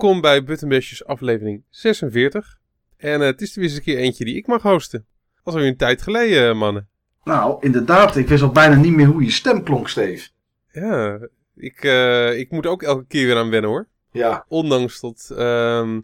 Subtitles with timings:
[0.00, 2.58] Welkom bij Buttonbashers aflevering 46.
[2.96, 5.06] En eh, het is er weer eens een keer eentje die ik mag hosten.
[5.34, 6.88] Dat is alweer een tijd geleden, eh, mannen.
[7.24, 8.16] Nou, inderdaad.
[8.16, 10.28] Ik wist al bijna niet meer hoe je stem klonk, Steve.
[10.72, 11.18] Ja,
[11.56, 13.88] ik, eh, ik moet ook elke keer weer aan wennen hoor.
[14.12, 16.00] Ja, Ondanks dat, ehm,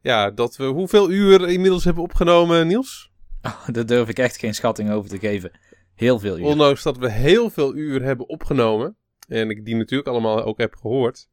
[0.00, 3.12] ja, dat we hoeveel uur inmiddels hebben opgenomen, Niels?
[3.42, 5.50] Oh, daar durf ik echt geen schatting over te geven.
[5.94, 6.44] Heel veel uur.
[6.44, 8.96] Ondanks dat we heel veel uur hebben opgenomen.
[9.28, 11.28] En ik die natuurlijk allemaal ook heb gehoord.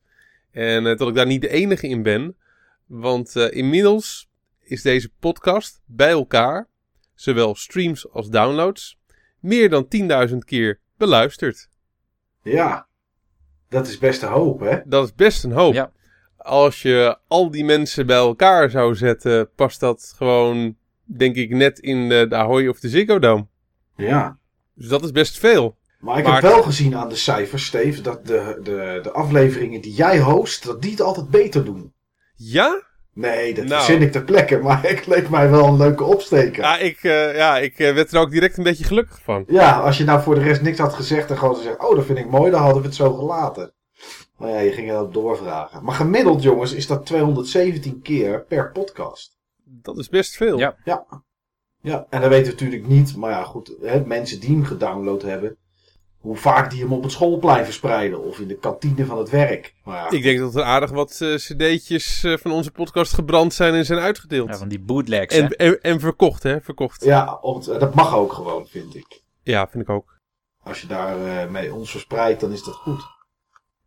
[0.58, 2.36] En eh, dat ik daar niet de enige in ben.
[2.86, 4.30] Want eh, inmiddels
[4.60, 6.68] is deze podcast bij elkaar,
[7.16, 9.00] zowel streams als downloads,
[9.40, 9.88] meer dan
[10.30, 11.70] 10.000 keer beluisterd.
[12.42, 12.86] ja.
[13.70, 14.80] Dat is best een hoop, hè?
[14.86, 15.74] Dat is best een hoop.
[15.74, 15.92] Ja.
[16.38, 21.80] Als je al die mensen bij elkaar zou zetten, past dat gewoon, denk ik, net
[21.80, 23.48] in de, de Ahoy of de Ziggo Dome.
[23.96, 24.40] Ja.
[24.74, 25.77] Dus dat is best veel.
[26.00, 29.82] Maar ik Maar- heb wel gezien aan de cijfers, Steve, dat de, de, de afleveringen
[29.82, 31.94] die jij host, dat die het altijd beter doen.
[32.36, 32.86] Ja?
[33.14, 33.84] Nee, dat Nou.
[33.84, 36.64] verzin ik ter plekke, maar het leek mij wel een leuke opsteker.
[36.64, 39.44] Ja, ik, eh, ja, ik eh, werd er ook direct een beetje gelukkig van.
[39.48, 42.06] Ja, als je nou voor de rest niks had gezegd en gewoon gezegd, oh, dat
[42.06, 43.74] vind ik mooi, dan hadden we het zo gelaten.
[44.38, 45.84] Maar ja, je ging erop doorvragen.
[45.84, 49.38] Maar gemiddeld, jongens, is dat 217 keer per podcast.
[49.64, 50.58] Dat is best veel.
[50.58, 50.76] Ja.
[50.84, 51.06] Ja.
[51.82, 53.16] Ja, en dat weten we natuurlijk niet.
[53.16, 55.58] Maar ja, goed, hè, mensen die hem gedownload hebben,
[56.18, 59.74] hoe vaak die hem op het schoolplein verspreiden of in de kantine van het werk.
[59.84, 63.54] Maar ja, Ik denk dat er aardig wat eh, cd'tjes eh, van onze podcast gebrand
[63.54, 64.50] zijn en zijn uitgedeeld.
[64.50, 65.36] Ja, van die bootlegs.
[65.36, 65.42] hè.
[65.42, 66.62] en, en, en verkocht, hè?
[66.62, 67.04] Verkocht.
[67.04, 69.22] ja op het- dat mag ook gewoon, vind ik.
[69.44, 70.16] Ja, vind ik ook.
[70.64, 73.04] Als je daar eh, mee ons verspreidt, dan is dat goed.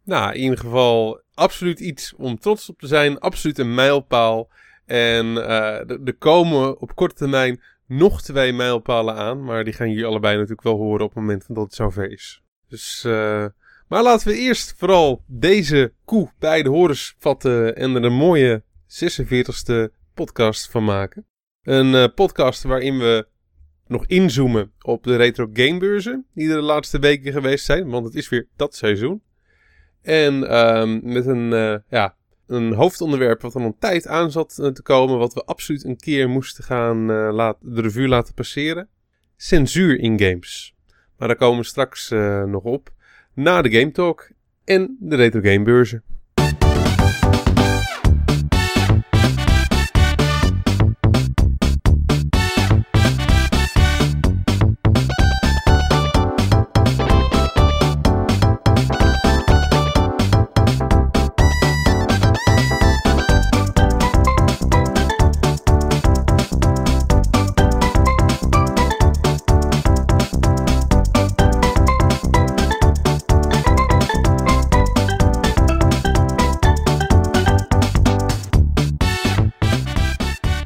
[0.05, 3.19] Nou, in ieder geval absoluut iets om trots op te zijn.
[3.19, 4.49] Absoluut een mijlpaal.
[4.87, 9.45] En eh, er komen op korte termijn nog twee mijlpalen aan.
[9.45, 12.43] Maar die gaan jullie allebei natuurlijk wel horen op het moment dat het zover is.
[12.69, 13.47] Dus, eh,
[13.89, 17.77] maar laten we eerst vooral deze koe bij de horens vatten.
[17.77, 21.27] En er een mooie 46e podcast van maken.
[21.63, 23.27] Een eh, podcast waarin we
[23.87, 26.27] nog inzoomen op de retro gamebeurzen.
[26.35, 27.89] Die er de laatste weken geweest zijn.
[27.89, 29.23] Want het is weer dat seizoen.
[30.03, 32.17] En ehm, met een, eh, ja,
[32.51, 35.19] een hoofdonderwerp wat al een tijd aan zat eh, te komen.
[35.19, 38.89] Wat we absoluut een keer moesten gaan eh, laat, de revue laten passeren.
[39.37, 40.75] Censuur in games.
[41.17, 42.93] Maar daar komen we straks eh, nog op.
[43.35, 44.31] Na de Game Talk
[44.65, 46.03] en de retro gamebeurzen.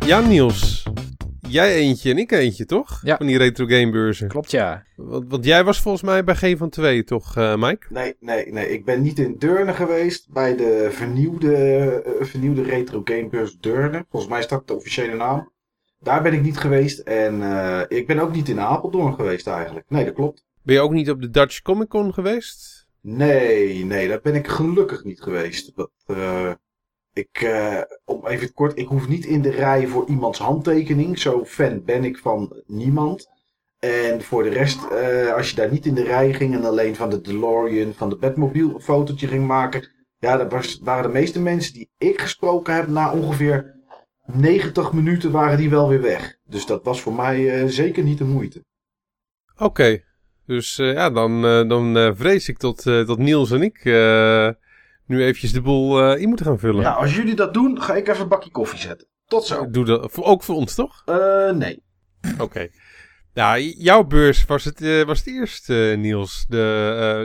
[0.06, 0.82] Ja, Niels.
[1.48, 3.00] Jij eentje en ik eentje, toch?
[3.03, 3.16] Ja.
[3.16, 4.28] Van die retro gamebeurzen.
[4.28, 4.84] Klopt, ja.
[4.97, 7.87] Want, want jij was volgens mij bij geen van twee, toch, eh, Mike?
[7.88, 8.69] Nee, nee, nee.
[8.69, 14.04] Ik ben niet in Deurne geweest bij de vernieuwde, eh, vernieuwde retro gamebeurs Deurne.
[14.10, 15.53] Volgens mij is dat de officiële naam.
[16.00, 16.98] Daar ben ik niet geweest.
[16.98, 19.86] En eh, ik ben ook niet in Apeldoorn geweest eigenlijk.
[19.88, 20.44] Nee, dat klopt.
[20.62, 22.86] Ben je ook niet op de Dutch Comic Con geweest?
[23.00, 25.76] Nee, nee, daar ben ik gelukkig niet geweest.
[25.76, 26.53] Dat, eh,
[27.15, 31.19] ik, eh, om even kort, ik hoef niet in de rij voor iemands handtekening.
[31.19, 33.33] Zo fan ben ik van niemand.
[33.79, 36.97] En voor de rest, eh, als je daar niet in de rij ging en alleen
[36.97, 39.89] van de DeLorean, van de Batmobile een fotootje ging maken.
[40.19, 43.75] Ja, dat was, waren de meeste mensen die ik gesproken heb na ongeveer
[44.27, 46.37] 90 minuten waren die wel weer weg.
[46.45, 48.65] Dus dat was voor mij eh, zeker niet de moeite.
[49.57, 50.03] Oké.
[50.47, 53.81] Dus ja, dan, dan vrees ik eh, dat Niels en ik
[55.06, 56.83] nu eventjes de boel eh, in moeten gaan vullen.
[56.83, 59.09] Nou, als jullie dat doen, ga ik even een bakje koffie zetten.
[59.27, 59.71] Tot zo.
[59.71, 61.03] Doe dat voor- ook voor ons, toch?
[61.04, 61.83] Eh, nee.
[62.39, 62.68] Oké.
[63.34, 66.45] J- jouw beurs was het, eh, was het eerst, eh, Niels.
[66.48, 66.56] De,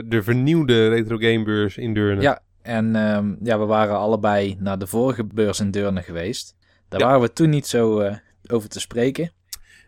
[0.02, 2.20] eh, de vernieuwde retro gamebeurs in Deurne.
[2.22, 6.56] Ja, en ehm, ja, we waren allebei naar de vorige beurs in Deurne geweest.
[6.88, 7.06] Daar Ja.
[7.06, 8.16] waren we toen niet zo eh,
[8.50, 9.32] over te spreken.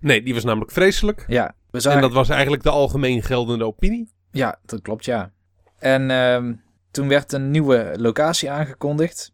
[0.01, 1.25] Nee, die was namelijk vreselijk.
[1.29, 1.99] Ja, we zagen...
[2.01, 4.13] En dat was eigenlijk de algemeen geldende opinie.
[4.31, 5.33] Ja, dat klopt, ja.
[5.79, 6.55] En ehm,
[6.93, 9.33] toen werd een nieuwe locatie aangekondigd.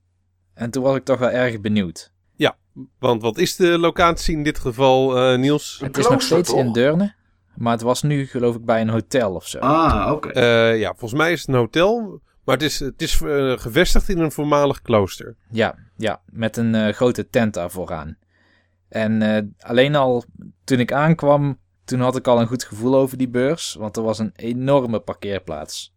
[0.55, 2.13] En toen was ik toch wel erg benieuwd.
[2.99, 5.79] Want wat is de locatie in dit geval, eh, Niels?
[5.83, 6.59] Het is nog steeds toch?
[6.59, 7.15] in Deurne.
[7.55, 9.59] Maar het was nu geloof ik bij een hotel of zo.
[9.59, 10.29] Ah, oké.
[10.29, 12.21] Eh, ja, volgens mij is het een hotel.
[12.45, 15.37] Maar het is, het is eh, gevestigd in een voormalig klooster.
[15.51, 18.17] Ja, ja, met een grote tent daar vooraan.
[18.89, 20.25] En eh, alleen al
[20.65, 23.75] toen ik aankwam, toen had ik al een goed gevoel over die beurs.
[23.75, 25.95] Want er was een enorme parkeerplaats.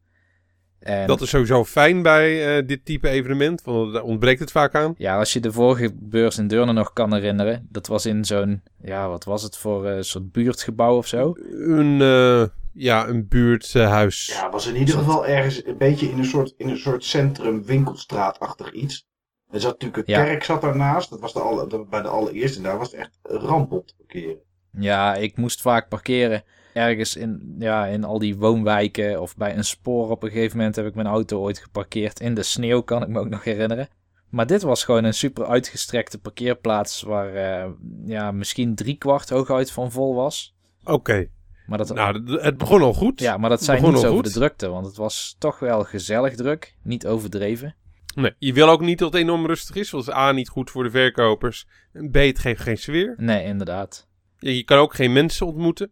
[0.81, 4.75] En Dat is sowieso fijn bij eh, dit type evenement, want daar ontbreekt het vaak
[4.75, 4.93] aan.
[4.97, 8.61] ja, als je de vorige beurs in Deurne nog kan herinneren, dat was in zo'n,
[8.83, 11.33] ja, wat was het voor een soort buurtgebouw of zo?
[11.51, 12.43] Een, eh,
[12.73, 14.25] ja, een buurthuis.
[14.25, 17.63] Ja, was in ieder geval ergens een beetje in een soort, in een soort centrum
[17.65, 19.05] winkelstraatachtig iets.
[19.49, 20.23] Er zat natuurlijk een Ja.
[20.23, 21.09] kerk zat daarnaast.
[21.09, 22.57] Dat was de alle, de- bij de allereerste.
[22.57, 24.37] En daar was het echt een ramp om te parkeren.
[24.79, 26.43] Ja, ik moest vaak parkeren
[26.73, 30.09] ergens in, ja, in al die woonwijken of bij een spoor.
[30.09, 33.07] Op een gegeven moment heb ik mijn auto ooit geparkeerd in de sneeuw, kan ik
[33.07, 33.87] me ook nog herinneren.
[34.29, 37.69] Maar dit was gewoon een super uitgestrekte parkeerplaats waar eh,
[38.05, 40.55] ja, misschien drie kwart hooguit van vol was.
[40.83, 41.27] Oké,
[41.65, 43.19] Maar dat, nou, het begon al goed.
[43.19, 44.23] ja, maar dat al over goed.
[44.23, 47.75] de drukte, want het was toch wel gezellig druk, niet overdreven.
[48.15, 50.83] Nee, je wil ook niet dat het enorm rustig is, want A, niet goed voor
[50.83, 51.65] de verkopers.
[52.11, 53.13] B, het geeft geen sfeer.
[53.17, 54.07] Nee, inderdaad.
[54.39, 55.91] Je kan ook geen mensen ontmoeten.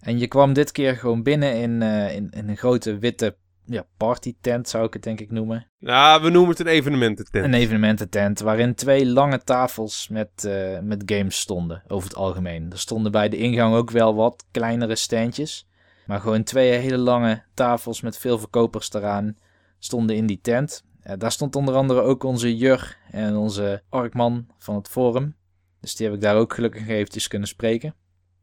[0.00, 3.86] En je kwam dit keer gewoon binnen in, eh, in, in een grote witte ja,
[3.96, 5.66] partytent, zou ik het denk ik noemen.
[5.78, 7.44] Nou, we noemen het een evenemententent.
[7.44, 12.70] Een evenemententent waarin twee lange tafels met, eh, met games stonden, over het algemeen.
[12.70, 15.68] Er stonden bij de ingang ook wel wat kleinere standjes.
[16.06, 19.36] Maar gewoon twee hele lange tafels met veel verkopers eraan
[19.78, 20.84] stonden in die tent.
[21.00, 25.34] Eh, daar stond onder andere ook onze Jur en onze Arkman van het forum.
[25.80, 27.94] Dus die heb ik daar ook gelukkig eventjes kunnen spreken.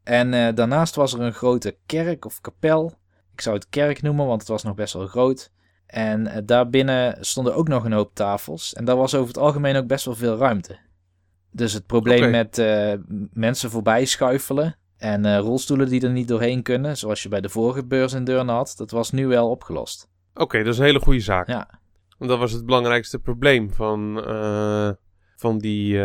[0.08, 2.92] En eh, daarnaast was er een grote kerk of kapel.
[3.32, 5.52] Ik zou het kerk noemen, want het was nog best wel groot.
[5.86, 8.74] En eh, daarbinnen stonden ook nog een hoop tafels.
[8.74, 10.78] En daar was over het algemeen ook best wel veel ruimte.
[11.50, 12.92] Dus het probleem met eh,
[13.32, 17.84] mensen voorbij schuifelen en rolstoelen die er niet doorheen kunnen, zoals je bij de vorige
[17.84, 20.08] beurs in Deurne had, dat was nu wel opgelost.
[20.34, 21.46] Oké, dat is een hele goede zaak.
[21.46, 21.80] Ja,
[22.18, 24.22] Want dat was het belangrijkste probleem van,
[25.36, 26.00] van die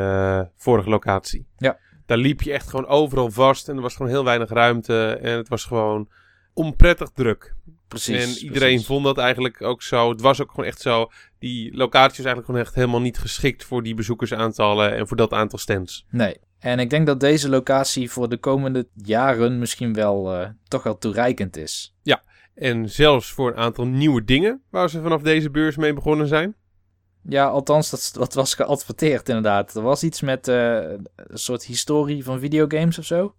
[0.55, 1.47] vorige locatie.
[1.57, 1.77] Ja.
[2.05, 5.19] Daar liep je echt gewoon overal vast en er was gewoon heel weinig ruimte.
[5.21, 6.09] En het was gewoon
[6.53, 7.55] onprettig druk.
[7.87, 8.23] precies.
[8.23, 8.85] en iedereen precies.
[8.85, 10.09] vond dat eigenlijk ook zo.
[10.09, 11.09] Het was ook gewoon echt zo.
[11.39, 15.33] Die locatie was eigenlijk gewoon echt helemaal niet geschikt voor die bezoekersaantallen en voor dat
[15.33, 16.05] aantal stands.
[16.09, 16.37] Nee.
[16.59, 20.97] En ik denk dat deze locatie voor de komende jaren misschien wel eh, toch wel
[20.97, 21.93] toereikend is.
[22.55, 26.55] En zelfs voor een aantal nieuwe dingen waar ze vanaf deze beurs mee begonnen zijn.
[27.29, 29.75] Ja, althans, dat, dat was geadverteerd inderdaad.
[29.75, 30.75] Er was iets met eh,
[31.15, 33.35] een soort historie van videogames of zo.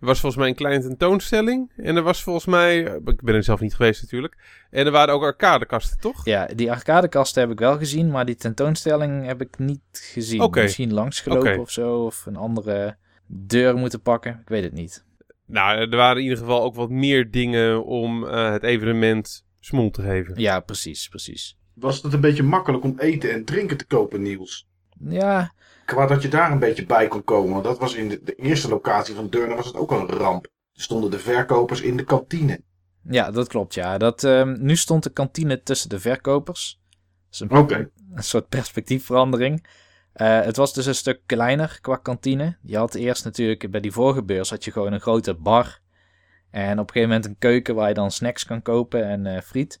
[0.00, 1.72] Er was volgens mij een kleine tentoonstelling.
[1.76, 4.36] En er was volgens mij, ik ben er zelf niet geweest natuurlijk.
[4.70, 6.24] En er waren ook arcadekasten, toch?
[6.24, 10.50] Ja, die arcadekasten heb ik wel gezien, maar die tentoonstelling heb ik niet gezien.
[10.50, 12.96] Misschien langsgelopen of zo, of een andere
[13.26, 14.38] deur moeten pakken.
[14.40, 15.04] Ik weet het niet.
[15.46, 19.90] Nou, er waren in ieder geval ook wat meer dingen om eh, het evenement smoel
[19.90, 20.40] te geven.
[20.40, 21.58] Ja, precies, precies.
[21.74, 24.68] Was het een beetje makkelijk om eten en drinken te kopen, Niels?
[25.08, 25.52] Ja,
[25.84, 27.52] Qua dat je daar een beetje bij kon komen.
[27.52, 30.16] Want dat was in de, de eerste locatie van Deurne was het ook al een
[30.16, 30.44] ramp.
[30.72, 32.60] Er stonden de verkopers in de kantine.
[33.02, 33.98] ja dat klopt, ja.
[33.98, 36.80] Dat, ehm, nu stond de kantine tussen de verkopers.
[37.30, 37.90] Is een, Oké.
[38.14, 39.66] een soort perspectiefverandering.
[40.12, 42.56] Eh, het was dus een stuk kleiner qua kantine.
[42.62, 45.80] Je had eerst natuurlijk, bij die vorige beurs had je gewoon een grote bar.
[46.50, 49.42] En op een gegeven moment een keuken waar je dan snacks kan kopen en eh,
[49.42, 49.80] friet.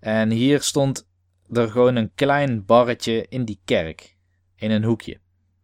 [0.00, 1.08] En hier stond
[1.52, 4.16] er gewoon een klein barretje in die kerk.
[4.56, 5.18] In een hoekje.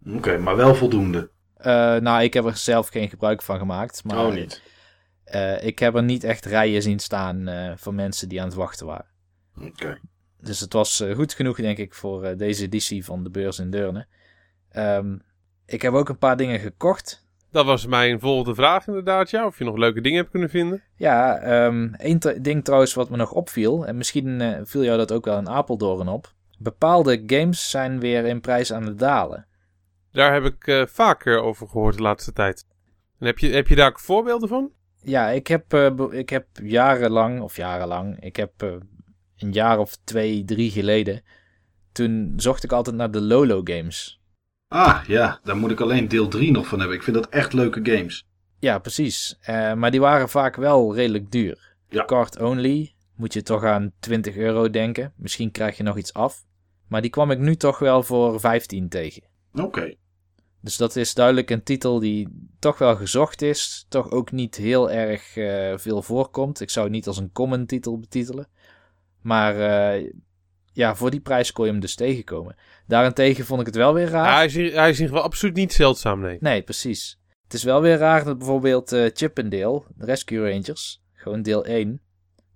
[0.07, 1.31] Oké, maar wel voldoende.
[1.57, 4.05] Eh, nou, ik heb er zelf geen gebruik van gemaakt.
[4.05, 4.63] Maar oh, niet.
[5.25, 8.57] eh, ik heb er niet echt rijen zien staan eh van mensen die aan het
[8.57, 9.07] wachten waren.
[9.61, 9.99] Oké.
[10.41, 14.07] Dus het was goed genoeg, denk ik, voor deze editie van de beurs in Deurne.
[14.71, 15.17] Ehm,
[15.67, 17.24] ik heb ook een paar dingen gekocht.
[17.55, 19.47] Dat was mijn volgende vraag inderdaad, ja.
[19.47, 20.83] Of je nog leuke dingen hebt kunnen vinden.
[20.97, 25.13] Ja, ehm één ding trouwens wat me nog opviel, en misschien eh, viel jou dat
[25.13, 26.33] ook wel in Apeldoorn op.
[26.59, 29.47] Bepaalde games zijn weer in prijs aan het dalen.
[30.13, 32.67] Daar heb ik eh, vaker over gehoord de laatste tijd.
[33.19, 34.71] En heb je, heb je daar ook voorbeelden van?
[35.03, 38.53] Ja, ik heb, eh, ik heb jarenlang, of jarenlang, ik heb
[39.37, 41.23] een jaar of twee, drie geleden,
[41.93, 44.23] toen zocht ik altijd naar de Lolo games.
[44.75, 45.41] Ah, ja.
[45.43, 46.97] Daar moet ik alleen deel 3 nog van hebben.
[46.97, 48.27] Ik vind dat echt leuke games.
[48.59, 49.39] Ja, precies.
[49.41, 51.75] Eh, maar die waren vaak wel redelijk duur.
[51.89, 52.05] Ja.
[52.05, 55.13] Card only moet je toch aan 20 euro denken.
[55.17, 56.45] Misschien krijg je nog iets af.
[56.89, 59.23] Maar die kwam ik nu toch wel voor 15 tegen.
[59.53, 59.95] Oké.
[60.61, 63.87] Dus dat is duidelijk een titel die toch wel gezocht is.
[63.89, 66.61] Toch ook niet heel erg eh, veel voorkomt.
[66.61, 68.49] Ik zou het niet als een common titel betitelen.
[69.21, 70.13] Maar eh,
[70.75, 72.57] ja, voor die prijs kon je hem dus tegenkomen.
[72.87, 74.27] Daarentegen vond ik het wel weer raar.
[74.27, 76.37] Ja, hij, is, in- hij is in ieder geval absoluut niet zeldzaam, nee.
[76.41, 77.19] Nee, precies.
[77.43, 81.43] Het is wel weer raar dat bijvoorbeeld eh Chip and Dale, de Rescue Rangers, gewoon
[81.43, 82.01] deel 1,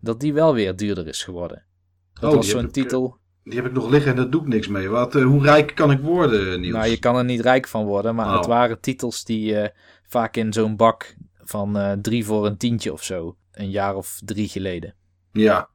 [0.00, 1.64] dat die wel weer duurder is geworden.
[2.12, 3.16] Dat Oh, was die heb zo'n ik, eh, titel.
[3.44, 4.88] Die heb ik nog liggen en daar doe ik niks mee.
[4.88, 6.75] Wat, eh, hoe rijk kan ik worden, Niels?
[6.76, 8.37] Nou, je kan er niet rijk van worden, maar Oh.
[8.37, 9.68] het waren titels die eh,
[10.08, 14.20] vaak in zo'n bak van eh, drie voor een tientje of zo, een jaar of
[14.25, 14.94] drie geleden.
[15.32, 15.68] Ja.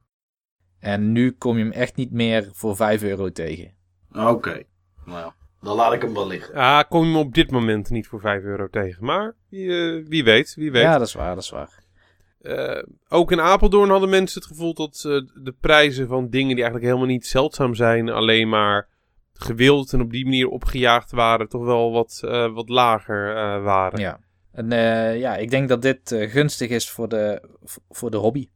[0.84, 3.72] En nu kom je hem echt niet meer voor 5 euro tegen.
[4.12, 4.62] Oké.
[5.04, 6.54] Nou, dan laat ik hem wel liggen.
[6.54, 9.04] Ja, kom je hem op dit moment niet voor 5 euro tegen.
[9.04, 10.82] Maar wie, eh, wie weet, wie weet.
[10.82, 11.82] Ja, dat is waar, dat is waar.
[12.40, 16.64] Eh, ook in Apeldoorn hadden mensen het gevoel dat eh, de prijzen van dingen die
[16.64, 18.88] eigenlijk helemaal niet zeldzaam zijn, alleen maar
[19.34, 24.00] gewild en op die manier opgejaagd waren, toch wel wat, eh, wat lager eh, waren.
[24.00, 24.20] Ja.
[24.52, 27.48] En eh, ja, ik denk dat dit gunstig is voor de,
[27.88, 28.48] voor de hobby.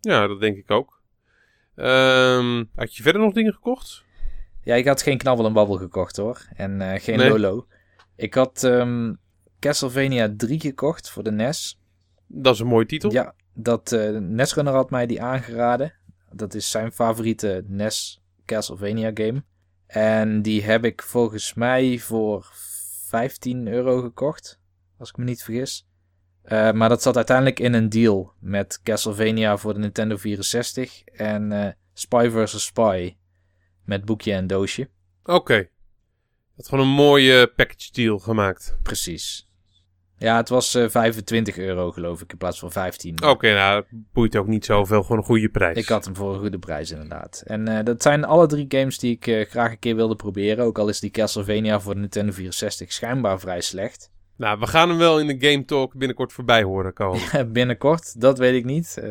[0.00, 0.99] Ja, dat denk ik ook.
[1.80, 4.04] Ehm, had je verder nog dingen gekocht?
[4.62, 6.46] Ja, ik had geen knabbel en babbel gekocht hoor.
[6.56, 7.28] En eh, geen Nee.
[7.28, 7.66] Lolo.
[8.16, 9.14] Ik had ehm,
[9.58, 11.80] Castlevania 3 gekocht voor de NES.
[12.26, 13.12] Dat is een mooie titel.
[13.12, 15.94] Ja, dat eh Nesrunner had mij die aangeraden.
[16.32, 19.44] Dat is zijn favoriete NES Castlevania game.
[19.86, 22.50] En die heb ik volgens mij voor
[23.08, 24.60] 15 euro gekocht.
[24.98, 25.86] Als ik me niet vergis.
[26.42, 31.52] Eh, maar dat zat uiteindelijk in een deal met Castlevania voor de Nintendo 64 en
[31.52, 32.64] eh, Spy vs.
[32.64, 33.16] Spy
[33.84, 34.88] met boekje en doosje.
[35.24, 35.68] Oké.
[36.56, 38.78] Dat gewoon een mooie package deal gemaakt.
[38.82, 39.50] Precies.
[40.20, 43.22] Ja, het was eh 25 euro geloof ik in plaats van 15.
[43.24, 45.02] Oké, nou, dat boeit ook niet zoveel.
[45.02, 45.76] Gewoon een goede prijs.
[45.76, 47.42] Ik had hem voor een goede prijs inderdaad.
[47.46, 50.64] En eh, dat zijn alle drie games die ik eh, graag een keer wilde proberen.
[50.64, 54.09] Ook al is die Castlevania voor de Nintendo 64 schijnbaar vrij slecht.
[54.40, 57.20] Nou, we gaan hem wel in de Game Talk binnenkort voorbij horen komen.
[57.52, 58.98] Binnenkort, dat weet ik niet.
[58.98, 59.10] eh,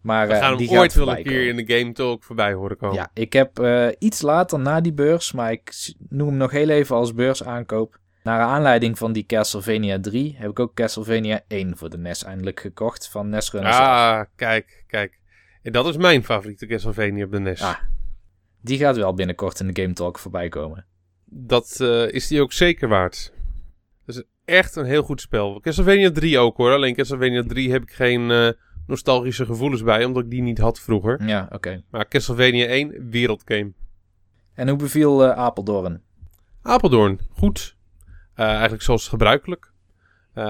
[0.00, 2.22] maar We eh, gaan die hem gaat ooit wel een keer in de Game Talk
[2.22, 2.96] voorbij horen komen.
[2.96, 6.68] Ja, ik heb eh, iets later na die beurs, maar ik noem hem nog heel
[6.68, 7.98] even als beursaankoop.
[8.22, 12.60] Naar aanleiding van die Castlevania 3 heb ik ook Castlevania 1 voor de NES eindelijk
[12.60, 13.76] gekocht van NES Runners.
[13.76, 15.18] Ah, kijk, kijk.
[15.62, 17.62] En dat is mijn favoriete Castlevania op de NES.
[17.62, 17.78] Ah.
[18.60, 20.86] Die gaat wel binnenkort in de Game Talk voorbij komen.
[21.24, 23.33] Dat is die ook zeker waard.
[24.44, 25.60] Echt een heel goed spel.
[25.60, 26.72] Castlevania 3 ook hoor.
[26.72, 28.48] Alleen Castlevania 3 heb ik geen eh,
[28.86, 31.26] nostalgische gevoelens bij, omdat ik die niet had vroeger.
[31.26, 31.82] Ja, oké.
[31.90, 33.72] Maar Castlevania 1, wereldgame.
[34.54, 36.02] En hoe beviel eh, Apeldoorn?
[36.62, 37.76] Apeldoorn, goed.
[38.34, 39.72] Eh, eigenlijk zoals gebruikelijk.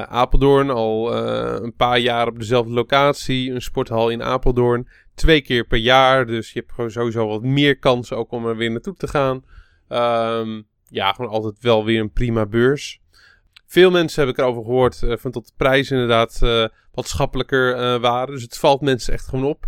[0.08, 1.14] Apeldoorn al
[1.62, 3.50] een paar jaar op dezelfde locatie.
[3.50, 4.88] Een sporthal in Apeldoorn.
[5.14, 6.26] Twee keer per jaar.
[6.26, 9.44] Dus je hebt sowieso wat meer kansen ook om er weer naartoe te gaan.
[9.88, 13.02] Ehm, ja, gewoon altijd wel weer een prima beurs.
[13.74, 15.02] Veel mensen heb ik erover gehoord.
[15.02, 18.34] eh van dat de prijzen inderdaad eh, wat schappelijker eh, waren.
[18.34, 19.66] Dus het valt mensen echt gewoon op.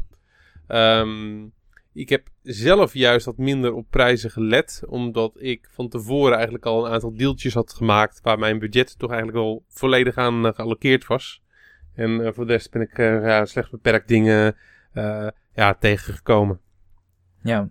[0.67, 1.45] Ehm,
[1.93, 4.83] ik heb zelf juist wat minder op prijzen gelet.
[4.87, 8.21] Omdat ik van tevoren eigenlijk al een aantal deeltjes had gemaakt.
[8.23, 11.43] Waar mijn budget toch eigenlijk al volledig aan uh, geallockeerd was.
[11.95, 14.57] En uh, voor de rest ben ik uh, ja, slechts beperkt dingen
[14.95, 16.61] uh, ja, tegengekomen.
[17.43, 17.69] Ja.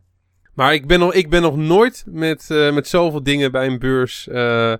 [0.53, 3.79] Maar ik ben nog, ik ben nog nooit met, uh, met zoveel dingen bij een
[3.79, 4.73] beurs uh,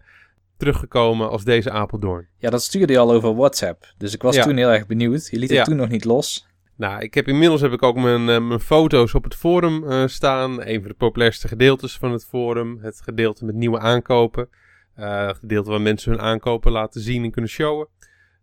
[0.58, 2.28] teruggekomen als deze Apeldoorn.
[2.38, 3.94] Ja, dat stuurde je al over WhatsApp.
[3.98, 4.44] Dus ik was ja.
[4.44, 5.28] toen heel erg benieuwd.
[5.32, 5.64] Je liet het ja.
[5.64, 6.48] toen nog niet los.
[6.78, 10.08] Nou, ik heb inmiddels heb ik ook mijn, uh, mijn foto's op het forum uh,
[10.08, 10.68] staan.
[10.68, 12.80] Een van de populairste gedeeltes van het forum.
[12.82, 14.50] Het gedeelte met nieuwe aankopen.
[14.98, 17.88] Uh, het gedeelte waar mensen hun aankopen laten zien en kunnen showen.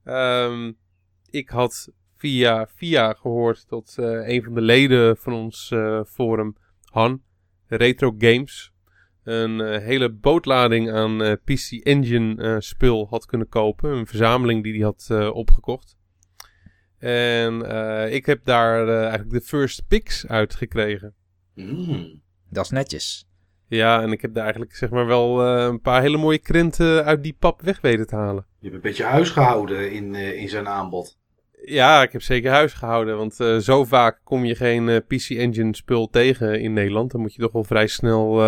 [0.04, 0.76] Um,
[1.31, 5.75] ik had via, via gehoord dat uh, een van de leden van ons
[6.07, 7.23] forum, Han,
[7.66, 8.71] Retro Games,
[9.24, 13.90] een uh, hele bootlading aan PC Engine spul had kunnen kopen.
[13.90, 15.96] Een verzameling die hij had opgekocht.
[17.02, 21.14] En uh, ik heb daar uh, eigenlijk de first picks uit gekregen.
[21.54, 22.20] Mm.
[22.50, 23.28] Dat is netjes.
[23.68, 27.04] Ja, en ik heb daar eigenlijk zeg maar wel uh, een paar hele mooie krenten
[27.04, 28.46] uit die pap weg weten te halen.
[28.58, 31.18] Je hebt een beetje huis gehouden in, in zijn aanbod.
[31.64, 33.16] Ja, ik heb zeker huis gehouden.
[33.16, 37.10] Want zo vaak kom je geen PC Engine spul tegen in Nederland.
[37.10, 38.40] Dan moet je toch wel vrij snel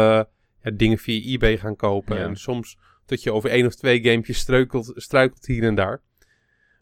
[0.64, 2.16] ja, dingen via eBay gaan kopen.
[2.16, 2.24] Ja.
[2.24, 6.02] En soms dat je over één of twee gamepjes struikelt, struikelt hier en daar.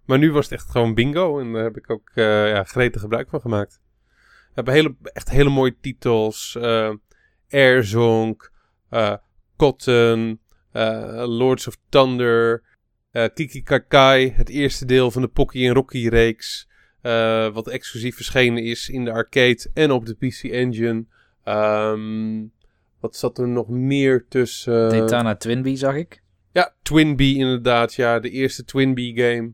[0.05, 1.39] Maar nu was het echt gewoon bingo.
[1.39, 3.81] En daar heb ik ook uh, ja, gretig gebruik van gemaakt.
[4.09, 6.57] We hebben hele, echt hele mooie titels.
[6.59, 6.95] Uh,
[7.49, 8.53] Airzonk,
[8.91, 9.17] uh,
[9.57, 10.41] Cotton,
[11.13, 12.63] Lords of Thunder,
[13.35, 14.31] Kiki Kakai.
[14.31, 16.69] Het eerste deel van de Pocky en Rocky reeks.
[17.53, 21.05] wat exclusief verschenen is in de arcade en op de PC Engine.
[21.45, 22.53] Um,
[23.03, 24.89] wat zat er nog meer tussen?
[24.89, 26.23] Daytona Twinbee zag ik.
[26.53, 27.95] Ja, Twinbee inderdaad.
[27.95, 29.53] Ja, de eerste Twinbee game.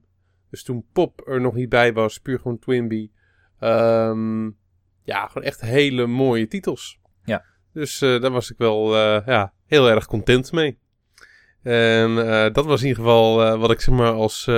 [0.50, 3.12] Dus toen Pop er nog niet bij was, puur gewoon Twinbee.
[3.60, 4.56] Um,
[5.02, 6.98] ja, gewoon echt hele mooie titels.
[7.24, 7.44] Ja.
[7.72, 10.78] Dus uh, daar was ik wel uh, ja, heel erg content mee.
[11.62, 14.50] En uh, dat was in ieder geval wat ik zeg maar als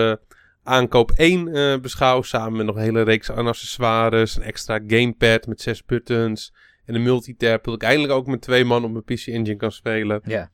[0.62, 2.22] aankoop 1 beschouw.
[2.22, 4.36] Samen met nog een hele reeks aan accessoires.
[4.36, 6.52] Een extra gamepad met zes buttons.
[6.90, 7.64] En een multitap.
[7.64, 10.20] Dat ik eindelijk ook met twee man op mijn PC Engine kan spelen.
[10.24, 10.50] Ja.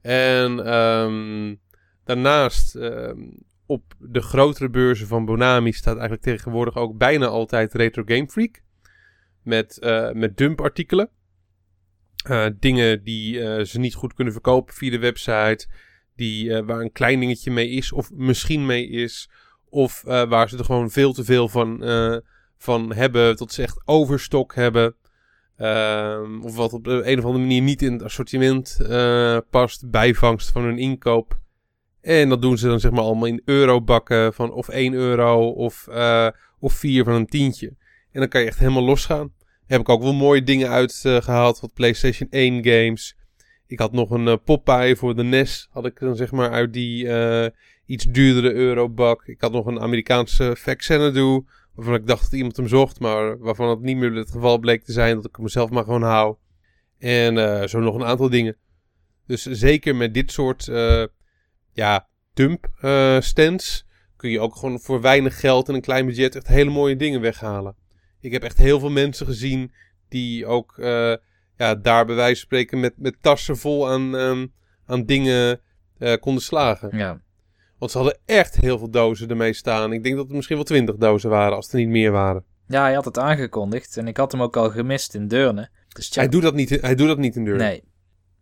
[0.00, 1.60] En um,
[2.04, 8.02] daarnaast um, op de grotere beurzen van Bonami staat eigenlijk tegenwoordig ook bijna altijd Retro
[8.06, 8.62] Game Freak.
[9.42, 11.08] met, uh, met dumpartikelen.
[12.30, 15.66] Uh, dingen die uh, ze niet goed kunnen verkopen via de website.
[16.16, 19.30] Die, waar een klein dingetje mee is, of misschien mee is.
[19.68, 21.84] Of waar ze er gewoon veel te veel van,
[22.58, 24.96] van hebben, tot ze echt overstok hebben.
[25.56, 28.78] Ehm, of wat op de een of andere manier niet in het assortiment
[29.50, 29.90] past.
[29.90, 31.42] Bijvangst van hun inkoop.
[32.04, 35.86] En dat doen ze dan zeg maar allemaal in eurobakken van of 1 euro of,
[35.90, 37.66] uh, of 4 van een tientje.
[38.12, 39.32] En dan kan je echt helemaal losgaan.
[39.66, 41.56] Heb ik ook wel mooie dingen uitgehaald.
[41.56, 43.16] Uh, wat PlayStation 1 games.
[43.66, 45.68] Ik had nog een Popeye voor de NES.
[45.70, 47.08] Had ik dan zeg maar uit die
[47.86, 49.26] iets duurdere eurobak.
[49.26, 51.44] Ik had nog een Amerikaanse Xanadu.
[51.74, 53.00] Waarvan ik dacht dat iemand hem zocht.
[53.00, 55.14] Maar waarvan het niet meer het geval bleek te zijn.
[55.16, 56.36] Dat ik hem zelf maar gewoon hou.
[56.98, 58.56] En uh, zo nog een aantal dingen.
[59.26, 60.64] Dus zeker met dit soort
[61.72, 66.36] ja, dump uh, stands kun je ook gewoon voor weinig geld en een klein budget
[66.36, 67.76] echt hele mooie dingen weghalen.
[68.20, 69.72] Ik heb echt heel veel mensen gezien
[70.08, 71.14] die ook uh,
[71.56, 74.52] ja, daar bij wijze van spreken met, met tassen vol aan, um,
[74.86, 75.60] aan dingen
[75.98, 76.96] uh, konden slagen.
[76.96, 77.22] Ja.
[77.78, 79.92] Want ze hadden echt heel veel dozen ermee staan.
[79.92, 82.44] Ik denk dat het misschien wel twintig dozen waren, als er niet meer waren.
[82.68, 85.68] Ja, hij had het aangekondigd en ik had hem ook al gemist in Deurne.
[85.88, 87.62] Dus hij, doet dat niet, hij doet dat niet in Deurne.
[87.62, 87.82] Nee,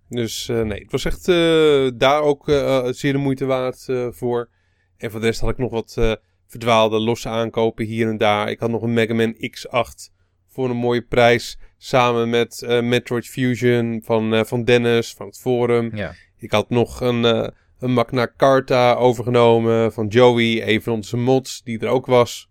[0.08, 4.48] dus uh, nee, het was echt uh, daar ook uh, zeer de moeite waard voor.
[4.96, 8.50] En voor de rest had ik nog wat verdwaalde losse aankopen hier en daar.
[8.50, 10.12] Ik had nog een Mega Man X8
[10.48, 11.58] voor een mooie prijs.
[11.78, 15.96] Samen met Metroid Fusion van, van Dennis van het forum.
[15.96, 16.14] Ja.
[16.36, 21.78] Ik had nog een, een Magna Carta overgenomen van Joey, een van onze mods die
[21.78, 22.50] er ook was.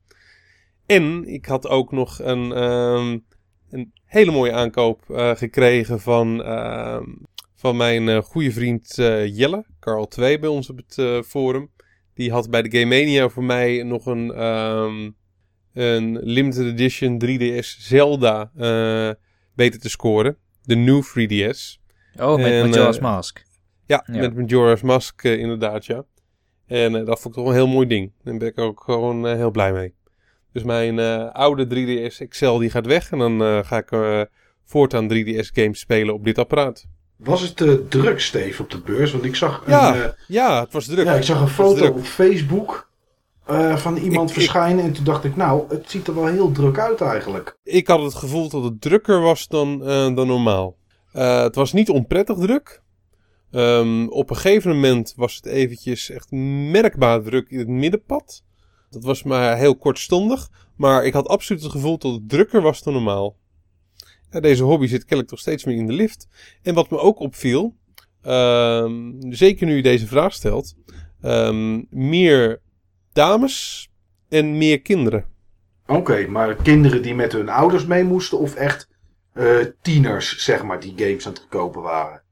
[0.85, 3.25] En ik had ook nog een, um,
[3.69, 5.03] een hele mooie aankoop
[5.35, 7.03] gekregen van ehm,
[7.55, 11.71] van mijn uh, goede vriend uh, Jelle, Carl 2 bij ons op het forum.
[12.13, 15.15] Die had bij de Game Mania voor mij nog een, um,
[15.73, 18.51] een limited edition 3DS Zelda
[19.55, 20.37] weten te scoren.
[20.63, 21.79] De New 3DS.
[22.19, 23.43] Oh, met en, Majora's Mask.
[23.91, 26.03] Ja, ja, met Majora's Mask inderdaad, ja.
[26.67, 28.11] En dat vond ik toch een heel mooi ding.
[28.23, 29.93] Daar ben ik ook gewoon heel blij mee.
[30.53, 30.99] Dus mijn
[31.33, 33.11] oude 3DS XL die gaat weg.
[33.11, 33.89] En dan ga ik
[34.65, 36.87] voortaan 3DS games spelen op dit apparaat.
[37.23, 39.11] Was het uh, druk, Steve, op de beurs?
[39.11, 41.05] Want ik zag een, ja, uh, ja, het was druk.
[41.05, 42.89] Ja, ik zag een foto op Facebook
[43.49, 44.79] uh, van iemand ik, verschijnen.
[44.79, 47.57] Ik, en toen dacht ik, nou, het ziet er wel heel druk uit eigenlijk.
[47.63, 49.79] Ik had het gevoel dat het drukker was dan,
[50.15, 50.77] dan normaal.
[51.11, 52.81] het was niet onprettig druk.
[53.51, 56.31] Um, op een gegeven moment was het eventjes echt
[56.71, 58.43] merkbaar druk in het middenpad.
[58.89, 60.49] Dat was maar heel kortstondig.
[60.75, 63.37] Maar ik had absoluut het gevoel dat het drukker was dan normaal.
[64.29, 66.27] Ja, deze hobby zit kennelijk toch steeds meer in de lift.
[66.61, 67.75] En wat me ook opviel,
[68.25, 70.75] um, zeker nu je deze vraag stelt,
[71.21, 72.61] um, meer
[73.13, 73.89] dames
[74.29, 75.25] en meer kinderen.
[75.87, 78.89] Oké, maar kinderen die met hun ouders mee moesten of echt
[79.33, 82.23] uh, tieners, zeg maar, die games aan het kopen waren?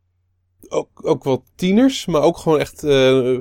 [0.70, 3.40] Ook, ook wel tieners, maar ook gewoon echt uh,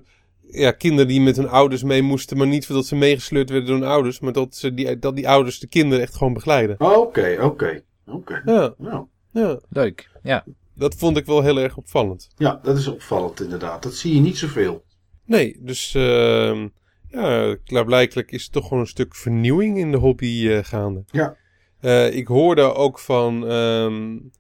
[0.51, 3.79] ja, kinderen die met hun ouders mee moesten, maar niet voordat ze meegesleurd werden door
[3.79, 6.81] hun ouders, maar dat, ze die, dat die ouders de kinderen echt gewoon begeleiden.
[6.81, 7.83] Oké, oké.
[8.07, 8.43] Oké.
[8.45, 9.07] Nou.
[9.33, 9.61] ja.
[9.69, 10.11] Leuk.
[10.23, 10.45] Ja.
[10.75, 12.29] Dat vond ik wel heel erg opvallend.
[12.37, 13.83] Ja, dat is opvallend inderdaad.
[13.83, 14.85] Dat zie je niet zoveel.
[15.25, 16.67] Nee, dus uh,
[17.09, 21.05] ja, klaarblijkelijk is er toch gewoon een stuk vernieuwing in de hobby uh, gaande.
[21.11, 21.37] Ja.
[21.81, 24.31] Uh, ik hoorde ook van, um,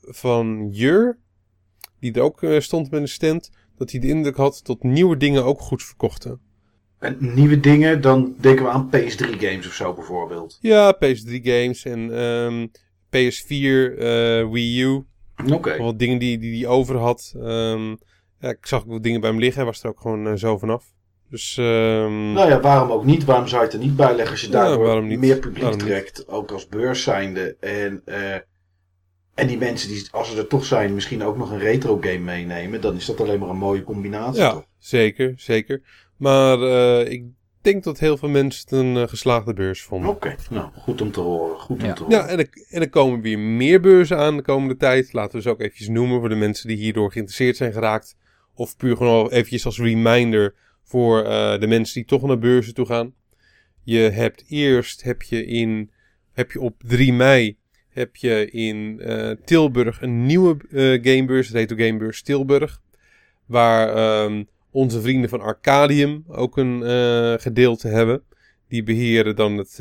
[0.00, 1.18] van Jur,
[2.04, 5.16] die er ook uh, stond met een stand, dat hij de indruk had dat nieuwe
[5.16, 6.40] dingen ook goed verkochten.
[6.98, 10.58] En nieuwe dingen, dan denken we aan PS3 games of zo bijvoorbeeld.
[10.60, 12.70] Ja, PS3 games en um,
[13.16, 15.04] PS4, uh, Wii U.
[15.42, 15.54] Oké.
[15.54, 15.78] Okay.
[15.78, 17.34] Wat dingen die hij die, die over had.
[17.36, 17.98] Um,
[18.38, 19.56] ja, ik zag ook wat dingen bij hem liggen.
[19.56, 20.84] Hij was er ook gewoon uh, zo vanaf.
[21.30, 22.32] Dus, um...
[22.32, 23.24] Nou ja, waarom ook niet?
[23.24, 26.18] Waarom zou je het er niet bij leggen als je ja, meer publiek waarom trekt?
[26.18, 26.26] Niet?
[26.26, 27.56] Ook als beurs zijnde.
[27.60, 28.36] En, uh,
[29.34, 32.18] en die mensen die, als ze er toch zijn, misschien ook nog een retro game
[32.18, 32.80] meenemen.
[32.80, 34.42] Dan is dat alleen maar een mooie combinatie.
[34.42, 34.66] Ja, toch?
[34.78, 35.82] zeker, zeker.
[36.16, 37.24] Maar uh, ik
[37.60, 40.10] denk dat heel veel mensen het een uh, geslaagde beurs vonden.
[40.10, 40.36] Oké, okay.
[40.50, 41.58] nou, goed om te horen.
[41.58, 41.92] Goed om ja.
[41.92, 42.18] te horen.
[42.18, 45.12] Ja, en er, en er komen weer meer beurzen aan de komende tijd.
[45.12, 48.16] Laten we ze ook eventjes noemen voor de mensen die hierdoor geïnteresseerd zijn geraakt.
[48.54, 52.86] Of puur gewoon eventjes als reminder voor uh, de mensen die toch naar beurzen toe
[52.86, 53.14] gaan.
[53.82, 55.90] Je hebt eerst, heb je, in,
[56.32, 57.58] heb je op 3 mei,
[57.94, 62.80] heb je in uh, Tilburg een nieuwe uh, gamebeurs, Retro Gamebeurs Tilburg.
[63.46, 68.22] Waar um, onze vrienden van Arcadium ook een uh, gedeelte hebben.
[68.68, 69.76] Die beheren dan het,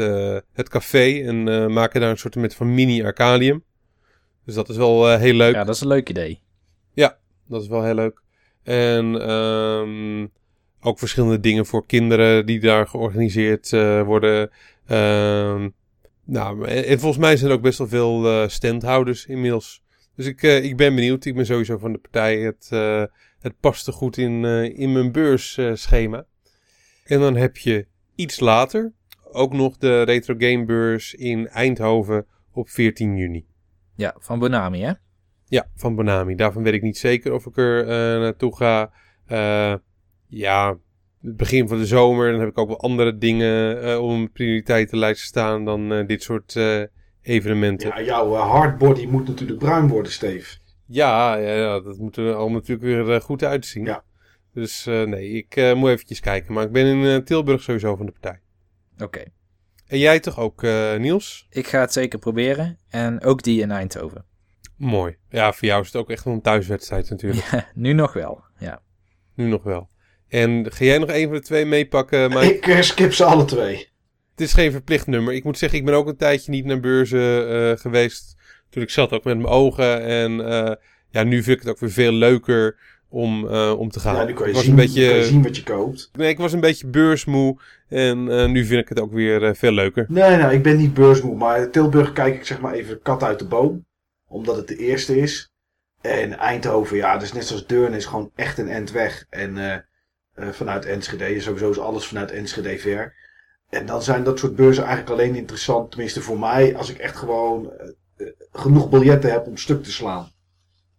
[0.54, 3.64] het café en maken daar een soort van mini-Arcadium.
[4.46, 5.54] Dus dat is wel heel leuk.
[5.54, 6.40] Ja, dat is een leuk idee.
[6.94, 8.22] Ja, dat is wel heel leuk.
[8.64, 10.32] En um,
[10.82, 13.70] ook verschillende dingen voor kinderen die daar georganiseerd
[14.06, 14.50] worden.
[14.92, 15.74] Um,
[16.26, 19.84] Nou, en, en volgens mij zijn er ook best wel veel eh, standhouders inmiddels.
[20.16, 21.26] Dus ik, eh, ik ben benieuwd.
[21.26, 22.40] Ik ben sowieso van de partij.
[22.40, 23.04] Het, eh,
[23.40, 26.26] het past er goed in, in mijn beursschema.
[27.04, 28.94] en dan heb je iets later
[29.32, 33.46] ook nog de Retro Game Beurs in Eindhoven op 14 juni.
[33.96, 34.92] Ja, van Bonami, hè?
[35.46, 36.36] Ja, van Bonami.
[36.36, 37.86] Daarvan weet ik niet zeker of ik er
[38.20, 38.94] naartoe ga.
[40.28, 40.78] Ja,
[41.24, 42.32] het begin van de zomer.
[42.32, 46.24] Dan heb ik ook wel andere dingen eh, op mijn prioriteitenlijst staan dan eh, dit
[46.24, 46.82] soort eh,
[47.22, 47.90] evenementen.
[47.90, 50.58] Ja, jouw eh, hardbody moet natuurlijk bruin worden, Steve.
[50.86, 53.86] Ja, ja, ja, dat moet er al natuurlijk weer eh, goed uitzien.
[53.86, 54.04] Ja.
[54.54, 56.54] Dus eh, nee, ik eh, moet eventjes kijken.
[56.54, 58.40] Maar ik ben in eh, Tilburg sowieso van de partij.
[59.00, 59.24] Oké.
[59.88, 61.48] En jij toch ook, eh, Niels?
[61.50, 62.78] Ik ga het zeker proberen.
[62.90, 64.26] En ook die in Eindhoven.
[64.78, 65.18] Mooi.
[65.30, 67.68] Ja, voor jou is het ook echt een thuiswedstrijd natuurlijk.
[67.76, 68.82] nu nog wel, ja.
[69.36, 69.90] Nu nog wel.
[70.34, 72.30] En ga jij nog een van de twee meepakken?
[72.30, 73.76] Maar Ik eh, skip ze alle twee.
[74.32, 75.34] het is geen verplicht nummer.
[75.34, 78.36] Ik moet zeggen, ik ben ook een tijdje niet naar beurzen eh, geweest.
[78.70, 80.02] Toen ik zat ook met mijn ogen.
[80.04, 80.76] En eh,
[81.10, 82.78] ja, nu vind ik het ook weer veel leuker
[83.10, 84.16] om, om te gaan.
[84.16, 86.10] Ja, nu kan je, ik was zien, een beetje, kan je zien wat je koopt.
[86.14, 87.60] Nee, ik was een beetje beursmoe.
[87.90, 90.06] En nu vind ik het ook weer veel leuker.
[90.10, 93.40] Nee, nou, ik ben niet beursmoe, maar Tilburg kijk ik zeg maar even kat uit
[93.40, 93.86] de boom.
[94.28, 95.52] Omdat het de eerste is.
[96.02, 99.26] En Eindhoven, ja, dus net zoals Deurne is gewoon echt een end weg.
[99.30, 99.86] En
[100.36, 103.14] vanuit Enschede, sowieso is alles vanuit Enschede ver.
[103.70, 107.16] En dan zijn dat soort beurzen eigenlijk alleen interessant, tenminste voor mij, als ik echt
[107.18, 110.32] gewoon eh, eh, genoeg biljetten heb om stuk te slaan.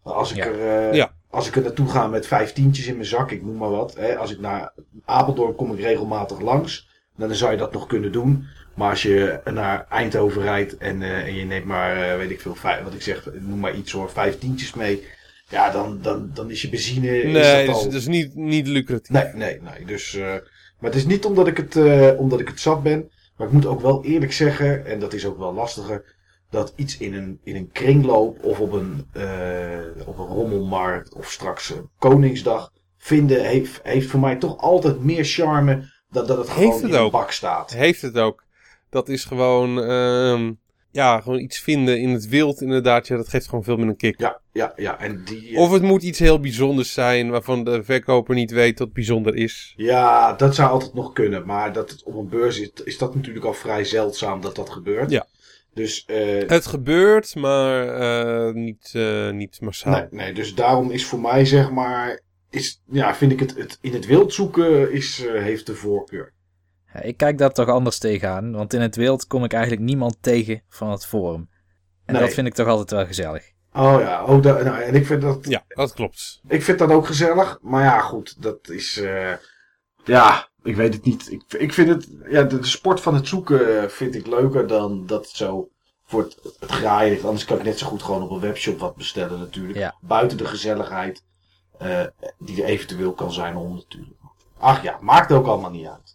[0.03, 0.44] Als ik, Ja.
[0.47, 1.12] er, eh, Ja.
[1.31, 3.94] als ik er naartoe ga met vijf tientjes in mijn zak, ik noem maar wat.
[3.94, 4.73] Hè, als ik naar
[5.05, 6.92] Apeldoorn kom ik regelmatig langs.
[7.16, 8.47] Dan zou je dat nog kunnen doen.
[8.75, 12.40] Maar als je naar Eindhoven rijdt en, eh, en je neemt maar, eh, weet ik
[12.40, 15.07] veel, vijf, wat ik zeg, noem maar iets hoor, vijf tientjes mee.
[15.49, 17.23] Ja, dan, dan, dan is je benzine.
[17.23, 17.91] is Nee, dat dus al...
[17.91, 19.11] dat is niet, niet lucratief.
[19.11, 19.85] Nee, nee, nee.
[19.87, 20.23] Dus, eh,
[20.79, 23.11] maar het is niet omdat ik, het, eh, omdat ik het zat ben.
[23.37, 26.15] Maar ik moet ook wel eerlijk zeggen, en dat is ook wel lastiger,
[26.51, 31.31] dat iets in een, in een kringloop of op een, eh, op een rommelmarkt of
[31.31, 36.73] straks Koningsdag vinden, heeft, heeft voor mij toch altijd meer charme dan dat het gewoon
[36.73, 37.13] het in een ook.
[37.13, 37.73] bak staat.
[37.73, 38.45] Heeft het ook.
[38.91, 40.53] Dat is gewoon, ehm,
[40.95, 43.07] ja, gewoon iets vinden in het wild inderdaad.
[43.07, 44.21] Ja, dat geeft gewoon veel meer een kick.
[44.21, 44.99] Ja, ja, ja.
[45.01, 48.93] En die, Of het moet iets heel bijzonders zijn waarvan de verkoper niet weet dat
[48.93, 49.75] bijzonder is.
[49.77, 51.47] Ja, dat zou altijd nog kunnen.
[51.47, 54.71] Maar dat het op een beurs is, is dat natuurlijk al vrij zeldzaam dat dat
[54.71, 55.11] gebeurt.
[55.11, 55.27] Ja.
[55.73, 59.93] Dus, eh, Het gebeurt, maar eh, niet, eh, niet massaal.
[59.93, 63.79] nee, nee, dus daarom is voor mij zeg maar, is, ja, vind ik het, het
[63.81, 66.34] in het wild zoeken is, eh, heeft de voorkeur.
[66.95, 70.17] Ja, Ik kijk daar toch anders tegenaan, want in het wild kom ik eigenlijk niemand
[70.21, 71.49] tegen van het forum.
[72.05, 72.23] En Nee.
[72.23, 73.53] dat vind ik toch altijd wel gezellig.
[73.73, 76.41] Oh ja, oh, da- nou, en ik vind dat, Ja, dat klopt.
[76.49, 77.59] ik vind dat ook gezellig.
[77.63, 79.33] Maar ja, goed, dat is, eh,
[80.05, 81.33] ja, ik weet het niet.
[81.33, 84.67] Ik, ik vind het, ja, de, de sport van het zoeken eh, vind ik leuker
[84.67, 85.69] dan dat het zo
[86.07, 87.25] voor het, het graaien ligt.
[87.25, 89.79] Anders kan ik net zo goed gewoon op een webshop wat bestellen natuurlijk.
[89.79, 89.95] Ja.
[90.01, 91.23] Buiten de gezelligheid
[91.79, 92.05] eh,
[92.39, 94.17] die er eventueel kan zijn om natuurlijk.
[94.59, 96.13] Ach ja, maakt ook allemaal niet uit.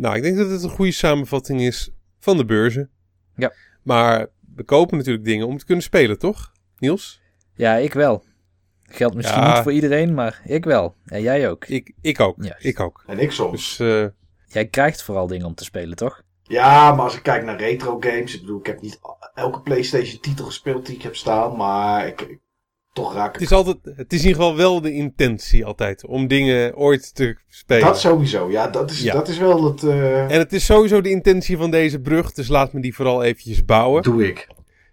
[0.00, 2.90] Nou, ik denk dat het een goede samenvatting is van de beurzen.
[3.36, 3.52] Ja.
[3.82, 6.52] Maar we kopen natuurlijk dingen om te kunnen spelen, toch?
[6.78, 7.20] Niels?
[7.54, 8.24] Ja, ik wel.
[8.82, 9.54] Geldt misschien Ja.
[9.54, 10.94] niet voor iedereen, maar ik wel.
[11.06, 11.64] En jij ook.
[11.66, 12.36] Ik, ik ook.
[12.44, 12.64] Juist.
[12.64, 13.04] Ik ook.
[13.06, 13.76] En ik soms.
[13.76, 14.06] Dus eh,
[14.46, 16.22] Jij krijgt vooral dingen om te spelen, toch?
[16.42, 18.98] Ja, maar als ik kijk naar retro games, ik bedoel, ik heb niet
[19.34, 22.38] elke PlayStation titel gespeeld die ik heb staan, maar ik, ik-
[22.92, 26.26] toch raak het is altijd, het is in ieder geval wel de intentie altijd om
[26.26, 27.84] dingen ooit te spelen.
[27.86, 28.50] dat sowieso.
[28.50, 29.12] Ja, dat is, Ja.
[29.12, 29.82] dat is wel het.
[29.82, 33.22] eh, En het is sowieso de intentie van deze brug, dus laat me die vooral
[33.22, 34.02] eventjes bouwen.
[34.02, 34.46] doe ik.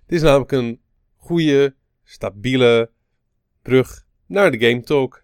[0.06, 0.80] Het is namelijk een
[1.16, 2.92] goede, stabiele
[3.62, 5.24] brug naar de Game Talk.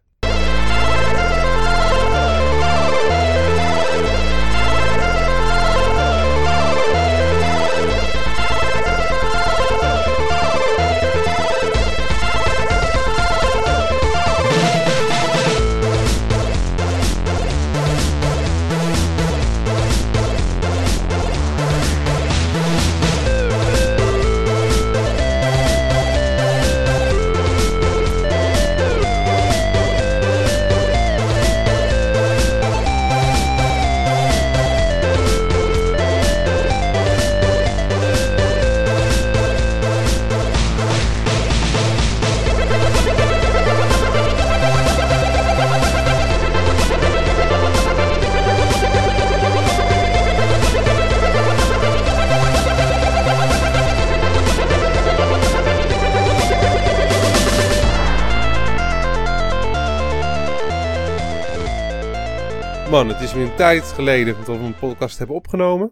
[63.44, 65.92] Een tijd geleden dat we een podcast hebben opgenomen.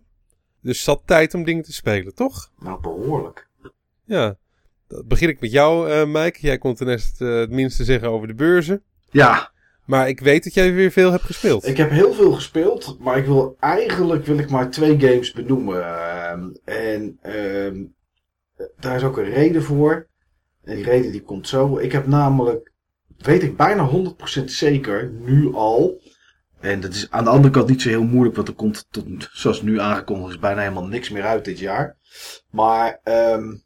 [0.62, 2.52] Dus zat tijd om dingen te spelen, toch?
[2.60, 3.48] Nou, behoorlijk.
[4.06, 4.36] Ja.
[4.88, 6.38] Dan begin ik met jou, uh, Mike.
[6.42, 8.84] Jij kon ten eerste uh, het minste zeggen over de beurzen.
[9.10, 9.52] Ja.
[9.86, 11.68] Maar ik weet dat jij weer veel hebt gespeeld.
[11.68, 15.76] Ik heb heel veel gespeeld, maar ik wil eigenlijk wil ik maar twee games benoemen.
[15.76, 16.32] Uh,
[16.64, 17.86] en uh,
[18.80, 20.08] daar is ook een reden voor.
[20.64, 21.78] En die reden die komt zo.
[21.78, 22.72] Ik heb namelijk,
[23.18, 23.90] weet ik bijna
[24.40, 26.01] 100% zeker, nu al.
[26.62, 29.06] En dat is aan de andere kant niet zo heel moeilijk, want er komt tot,
[29.32, 31.97] zoals nu aangekondigd is, bijna helemaal niks meer uit dit jaar.
[32.50, 33.63] Maar um,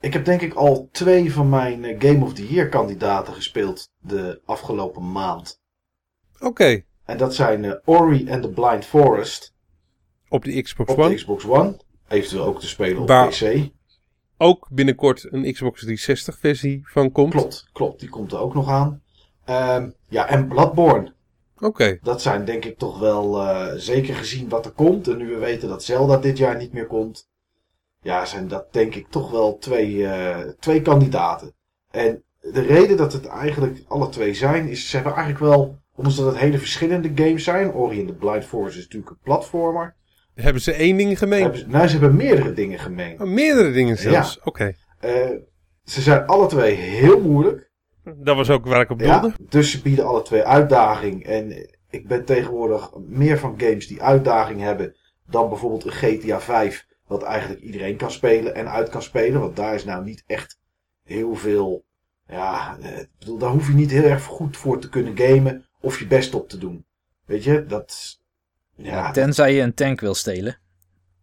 [0.00, 3.90] ik heb denk ik al twee van mijn eh, Game of the Year kandidaten gespeeld
[3.98, 5.60] de afgelopen maand.
[6.34, 6.46] Oké.
[6.46, 6.84] Okay.
[7.04, 9.54] En dat zijn uh, Ori and the Blind Forest.
[10.28, 11.06] Op de Xbox op One?
[11.06, 11.76] Op de Xbox One.
[12.08, 13.68] Eventueel ook te spelen op Waar PC.
[14.38, 17.30] Ook binnenkort een Xbox 360 versie van komt.
[17.30, 18.00] Klopt, klopt.
[18.00, 19.02] Die komt er ook nog aan.
[19.48, 21.14] Um, ja, en Bloodborne.
[21.56, 21.66] Oké.
[21.66, 21.98] Okay.
[22.02, 25.08] Dat zijn denk ik toch wel, uh, zeker gezien wat er komt.
[25.08, 27.28] En nu we weten dat Zelda dit jaar niet meer komt
[28.06, 31.54] ja, zijn dat denk ik toch wel twee, uh, twee kandidaten.
[31.90, 36.16] En de reden dat het eigenlijk alle twee zijn, is ze hebben eigenlijk wel, omdat
[36.16, 37.72] het hele verschillende games zijn.
[37.72, 39.94] Ori and the Blind Forest is natuurlijk een platformer.
[40.34, 41.56] Hebben ze één ding gemeen?
[41.56, 43.20] Ze, nou, ze hebben meerdere dingen gemeen.
[43.20, 44.34] Oh, meerdere dingen zelfs?
[44.34, 44.40] Ja.
[44.44, 44.74] Oké.
[45.00, 45.26] Okay.
[45.30, 45.38] Uh,
[45.84, 47.65] ze zijn alle twee heel moeilijk.
[48.14, 49.26] Dat was ook waar ik op doelde.
[49.26, 51.24] Ja, dus ze bieden alle twee uitdaging.
[51.24, 56.86] En ik ben tegenwoordig meer van games die uitdaging hebben dan bijvoorbeeld een GTA 5
[57.06, 59.40] wat eigenlijk iedereen kan spelen en uit kan spelen.
[59.40, 60.58] Want daar is nou niet echt
[61.02, 61.84] heel veel.
[62.28, 65.98] Ja, eh, bedoel, daar hoef je niet heel erg goed voor te kunnen gamen of
[65.98, 66.86] je best op te doen.
[67.24, 68.20] Weet je, dat.
[68.74, 70.58] Ja, Tenzij je een tank wil stelen.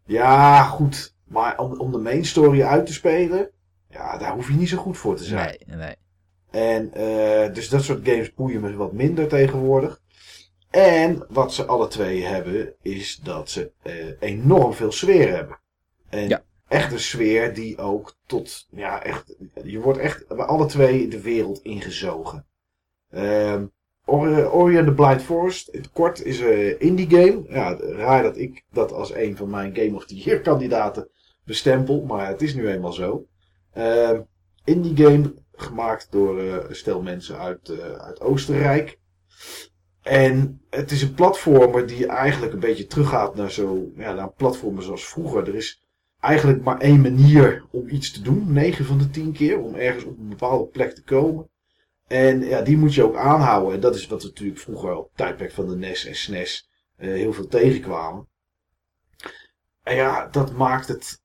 [0.06, 1.16] Ja, goed.
[1.24, 3.50] Maar om, om de main story uit te spelen,
[3.90, 5.58] ja, daar hoef je niet zo goed voor te zijn.
[5.66, 5.96] Nee, nee.
[6.54, 10.02] En uh, dus dat soort games boeien me wat minder tegenwoordig.
[10.70, 15.60] En wat ze alle twee hebben, is dat ze uh, enorm veel sfeer hebben.
[16.10, 16.44] En ja.
[16.68, 21.22] echt een sfeer die ook tot, ja, echt, je wordt echt bij alle twee de
[21.22, 22.46] wereld ingezogen.
[23.16, 23.72] Um,
[24.06, 27.44] Ori and the Blind Forest, in het kort, is een indie game.
[27.50, 31.10] Ja, raar dat ik dat als een van mijn Game of the Year kandidaten
[31.46, 33.26] bestempel, maar het is nu eenmaal zo.
[33.78, 34.28] Um,
[34.64, 39.00] indie game gemaakt door een stel mensen uit, uh, uit Oostenrijk.
[40.02, 44.84] En het is een platformer die eigenlijk een beetje teruggaat naar zo, ja, naar platformen
[44.84, 45.48] zoals vroeger.
[45.48, 45.84] Er is
[46.20, 48.54] eigenlijk maar één manier om iets te doen.
[48.54, 49.60] 9 van de 10 keer.
[49.60, 51.50] Om ergens op een bepaalde plek te komen.
[52.08, 53.74] En ja, die moet je ook aanhouden.
[53.74, 56.70] En dat is wat we natuurlijk vroeger op het tijdperk van de NES en SNES
[56.98, 58.28] uh, eh, heel veel tegenkwamen.
[59.84, 61.22] En ja, dat maakt het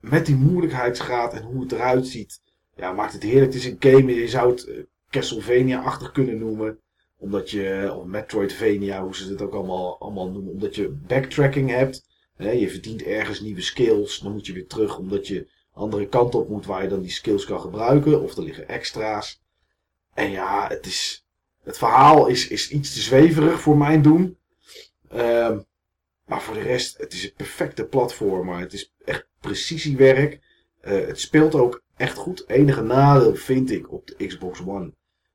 [0.00, 2.40] met die moeilijkheidsgraad en hoe het eruit ziet.
[2.80, 3.52] Ja, maakt het heerlijk.
[3.52, 6.78] Het is een game, je zou het uh, Castlevania-achtig kunnen noemen.
[7.16, 10.52] Omdat je, of Metroidvania, hoe ze het ook allemaal, allemaal noemen.
[10.52, 12.08] Omdat je backtracking hebt
[12.48, 14.18] je verdient ergens nieuwe skills.
[14.18, 17.10] Dan moet je weer terug omdat je andere kant op moet waar je dan die
[17.10, 18.22] skills kan gebruiken.
[18.22, 19.42] Of er liggen extra's.
[20.14, 21.24] En ja, het is.
[21.62, 24.38] Het verhaal is, is iets te zweverig voor mijn doen.
[25.12, 25.64] Um,
[26.26, 28.58] maar voor de rest, het is een perfecte platformer.
[28.58, 30.40] Het is echt precisiewerk.
[30.84, 32.44] Uh, het speelt ook echt goed.
[32.48, 34.92] Enige nadeel vind ik op de Xbox One.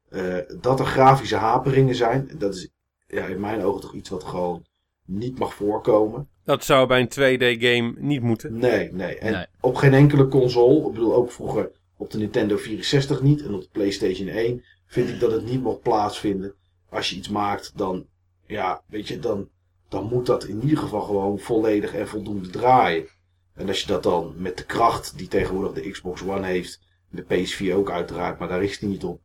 [0.09, 2.31] Uh, dat er grafische haperingen zijn.
[2.37, 2.69] Dat is
[3.07, 4.65] ja, in mijn ogen toch iets wat gewoon
[5.05, 6.29] niet mag voorkomen.
[6.43, 8.57] Dat zou bij een 2D-game niet moeten.
[8.57, 9.17] Nee, nee.
[9.17, 13.53] En op geen enkele console, ik bedoel ook vroeger op de Nintendo 64 niet en
[13.53, 16.53] op de PlayStation 1, vind ik dat het niet mag plaatsvinden.
[16.89, 18.05] Als je iets maakt, dan,
[18.45, 19.49] ja, weet je, dan,
[19.89, 23.07] dan moet dat in ieder geval gewoon volledig en voldoende draaien.
[23.55, 27.23] En als je dat dan met de kracht die tegenwoordig de Xbox One heeft, de
[27.23, 29.21] PS4 ook uiteraard, maar daar is die niet op.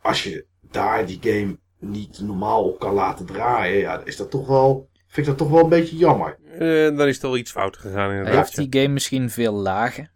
[0.00, 4.46] Als je daar die game niet normaal op kan laten draaien, ja, is dat toch
[4.46, 6.38] wel vind ik dat toch wel een beetje jammer.
[6.58, 8.34] Uh, dan is al iets fout gegaan inderdaad.
[8.34, 10.10] Heeft die game misschien veel lagen?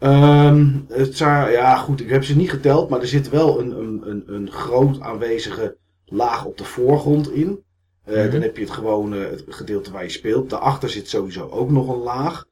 [0.00, 3.70] Um, het zou, ja goed, ik heb ze niet geteld, maar er zit wel een,
[3.70, 7.46] een, een, een groot aanwezige laag op de voorgrond in.
[7.46, 8.30] Uh, mm -hmm.
[8.30, 10.50] Dan heb je het gewone het gedeelte waar je speelt.
[10.50, 12.44] Daarachter zit sowieso ook nog een laag.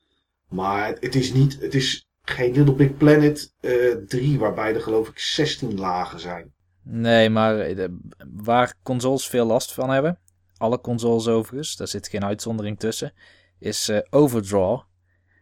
[0.52, 4.80] Maar het, is niet, het is geen Little Big Planet uh, eh, 3, waarbij er
[4.80, 6.52] geloof ik 16 lagen zijn.
[6.82, 7.76] Nee, maar
[8.34, 10.18] waar consoles veel last van hebben,
[10.56, 13.12] alle consoles overigens, daar zit geen uitzondering tussen,
[13.58, 14.80] is uh, overdraw.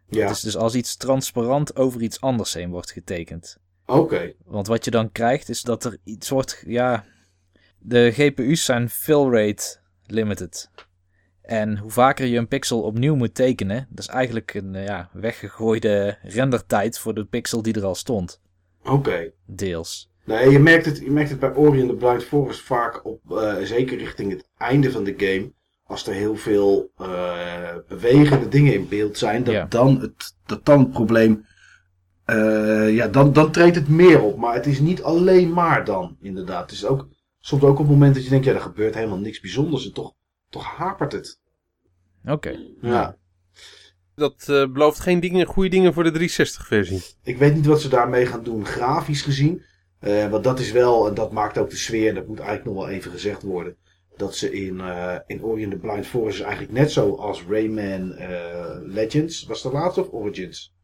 [0.08, 0.22] Ja.
[0.26, 3.58] Het is dus als iets transparant over iets anders heen wordt getekend.
[3.86, 4.32] Oké.
[4.44, 7.04] Want wat je dan krijgt is dat er iets wordt, ja,
[7.78, 10.70] de GPU's zijn fill rate limited.
[11.42, 15.08] En hoe vaker je een pixel opnieuw moet tekenen, dat is eigenlijk een uh, ja,
[15.12, 18.40] weggegooide rendertijd voor de pixel die er al stond.
[18.84, 19.30] Oké.
[19.46, 20.08] Deels.
[20.24, 23.20] Nee, je merkt het, je merkt het bij Ori and the Blind Forest vaak op,
[23.30, 25.52] uh, zeker richting het einde van de game.
[25.82, 29.66] als er heel veel uh, bewegende dingen in beeld zijn, dat, Ja.
[29.68, 31.44] dan, het, dat dan het probleem.
[32.24, 34.36] eh, ja, dan, dan treedt het meer op.
[34.36, 36.62] Maar het is niet alleen maar dan, inderdaad.
[36.62, 37.08] Het is ook
[37.40, 39.86] soms ook op het moment dat je denkt, ja, er gebeurt helemaal niks bijzonders.
[39.86, 40.12] En toch,
[40.50, 41.38] toch hapert het.
[42.24, 42.58] Oké.
[42.80, 43.16] Ja.
[44.14, 47.02] Dat eh, belooft geen dingen, goede dingen voor de 360-versie.
[47.22, 49.62] Ik weet niet wat ze daarmee gaan doen, grafisch gezien.
[49.98, 52.84] Eh, want dat is wel, en dat maakt ook de sfeer, dat moet eigenlijk nog
[52.84, 53.76] wel even gezegd worden.
[54.16, 57.44] Dat ze in, eh in Ori and the Blind Forest is eigenlijk net zo als
[57.48, 59.44] Rayman eh, Legends.
[59.44, 60.74] Was de laatste of Origins?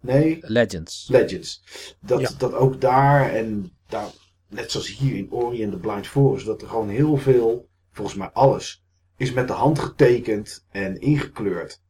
[0.00, 1.08] Nee, Legends.
[1.08, 1.62] Legends.
[2.00, 2.30] Dat, Ja.
[2.38, 4.06] dat ook daar en daar,
[4.48, 8.16] net zoals hier in Ori and the Blind Forest, dat er gewoon heel veel, volgens
[8.16, 8.84] mij alles,
[9.20, 11.82] is met de hand getekend en ingekleurd.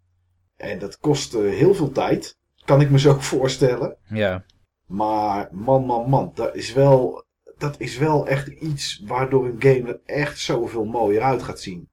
[0.57, 3.97] En dat kost heel veel tijd, kan ik me zo voorstellen.
[4.09, 4.45] Ja.
[4.87, 7.25] Maar man, man, man, dat is wel,
[7.59, 11.89] dat is wel echt iets waardoor een game er echt zoveel mooier uit gaat zien.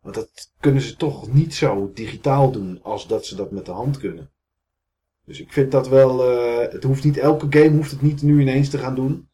[0.00, 3.72] Want dat kunnen ze toch niet zo digitaal doen als dat ze dat met de
[3.72, 4.30] hand kunnen.
[5.24, 8.40] Dus ik vind dat wel, eh, het hoeft niet, elke game hoeft het niet nu
[8.40, 9.28] ineens te gaan doen.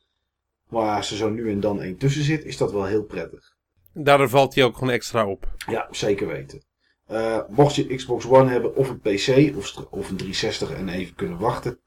[0.69, 3.52] Maar als er zo nu en dan één tussen zit, is dat wel heel prettig.
[3.95, 5.55] Daardoor valt hij ook gewoon extra op.
[5.67, 6.63] Ja, zeker weten.
[7.07, 11.15] Eh, mocht je Xbox One hebben of een PC of, of een 360 en even
[11.15, 11.79] kunnen wachten.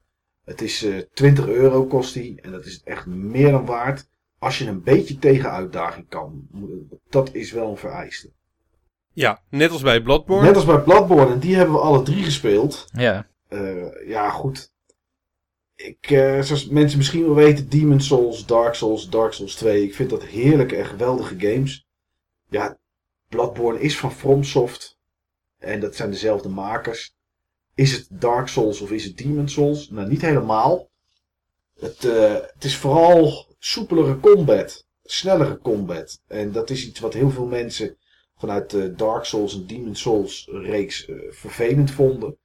[0.46, 4.08] Het is eh 20 euro kost die en dat is echt meer dan waard.
[4.40, 6.48] Als je een beetje tegen uitdaging kan.
[7.10, 8.32] Dat is wel een vereiste.
[9.14, 10.46] Ja, net als bij Bloodborne.
[10.46, 12.88] Net als bij Bloodborne en die hebben we alle drie gespeeld.
[12.92, 13.28] Ja.
[13.48, 14.74] Eh, ja, goed.
[15.76, 19.84] Ik, eh, zoals mensen misschien wel weten, Demon Souls, Dark Souls, Dark Souls 2.
[19.84, 21.85] Ik vind dat heerlijke en geweldige games.
[22.56, 22.78] Ja,
[23.30, 24.98] Bloodborne is van FromSoft.
[25.58, 27.16] En dat zijn dezelfde makers.
[27.74, 29.90] Is het Dark Souls of is het Demon Souls?
[29.90, 30.90] Nou, niet helemaal.
[31.80, 34.86] Het, eh, het is vooral soepelere combat.
[35.04, 36.22] Snellere combat.
[36.28, 37.98] En dat is iets wat heel veel mensen
[38.38, 42.38] vanuit de Dark Souls en Demon Souls reeks eh, vervelend vonden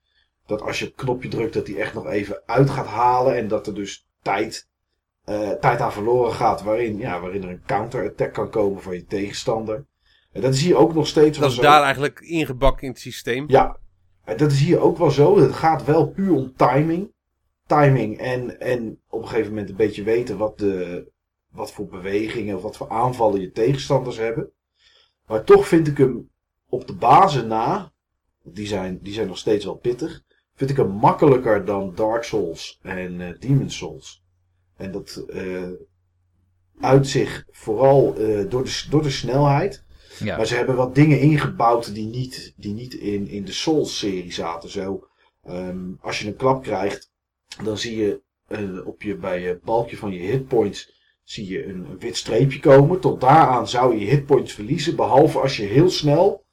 [0.51, 3.37] dat als je het knopje drukt, dat hij echt nog even uit gaat halen.
[3.37, 4.69] En dat er dus tijd,
[5.25, 6.63] eh, tijd aan verloren gaat.
[6.63, 9.87] Waarin, ja, waarin er een counter-attack kan komen van je tegenstander.
[10.33, 11.71] En dat is hier ook nog steeds wel Dat is zo.
[11.71, 13.45] daar eigenlijk ingebakken in het systeem.
[13.49, 13.79] Ja,
[14.25, 15.39] en dat is hier ook wel zo.
[15.39, 17.13] Het gaat wel puur om timing.
[17.67, 21.07] Timing en, en op een gegeven moment een beetje weten wat, de,
[21.51, 24.51] wat voor bewegingen of wat voor aanvallen je tegenstanders hebben.
[25.27, 26.31] Maar toch vind ik hem
[26.69, 27.93] op de bazen na,
[28.43, 30.23] die zijn, die zijn nog steeds wel pittig,
[30.55, 34.23] vind ik hem makkelijker dan Dark Souls en eh Demon Souls.
[34.77, 35.71] En dat eh
[36.81, 39.85] uit zich vooral eh, door, de, door de snelheid.
[40.19, 40.37] Ja.
[40.37, 44.71] Maar ze hebben wat dingen ingebouwd die niet, die niet in, in de Souls-serie zaten.
[44.71, 45.09] Zo,
[45.43, 47.11] ehm, als je een klap krijgt,
[47.65, 50.93] dan zie je eh, op je, bij je balkje van je hitpoints
[51.23, 53.01] zie je een, wit streepje komen.
[53.01, 54.97] Tot daaraan zou je je hitpoints verliezen.
[54.97, 56.45] Behalve als je heel snel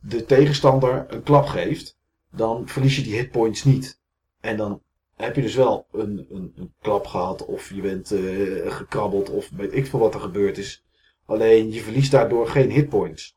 [0.00, 1.98] de tegenstander een klap geeft.
[2.30, 4.00] Dan verlies je die hitpoints niet.
[4.40, 4.82] En dan
[5.16, 7.44] heb je dus wel een, een, een klap gehad.
[7.44, 9.30] Of je bent eh, gekrabbeld.
[9.30, 10.83] Of weet ik veel wat er gebeurd is.
[11.26, 13.34] Alleen je verliest daardoor geen hitpoints.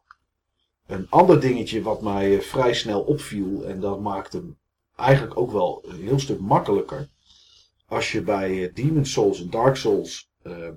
[0.88, 3.66] Een ander dingetje wat mij eh, vrij snel opviel.
[3.66, 4.58] En dat maakt hem
[4.96, 7.10] eigenlijk ook wel een heel stuk makkelijker.
[7.86, 10.70] Als je bij eh, Demon Souls en Dark Souls eh,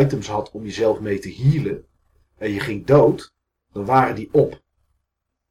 [0.00, 1.84] items had om jezelf mee te healen.
[2.38, 3.32] En je ging dood.
[3.72, 4.60] Dan waren die op.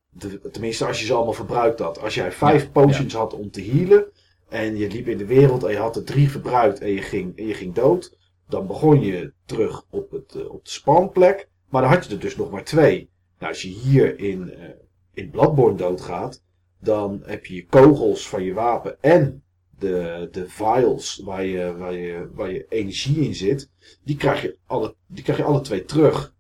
[0.10, 2.00] De- tenminste als je ze allemaal verbruikt had.
[2.00, 4.06] Als jij vijf Ja, potions had om te healen.
[4.50, 7.38] En je liep in de wereld en je had er drie verbruikt en je ging,
[7.38, 8.18] en je ging dood.
[8.48, 11.50] Dan begon je terug op, het, eh, op de spawnplek.
[11.70, 13.10] Maar dan had je er dus nog maar twee.
[13.40, 14.70] Nou, als je hier in, eh,
[15.14, 16.44] in Bloodborne doodgaat.
[16.80, 19.44] Dan heb je je kogels van je wapen en
[19.80, 23.70] de, de vials waar je, waar, je, waar je energie in zit.
[24.04, 26.36] Die krijg, je alle, die krijg je alle twee terug.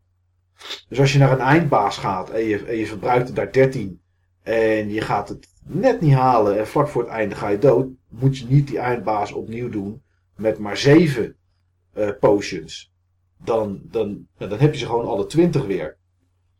[0.89, 4.01] Dus als je naar een eindbaas gaat en je, en je verbruikt er daar 13.
[4.43, 7.87] En je gaat het net niet halen en vlak voor het einde ga je dood.
[8.09, 10.01] Moet je niet die eindbaas opnieuw doen
[10.35, 11.35] met maar 7
[11.97, 12.91] eh, potions.
[13.43, 15.97] Dan, dan, nou, dan heb je ze gewoon alle 20 weer.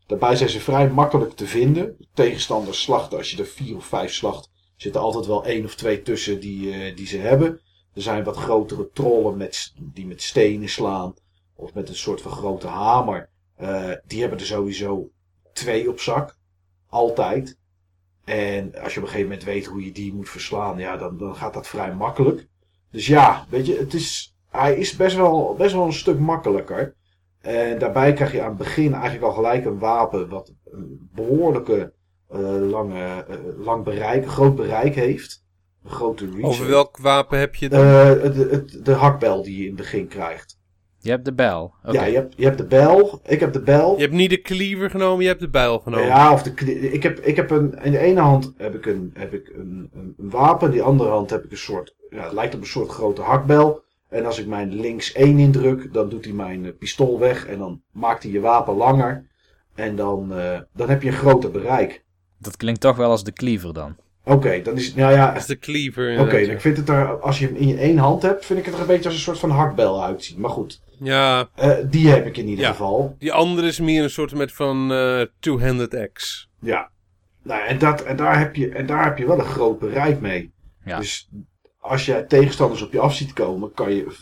[0.06, 1.96] Daarbij zijn ze vrij makkelijk te vinden.
[2.14, 6.02] Tegenstanders slachten, als je er 4 of 5 slacht, zitten altijd wel één of twee
[6.02, 7.60] tussen die, eh, die ze hebben.
[7.94, 11.14] Er zijn wat grotere trollen met, die met stenen slaan.
[11.54, 13.30] Of met een soort van grote hamer.
[13.54, 15.10] Eh, die hebben er sowieso
[15.52, 16.36] twee op zak.
[16.88, 17.58] Altijd.
[18.24, 21.18] En als je op een gegeven moment weet hoe je die moet verslaan, ja, dan,
[21.18, 22.48] dan gaat dat vrij makkelijk.
[22.90, 26.94] Dus ja, weet je, het is, hij is best wel, best wel een stuk makkelijker.
[27.40, 31.92] En daarbij krijg je aan het begin eigenlijk al gelijk een wapen wat een behoorlijke
[32.30, 32.38] eh,
[32.70, 35.44] lange, eh, lang bereik, groot bereik heeft.
[35.84, 36.44] Een grote reach.
[36.46, 37.80] Over welk wapen heb je dan?
[37.80, 40.56] Eh, de, het- de hakbel die je in het begin krijgt.
[41.00, 41.74] Je hebt de bijl.
[41.84, 41.92] Oké.
[41.92, 43.20] Ja, je hebt, je hebt de bijl.
[43.26, 43.94] Ik heb de bijl.
[43.96, 46.06] Je hebt niet de cleaver genomen, je hebt de bijl genomen.
[46.06, 49.10] Ja, of de, ik heb, ik heb een, in de ene hand heb ik, een,
[49.14, 52.22] heb ik een, een, een wapen, in de andere hand heb ik een soort, ja,
[52.22, 53.82] het lijkt op een soort grote hakbel.
[54.08, 57.58] En als ik mijn links 1 indruk, dan doet hij mijn eh, pistool weg en
[57.58, 59.26] dan maakt hij je wapen langer.
[59.74, 62.04] En dan, eh, dan heb je een groter bereik.
[62.38, 63.96] Dat klinkt toch wel als de cleaver dan.
[64.24, 67.20] Oké, dan is het, nou ja, Dat is de cleaver oké, ik vind het er,
[67.20, 69.14] als je hem in je één hand hebt, vind ik het er een beetje als
[69.14, 70.40] een soort van hakbel uitzien.
[70.40, 72.70] Maar goed, Ja, eh, die heb ik in ieder Ja.
[72.70, 73.14] geval.
[73.18, 76.46] die andere is meer een soort met van eh, two-handed axe.
[76.60, 76.90] Ja.
[77.42, 80.20] Nou, en, dat, en, daar heb je, en daar heb je wel een groot bereik
[80.20, 80.52] mee.
[80.84, 80.98] Ja.
[80.98, 81.28] Dus
[81.88, 84.16] als je tegenstanders op je af ziet komen, kan je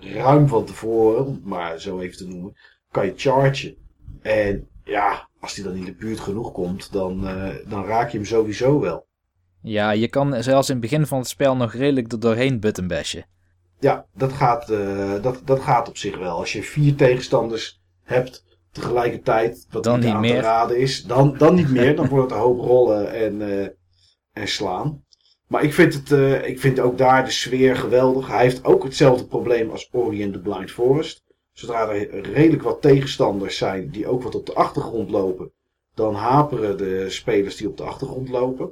[0.00, 2.56] ruim van tevoren, om het maar zo even te noemen,
[2.90, 3.76] kan je chargen.
[4.22, 8.16] En ja, als die dan in de buurt genoeg komt, dan, eh, dan raak je
[8.16, 9.06] hem sowieso wel.
[9.62, 13.26] Ja, je kan zelfs in het begin van het spel nog redelijk er doorheen buttonbashen.
[13.80, 16.36] Ja, dat gaat, eh, dat, dat gaat op zich wel.
[16.36, 20.34] Als je vier tegenstanders hebt tegelijkertijd, wat Dan niet niet aan meer.
[20.34, 21.96] te raden is, dan, dan niet meer.
[21.96, 23.68] Dan wordt het een hoop rollen en, eh,
[24.32, 25.01] en slaan.
[25.52, 28.26] Maar ik vind, het, eh, ik vind ook daar de sfeer geweldig.
[28.26, 31.22] Hij heeft ook hetzelfde probleem als Ori and the Blind Forest.
[31.52, 35.52] Zodra er redelijk wat tegenstanders zijn die ook wat op de achtergrond lopen,
[35.94, 38.66] dan haperen de spelers die op de achtergrond lopen.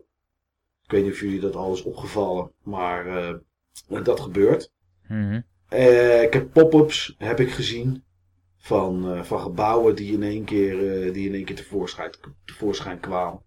[0.84, 4.72] Ik weet niet of jullie dat al is opgevallen, maar eh, dat gebeurt.
[5.08, 5.40] Mhm.
[5.68, 8.04] Eh, ik heb pop-ups heb ik gezien
[8.56, 10.76] van, van gebouwen die in één keer,
[11.12, 12.10] die in één keer tevoorschijn,
[12.44, 13.42] tevoorschijn kwamen.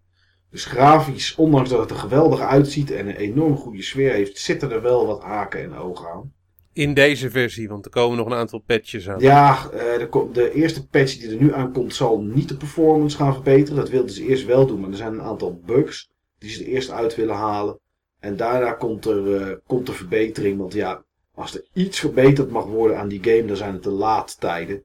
[0.54, 4.70] Dus grafisch, ondanks dat het er geweldig uitziet en een enorm goede sfeer heeft, zitten
[4.70, 6.32] er wel wat haken en ogen aan.
[6.72, 9.20] In deze versie, want er komen nog een aantal patches aan.
[9.20, 13.32] Ja, eh, de, de eerste patch die er nu aankomt zal niet de performance gaan
[13.32, 13.76] verbeteren.
[13.76, 16.70] Dat wilden ze eerst wel doen, maar er zijn een aantal bugs die ze er
[16.70, 17.78] eerst uit willen halen.
[18.20, 22.64] En daarna komt er, eh, komt er verbetering, want ja, als er iets verbeterd mag
[22.64, 24.82] worden aan die game, dan zijn het de laadtijden.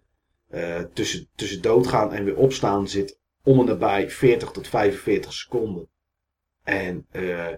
[0.50, 5.88] Eh, tussen, tussen doodgaan en weer opstaan zit om en nabij 40 tot 45 seconden.
[6.64, 7.52] En eh,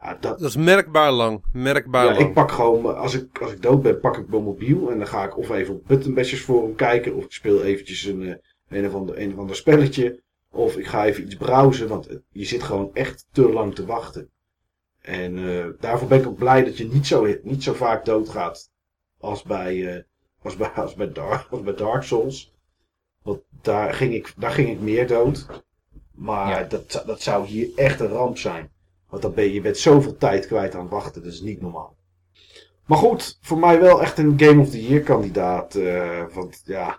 [0.00, 1.44] ja, dat, Dat is merkbaar lang.
[1.52, 2.26] Merkbaar ja, lang.
[2.26, 4.90] ik pak gewoon, als ik, als ik dood ben, pak ik mijn mobiel.
[4.90, 7.14] En dan ga ik of even op Buttonbashers forum kijken.
[7.14, 8.34] Of ik speel eventjes een, eh,
[8.68, 10.22] een, of ander, een of ander spelletje.
[10.50, 11.88] Of ik ga even iets browsen.
[11.88, 14.30] Want eh, je zit gewoon echt te lang te wachten.
[15.08, 18.70] En eh, daarvoor ben ik ook blij dat je niet zo, niet zo vaak doodgaat.
[19.18, 20.02] Als bij, eh,
[20.42, 22.52] als bij, als bij, Dark, als bij Dark Souls.
[23.62, 25.46] Daar ging ik, daar ging ik meer dood.
[26.14, 26.62] Maar Ja.
[26.68, 28.70] dat, zou- dat zou hier echt een ramp zijn.
[29.08, 31.22] Want dan ben je, bent zoveel tijd kwijt aan het wachten.
[31.22, 31.96] Dat is niet normaal.
[32.86, 35.74] Maar goed, voor mij wel echt een Game of the Year kandidaat.
[35.74, 36.98] eh, want ja,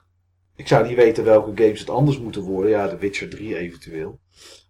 [0.55, 2.71] ik zou niet weten welke games het anders moeten worden.
[2.71, 4.19] Ja, The Witcher 3 eventueel.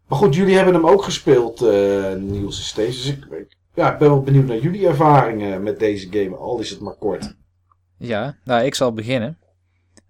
[0.07, 2.95] Maar goed, jullie hebben hem ook gespeeld, eh Niels en Stees.
[3.03, 6.35] Dus ik, ik- ja, ik ben wel benieuwd naar jullie ervaringen met deze game.
[6.35, 7.35] Al is het maar kort.
[7.97, 9.37] Ja, nou, ik zal beginnen.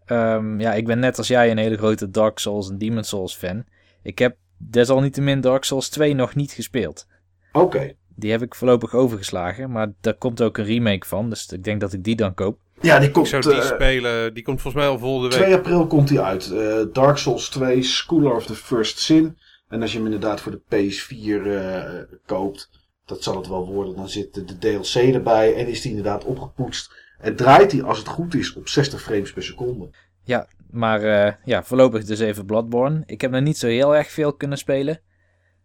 [0.09, 3.35] Ehm, ja, ik ben net als jij een hele grote Dark Souls en Demon Souls
[3.35, 3.63] fan.
[4.03, 7.07] Ik heb desalniettemin Dark Souls 2 nog niet gespeeld.
[7.51, 7.93] Oké.
[8.15, 11.81] Die heb ik voorlopig overgeslagen, maar daar komt ook een remake van, dus ik denk
[11.81, 12.59] dat ik die dan koop.
[12.81, 13.27] Ja, die Ik komt...
[13.27, 14.33] zou die eh, spelen.
[14.33, 15.57] Die komt volgens mij al volgende 2 week.
[15.57, 16.51] april komt hij uit.
[16.51, 19.37] Eh, Dark Souls 2, Schooler of the First Sin.
[19.67, 22.69] En als je hem inderdaad voor de PS4 eh, koopt,
[23.05, 23.95] dat zal het wel worden.
[23.95, 26.91] Dan zit de DLC erbij en is die inderdaad opgepoetst.
[27.19, 29.89] En draait hij, als het goed is, op 60 frames per seconde.
[30.23, 33.03] Ja, maar eh, ja, voorlopig dus even Bloodborne.
[33.05, 34.99] Ik heb nog niet zo heel erg veel kunnen spelen.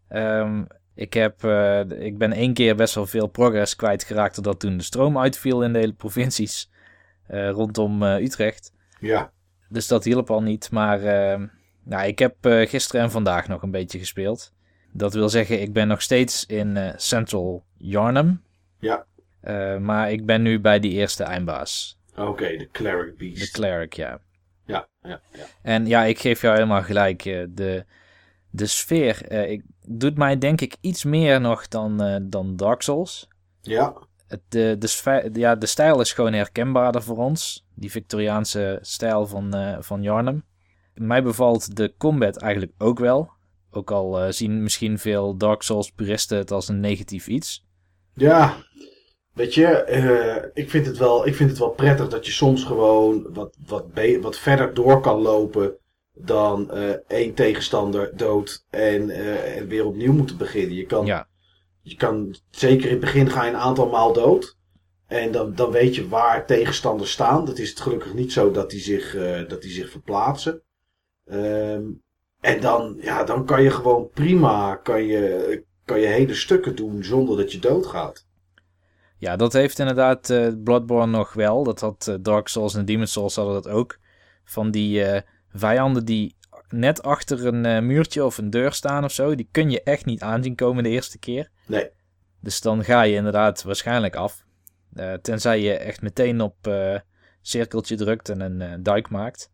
[0.09, 4.77] Ehm, ik, heb, eh, ik ben één keer best wel veel progress kwijtgeraakt doordat toen
[4.77, 6.71] de stroom uitviel in de hele provincies
[7.27, 8.73] eh, rondom Utrecht.
[9.01, 9.33] Ja,
[9.69, 10.71] Dus dat hielp al niet.
[10.71, 11.47] Maar ehm,
[11.83, 14.53] nou, ik heb gisteren en vandaag nog een beetje gespeeld.
[14.93, 18.43] Dat wil zeggen, ik ben nog steeds in Central Yarnum.
[18.79, 19.07] Ja.
[19.45, 21.99] Eh, maar ik ben nu bij die eerste eindbaas.
[22.17, 23.53] oké, de Cleric De Beast.
[23.53, 24.21] cleric, ja.
[24.67, 25.45] ja, ja, ja.
[25.63, 27.25] En ja, ik geef jou helemaal gelijk.
[27.25, 27.85] eh, De,
[28.51, 33.29] de sfeer eh, ik, doet mij denk ik iets meer nog dan, dan Dark Souls.
[33.61, 33.95] Ja,
[34.27, 37.67] Het, de, de, sfeer- ja, de stijl is gewoon herkenbaarder voor ons.
[37.75, 40.45] Die Victoriaanse stijl van, eh van Yarnum.
[40.95, 43.31] Mij bevalt de combat eigenlijk ook wel.
[43.71, 47.67] Ook al zien misschien veel Dark Souls puristen het als een negatief iets.
[48.15, 48.57] Ja,
[49.35, 52.65] weet je, eh, ik, vind het wel, ik vind het wel prettig dat je soms
[52.65, 53.87] gewoon wat, wat,
[54.21, 55.77] wat verder door kan lopen
[56.13, 60.77] dan eh, één tegenstander dood en, eh, en weer opnieuw moeten beginnen.
[60.77, 61.29] Je kan, Ja,
[61.83, 64.57] je kan, zeker in het begin ga je een aantal maal dood.
[65.07, 67.45] En dan, dan weet je waar tegenstanders staan.
[67.45, 69.17] Dat is het gelukkig niet zo dat die zich,
[69.49, 70.63] dat die zich verplaatsen.
[71.25, 71.83] Ehm,
[72.41, 77.05] en dan, ja, dan kan je gewoon prima kan je, kan je hele stukken doen
[77.05, 78.24] zonder dat je doodgaat.
[79.19, 81.65] Ja, dat heeft inderdaad uh, Bloodborne nog wel.
[81.65, 83.99] Dat had uh, Dark Souls en Demon Souls hadden dat ook.
[84.45, 85.21] Van die uh,
[85.53, 86.37] vijanden die
[86.69, 89.35] net achter een muurtje of een deur staan of zo.
[89.35, 91.51] Die kun je echt niet aanzien komen de eerste keer.
[91.67, 91.91] Nee.
[92.41, 94.45] Dus dan ga je inderdaad waarschijnlijk af.
[95.23, 96.57] tenzij je echt meteen op
[97.43, 99.51] cirkeltje drukt en een duik maakt.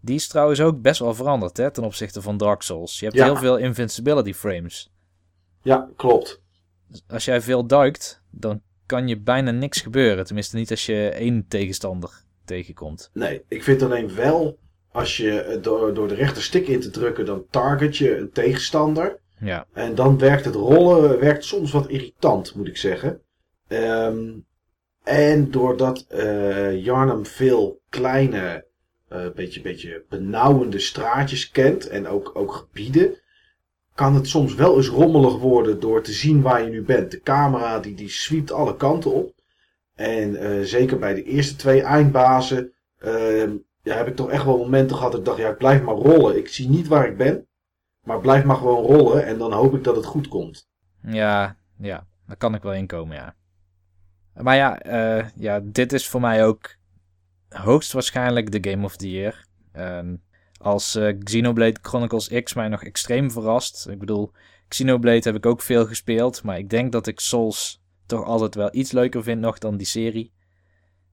[0.00, 2.98] Die is trouwens ook best wel veranderd hè, ten opzichte van Dark Souls.
[2.98, 4.92] Je hebt heel veel invincibility frames.
[5.62, 6.42] Ja, klopt.
[7.06, 10.24] Als jij veel duikt, dan kan je bijna niks gebeuren.
[10.24, 12.10] Tenminste niet als je één tegenstander
[12.44, 13.10] tegenkomt.
[13.12, 14.58] Nee, ik vind alleen wel,
[14.92, 19.18] als je door, door de rechterstik in te drukken, dan target je een tegenstander.
[19.38, 19.66] Ja.
[19.72, 23.20] En dan werkt het rollen werkt soms wat irritant, moet ik zeggen.
[23.68, 24.30] Ehm,
[25.04, 28.66] en doordat uh, Jarnum veel kleine,
[29.12, 33.18] uh, beetje, beetje benauwende straatjes kent en ook, ook gebieden,
[33.94, 37.10] kan het soms wel eens rommelig worden door te zien waar je nu bent.
[37.10, 39.32] De camera die, die sweept alle kanten op.
[39.94, 42.72] En uh, zeker bij de eerste twee eindbazen
[43.04, 43.50] uh,
[43.82, 45.94] ja, heb ik toch echt wel momenten gehad dat ik dacht, ja, ik blijf maar
[45.94, 46.36] rollen.
[46.36, 47.46] Ik zie niet waar ik ben,
[48.02, 50.68] maar blijf maar gewoon rollen en dan hoop ik dat het goed komt.
[51.02, 53.34] Ja, ja, daar kan ik wel inkomen, ja.
[54.34, 56.76] Maar ja, uh, ja, dit is voor mij ook
[57.48, 59.46] hoogstwaarschijnlijk de Game of the Year.
[59.76, 60.22] Um,
[60.64, 63.88] als uh, Xenoblade Chronicles X mij nog extreem verrast.
[63.88, 64.32] Ik bedoel,
[64.68, 68.68] Xenoblade heb ik ook veel gespeeld, maar ik denk dat ik Souls toch altijd wel
[68.72, 70.32] iets leuker vind nog dan die serie.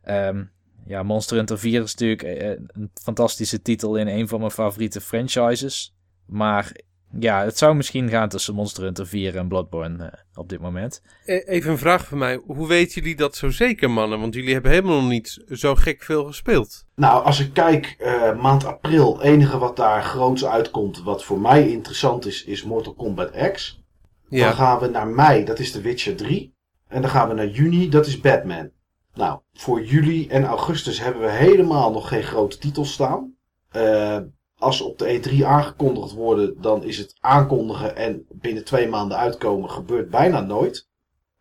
[0.04, 0.52] Um,
[0.86, 5.02] ja, Monster Hunter 4 is natuurlijk eh, een fantastische titel in een van mijn favoriete
[5.02, 5.95] franchises.
[6.26, 6.76] Maar
[7.20, 11.01] ja, het zou misschien gaan tussen Monster Hunter 4 en Bloodborne uh, op dit moment.
[11.26, 12.41] E, even een vraag van mij.
[12.45, 14.20] Hoe weten jullie dat zo zeker, mannen?
[14.20, 16.86] Want jullie hebben helemaal nog niet zo gek veel gespeeld.
[16.95, 21.39] Nou, als ik kijk, uh, maand april, het enige wat daar groots uitkomt, wat voor
[21.39, 23.84] mij interessant is, is Mortal Kombat X.
[24.30, 24.45] Ja.
[24.45, 26.53] Dan gaan we naar mei, dat is The Witcher 3.
[26.88, 28.72] En dan gaan we naar juni, dat is Batman.
[29.14, 33.36] Nou, voor juli en augustus hebben we helemaal nog geen grote titels staan.
[33.76, 34.18] Uh,
[34.62, 39.18] als ze op de E3 aangekondigd worden, dan is het aankondigen en binnen twee maanden
[39.18, 40.89] uitkomen gebeurt bijna nooit.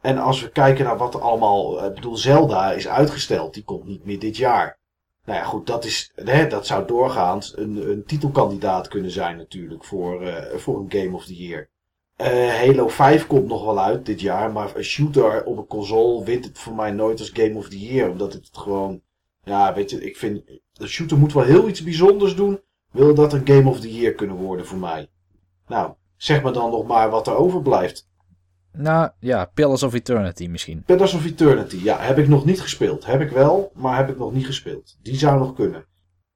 [0.01, 3.64] En als we kijken naar wat er allemaal, eh, ik bedoel, Zelda is uitgesteld, die
[3.64, 4.79] komt niet meer dit jaar.
[5.25, 9.85] Nou ja, goed, dat, is, hè, dat zou doorgaans een, een titelkandidaat kunnen zijn natuurlijk
[9.85, 11.68] voor, uh, voor een Game of the Year.
[12.16, 16.25] Uh, Halo 5 komt nog wel uit dit jaar, maar een shooter op een console
[16.25, 18.11] wint het voor mij nooit als Game of the Year.
[18.11, 19.01] Omdat het gewoon,
[19.43, 20.43] ja, weet je, ik vind,
[20.73, 22.61] de shooter moet wel heel iets bijzonders doen
[22.91, 25.09] wil dat een Game of the Year kunnen worden voor mij?
[25.66, 28.09] Nou, zeg me dan nog maar wat er overblijft.
[28.72, 30.82] Nou ja, Pillars of Eternity misschien.
[30.86, 33.07] Pillars of Eternity, ja, heb ik nog niet gespeeld.
[33.07, 34.97] Heb ik wel, maar heb ik nog niet gespeeld.
[35.03, 35.84] Die zou nog kunnen.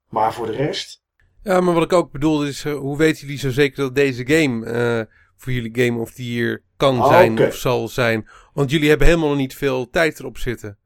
[0.09, 1.03] Maar voor de rest.
[1.43, 4.27] Ja, maar wat ik ook bedoel is, uh, hoe weten jullie zo zeker dat deze
[4.27, 7.47] game uh, voor jullie Game of the Year kan ah, zijn okay.
[7.47, 8.27] of zal zijn?
[8.53, 10.77] Want jullie hebben helemaal nog niet veel tijd erop zitten.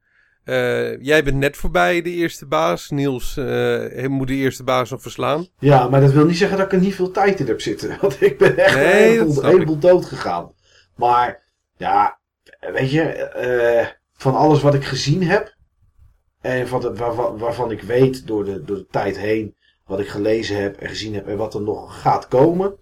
[0.50, 2.90] Uh, jij bent net voorbij de eerste baas.
[2.90, 5.46] Niels uh, moet de eerste baas nog verslaan.
[5.58, 7.96] Ja, maar dat wil niet zeggen dat ik er niet veel tijd in heb zitten.
[8.00, 10.52] Want ik ben echt nee, een heleboel dood gegaan.
[10.96, 11.42] Maar
[11.76, 12.18] ja,
[12.72, 13.32] weet je,
[13.82, 15.54] uh, van alles wat ik gezien heb.
[16.40, 19.56] En van de, waar, waarvan ik weet door de, door de tijd heen.
[19.86, 22.76] Wat ik gelezen heb en gezien heb en wat er nog gaat komen.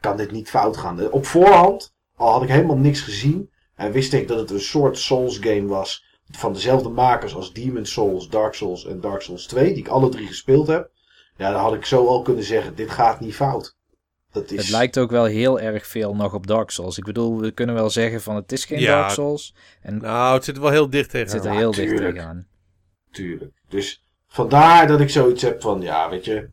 [0.00, 1.10] kan dit niet fout gaan.
[1.10, 3.50] Op voorhand, al had ik helemaal niks gezien.
[3.74, 7.86] En wist ik dat het een soort Souls game was van dezelfde makers als Demon
[7.86, 10.90] Souls, Dark Souls en Dark Souls 2, die ik alle drie gespeeld heb.
[11.36, 13.76] Ja, dan had ik zo al kunnen zeggen, dit gaat niet fout.
[14.32, 14.58] Dat is...
[14.58, 16.98] Het lijkt ook wel heel erg veel nog op Dark Souls.
[16.98, 19.54] Ik bedoel, we kunnen wel zeggen van het is geen Dark Souls.
[19.82, 21.32] En nou, het zit er wel heel dicht tegen.
[21.32, 22.46] Het zit er heel dicht tegenaan.
[23.10, 23.52] Tuurlijk.
[23.68, 26.50] Dus vandaar dat ik zoiets heb van, ja, weet je,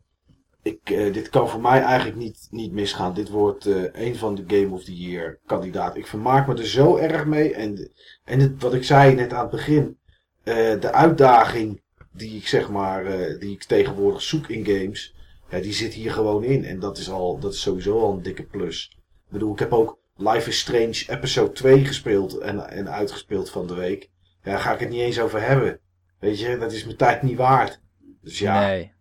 [0.64, 3.14] ik, uh, dit kan voor mij eigenlijk niet, niet misgaan.
[3.14, 5.96] Dit wordt uh, een van de Game of the Year kandidaat.
[5.96, 7.54] Ik vermaak me er zo erg mee.
[7.54, 7.90] En,
[8.24, 9.98] en het, wat ik zei net aan het begin.
[10.44, 13.04] Uh, de uitdaging die ik zeg maar,
[13.38, 15.14] die ik tegenwoordig zoek in games.
[15.50, 16.64] Ja, die zit hier gewoon in.
[16.64, 18.90] En dat is, al, dat is sowieso al een dikke plus.
[19.26, 23.66] Ik bedoel, ik heb ook Life is Strange episode 2 gespeeld en, en uitgespeeld van
[23.66, 24.10] de week.
[24.42, 25.80] Ja, daar ga ik het niet eens over hebben.
[26.18, 27.80] Weet je, dat is mijn tijd niet waard.
[28.22, 28.66] Dus ja.
[28.66, 28.93] Nee.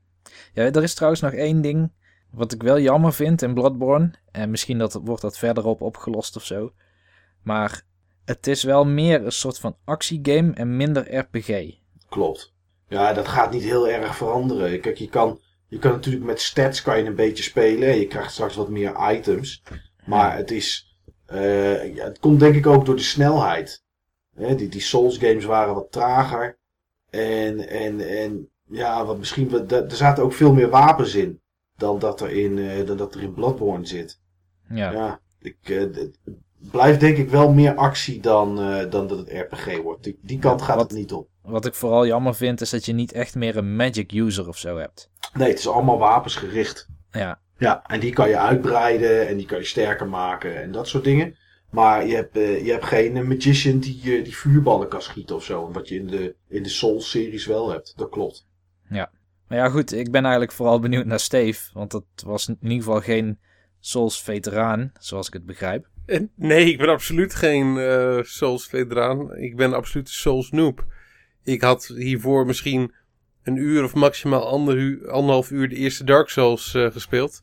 [0.54, 1.92] Ja, er is trouwens nog één ding
[2.32, 4.12] wat ik wel jammer vind in Bloodborne.
[4.32, 6.74] En misschien dat, wordt dat verderop opgelost of zo.
[7.44, 7.84] Maar
[8.26, 11.76] het is wel meer een soort van actiegame en minder RPG.
[12.10, 12.54] Klopt.
[12.88, 14.82] Ja, dat gaat niet heel erg veranderen.
[14.82, 17.98] Kijk, je kan, je kan natuurlijk met stats kan je een beetje spelen.
[17.98, 19.64] Je krijgt straks wat meer items.
[20.06, 20.98] Maar het is...
[21.34, 23.84] Uh, ja, het komt denk ik ook door de snelheid.
[24.36, 26.60] die, die Souls games waren wat trager.
[27.10, 31.42] En, en, en ja, wat misschien, er zaten ook veel meer wapens in
[31.78, 34.20] dan dat er in, uh, dan dat er in Bloodborne zit.
[34.70, 34.92] Ja.
[34.92, 36.08] ja ik, uh,
[36.72, 40.04] blijft denk ik wel meer actie dan, eh, dan dat het RPG wordt.
[40.04, 41.28] Die, die kant gaat wat- het niet op.
[41.42, 44.58] Wat ik vooral jammer vind, is dat je niet echt meer een magic user of
[44.58, 45.10] zo hebt.
[45.34, 46.88] Nee, het is allemaal wapensgericht.
[47.12, 50.88] Ja, Ja, en die kan je uitbreiden en die kan je sterker maken en dat
[50.88, 51.36] soort dingen.
[51.72, 55.36] Maar je hebt, eh, je hebt geen eh, magician die, eh, die vuurballen kan schieten
[55.36, 55.72] of zo.
[55.72, 57.94] Wat je in de, in de Souls-series wel hebt.
[57.96, 58.46] Dat klopt.
[59.54, 61.70] Maar ja goed, ik ben eigenlijk vooral benieuwd naar Steve.
[61.74, 63.40] Want dat was in ieder geval geen
[63.80, 65.88] Souls-veteraan, zoals ik het begrijp.
[66.06, 69.36] En nee, ik ben absoluut geen eh, Souls-veteraan.
[69.36, 70.86] Ik ben absoluut Souls-noob.
[71.44, 72.94] Ik had hiervoor misschien
[73.44, 77.42] een uur of maximaal ander uur, anderhalf uur de eerste Dark Souls eh, gespeeld.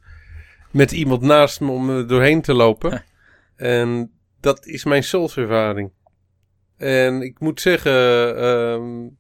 [0.71, 3.05] Met iemand naast me om er doorheen te lopen.
[3.57, 5.91] en dat is mijn Souls-ervaring.
[6.77, 9.19] En ik moet zeggen, ehm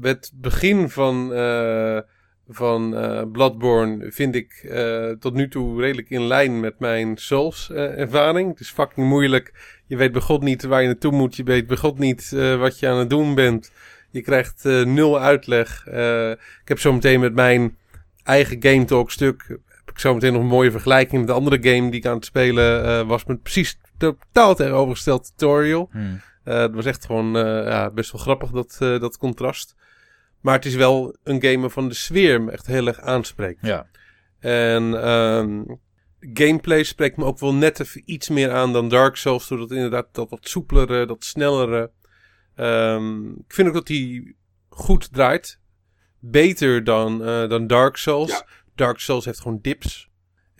[0.00, 1.98] het begin van, eh,
[2.48, 8.50] van eh, Bloodborne vind ik eh, tot nu toe redelijk in lijn met mijn Souls-ervaring.
[8.50, 9.80] het is fucking moeilijk.
[9.86, 11.36] Je weet bij God niet waar je naartoe moet.
[11.36, 13.72] Je weet bij God niet wat je aan het doen bent.
[14.10, 15.86] Je krijgt nul uitleg.
[16.62, 17.76] Ik heb zometeen met mijn
[18.24, 19.44] eigen Game Talk stuk...
[19.48, 22.24] heb ik zometeen nog een mooie vergelijking met de andere game die ik aan het
[22.24, 23.24] spelen was...
[23.24, 25.88] met precies totaal tegenovergesteld tutorial.
[25.92, 26.20] Hmm.
[26.44, 27.32] Het was echt gewoon
[27.66, 29.74] ja, best wel grappig, dat, dat contrast.
[30.42, 33.66] Maar het is wel een game waarvan de sfeer me echt heel erg aanspreekt.
[33.66, 33.86] Ja,
[34.38, 35.62] En ehm,
[36.20, 39.48] gameplay spreekt me ook wel net even iets meer aan dan Dark Souls.
[39.48, 41.90] Doordat inderdaad dat wat soepelere, dat snellere.
[42.54, 44.34] Ehm, ik vind ook dat hij
[44.68, 45.60] goed draait.
[46.18, 48.30] Beter dan, eh, dan Dark Souls.
[48.30, 48.46] Ja.
[48.74, 50.10] Dark Souls heeft gewoon dips.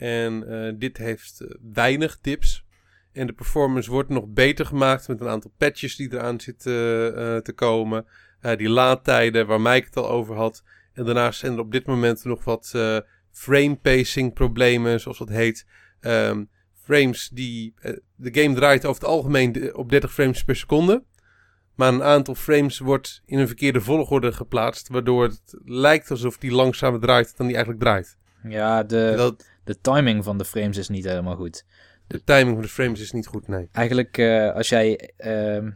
[0.03, 2.65] En eh, dit heeft eh, weinig dips.
[3.13, 7.37] En de performance wordt nog beter gemaakt met een aantal patches die eraan zitten eh,
[7.37, 8.07] te komen.
[8.43, 10.63] Eh, die laadtijden waar Mike het al over had.
[10.93, 12.99] En daarnaast zijn er op dit moment nog wat eh,
[13.31, 15.67] frame pacing problemen, zoals dat heet.
[16.01, 16.45] Ehm,
[16.85, 17.75] frames die.
[17.81, 21.03] eh, de game draait over het algemeen op 30 frames per seconde.
[21.75, 24.89] Maar een aantal frames wordt in een verkeerde volgorde geplaatst.
[24.89, 28.17] Waardoor het lijkt alsof die langzamer draait dan die eigenlijk draait.
[28.49, 31.65] ja de, Dat, de timing van de frames is niet helemaal goed.
[32.07, 33.69] de timing van de frames is niet goed, nee.
[33.73, 34.19] Eigenlijk,
[34.55, 35.71] als jij, ehm,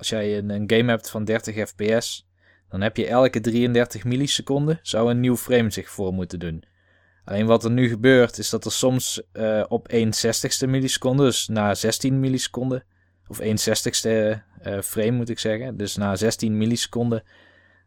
[0.00, 2.28] als jij een, een game hebt van 30 fps,
[2.68, 6.62] dan heb je elke 33 milliseconden zou een nieuw frame zich voor moeten doen.
[7.24, 11.48] Alleen wat er nu gebeurt, is dat er soms eh, op 1 60ste milliseconde, dus
[11.48, 12.84] na 16 milliseconden,
[13.28, 17.22] of 1 60ste eh, frame moet ik zeggen, dus na 16 milliseconden,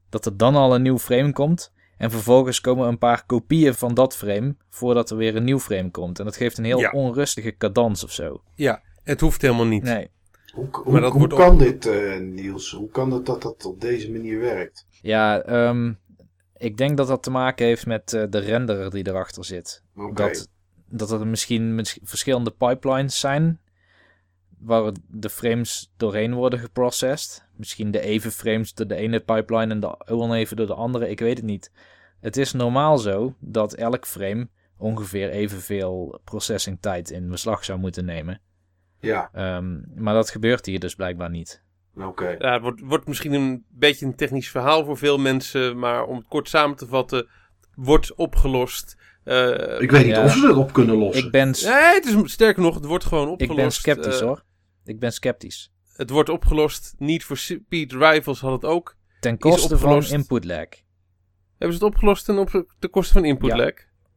[0.09, 1.71] dat er dan al een nieuw frame komt.
[1.97, 5.91] En vervolgens komen een paar kopieën van dat frame voordat er weer een nieuw frame
[5.91, 6.19] komt.
[6.19, 6.91] En dat geeft een heel Ja.
[6.91, 8.41] onrustige cadans of zo.
[8.55, 9.83] Ja, het hoeft helemaal niet.
[9.83, 10.09] Nee.
[10.53, 12.71] Hoe, hoe, Maar dat hoe wordt kan dit, eh, Niels?
[12.71, 14.85] Hoe kan het dat dat op deze manier werkt?
[15.01, 15.93] Ja, ehm,
[16.57, 19.83] ik denk dat dat te maken heeft met eh, de renderer die erachter zit.
[19.95, 20.13] Oké.
[20.13, 20.49] Dat,
[20.87, 23.59] dat er misschien mis- verschillende pipelines zijn
[24.57, 27.45] waar de frames doorheen worden geprocessed.
[27.55, 31.19] Misschien de even frames door de ene pipeline en de oneven door de andere, ik
[31.19, 31.71] weet het niet.
[32.19, 34.47] Het is normaal zo dat elk frame
[34.77, 38.41] ongeveer evenveel processing tijd in beslag zou moeten nemen.
[39.03, 41.63] Ja, Ehm, maar dat gebeurt hier dus blijkbaar niet.
[41.97, 42.35] oké.
[42.39, 45.79] Ja, het wordt, wordt misschien een beetje een technisch verhaal voor veel mensen.
[45.79, 47.27] Maar om het kort samen te vatten,
[47.75, 48.95] wordt opgelost.
[49.23, 50.23] Eh, Ik weet niet Ja.
[50.23, 51.25] of ze erop kunnen lossen.
[51.25, 53.51] Ik ben, Nee, het is sterker nog, het wordt gewoon opgelost.
[53.51, 54.43] ik ben sceptisch Eh, hoor.
[54.85, 55.71] Ik ben sceptisch.
[55.95, 56.95] Het wordt opgelost.
[56.97, 58.95] Niet voor Speed Rivals had het ook.
[59.19, 60.67] Ten koste van input lag.
[61.57, 63.55] Hebben ze het opgelost ten, op, ten koste van input Ja.
[63.57, 63.71] lag?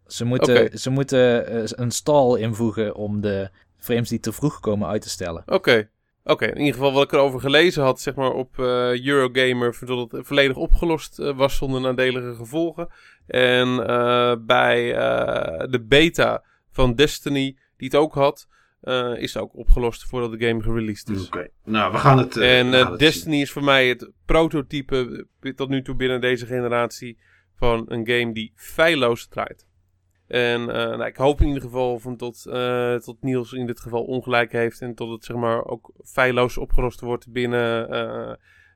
[0.07, 4.89] Ze moeten, ze moeten eh, een stal invoegen om de frames die te vroeg komen
[4.89, 5.43] uit te stellen.
[5.47, 5.89] Oké.
[6.25, 10.11] Oké, in ieder geval wat ik erover gelezen had, zeg maar op eh, Eurogamer, dat
[10.11, 12.89] het volledig opgelost eh, was zonder nadelige gevolgen.
[13.27, 18.49] En eh, bij eh, de beta van Destiny, die het ook had,
[18.81, 21.27] eh, is het ook opgelost voordat de game gereleased is.
[21.27, 21.49] Oké.
[21.65, 22.37] Nou, we gaan het.
[22.37, 23.09] en we gaan het zien.
[23.09, 27.19] Destiny is voor mij het prototype tot nu toe binnen deze generatie
[27.57, 29.67] van een game die feilloos draait.
[30.27, 33.81] En eh, nou, ik hoop in ieder geval van tot, eh, tot Niels in dit
[33.81, 38.33] geval ongelijk heeft en tot het zeg maar ook feilloos opgelost wordt binnen, eh,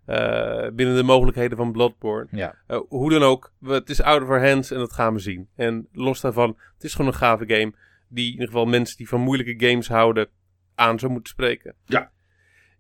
[0.07, 2.27] eh, binnen de mogelijkheden van Bloodborne.
[2.31, 5.13] Ja, Eh, hoe dan ook, we- het is out of our hands en dat gaan
[5.15, 5.49] we zien.
[5.57, 7.73] En los daarvan, het is gewoon een gave game
[8.09, 10.29] die in ieder geval mensen die van moeilijke games houden
[10.75, 11.75] aan zou moeten spreken.
[11.85, 12.11] Ja.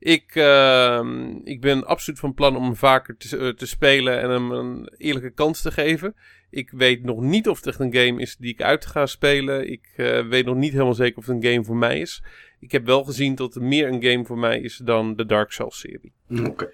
[0.00, 4.30] Ik, ehm, ik ben absoluut van plan om hem vaker te, eh, te spelen en
[4.30, 6.14] hem een eerlijke kans te geven.
[6.50, 9.70] Ik weet nog niet of het echt een game is die ik uit ga spelen.
[9.70, 12.22] Ik eh, weet nog niet helemaal zeker of het een game voor mij is.
[12.60, 15.52] Ik heb wel gezien dat het meer een game voor mij is dan de Dark
[15.52, 16.12] Souls serie.
[16.46, 16.70] Oké.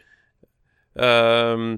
[0.93, 1.77] Ehm,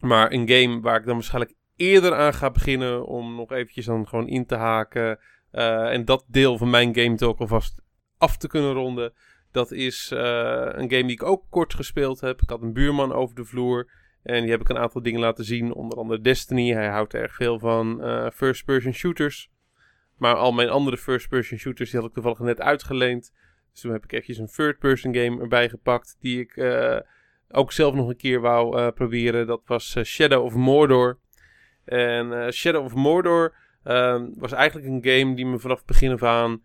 [0.00, 4.08] maar een game waar ik dan waarschijnlijk eerder aan ga beginnen om nog eventjes dan
[4.08, 5.18] gewoon in te haken.
[5.50, 7.82] eh, en dat deel van mijn game talk alvast
[8.18, 9.12] af te kunnen ronden.
[9.56, 12.40] Dat is een game die ik ook kort gespeeld heb.
[12.42, 13.90] Ik had een buurman over de vloer.
[14.22, 15.72] En die heb ik een aantal dingen laten zien.
[15.72, 16.72] Onder andere Destiny.
[16.72, 18.02] Hij houdt erg veel van
[18.34, 19.50] first-person shooters.
[20.16, 23.32] Maar al mijn andere first-person shooters die had ik toevallig net uitgeleend.
[23.72, 26.16] Dus toen heb ik eventjes een third-person game erbij gepakt.
[26.20, 26.98] Die ik uh,
[27.48, 29.46] ook zelf nog een keer wou proberen.
[29.46, 31.18] Dat was Shadow of Mordor.
[31.84, 36.22] En Shadow of Mordor ehm, was eigenlijk een game die me vanaf het begin af
[36.22, 36.62] aan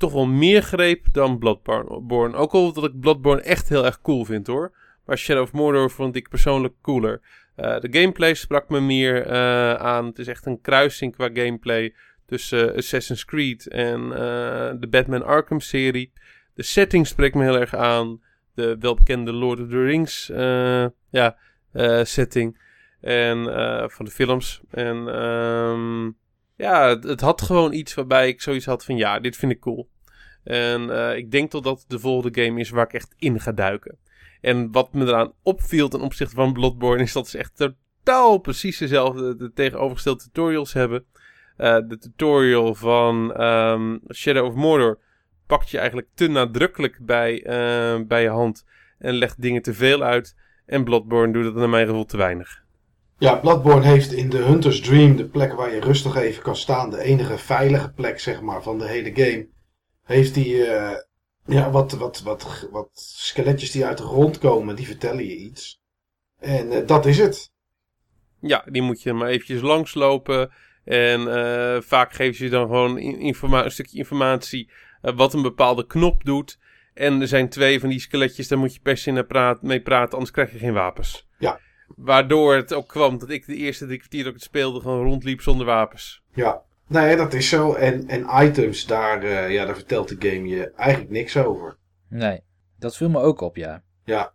[0.00, 2.36] toch wel meer greep dan Bloodborne.
[2.36, 4.72] Ook al dat ik Bloodborne echt heel erg cool vind hoor.
[5.04, 7.20] Maar Shadow of Mordor vond ik persoonlijk cooler.
[7.54, 9.30] de gameplay sprak me meer
[9.78, 10.06] aan.
[10.06, 11.94] Het is echt een kruising qua gameplay
[12.26, 14.08] tussen Assassin's Creed en
[14.80, 16.12] de Batman Arkham serie.
[16.54, 18.22] De setting spreekt me heel erg aan.
[18.54, 20.26] De welbekende Lord of the Rings
[21.10, 21.36] ja,
[22.04, 22.60] setting.
[23.00, 23.44] En
[23.90, 24.60] van de films.
[24.70, 26.16] En um,
[26.60, 29.88] ja, het, had gewoon iets waarbij ik zoiets had van ja, dit vind ik cool.
[30.44, 33.98] En ik denk dat dat de volgende game is waar ik echt in ga duiken.
[34.40, 38.78] En wat me eraan opviel ten opzichte van Bloodborne is dat ze echt totaal precies
[38.78, 41.04] dezelfde de tegenovergestelde tutorials hebben.
[41.56, 44.98] de tutorial van um, Shadow of Mordor
[45.50, 48.64] pakt je eigenlijk te nadrukkelijk bij, uh, bij je hand
[48.98, 50.36] en legt dingen te veel uit.
[50.66, 52.64] En Bloodborne doet het naar mijn gevoel te weinig.
[53.20, 56.90] Ja, Bloodborne heeft in de Hunter's Dream, de plek waar je rustig even kan staan,
[56.90, 59.48] de enige veilige plek zeg maar van de hele game,
[60.04, 60.92] heeft die uh,
[61.44, 65.80] ja, wat, wat, wat, wat skeletjes die uit de grond komen, die vertellen je iets.
[66.38, 67.52] En uh, dat is het.
[68.40, 70.52] Ja, die moet je maar eventjes langslopen.
[70.84, 76.24] En uh, vaak geven ze je dan gewoon een stukje informatie wat een bepaalde knop
[76.24, 76.58] doet.
[76.94, 80.30] En er zijn twee van die skeletjes, daar moet je per se mee praten, anders
[80.30, 81.28] krijg je geen wapens.
[81.96, 85.04] Waardoor het ook kwam dat ik de eerste drie kwartier dat ik het speelde gewoon
[85.04, 86.22] rondliep zonder wapens.
[86.34, 87.74] Ja, nee, dat is zo.
[87.74, 91.76] En, en items, daar, uh, ja, daar vertelt de game je eigenlijk niks over.
[92.08, 92.40] Nee,
[92.78, 93.82] dat viel me ook op, ja.
[94.04, 94.32] Ja.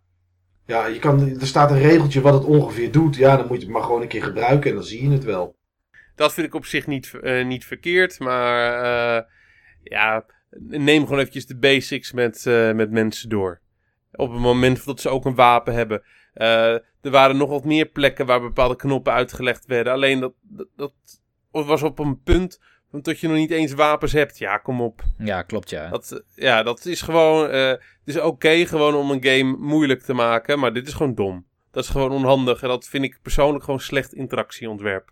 [0.66, 3.16] Ja, je kan, er staat een regeltje wat het ongeveer doet.
[3.16, 5.24] Ja, dan moet je het maar gewoon een keer gebruiken en dan zie je het
[5.24, 5.56] wel.
[6.14, 9.22] Dat vind ik op zich niet, uh, niet verkeerd, maar uh,
[9.82, 10.24] ja,
[10.60, 13.60] neem gewoon eventjes de basics met, uh, met mensen door.
[14.12, 16.02] Op het moment dat ze ook een wapen hebben.
[16.36, 19.92] Uh, er waren nog wat meer plekken waar bepaalde knoppen uitgelegd werden.
[19.92, 20.32] Alleen dat,
[20.76, 20.92] dat,
[21.52, 22.60] dat was op een punt
[22.90, 24.38] dat je nog niet eens wapens hebt.
[24.38, 25.02] Ja, kom op.
[25.18, 25.88] Ja, klopt ja.
[25.88, 27.50] Dat, ja, dat is gewoon...
[27.50, 30.58] Uh, het is oké okay, gewoon om een game moeilijk te maken.
[30.58, 31.46] Maar dit is gewoon dom.
[31.70, 32.62] Dat is gewoon onhandig.
[32.62, 35.10] En dat vind ik persoonlijk gewoon slecht interactieontwerp.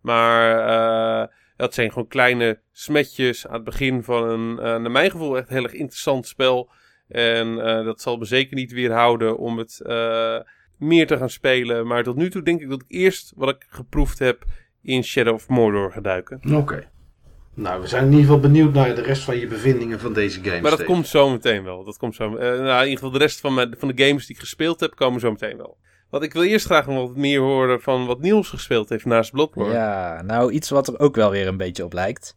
[0.00, 0.68] Maar...
[0.68, 5.36] Uh, dat zijn gewoon kleine smetjes aan het begin van een, uh, naar mijn gevoel,
[5.36, 6.70] echt heel erg interessant spel.
[7.08, 9.80] En dat zal me zeker niet weerhouden om het
[10.78, 11.86] meer te gaan spelen.
[11.86, 14.44] Maar tot nu toe denk ik dat ik eerst wat ik geproefd heb
[14.82, 16.40] in Shadow of Mordor ga duiken.
[16.44, 16.56] Oké.
[16.56, 16.88] Okay.
[17.54, 20.42] Nou, we zijn in ieder geval benieuwd naar de rest van je bevindingen van deze
[20.42, 20.60] games.
[20.60, 21.84] Maar dat komt zo meteen wel.
[21.84, 24.34] Dat komt zo, nou, in ieder geval de rest van, mijn, van de games die
[24.34, 25.76] ik gespeeld heb, komen zo meteen wel.
[26.10, 29.32] Want ik wil eerst graag nog wat meer horen van wat Niels gespeeld heeft naast
[29.32, 29.72] Bloodborne.
[29.72, 32.36] Ja, nou iets wat er ook wel weer een beetje op lijkt.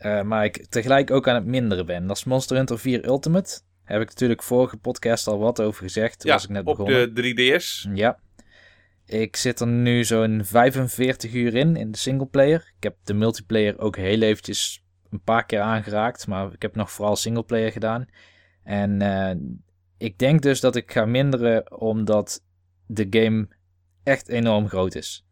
[0.00, 2.06] Uh, maar ik tegelijk ook aan het minderen ben.
[2.06, 3.60] Dat is Monster Hunter 4 Ultimate.
[3.88, 6.20] Heb ik natuurlijk vorige podcast al wat over gezegd.
[6.20, 7.14] Toen ja, was ik net op begonnen.
[7.14, 7.92] de 3DS.
[7.94, 8.18] Ja.
[9.06, 12.72] Ik zit er nu zo'n 45 uur in, in de singleplayer.
[12.76, 16.26] Ik heb de multiplayer ook heel eventjes een paar keer aangeraakt.
[16.26, 18.06] Maar ik heb nog vooral singleplayer gedaan.
[18.62, 19.58] En uh,
[19.98, 22.44] ik denk dus dat ik ga minderen omdat
[22.86, 23.48] de game
[24.02, 25.26] echt enorm groot is.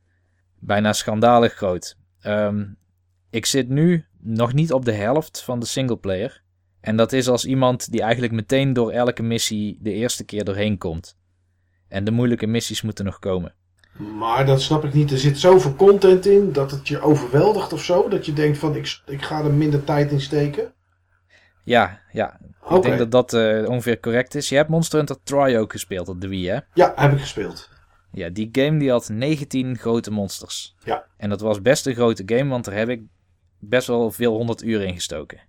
[0.58, 1.96] Bijna schandalig groot.
[2.22, 2.76] Um,
[3.30, 6.44] ik zit nu nog niet op de helft van de singleplayer.
[6.86, 10.78] En dat is als iemand die eigenlijk meteen door elke missie de eerste keer doorheen
[10.78, 11.18] komt.
[11.88, 13.54] En de moeilijke missies moeten nog komen.
[14.18, 15.10] Maar dat snap ik niet.
[15.10, 18.08] Er zit zoveel content in dat het je overweldigt of zo.
[18.08, 20.72] Dat je denkt van ik, ik ga er minder tijd in steken.
[21.64, 22.40] Ja, ja.
[22.62, 22.76] Okay.
[22.76, 24.48] Ik denk dat dat uh, ongeveer correct is.
[24.48, 26.58] Je hebt Monster Hunter Tri ook gespeeld op de Wii, hè?
[26.74, 27.70] Ja, heb ik gespeeld.
[28.12, 30.76] Ja, die game die had 19 grote monsters.
[30.84, 31.04] Ja.
[31.16, 33.02] En dat was best een grote game, want daar heb ik
[33.58, 35.40] best wel veel honderd uur in gestoken.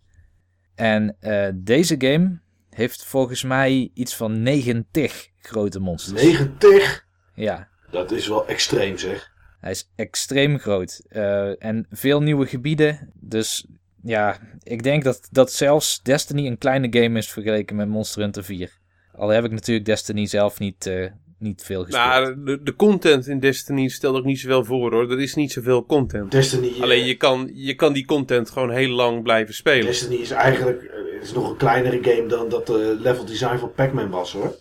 [0.77, 6.21] En uh, deze game heeft volgens mij iets van 90 grote monsters.
[6.21, 7.05] 90?
[7.33, 7.67] Ja.
[7.91, 9.31] Dat is wel extreem zeg.
[9.59, 11.01] Hij is extreem groot.
[11.09, 13.11] Uh, en veel nieuwe gebieden.
[13.13, 13.67] Dus
[14.03, 18.43] ja, ik denk dat, dat zelfs Destiny een kleine game is vergeleken met Monster Hunter
[18.43, 18.77] 4.
[19.13, 22.05] Al heb ik natuurlijk Destiny zelf niet, uh, niet veel gespeeld.
[22.05, 25.11] Nou, de, de content in Destiny stelt ook niet zoveel voor hoor.
[25.11, 26.31] Er is niet zoveel content.
[26.31, 29.85] Destiny, Alleen je kan, je kan die content gewoon heel lang blijven spelen.
[29.85, 34.09] Destiny is eigenlijk is nog een kleinere game dan dat de level design van Pac-Man
[34.09, 34.55] was hoor.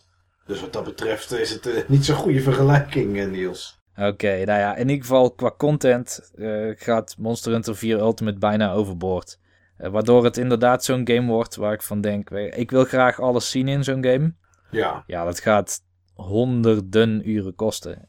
[0.46, 3.80] Dus wat dat betreft is het uh, niet zo'n goede vergelijking, Niels.
[3.96, 8.38] Oké, okay, nou ja, in ieder geval qua content uh, gaat Monster Hunter 4 Ultimate
[8.38, 9.38] bijna overboord.
[9.76, 13.50] Eh, waardoor het inderdaad zo'n game wordt waar ik van denk, ik wil graag alles
[13.50, 14.34] zien in zo'n game.
[14.70, 15.04] Ja.
[15.06, 15.80] Ja, dat gaat
[16.16, 18.08] honderden uren kosten.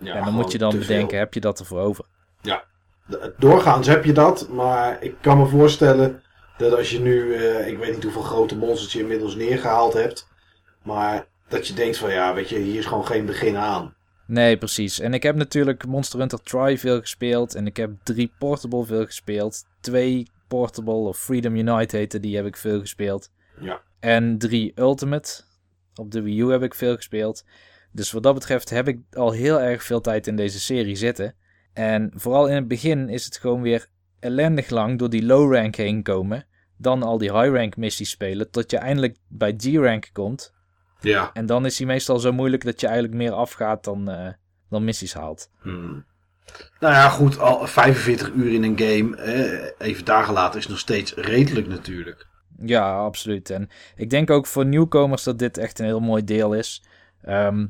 [0.00, 1.18] ja en dan moet je dan te bedenken, veel.
[1.18, 2.04] heb je dat ervoor over?
[3.06, 6.22] De- Doorgaans heb je dat, maar ik kan me voorstellen
[6.58, 10.28] dat als je nu, eh, ik weet niet hoeveel grote monsters je inmiddels neergehaald hebt,
[10.82, 13.94] maar dat je denkt van ja, weet je, hier is gewoon geen begin aan.
[14.26, 15.00] Nee, precies.
[15.00, 17.54] En ik heb natuurlijk Monster Hunter Tri veel gespeeld.
[17.54, 19.64] En ik heb drie Portable veel gespeeld.
[19.80, 23.30] Twee Portable of Freedom Unite heette, die heb ik veel gespeeld.
[23.60, 23.80] Ja.
[24.00, 25.42] En drie Ultimate.
[25.98, 27.44] Op de Wii U heb ik veel gespeeld.
[27.92, 31.34] Dus wat dat betreft heb ik al heel erg veel tijd in deze serie zitten.
[31.72, 33.88] En vooral in het begin is het gewoon weer
[34.20, 36.46] ellendig lang door die low rank heen komen.
[36.76, 38.50] Dan al die high rank missies spelen.
[38.50, 40.54] Tot je eindelijk bij G-rank komt.
[41.00, 41.30] Ja.
[41.32, 44.32] En dan is die meestal zo moeilijk dat je eigenlijk meer afgaat dan, eh,
[44.70, 45.50] dan missies haalt.
[45.60, 46.04] Hmm.
[46.80, 50.78] Nou ja, goed, al 45 uur in een game, eh, even dagen later, is nog
[50.78, 52.26] steeds redelijk natuurlijk.
[52.64, 53.50] Ja, absoluut.
[53.50, 56.84] En ik denk ook voor nieuwkomers dat dit echt een heel mooi deel is.
[57.22, 57.66] Ehm,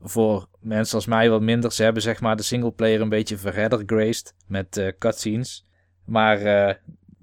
[0.00, 1.72] voor mensen als mij wat minder.
[1.72, 5.66] Ze hebben zeg maar de singleplayer een beetje verreddergraced met eh, cutscenes.
[6.04, 6.74] Maar eh,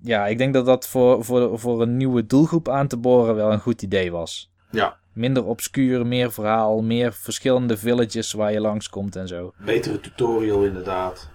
[0.01, 3.51] ja, ik denk dat dat voor, voor, voor een nieuwe doelgroep aan te boren wel
[3.51, 4.51] een goed idee was.
[4.71, 4.97] Ja.
[5.13, 9.53] Minder obscuur, meer verhaal, meer verschillende villages waar je langskomt en zo.
[9.57, 11.29] Betere tutorial inderdaad.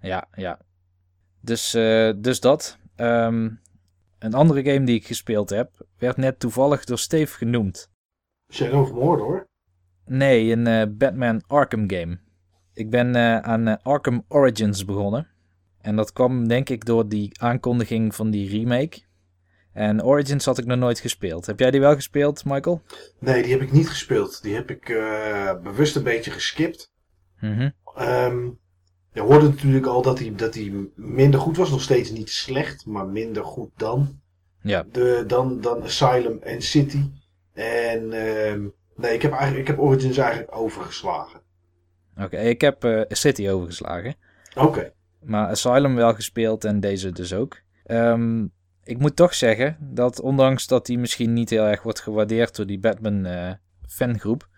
[0.00, 0.58] Ja, ja.
[1.40, 2.78] Dus, eh, dus dat.
[2.96, 3.48] Ehm,
[4.22, 7.90] een andere game die ik gespeeld heb, werd net toevallig door Steve genoemd.
[8.52, 9.48] Shadow of Mordor?
[10.04, 12.18] Nee, een eh, Batman Arkham game.
[12.74, 15.26] Ik ben eh, aan eh, Arkham Origins begonnen.
[15.80, 19.00] En dat kwam denk ik door die aankondiging van die remake.
[19.72, 21.46] En Origins had ik nog nooit gespeeld.
[21.46, 22.82] Heb jij die wel gespeeld, Michael?
[23.18, 24.42] Nee, die heb ik niet gespeeld.
[24.42, 24.84] Die heb ik
[25.62, 26.92] bewust een beetje geskipt.
[27.94, 28.50] Ehm,
[29.12, 31.70] je hoorde natuurlijk al dat hij, dat hij minder goed was.
[31.70, 34.20] Nog steeds niet slecht, maar minder goed dan.
[34.62, 34.84] Ja.
[34.92, 37.10] De, dan, dan Asylum en City.
[37.52, 41.40] En ehm, nee, ik heb, eigenlijk, ik heb Origins eigenlijk overgeslagen.
[42.16, 44.14] Oké, ik heb eh, City overgeslagen.
[44.56, 44.92] Oké.
[45.20, 47.60] Maar Asylum wel gespeeld en deze dus ook.
[47.84, 48.44] Ehm,
[48.84, 52.66] ik moet toch zeggen dat ondanks dat die misschien niet heel erg wordt gewaardeerd door
[52.66, 53.52] die Batman eh,
[53.86, 54.48] fangroep,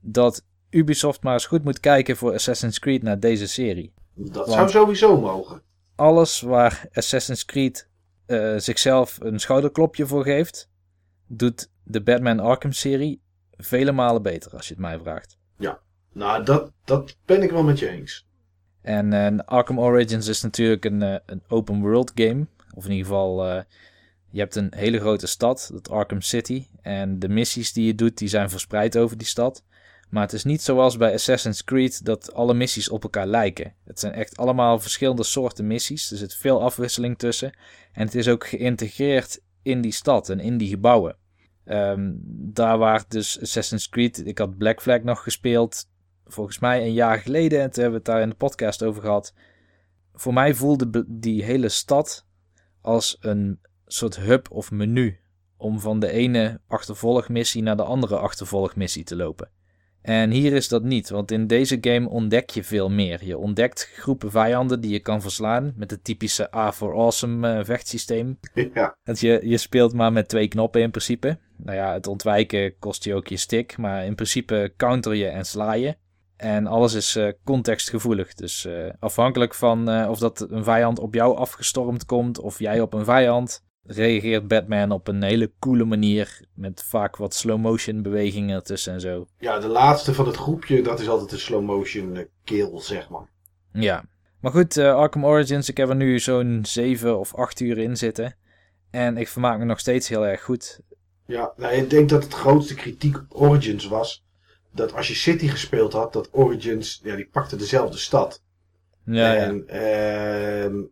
[0.00, 3.92] dat Ubisoft maar eens goed moet kijken voor Assassin's Creed naar deze serie.
[4.18, 5.62] Dat Want- zou sowieso mogen.
[5.94, 7.88] Alles waar Assassin's Creed
[8.26, 10.70] eh, zichzelf een schouderklopje voor geeft,
[11.26, 15.36] doet de Batman Arkham serie vele malen beter als je het mij vraagt.
[16.12, 18.26] Nou, dat, dat ben ik wel met je eens.
[18.82, 22.46] En eh, Arkham Origins is natuurlijk een, eh, een open world game.
[22.74, 23.46] Of in ieder geval,
[24.30, 26.66] je hebt een hele grote stad, dat Arkham City.
[26.80, 29.62] En de missies die je doet, die zijn verspreid over die stad.
[30.08, 33.74] Maar het is niet zoals bij Assassin's Creed dat alle missies op elkaar lijken.
[33.84, 36.10] Het zijn echt allemaal verschillende soorten missies.
[36.10, 37.52] Er zit veel afwisseling tussen.
[37.92, 41.16] En het is ook geïntegreerd in die stad en in die gebouwen.
[41.64, 42.12] Ehm,
[42.52, 45.88] daar waar dus Assassin's Creed, ik had Black Flag nog gespeeld,
[46.24, 47.60] volgens mij een jaar geleden.
[47.60, 49.34] En toen hebben we het daar in de podcast over gehad.
[50.14, 52.26] Voor mij voelde die hele stad
[52.80, 55.20] als een soort hub of menu.
[55.56, 59.50] Om van de ene achtervolgmissie naar de andere achtervolgmissie te lopen.
[60.02, 63.24] En hier is dat niet, want in deze game ontdek je veel meer.
[63.24, 67.64] Je ontdekt groepen vijanden die je kan verslaan met het typische A for Awesome eh,
[67.64, 68.38] vechtsysteem.
[68.74, 71.38] Ja, Dat je, je speelt maar met twee knoppen in principe.
[71.56, 75.44] Nou ja, het ontwijken kost je ook je stick, maar in principe counter je en
[75.44, 75.96] sla je.
[76.36, 78.34] En alles is eh, contextgevoelig.
[78.34, 82.92] Dus eh, afhankelijk van of dat een vijand op jou afgestormd komt of jij op
[82.92, 86.40] een vijand, reageert Batman op een hele coole manier.
[86.54, 89.26] Met vaak wat slow motion bewegingen ertussen en zo.
[89.38, 93.08] ja, de laatste van het groepje, dat is altijd een slow motion eh, kill, zeg
[93.08, 93.28] maar.
[93.72, 94.04] Ja.
[94.40, 97.96] Maar goed, eh, Arkham Origins, ik heb er nu zo'n 7 of 8 uur in
[97.96, 98.36] zitten.
[98.90, 100.80] En ik vermaak me nog steeds heel erg goed.
[101.26, 104.24] Ja, nou, ik denk dat het grootste kritiek op Origins was.
[104.72, 108.42] Dat als je City gespeeld had, dat Origins, ja, die pakte dezelfde stad.
[109.04, 109.44] Ja, ja.
[109.44, 110.82] en ehm,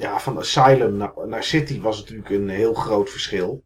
[0.00, 3.62] ja, van Asylum naar, naar City was natuurlijk een heel groot verschil.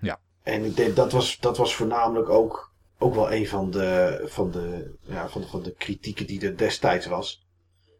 [0.00, 0.18] Ja.
[0.42, 4.50] En ik denk dat was, dat was voornamelijk ook, ook wel een van de, van,
[4.50, 7.46] de, ja, van, van de kritieken die er destijds was.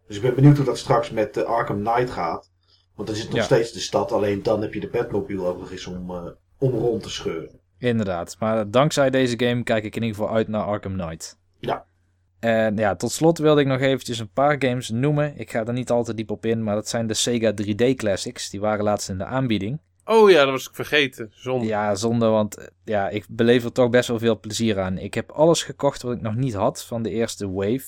[0.06, 2.50] Dus ik ben benieuwd hoe dat straks met de Arkham Knight gaat.
[2.94, 3.42] Want dan het nog Ja.
[3.44, 6.26] steeds de stad, alleen dan heb je de Batmobile ook nog eens om, eh,
[6.58, 7.60] om rond te scheuren.
[7.78, 11.38] Inderdaad, maar dankzij deze game kijk ik in ieder geval uit naar Arkham Knight.
[11.58, 11.86] Ja.
[12.40, 15.32] En ja, tot slot wilde ik nog eventjes een paar games noemen.
[15.36, 17.94] Ik ga er niet al te diep op in, maar dat zijn de Sega 3D
[17.94, 18.50] Classics.
[18.50, 19.80] Die waren laatst in de aanbieding.
[20.04, 21.28] Oh ja, dat was ik vergeten.
[21.30, 21.66] Zonde.
[21.66, 24.98] Ja, zonde, want eh, ja, ik beleef er toch best wel veel plezier aan.
[24.98, 27.84] Ik heb alles gekocht wat ik nog niet had van de eerste wave.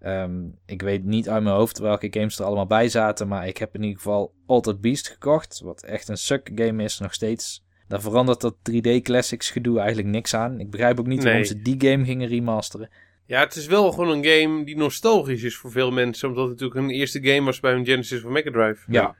[0.00, 3.58] Ehm, ik weet niet uit mijn hoofd welke games er allemaal bij zaten, maar ik
[3.58, 7.66] heb in ieder geval Altered Beast gekocht, wat echt een suck game is nog steeds.
[7.88, 10.60] Daar verandert dat 3D Classics gedoe eigenlijk niks aan.
[10.60, 12.88] Ik begrijp ook niet waarom ze die game gingen remasteren.
[13.28, 16.28] Ja, het is wel gewoon een game die nostalgisch is voor veel mensen.
[16.28, 18.92] Omdat het natuurlijk een eerste game was bij een Genesis of Mega Drive.
[18.92, 19.16] Ja.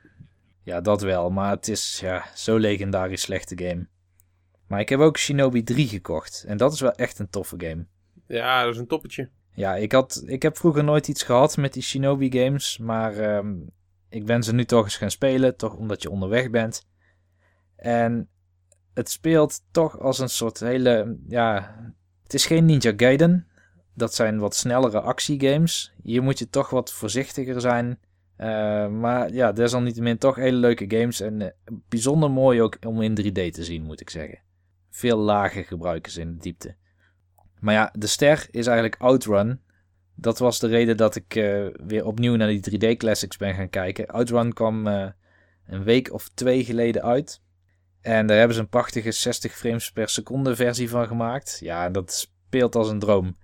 [0.63, 3.87] Ja, dat wel, maar het is ja, zo legendarisch slechte game.
[4.67, 7.85] Maar ik heb ook Shinobi 3 gekocht en dat is wel echt een toffe game.
[8.27, 9.29] Ja, dat is een toppetje.
[9.53, 13.55] Ja, ik, had, ik heb vroeger nooit iets gehad met die Shinobi games, maar ehm,
[14.09, 16.87] ik ben ze nu toch eens gaan spelen, toch omdat je onderweg bent.
[17.75, 18.29] En
[18.93, 21.75] het speelt toch als een soort hele, ja,
[22.23, 23.47] het is geen Ninja Gaiden.
[23.99, 25.93] Dat zijn wat snellere actiegames.
[26.03, 27.99] Hier moet je toch wat voorzichtiger zijn.
[28.35, 31.49] Eh, maar ja, desalniettemin toch hele leuke games en eh,
[31.89, 34.39] bijzonder mooi ook om in 3D te zien, moet ik zeggen.
[34.89, 36.75] Veel lagen gebruiken ze in de diepte.
[37.59, 39.61] Maar ja, de ster is eigenlijk Outrun.
[40.15, 43.69] Dat was de reden dat ik eh, weer opnieuw naar die 3D Classics ben gaan
[43.69, 44.07] kijken.
[44.07, 47.41] Outrun kwam een week of twee geleden uit.
[48.01, 51.57] En daar hebben ze een prachtige 60 frames per seconde versie van gemaakt.
[51.61, 53.35] Ja, dat speelt als een droom.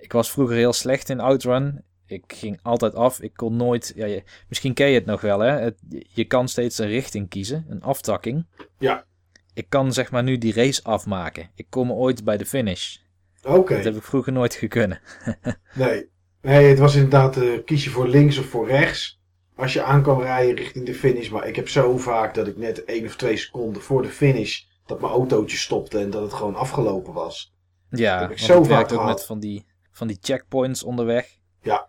[0.00, 1.82] Ik was vroeger heel slecht in Outrun.
[2.06, 3.20] Ik ging altijd af.
[3.20, 3.92] Ik kon nooit.
[3.96, 5.50] Ja, je- misschien ken je het nog wel, hè?
[5.58, 5.74] Het,
[6.08, 8.46] je kan steeds een richting kiezen, een aftakking.
[8.78, 9.04] Ja.
[9.54, 11.50] Ik kan zeg maar nu die race afmaken.
[11.54, 12.96] Ik kom ooit bij de finish.
[13.42, 13.74] Oké.
[13.74, 15.00] Dat heb ik vroeger nooit gekunnen.
[15.74, 16.08] Nee.
[16.42, 19.20] nee, het was inderdaad eh, kies je voor links of voor rechts.
[19.56, 21.28] Als je aan kan rijden richting de finish.
[21.28, 24.62] Maar ik heb zo vaak dat ik net één of twee seconden voor de finish.
[24.86, 27.54] dat mijn autootje stopte en dat het gewoon afgelopen was.
[27.90, 29.06] Ja, heb ik zo vaak ook gehad.
[29.06, 29.66] met van die,
[30.00, 31.38] van die checkpoints onderweg.
[31.62, 31.88] Ja.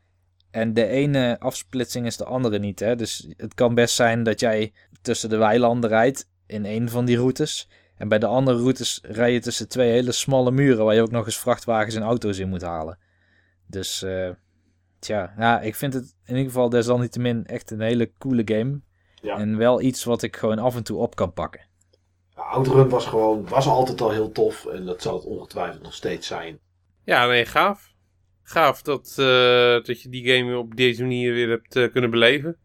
[0.49, 2.80] En de ene afsplitsing is de andere niet.
[2.80, 2.95] Hè?
[2.95, 7.18] Dus het kan best zijn dat jij tussen de weilanden rijdt in een van die
[7.18, 7.70] routes.
[7.95, 11.12] En bij de andere routes rij je tussen twee hele smalle muren waar je ook
[11.12, 12.97] nog eens vrachtwagens en auto's in moet halen.
[13.68, 14.30] Dus eh,
[14.99, 18.82] tja, ja, ik vind het in ieder geval desalniettemin echt een hele coole game.
[19.22, 19.38] Ja.
[19.38, 21.62] En wel iets wat ik gewoon af en toe op kan pakken.
[22.36, 24.66] Ja, Outrun was gewoon, was altijd al heel tof.
[24.66, 26.59] En dat zal het ongetwijfeld nog steeds zijn.
[27.03, 27.91] Ja, nee, gaaf.
[28.52, 32.58] Gaaf dat, eh, dat je die game op deze manier weer hebt eh, kunnen beleven.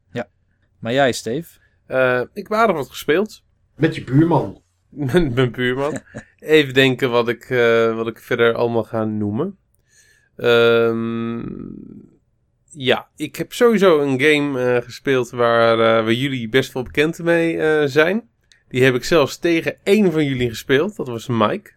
[0.78, 1.58] Maar jij, Steve?
[1.86, 3.42] Eh, ik heb aardig wat gespeeld.
[3.76, 4.62] Met je buurman.
[5.12, 6.00] Met mijn buurman.
[6.38, 9.58] Even denken wat ik, eh, wat ik verder allemaal ga noemen.
[10.36, 11.42] Ehm,
[12.70, 17.18] ja, ik heb sowieso een game eh, gespeeld waar, eh, waar jullie best wel bekend
[17.18, 18.28] mee eh, zijn.
[18.68, 20.96] Die heb ik zelfs tegen één van jullie gespeeld.
[20.96, 21.70] Dat was Mike.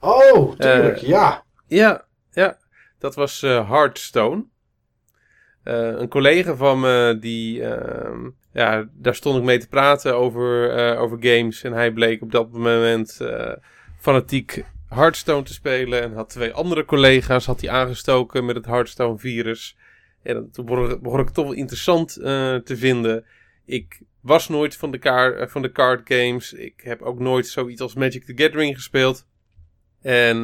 [0.00, 1.06] Oh, tuurlijk, ja.
[1.06, 2.06] Ja, ja.
[2.98, 4.44] Dat was eh, Hearthstone.
[5.62, 10.70] Eh, een collega van me, die, ehm, ja, daar stond ik mee te praten over,
[10.70, 11.62] eh, over games.
[11.62, 13.20] En hij bleek op dat moment
[14.00, 16.02] fanatiek Hearthstone te spelen.
[16.02, 19.76] En had twee andere collega's had hij aangestoken met het Hearthstone-virus.
[20.22, 20.64] En toen
[21.02, 23.24] begon ik- toch wel interessant te vinden.
[23.64, 26.52] Ik was nooit van de, kaar, eh, van de card games.
[26.52, 29.26] Ik heb ook nooit zoiets als Magic the Gathering gespeeld.
[30.02, 30.42] En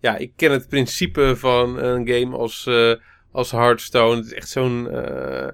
[0.00, 2.94] ja, ik ken het principe van een game als, eh,
[3.32, 4.16] als Hearthstone.
[4.16, 5.48] Het is echt zo'n eh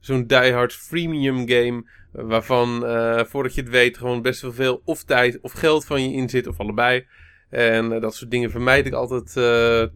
[0.00, 1.84] zo'n diehard freemium game.
[2.12, 6.02] Waarvan eh, voordat je het weet gewoon best wel veel of tijd of geld van
[6.02, 6.46] je in zit.
[6.46, 7.06] Of allebei.
[7.50, 9.32] En dat soort dingen vermijd ik altijd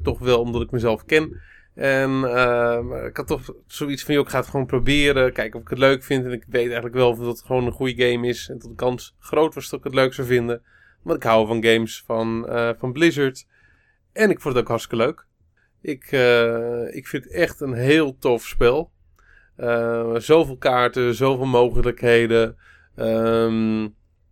[0.02, 1.40] toch wel omdat ik mezelf ken.
[1.74, 5.32] En maar ik had toch zoiets van, joh, ik ga het gewoon proberen.
[5.32, 6.24] Kijken of ik het leuk vind.
[6.24, 8.48] En ik weet eigenlijk wel of dat het gewoon een goede game is.
[8.48, 10.62] En dat de kans groot was dat ik het leuk zou vinden.
[11.02, 12.46] Want ik hou van games van,
[12.78, 13.46] van Blizzard.
[14.16, 15.26] En ik vond het ook hartstikke leuk.
[15.80, 18.90] Ik, eh, ik vind het echt een heel tof spel.
[19.56, 22.56] Eh, zoveel kaarten, zoveel mogelijkheden.
[22.96, 23.82] Ehm,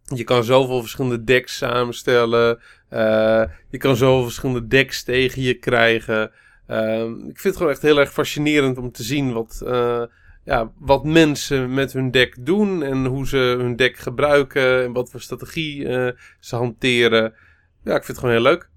[0.03, 2.59] je kan zoveel verschillende decks samenstellen.
[2.89, 6.30] Eh, je kan zoveel verschillende decks tegen je krijgen.
[6.66, 9.62] Ehm, ik vind het gewoon echt heel erg fascinerend om te zien wat,
[10.45, 12.82] ja, wat mensen met hun deck doen.
[12.82, 14.82] En hoe ze hun deck gebruiken.
[14.82, 15.87] En wat voor strategie
[16.41, 17.35] ze hanteren.
[17.85, 18.72] Ja, ik vind het gewoon heel leuk.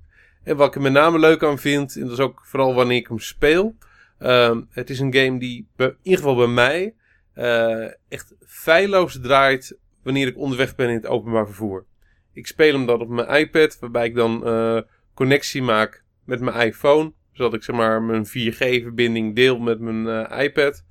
[0.47, 2.97] En wat ik er met name leuk aan vind, en dat is ook vooral wanneer
[2.97, 3.75] ik hem speel.
[4.19, 6.95] ehm, het is een game die in ieder geval bij mij
[7.33, 11.85] eh, echt feilloos draait wanneer ik onderweg ben in het openbaar vervoer.
[12.33, 14.81] Ik speel hem dan op mijn iPad, waarbij ik dan eh,
[15.13, 17.13] connectie maak met mijn iPhone.
[17.31, 20.83] Zodat ik zeg maar mijn 4G-verbinding deel met mijn eh, iPad.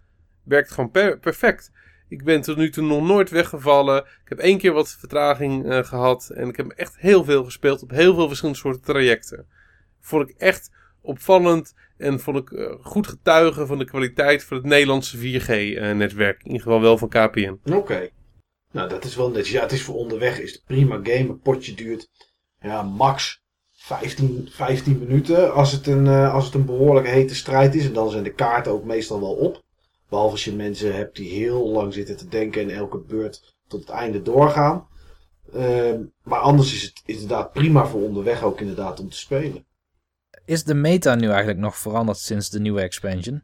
[0.45, 1.73] Werkt gewoon per- perfect.
[2.09, 3.99] Ik ben tot nu toe nog nooit weggevallen.
[4.05, 6.31] Ik heb één keer wat vertraging eh, gehad.
[6.35, 9.47] En ik heb echt heel veel gespeeld op heel veel verschillende soorten trajecten.
[10.01, 11.75] Vond ik echt opvallend.
[11.97, 16.39] En vond ik eh, goed getuigen van de kwaliteit van het Nederlandse 4G-netwerk.
[16.39, 17.59] in ieder geval wel van KPN.
[17.73, 18.09] Oké.
[18.73, 19.51] Nou, dat is wel netjes.
[19.51, 20.41] Ja, het is voor onderweg.
[20.41, 21.29] Is prima game.
[21.29, 22.09] Een potje duurt.
[22.61, 23.43] Ja, max
[23.73, 27.87] 15, 15 minuten als het, een, als het een behoorlijk hete strijd is.
[27.87, 29.65] En dan zijn de kaarten ook meestal wel op.
[30.09, 33.81] Behalve als je mensen hebt die heel lang zitten te denken en elke beurt tot
[33.81, 34.89] het einde doorgaan.
[35.55, 39.67] Uh, maar anders is het inderdaad prima voor onderweg ook inderdaad om te spelen.
[40.45, 43.43] Is de meta nu eigenlijk nog veranderd sinds de nieuwe expansion?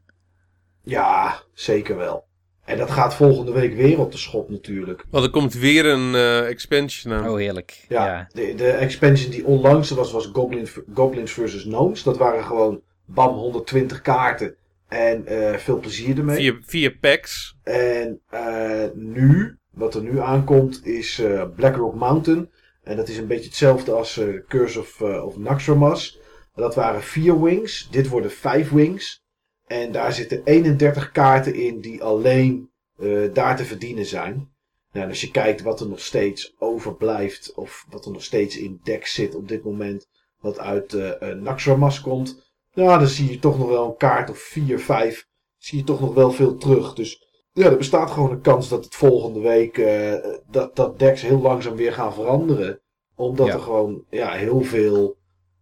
[0.83, 2.25] Ja, zeker wel.
[2.65, 5.05] En dat gaat volgende week weer op de schop natuurlijk.
[5.09, 7.29] Want er komt weer een uh, expansion aan.
[7.29, 7.85] Oh, heerlijk.
[7.89, 11.61] Ja, ja, De, de expansion die onlangs was, was Goblins, Goblins vs.
[11.61, 12.03] Gnomes.
[12.03, 14.55] Dat waren gewoon, bam, 120 kaarten.
[14.93, 16.35] En uh, veel plezier ermee.
[16.35, 17.55] Vier, vier packs.
[17.63, 21.21] En uh, nu, wat er nu aankomt, is
[21.55, 22.49] Blackrock Mountain.
[22.83, 26.19] En dat is een beetje hetzelfde als Curse of, of Naxxramas.
[26.55, 27.87] Dat waren vier wings.
[27.91, 29.23] Dit worden vijf wings.
[29.67, 32.69] En daar zitten 31 kaarten in die alleen
[32.99, 34.51] uh, daar te verdienen zijn.
[34.91, 38.57] Nou, en als je kijkt wat er nog steeds overblijft, of wat er nog steeds
[38.57, 40.07] in deck zit op dit moment,
[40.39, 42.42] wat uit uh, uh, Naxxramas komt,
[42.73, 45.99] nou, dan zie je toch nog wel een kaart of 4, 5, zie je toch
[45.99, 46.93] nog wel veel terug.
[46.93, 50.15] Dus ja, er bestaat gewoon een kans dat het volgende week, uh,
[50.49, 52.81] dat, dat decks heel langzaam weer gaan veranderen.
[53.15, 53.53] Omdat ja.
[53.53, 55.17] er gewoon, ja, heel veel,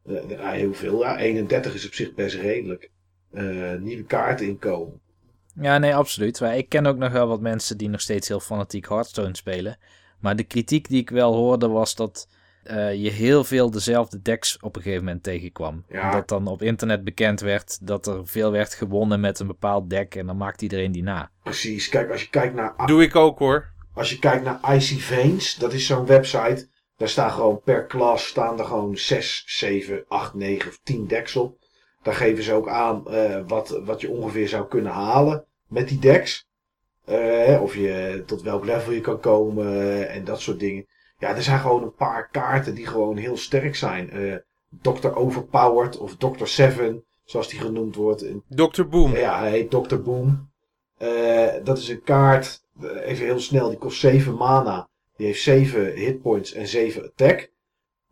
[0.06, 2.92] uh, heel veel, ja, 31 is op zich best redelijk
[3.34, 5.02] uh, nieuwe kaarten inkomen.
[5.56, 6.40] Ja, nee, absoluut.
[6.40, 9.78] Maar ik ken ook nog wel wat mensen die nog steeds heel fanatiek Hearthstone spelen.
[10.20, 12.28] Maar de kritiek die ik wel hoorde was dat
[12.64, 15.86] uh, je heel veel dezelfde decks op een gegeven moment tegenkwam.
[15.90, 16.12] Ja.
[16.12, 20.16] Dat dan op internet bekend werd dat er veel werd gewonnen met een bepaald deck
[20.16, 21.32] en dan maakt iedereen die na.
[21.44, 21.90] Precies.
[21.90, 22.74] Kijk, als je kijkt naar...
[22.86, 23.70] Doe ik ook hoor.
[23.94, 26.70] Als je kijkt naar Icy Veins, dat is zo'n website.
[26.98, 31.36] Daar staan gewoon per klas staan er gewoon 6, 7, 8, 9 of 10 decks
[31.36, 31.58] op.
[32.02, 36.00] Daar geven ze ook aan uh, wat, wat je ongeveer zou kunnen halen met die
[36.00, 36.50] decks.
[37.10, 40.86] Uh, of je tot welk level je kan komen en dat soort dingen.
[41.22, 44.18] Ja, er zijn gewoon een paar kaarten die gewoon heel sterk zijn.
[44.18, 44.36] Uh,
[44.82, 45.16] Dr.
[45.16, 46.46] Overpowered of Dr.
[46.46, 48.26] Seven, zoals die genoemd wordt.
[48.50, 48.84] Dr.
[48.84, 49.16] Boom.
[49.16, 49.96] Ja, hij heet Dr.
[49.96, 50.50] Boom.
[51.64, 54.90] dat is een kaart, even heel snel, die kost 7 mana.
[55.16, 57.52] Die heeft 7 hitpoints en 7 attack.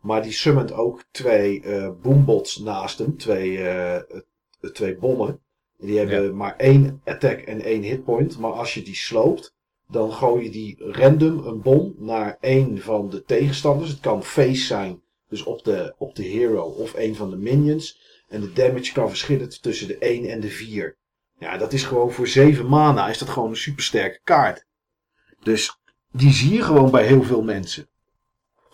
[0.00, 3.16] Maar die summont ook twee uh, boombots naast hem.
[3.16, 3.96] Twee, uh,
[4.72, 5.40] twee bommen.
[5.78, 6.32] Die hebben ja.
[6.32, 8.38] maar één attack en één hitpoint.
[8.38, 9.54] Maar als je die sloopt,
[9.90, 13.90] dan gooi je die random een bom naar één van de tegenstanders.
[13.90, 18.00] Het kan face zijn, dus op de, op de hero of een van de minions.
[18.28, 20.96] En de damage kan verschillen tussen de 1 en de 4.
[21.38, 24.66] Ja, dat is gewoon voor 7 mana is dat gewoon een supersterke kaart.
[25.42, 25.80] Dus
[26.12, 27.88] die zie je gewoon bij heel veel mensen.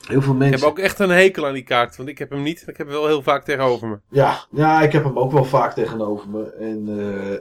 [0.07, 0.57] Heel veel mensen.
[0.57, 2.61] Ik heb ook echt een hekel aan die kaart, want ik heb hem niet.
[2.61, 4.01] Ik heb hem wel heel vaak tegenover me.
[4.11, 6.53] Ja, ja ik heb hem ook wel vaak tegenover me.
[6.53, 7.39] En uh,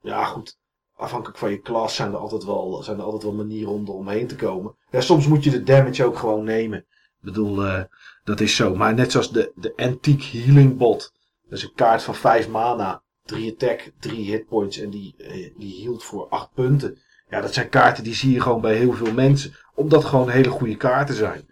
[0.00, 0.58] ja, goed.
[0.98, 4.26] Afhankelijk van je klas zijn er altijd wel, zijn er altijd wel manieren om eromheen
[4.26, 4.74] te komen.
[4.90, 6.78] Ja, soms moet je de damage ook gewoon nemen.
[6.78, 7.82] Ik bedoel, uh,
[8.24, 8.74] dat is zo.
[8.74, 11.12] Maar net zoals de, de Antique Healing Bot.
[11.48, 13.02] Dat is een kaart van 5 mana.
[13.24, 15.14] 3 attack, 3 hitpoints en die,
[15.56, 16.98] die hield voor 8 punten.
[17.30, 19.54] Ja, dat zijn kaarten die zie je gewoon bij heel veel mensen.
[19.74, 21.48] Omdat gewoon hele goede kaarten zijn.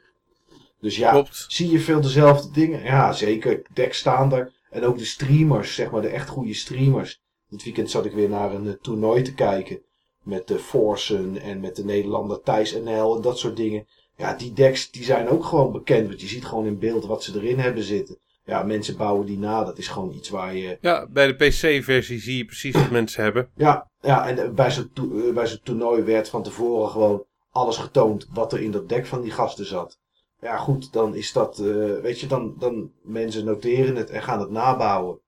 [0.80, 1.44] Dus ja, Klopt.
[1.48, 2.82] zie je veel dezelfde dingen?
[2.82, 3.62] Ja, zeker.
[3.72, 4.52] Deck staan er.
[4.70, 7.20] En ook de streamers, zeg maar, de echt goede streamers.
[7.48, 9.80] Dit weekend zat ik weer naar een uh, toernooi te kijken.
[10.22, 13.86] Met de Forsen en met de Nederlander Thijs NL en dat soort dingen.
[14.16, 16.08] Ja, die decks die zijn ook gewoon bekend.
[16.08, 18.18] Want je ziet gewoon in beeld wat ze erin hebben zitten.
[18.44, 19.64] Ja, mensen bouwen die na.
[19.64, 20.78] Dat is gewoon iets waar je...
[20.80, 23.50] Ja, bij de PC-versie zie je precies wat mensen hebben.
[23.56, 28.28] Ja, ja en bij zo'n to bij zo'n toernooi werd van tevoren gewoon alles getoond
[28.32, 29.98] wat er in dat deck van die gasten zat.
[30.40, 34.40] Ja, goed, dan is dat, uh, weet je, dan, dan mensen noteren het en gaan
[34.40, 35.20] het nabouwen.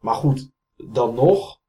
[0.00, 1.60] Maar goed, dan nog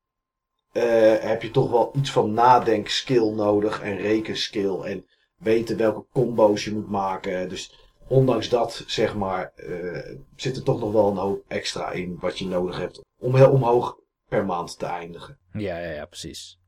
[0.73, 0.83] uh,
[1.19, 5.05] heb je toch wel iets van nadenkskill nodig en rekenskill en
[5.37, 7.49] weten welke combo's je moet maken.
[7.49, 12.17] Dus ondanks dat, zeg maar, uh, zit er toch nog wel een hoop extra in
[12.19, 13.97] wat je nodig hebt om heel omhoog
[14.29, 15.37] per maand te eindigen.
[15.53, 16.59] Ja, ja, ja, precies.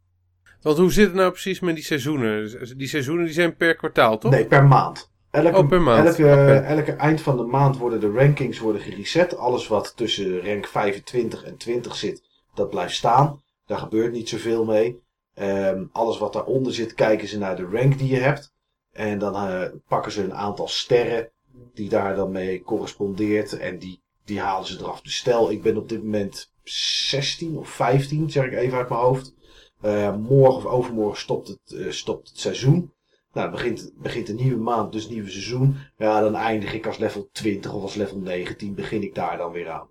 [0.61, 2.77] Want hoe zit het nou precies met die seizoenen?
[2.77, 4.31] Die seizoenen die zijn per kwartaal, toch?
[4.31, 5.11] Nee, per maand.
[5.31, 6.07] Elke, oh, per maand.
[6.07, 6.63] Elke, okay.
[6.63, 9.37] elke eind van de maand worden de rankings worden gereset.
[9.37, 12.23] Alles wat tussen rank 25 en 20 zit,
[12.59, 13.43] dat blijft staan.
[13.65, 15.01] Daar gebeurt niet zoveel mee.
[15.39, 18.53] Um, alles wat daaronder zit, kijken ze naar de rank die je hebt.
[18.91, 21.31] En dan uh, pakken ze een aantal sterren
[21.73, 23.57] die daar dan mee correspondeert.
[23.57, 25.01] En die, die halen ze eraf.
[25.01, 29.01] Dus stel, ik ben op dit moment 16 of 15, zeg ik even uit mijn
[29.01, 29.33] hoofd.
[29.81, 32.93] Uh, morgen of overmorgen stopt het, uh, stopt het seizoen.
[33.33, 35.77] Nou, begint, begint een nieuwe maand, dus nieuwe seizoen.
[35.97, 39.51] Ja, dan eindig ik als level 20 of als level 19, begin ik daar dan
[39.51, 39.89] weer aan.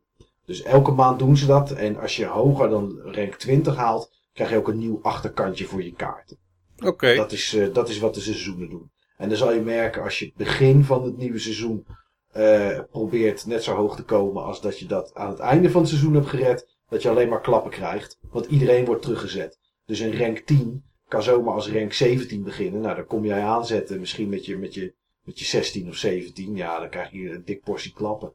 [0.49, 1.71] Dus elke maand doen ze dat.
[1.71, 5.83] En als je hoger dan rank 20 haalt, krijg je ook een nieuw achterkantje voor
[5.83, 6.39] je kaarten.
[6.77, 6.87] Oké.
[6.87, 7.17] Okay.
[7.17, 8.91] Dat, is, uh, dat is wat de seizoenen doen.
[9.17, 11.87] En dan zal je merken, als je het begin van het nieuwe seizoen
[12.33, 15.81] eh, probeert net zo hoog te komen als dat je dat aan het einde van
[15.81, 18.19] het seizoen hebt gered, dat je alleen maar klappen krijgt.
[18.31, 19.59] Want iedereen wordt teruggezet.
[19.87, 22.81] Dus een rank 10 kan zomaar als rank 17 beginnen.
[22.81, 26.55] Nou, dan kom jij aanzetten misschien met je, met je, met je 16 of 17.
[26.55, 28.33] Ja, dan krijg je een dik portie klappen.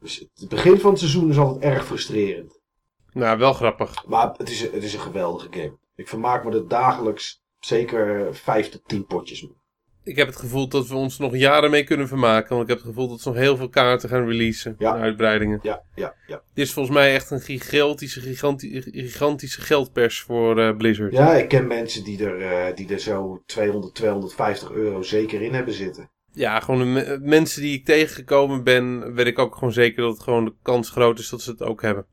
[0.00, 2.60] Dus het begin van het seizoen is altijd erg frustrerend.
[3.12, 4.06] Nou, wel grappig.
[4.06, 5.78] Maar het is, het is een geweldige game.
[5.94, 9.56] Ik vermaak me er dagelijks zeker 5 tot 10 potjes mee.
[10.08, 12.48] Ik heb het gevoel dat we ons nog jaren mee kunnen vermaken.
[12.48, 14.74] Want ik heb het gevoel dat ze nog heel veel kaarten gaan releasen.
[14.78, 14.94] Ja.
[14.94, 15.58] en Uitbreidingen.
[15.62, 16.42] Ja, ja, ja.
[16.54, 21.12] Dit is volgens mij echt een gigantische, gigantische, gigantische geldpers voor eh, Blizzard.
[21.12, 25.54] Ja, ik ken mensen die er, eh, die er zo 200, 250 euro zeker in
[25.54, 26.10] hebben zitten.
[26.38, 30.12] Ja, gewoon de me- mensen die ik tegengekomen ben, weet ik ook gewoon zeker dat
[30.12, 32.06] het gewoon de kans groot is dat ze het ook hebben.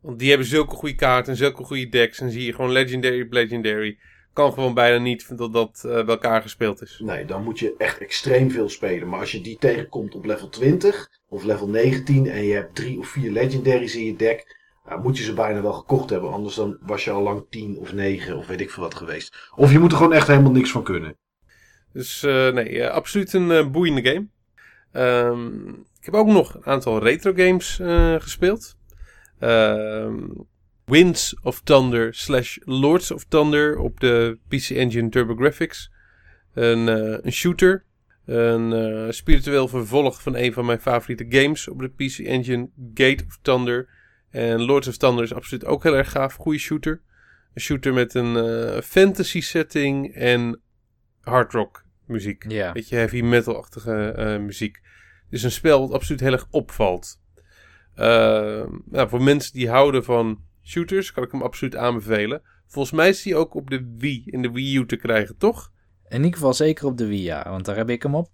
[0.00, 2.20] Want die hebben zulke goede kaarten en zulke goede decks.
[2.20, 3.98] En zie je gewoon Legendary op Legendary.
[4.32, 7.00] Kan gewoon bijna niet dat dat eh, bij elkaar gespeeld is.
[7.04, 9.08] Nee, dan moet je echt extreem veel spelen.
[9.08, 12.98] Maar als je die tegenkomt op level 20 of level 19 en je hebt drie
[12.98, 14.56] of vier legendaries in je deck,
[14.88, 16.32] dan moet je ze bijna wel gekocht hebben.
[16.32, 19.50] Anders dan was je al lang 10 of 9 of weet ik veel wat geweest.
[19.56, 21.16] Of je moet er gewoon echt helemaal niks van kunnen.
[21.94, 24.26] Dus eh, nee, eh, absoluut een eh, boeiende game.
[24.92, 27.80] Ehm, ik heb ook nog een aantal retro games
[28.22, 28.76] gespeeld.
[29.38, 30.26] Ehm,
[30.84, 35.90] Winds of Thunder slash Lords of Thunder op de PC Engine TurboGrafx.
[36.54, 36.86] Een,
[37.26, 37.84] een shooter.
[38.24, 43.38] Een spiritueel vervolg van een van mijn favoriete games op de PC Engine Gate of
[43.42, 43.88] Thunder.
[44.30, 46.34] En Lords of Thunder is absoluut ook heel erg gaaf.
[46.34, 47.00] Goede shooter.
[47.54, 50.60] Een shooter met een fantasy setting en
[51.20, 52.44] hard rock muziek.
[52.48, 52.72] Ja.
[52.72, 54.80] Beetje heavy metal-achtige eh, muziek.
[55.24, 57.20] Het is een spel wat absoluut heel erg opvalt.
[57.94, 62.42] Eh, nou, voor mensen die houden van shooters kan ik hem absoluut aanbevelen.
[62.66, 65.72] Volgens mij is die ook op de Wii, in de Wii U te krijgen, toch?
[66.08, 68.28] In ieder geval zeker op de Wii, ja, want daar heb ik hem op.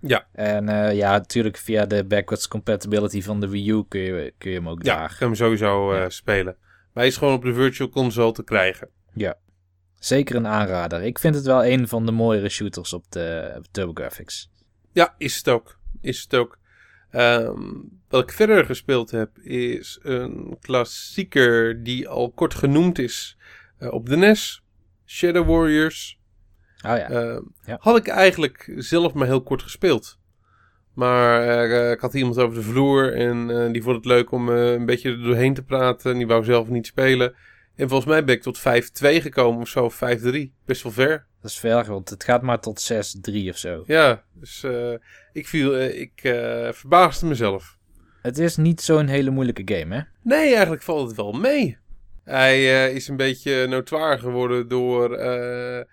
[0.00, 0.26] Ja.
[0.32, 4.50] En eh, ja, natuurlijk via de backwards compatibility van de Wii U kun je, kun
[4.50, 5.16] je hem ook Ja, daar.
[5.18, 6.08] kan hem sowieso Ja.
[6.08, 6.56] spelen.
[6.60, 8.88] Maar hij is gewoon op de Virtual Console te krijgen.
[9.98, 11.02] Zeker een aanrader.
[11.02, 14.50] Ik vind het wel een van de mooiere shooters op de, op TurboGrafx.
[14.92, 15.78] Ja, is het ook.
[16.00, 16.58] Is het ook.
[17.10, 17.60] Ehm,
[18.08, 23.36] wat ik verder gespeeld heb, is een klassieker die al kort genoemd is
[23.78, 24.62] eh, op de NES.
[25.06, 26.18] Shadow Warriors.
[26.76, 27.08] Oh ja.
[27.10, 27.76] Ehm, Ja.
[27.80, 30.18] Had ik eigenlijk zelf maar heel kort gespeeld.
[30.94, 34.48] Maar eh, ik had iemand over de vloer en eh, die vond het leuk om
[34.48, 36.12] een beetje er doorheen te praten.
[36.12, 37.34] En die wou zelf niet spelen.
[37.76, 38.62] En volgens mij ben ik tot 5-2
[39.00, 39.98] gekomen of zo, of 5-3.
[40.64, 41.26] Best wel ver.
[41.40, 42.92] Dat is ver, want het gaat maar tot
[43.30, 43.82] 6-3 of zo.
[43.86, 44.92] Ja, dus eh,
[45.32, 47.76] ik, viel, eh, ik eh, verbaasde mezelf.
[48.22, 50.00] Het is niet zo'n hele moeilijke game, hè?
[50.22, 51.78] Nee, eigenlijk valt het wel mee.
[52.24, 55.86] Hij is een beetje notoire geworden door de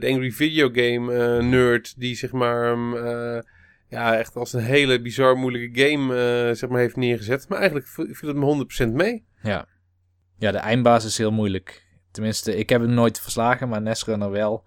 [0.00, 1.94] Angry Video Game nerd.
[2.00, 2.94] Die zeg maar hem
[3.88, 7.48] ja, echt als een hele bizar moeilijke game zeg maar heeft neergezet.
[7.48, 9.24] Maar eigenlijk viel viel het me 100% mee.
[9.42, 9.66] Ja.
[10.40, 11.86] Ja, de eindbaas is heel moeilijk.
[12.10, 14.64] Tenminste, ik heb hem nooit verslagen, maar Netrunner wel.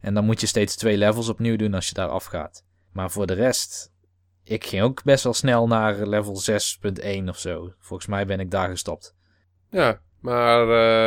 [0.00, 2.64] En dan moet je steeds twee levels opnieuw doen als je daar afgaat.
[2.92, 3.92] Maar voor de rest,
[4.44, 7.72] ik ging ook best wel snel naar level 6.1 of zo.
[7.78, 9.14] Volgens mij ben ik daar gestopt.
[9.70, 10.60] Ja, maar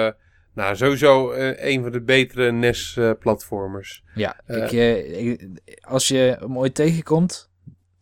[0.08, 0.14] eh,
[0.54, 4.04] nou, sowieso eh, een van de betere NES-platformers.
[4.16, 4.64] Ja, Eh.
[4.64, 4.72] ik,
[5.42, 7.50] ik- als je hem ooit tegenkomt,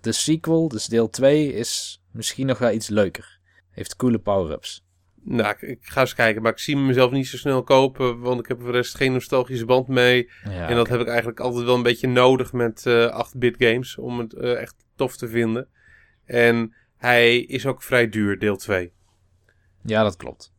[0.02, 3.40] de sequel, dus deel 2, is misschien nog wel iets leuker.
[3.70, 4.88] Heeft coole power-ups.
[5.24, 8.20] Nou, ik, ik ga eens kijken, maar ik zie mezelf niet zo snel kopen.
[8.20, 10.30] Want ik heb voor de rest geen nostalgische band mee.
[10.44, 13.98] Ja, en dat heb ik eigenlijk altijd wel een beetje nodig met eh 8-bit games.
[13.98, 15.68] Om het eh, echt tof te vinden.
[16.26, 18.92] En hij is ook vrij duur, deel 2.
[19.84, 20.54] ja, dat klopt.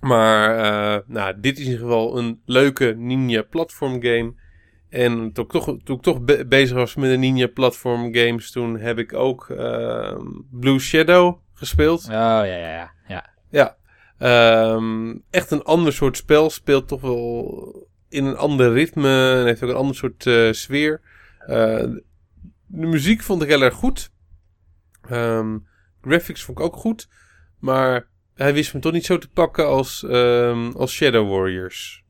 [0.00, 4.34] Maar eh, nou, dit is in ieder geval een leuke Ninja platform game.
[4.88, 8.50] En toen ik toch, toen ik toch be- bezig was met de Ninja platform games,
[8.50, 10.16] toen heb ik ook eh,
[10.50, 12.04] Blue Shadow gespeeld.
[12.04, 13.34] Oh, ja, ja, ja.
[13.50, 13.76] ja.
[14.18, 16.50] Ehm, echt een ander soort spel.
[16.50, 19.34] Speelt toch wel in een ander ritme.
[19.38, 21.00] En heeft ook een ander soort eh, sfeer.
[21.38, 21.84] Eh,
[22.66, 24.10] de muziek vond ik heel erg goed.
[25.08, 25.58] Ehm,
[26.00, 27.08] graphics vond ik ook goed.
[27.58, 32.04] Maar hij wist me toch niet zo te pakken als, ehm, als Shadow Warriors.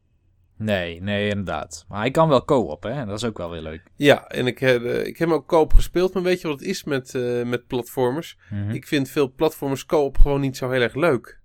[0.58, 1.84] Nee, nee, inderdaad.
[1.88, 3.04] Maar hij kan wel co-op, hè?
[3.06, 3.82] Dat is ook wel weer leuk.
[3.94, 6.14] Ja, en ik, heb, eh, ik heb hem ook koop gespeeld.
[6.14, 7.12] Maar weet je wat het is met,
[7.44, 8.38] met platformers?
[8.50, 8.70] Mhm.
[8.70, 11.35] Ik vind veel platformers co-op gewoon niet zo heel erg leuk.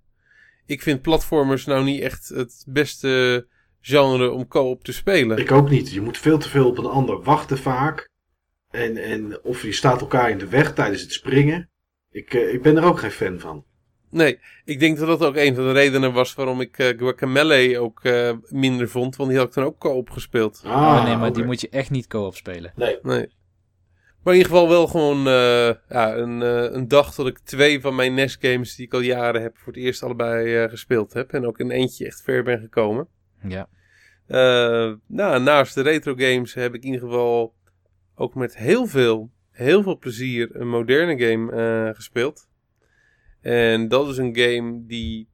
[0.72, 3.46] Ik vind platformers nou niet echt het beste
[3.80, 5.38] genre om co-op te spelen.
[5.38, 5.92] Ik ook niet.
[5.92, 8.08] Je moet veel te veel op een ander wachten vaak.
[8.70, 11.70] En, en of je staat elkaar in de weg tijdens het springen.
[12.10, 13.64] Ik, eh, ik ben er ook geen fan van.
[14.10, 17.78] Nee, ik denk dat dat ook een van de redenen was waarom ik eh Guacamele
[17.78, 19.16] ook eh, minder vond.
[19.16, 20.62] Want die had ik dan ook co-op gespeeld.
[20.64, 22.72] Ah, oh, nee, maar die moet je echt niet co-op spelen.
[22.76, 22.98] Nee.
[23.02, 23.28] Nee.
[24.22, 27.80] Maar in ieder geval wel gewoon uh, ja, een, uh, een dag dat ik twee
[27.80, 31.12] van mijn NES games die ik al jaren heb voor het eerst allebei uh, gespeeld
[31.12, 31.32] heb.
[31.32, 33.08] En ook in eentje echt ver ben gekomen.
[33.48, 33.68] Ja.
[35.06, 37.54] nou, naast de retro games heb ik in ieder geval
[38.14, 42.48] ook met heel veel, heel veel plezier een moderne game gespeeld.
[43.40, 45.28] En dat is een game die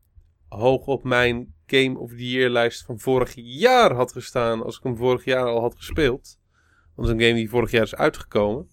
[0.49, 4.63] hoog op mijn Game of the Year lijst van vorig jaar had gestaan.
[4.63, 6.39] Als ik hem vorig jaar al had gespeeld.
[6.97, 8.69] Dat is een game die vorig jaar is uitgekomen.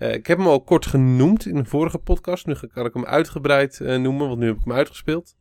[0.00, 2.46] Uh, ik heb hem al kort genoemd in de vorige podcast.
[2.46, 5.36] Nu kan ik hem uitgebreid uh, noemen, want nu heb ik hem uitgespeeld.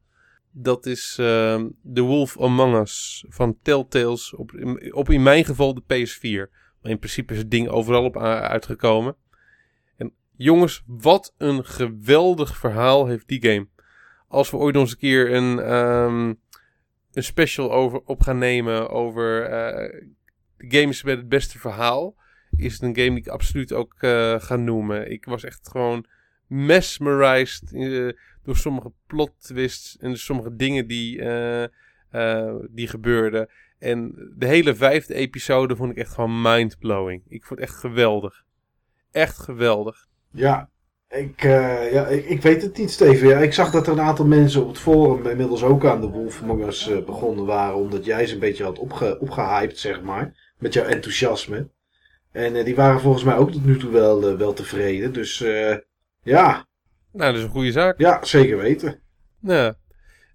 [0.52, 1.62] Dat is uh,
[1.94, 4.34] The Wolf Among Us van Telltales.
[4.34, 6.52] Op, in, op in mijn geval de PS4.
[6.82, 9.16] Maar in principe is het ding overal op uitgekomen.
[9.96, 13.68] En jongens, wat een geweldig verhaal heeft die game.
[14.28, 16.40] Als we ooit nog eens een keer een, um,
[17.14, 19.50] een special over, op gaan nemen over
[20.58, 22.16] de games met het beste verhaal
[22.60, 25.12] is het een game die ik absoluut ook uh, ga noemen.
[25.12, 26.06] Ik was echt gewoon
[26.48, 28.12] mesmerized uh,
[28.44, 31.22] door sommige plot twists en sommige dingen die,
[32.12, 33.50] uh, die gebeurden.
[33.80, 37.24] En de hele vijfde episode vond ik echt gewoon mindblowing.
[37.28, 38.44] Ik vond het echt geweldig.
[39.12, 40.08] Echt geweldig.
[40.32, 40.70] Ja,
[41.10, 43.42] ik, ja, ik, ik, weet het niet, Steven.
[43.42, 46.44] Ik zag dat er een aantal mensen op het forum inmiddels ook aan de Wolf
[47.06, 47.76] begonnen waren.
[47.76, 50.54] Omdat jij ze een beetje had opge, opgehyped, zeg maar.
[50.58, 51.70] Met jouw enthousiasme.
[52.32, 55.14] En uh, die waren volgens mij ook tot nu toe wel, uh, wel tevreden.
[55.14, 55.76] Dus uh,
[56.22, 56.68] ja.
[57.12, 58.00] Nou, dat is een goede zaak.
[58.00, 59.02] Ja, zeker weten.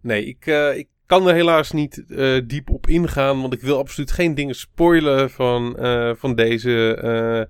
[0.00, 0.46] Nee, ik,
[0.76, 2.04] ik kan er helaas niet
[2.46, 3.40] diep op ingaan.
[3.40, 5.76] Want ik wil absoluut geen dingen spoilen van,
[6.16, 7.48] van deze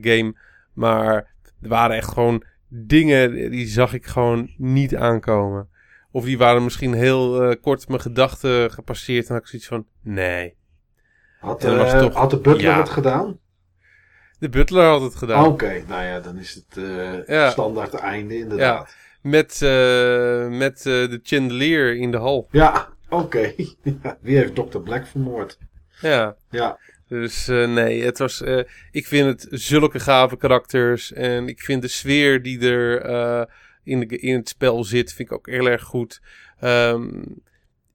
[0.00, 0.34] game.
[0.72, 1.14] Maar
[1.62, 5.68] er waren echt gewoon dingen die zag ik gewoon niet aankomen.
[6.10, 9.26] Of die waren misschien heel kort mijn gedachten gepasseerd.
[9.26, 10.56] En had ik zoiets van, nee.
[11.44, 12.14] Had, uh, toch...
[12.14, 13.38] had de butler het gedaan?
[14.38, 15.46] De butler had het gedaan.
[15.46, 17.50] Oké, nou ja, dan is het uh, ja.
[17.50, 18.88] standaard einde inderdaad.
[18.88, 19.30] Ja.
[19.30, 22.48] Met, uh, met de chandelier in de hal.
[22.50, 23.54] Ja, oké.
[24.20, 24.78] Wie heeft Dr.
[24.78, 25.58] Black vermoord?
[26.00, 26.36] Ja.
[26.50, 26.78] Ja.
[27.08, 28.42] Dus nee, het was.
[28.90, 31.12] ik vind het zulke gave karakters.
[31.12, 33.48] En ik vind de sfeer die er
[33.82, 36.20] in, de, in het spel zit, vind ik ook heel erg goed.
[36.60, 37.42] Um,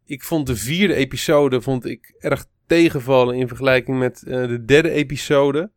[0.05, 4.89] ik vond de vierde episode vond ik erg tegenvallen in vergelijking met uh, de derde
[4.89, 5.71] episode.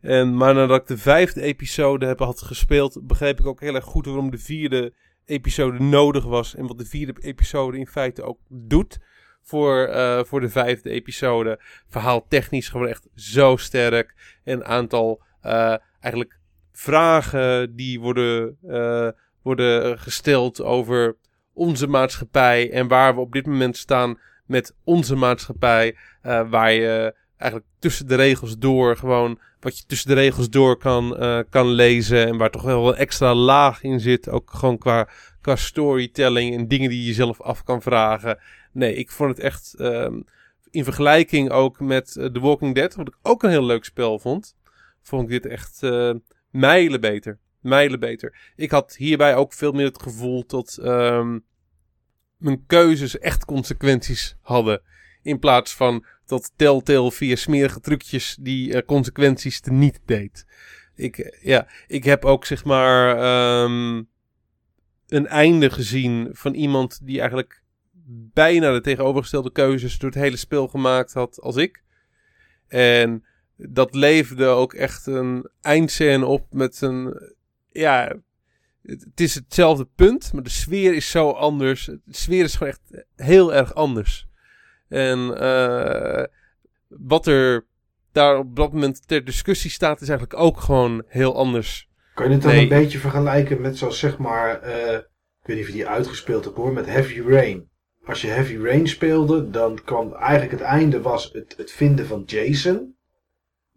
[0.00, 3.84] En, maar nadat ik de vijfde episode heb had gespeeld, begreep ik ook heel erg
[3.84, 4.92] goed waarom de vierde
[5.26, 6.54] episode nodig was.
[6.54, 8.98] En wat de vierde episode in feite ook doet
[9.42, 11.60] voor, uh, voor de vijfde episode.
[11.88, 14.14] Verhaal technisch gewoon echt zo sterk.
[14.44, 16.38] En een aantal uh, eigenlijk
[16.72, 18.58] vragen die worden,
[19.42, 21.16] worden gesteld over
[21.52, 24.18] onze maatschappij en waar we op dit moment staan
[24.50, 25.96] met onze maatschappij.
[26.22, 30.76] Uh, waar je eigenlijk tussen de regels door gewoon wat je tussen de regels door
[30.76, 32.26] kan, uh, kan lezen.
[32.26, 34.28] En waar toch wel een extra laag in zit.
[34.28, 35.08] Ook gewoon qua,
[35.40, 38.38] qua storytelling en dingen die je jezelf af kan vragen.
[38.72, 40.24] Nee, ik vond het echt um,
[40.70, 44.18] in vergelijking ook met uh, The Walking Dead, wat ik ook een heel leuk spel
[44.18, 44.56] vond.
[45.02, 46.14] Vond ik dit echt uh,
[46.50, 47.38] mijlen beter.
[47.60, 48.52] Mijlen beter.
[48.56, 50.78] Ik had hierbij ook veel meer het gevoel dat
[52.40, 54.82] mijn keuzes echt consequenties hadden.
[55.22, 60.46] In plaats van dat Telltale via smerige trucjes die uh, consequenties te niet deed.
[60.94, 63.10] Ik, ja, ik heb ook zeg maar
[63.62, 64.08] um,
[65.08, 67.62] een einde gezien van iemand die eigenlijk
[68.32, 71.82] bijna de tegenovergestelde keuzes door het hele spel gemaakt had als ik.
[72.68, 73.24] En
[73.56, 77.32] dat leefde ook echt een eindscène op met een,
[77.70, 78.16] ja,
[78.82, 81.84] het is hetzelfde punt, maar de sfeer is zo anders.
[81.84, 84.26] De sfeer is gewoon echt heel erg anders.
[84.88, 86.24] En uh,
[86.88, 87.66] wat er
[88.12, 91.88] daar op dat moment ter discussie staat, is eigenlijk ook gewoon heel anders.
[92.14, 95.60] Kan je het dan een beetje vergelijken met zoals zeg maar, uh, ik weet niet
[95.60, 97.68] of je die uitgespeeld hebt hoor, met Heavy Rain.
[98.04, 102.22] Als je Heavy Rain speelde, dan kwam eigenlijk het einde was het, het vinden van
[102.26, 102.96] Jason.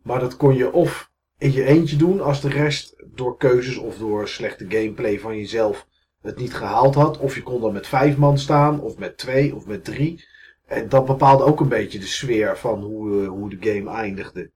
[0.04, 3.98] Maar dat kon je of in je eentje doen als de rest door keuzes of
[3.98, 5.88] door slechte gameplay van jezelf
[6.22, 7.18] het niet gehaald had.
[7.18, 10.26] Of je kon dan met vijf man staan, of met twee, of met drie.
[10.66, 14.52] En dat bepaalde ook een beetje de sfeer van hoe, uh, hoe de game eindigde.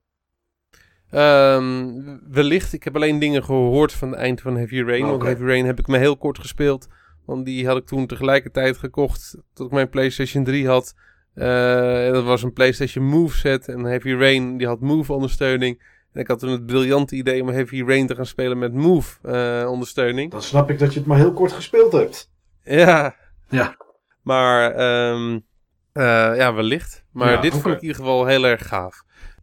[1.14, 5.00] Um, wellicht, ik heb alleen dingen gehoord van het eind van Heavy Rain.
[5.00, 5.10] Okay.
[5.10, 6.88] Want Heavy Rain heb ik me heel kort gespeeld.
[7.24, 10.94] Want die had ik toen tegelijkertijd gekocht tot ik mijn PlayStation 3 had.
[11.34, 13.68] Uh, dat was een PlayStation Move set.
[13.68, 15.82] En Heavy Rain die had Move ondersteuning.
[16.18, 19.18] En ik had toen het briljante idee om Heavy Rain te gaan spelen met Move
[19.22, 20.30] uh, ondersteuning.
[20.30, 22.30] Dan snap ik dat je het maar heel kort gespeeld hebt.
[22.62, 23.16] Ja.
[23.48, 23.76] Ja.
[24.22, 24.80] Maar
[25.10, 26.02] um, uh,
[26.36, 27.04] ja, wellicht.
[27.12, 27.60] Maar ja, dit okay.
[27.60, 29.02] vond ik in ieder geval heel erg gaaf.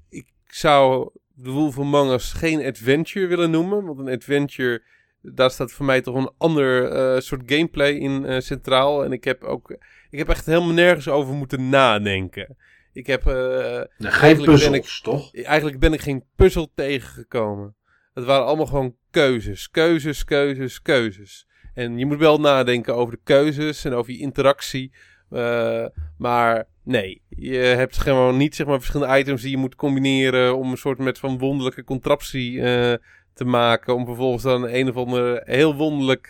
[0.10, 1.10] Ik zou
[1.44, 3.86] The Wolf Among Us geen adventure willen noemen.
[3.86, 4.84] Want een adventure,
[5.22, 9.04] daar staat voor mij toch een ander eh, soort gameplay in eh, centraal.
[9.04, 9.72] En ik heb ook,
[10.10, 12.58] ik heb echt helemaal nergens over moeten nadenken.
[12.96, 15.36] Ik heb, eh, geen Eigenlijk ben puzzels, toch?
[15.36, 17.76] eigenlijk ben ik geen puzzel tegengekomen.
[18.14, 21.48] Het waren allemaal gewoon keuzes, keuzes, keuzes, keuzes.
[21.74, 24.92] En je moet wel nadenken over de keuzes en over je interactie.
[25.30, 25.86] Eh,
[26.18, 30.72] maar nee, je hebt gewoon niet zeg maar, verschillende items die je moet combineren om
[30.72, 32.94] een soort met van wonderlijke contraptie eh,
[33.34, 33.96] te maken.
[33.96, 36.28] Om vervolgens dan een of ander heel wonderlijk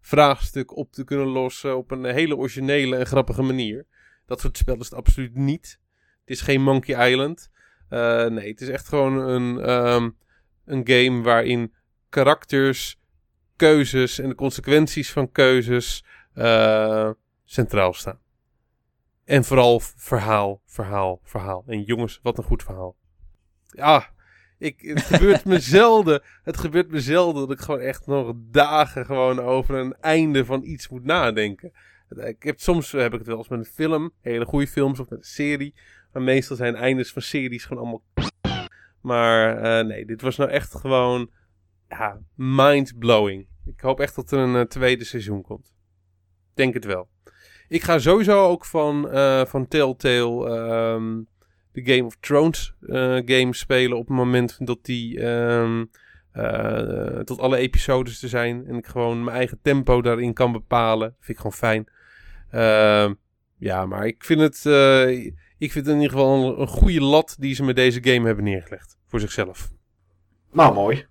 [0.00, 3.86] vraagstuk op te kunnen lossen op een hele originele en grappige manier.
[4.26, 5.78] Dat soort spel is het absoluut niet.
[6.20, 7.50] Het is geen Monkey Island.
[7.88, 10.10] Eh, nee, het is echt gewoon een, ehm,
[10.64, 11.72] een game waarin
[12.08, 13.00] karakters,
[13.56, 17.10] keuzes en de consequenties van keuzes eh,
[17.44, 18.18] centraal staan.
[19.24, 21.64] En vooral verhaal, verhaal, verhaal.
[21.66, 22.96] En jongens, wat een goed verhaal.
[23.66, 24.12] Ja,
[24.58, 26.22] ik, het gebeurt me zelden.
[26.42, 30.62] Het gebeurt me zelden dat ik gewoon echt nog dagen gewoon over een einde van
[30.64, 31.72] iets moet nadenken.
[32.18, 35.08] Ik heb, soms heb ik het wel eens met een film, hele goede films of
[35.08, 35.74] met een serie.
[36.12, 38.02] Maar meestal zijn eindes van series gewoon allemaal.
[39.04, 41.30] Maar eh, nee, dit was nou echt gewoon
[41.88, 43.46] ja, mind-blowing.
[43.66, 45.74] Ik hoop echt dat er een eh, tweede seizoen komt.
[46.54, 47.08] Denk het wel.
[47.68, 51.22] Ik ga sowieso ook van, eh, van Telltale ehm,
[51.72, 52.74] de Game of Thrones
[53.24, 55.84] game spelen op het moment dat die ehm,
[57.24, 58.66] tot alle episodes er zijn.
[58.66, 61.14] En ik gewoon mijn eigen tempo daarin kan bepalen.
[61.18, 61.88] Vind ik gewoon fijn.
[62.54, 63.14] Ehm,
[63.58, 65.08] ja, maar ik vind het, eh,
[65.58, 68.26] ik vind het in ieder geval een, een goede lat die ze met deze game
[68.26, 68.96] hebben neergelegd.
[69.06, 69.68] Voor zichzelf.
[70.52, 71.06] Nou, mooi.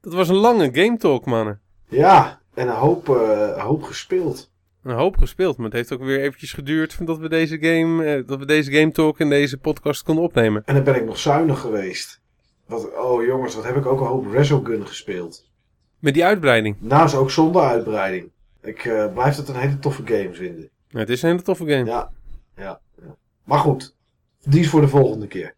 [0.00, 1.60] Dat was een lange game talk, mannen.
[1.88, 4.52] Ja, en een hoop, eh, hoop gespeeld.
[4.82, 8.26] Een hoop gespeeld, maar het heeft ook weer eventjes geduurd dat we deze game, eh,
[8.26, 10.62] dat we deze game talk en deze podcast konden opnemen.
[10.64, 12.20] En dan ben ik nog zuinig geweest.
[12.66, 15.50] Wat, oh jongens, wat heb ik ook een hoop Resogun gespeeld.
[15.98, 16.76] Met die uitbreiding.
[16.78, 18.30] Nou, is ook zonder uitbreiding.
[18.62, 18.82] Ik
[19.14, 20.72] blijf het een hele toffe game vinden.
[21.00, 21.84] Het is een hele toffe game.
[21.84, 22.10] Ja,
[22.56, 22.80] ja.
[23.44, 23.94] Maar goed,
[24.40, 25.54] die is voor de volgende keer.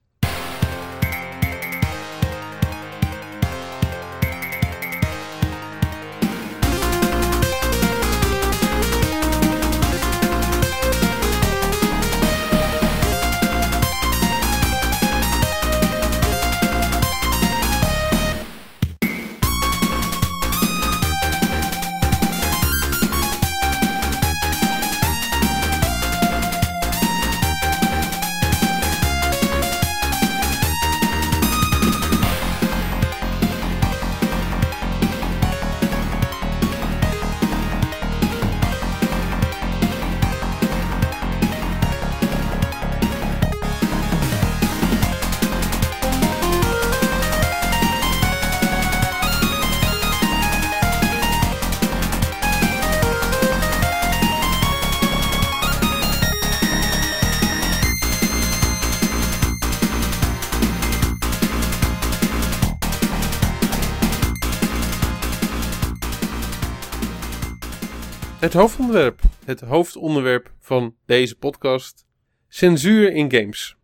[68.56, 69.20] Hoofdonderwerp.
[69.44, 72.06] Het hoofdonderwerp van deze podcast.
[72.48, 73.76] Censuur in games.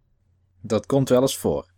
[0.61, 1.71] Dat komt wel eens voor.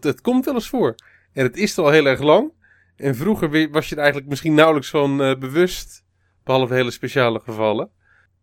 [0.00, 0.94] Het komt wel eens voor.
[1.32, 2.52] En het is al heel erg lang.
[2.96, 6.04] En vroeger was je er eigenlijk misschien nauwelijks van eh, bewust.
[6.44, 7.90] Behalve hele speciale gevallen.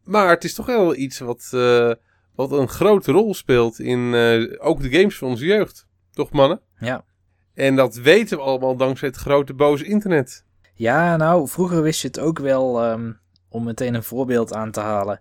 [0.04, 1.92] Maar het is toch wel iets wat, eh,
[2.36, 5.88] wat een grote rol speelt in eh, ook de games van onze jeugd.
[6.12, 6.62] Toch mannen?
[6.80, 7.06] Ja.
[7.54, 10.46] En dat weten we allemaal dankzij het grote boze internet.
[10.74, 13.12] Ja, nou, vroeger wist je het ook wel, ehm,
[13.50, 15.20] om meteen een voorbeeld aan te halen,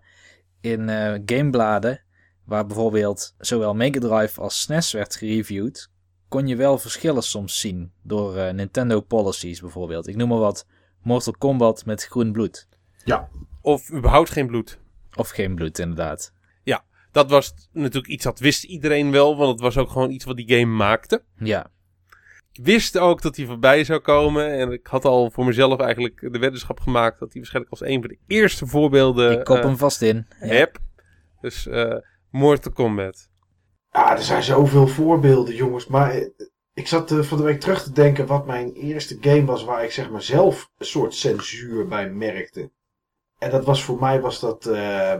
[0.61, 2.01] in eh, gamebladen,
[2.45, 5.89] waar bijvoorbeeld zowel Mega Drive als SNES werd gereviewd,
[6.27, 10.07] kon je wel verschillen soms zien door eh, Nintendo policies bijvoorbeeld.
[10.07, 10.65] Ik noem maar wat,
[11.01, 12.67] Mortal Kombat met groen bloed.
[13.61, 14.79] Of überhaupt geen bloed.
[15.15, 16.31] Of geen bloed, inderdaad.
[17.11, 19.37] Dat was natuurlijk iets dat wist iedereen wel.
[19.37, 21.23] Want het was ook gewoon iets wat die game maakte.
[21.37, 21.71] Ja,
[22.61, 24.51] wist ook dat hij voorbij zou komen.
[24.51, 28.01] En ik had al voor mezelf eigenlijk de weddenschap gemaakt dat hij waarschijnlijk als een
[28.01, 30.27] van de eerste voorbeelden ik kop eh, hem vast in.
[30.39, 30.47] Ja.
[30.47, 30.77] heb.
[31.41, 31.97] Dus eh
[32.31, 33.29] Mortal Kombat.
[33.91, 35.87] Ja, er zijn zoveel voorbeelden, jongens.
[35.87, 36.27] Maar eh,
[36.73, 39.83] ik zat eh, van de week terug te denken wat mijn eerste game was waar
[39.83, 42.71] ik zeg maar zelf een soort censuur bij merkte.
[43.37, 45.19] En dat was voor mij was dat, eh,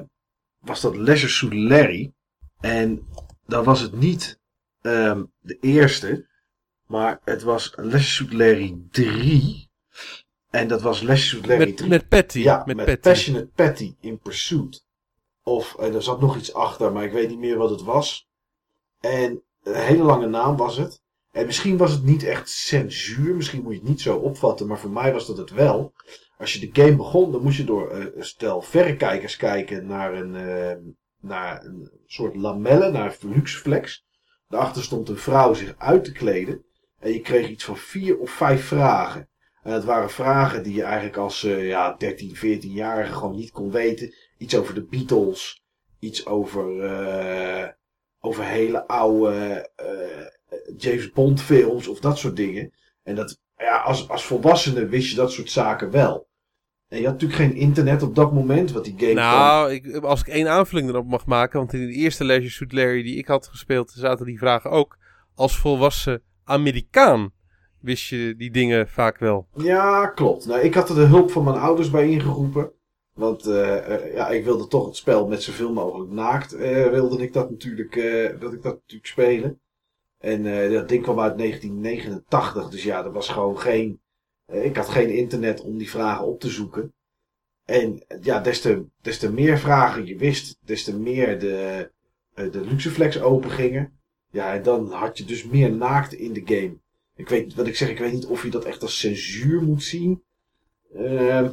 [0.59, 2.13] was dat Leisure Suit Larry.
[2.59, 3.07] En
[3.45, 4.39] dan was het niet
[4.81, 6.28] ehm, de eerste,
[6.89, 9.69] maar het was Leisure Suit Larry 3.
[10.49, 11.89] En dat was Leisure Suit Larry Met, 3.
[11.89, 12.39] met Patty.
[12.39, 13.01] Ja, met met, Patty.
[13.01, 14.85] Passionate Patty in Pursuit.
[15.43, 18.27] Of en er zat nog iets achter, maar ik weet niet meer wat het was.
[18.99, 21.01] En een hele lange naam was het.
[21.31, 24.79] En misschien was het niet echt censuur, misschien moet je het niet zo opvatten, maar
[24.79, 25.93] voor mij was dat het wel.
[26.37, 30.13] Als je de game begon, dan moest je door eh, een stel verrekijkers kijken naar
[30.13, 30.77] een, eh,
[31.21, 34.05] naar een soort lamellen, naar een luxeflex.
[34.47, 36.63] Daarachter stond een vrouw zich uit te kleden.
[36.99, 39.29] En je kreeg iets van vier of vijf vragen.
[39.63, 43.71] En het waren vragen die je eigenlijk als eh, ja, 13, 14-jarige gewoon niet kon
[43.71, 44.13] weten.
[44.37, 45.63] Iets over de Beatles.
[45.99, 47.69] Iets over, eh,
[48.19, 50.25] over hele oude eh,
[50.77, 52.73] James Bond films of dat soort dingen.
[53.03, 56.27] En dat, ja, als, als volwassene wist je dat soort zaken wel.
[56.87, 59.13] En je had natuurlijk geen internet op dat moment, wat die game.
[59.13, 62.71] Nou, ik, als ik één aanvulling erop mag maken, want in de eerste Leisure Suit
[62.71, 64.97] Larry die ik had gespeeld, zaten die vragen ook.
[65.35, 67.31] Als volwassen Amerikaan
[67.79, 69.47] wist je die dingen vaak wel.
[69.53, 70.45] Ja, klopt.
[70.45, 72.71] Nou, ik had er de hulp van mijn ouders bij ingeroepen.
[73.19, 76.53] Want eh, eh, ja, ik wilde toch het spel met zoveel mogelijk naakt.
[76.53, 77.93] eh, wilde ik dat natuurlijk,
[78.39, 79.61] wilde ik dat natuurlijk spelen.
[80.17, 82.69] En dat ding kwam uit 1989.
[82.69, 84.01] Dus ja, er was gewoon geen.
[84.45, 86.93] ik had geen internet om die vragen op te zoeken.
[87.65, 91.91] En ja, des te, des te meer vragen je wist, des te meer de,
[92.33, 93.98] de Luxeflex open gingen.
[94.31, 96.77] Ja, en dan had je dus meer naakt in de game.
[97.15, 99.83] Ik weet, wat ik zeg, ik weet niet of je dat echt als censuur moet
[99.83, 100.23] zien.
[100.93, 101.51] Ehm,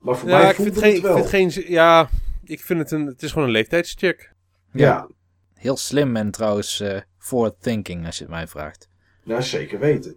[0.00, 1.24] maar voor Ja, mij ik voelde vind, geen, het ik wel.
[1.24, 1.72] vind geen.
[1.72, 2.08] Ja,
[2.44, 3.06] ik vind het een.
[3.06, 4.32] Het is gewoon een leeftijdscheck.
[4.72, 5.08] Ja,
[5.54, 8.88] Heel slim en trouwens eh forward thinking als je het mij vraagt.
[9.24, 10.16] nou zeker weten.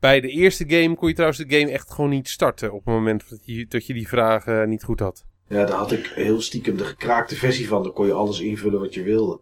[0.00, 2.72] Bij de eerste game kon je trouwens de game echt gewoon niet starten.
[2.72, 5.24] op het moment dat je, dat je die vragen niet goed had.
[5.48, 7.82] Ja, daar had ik heel stiekem de gekraakte versie van.
[7.82, 9.40] Daar kon je alles invullen wat je wilde.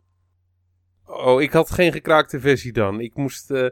[1.09, 3.01] Oh, ik had geen gekraakte versie dan.
[3.01, 3.51] Ik moest.
[3.51, 3.67] eh,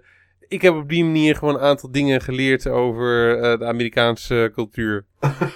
[0.49, 5.05] ik heb op die manier gewoon een aantal dingen geleerd over eh, de Amerikaanse cultuur.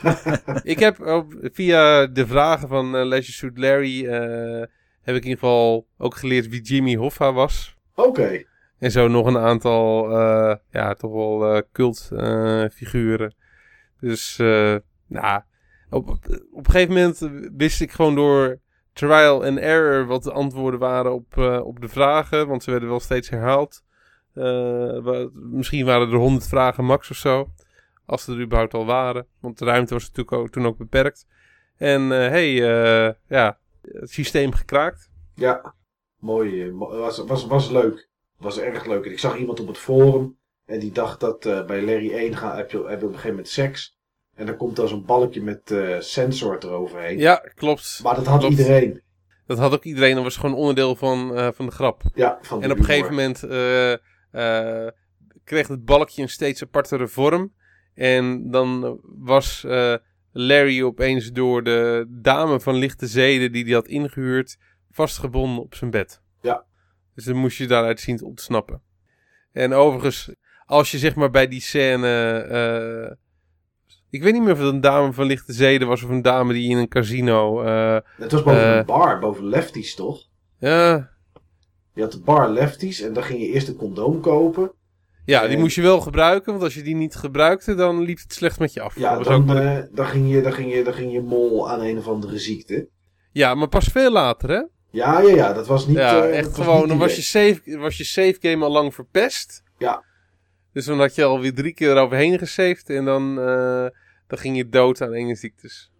[0.62, 4.06] ik heb op- via de vragen van eh Leisure Suit Larry.
[4.06, 4.64] eh,
[5.02, 7.76] heb ik in ieder geval ook geleerd wie Jimmy Hoffa was.
[7.94, 8.42] Oké.
[8.78, 12.70] En zo nog een aantal, eh, ja, toch wel eh cultfiguren.
[12.70, 13.34] figuren.
[14.00, 14.76] dus, eh,
[15.06, 15.42] nou,
[15.90, 16.18] op, op,
[16.52, 18.58] op een gegeven moment wist ik gewoon door
[19.08, 22.48] trial and error wat de antwoorden waren op, eh, op de vragen.
[22.48, 23.82] Want ze werden wel steeds herhaald.
[24.34, 27.50] Eh, misschien waren er honderd vragen max of zo.
[28.06, 29.26] Als er überhaupt al waren.
[29.40, 31.26] Want de ruimte was natuurlijk ook, toen ook beperkt.
[31.76, 32.50] En eh, hey,
[33.26, 35.10] ja, het systeem gekraakt.
[35.34, 35.74] Ja,
[36.18, 36.70] mooi.
[36.70, 38.08] mo- Was, was, was leuk.
[38.36, 39.04] Was erg leuk.
[39.04, 40.38] En ik zag iemand op het forum.
[40.64, 43.28] En die dacht dat bij Larry 1 gaan, heb, je, heb je op een gegeven
[43.30, 43.98] moment seks.
[44.40, 47.18] En dan komt er zo'n balkje met eh, sensor eroverheen.
[47.18, 48.00] Ja, klopt.
[48.02, 48.58] Maar dat had Klopt.
[48.58, 49.02] iedereen.
[49.46, 50.14] Dat had ook iedereen.
[50.14, 52.02] Dat was gewoon onderdeel van, eh, van de grap.
[52.14, 54.86] Ja, van de En op een gegeven moment eh,
[55.44, 57.54] kreeg het balkje een steeds apartere vorm.
[57.94, 59.66] En dan was
[60.32, 64.58] Larry opeens door de dame van lichte zeden die hij had ingehuurd
[64.90, 66.22] vastgebonden op zijn bed.
[66.40, 66.64] Ja.
[67.14, 68.82] Dus dan moest je daaruit zien te ontsnappen.
[69.52, 70.34] En overigens,
[70.66, 73.18] als je zeg maar bij die scène...
[74.10, 76.52] ik weet niet meer of het een dame van lichte zeden was of een dame
[76.52, 77.62] die in een casino...
[77.62, 80.22] eh, Het was boven eh, een bar, boven Lefties toch?
[80.58, 81.10] ja,
[81.94, 84.72] Je had de bar Lefties en dan ging je eerst een condoom kopen.
[85.24, 88.32] Ja, die moest je wel gebruiken, want als je die niet gebruikte, dan liep het
[88.32, 88.98] slecht met je af.
[88.98, 91.70] Ja, ook dan, ik- eh, dan, ging je, dan, ging je, dan ging je mol
[91.70, 92.88] aan een of andere ziekte.
[93.32, 94.62] ja, maar pas veel later, hè?
[94.90, 95.96] Ja, ja, ja, dat was niet.
[95.96, 99.62] ja, echt gewoon, dan was je, save, was je save game al lang verpest.
[99.78, 100.04] Ja.
[100.72, 103.86] Dus dan had je alweer drie keer eroverheen gesaved en dan, eh,
[104.26, 105.90] dan ging je dood aan enge ziektes.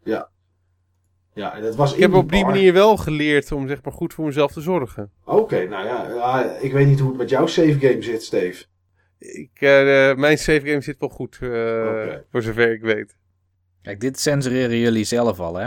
[1.35, 2.51] Ja, en dat was Ik heb op die bar.
[2.51, 5.11] manier wel geleerd om zeg maar goed voor mezelf te zorgen.
[5.25, 8.65] Oké, nou ja, ja, ik weet niet hoe het met jouw save game zit, Steve.
[9.19, 13.17] Ik, eh, mijn save game zit wel goed, eh, voor zover ik weet.
[13.83, 15.67] Kijk, dit censureren jullie zelf al, hè?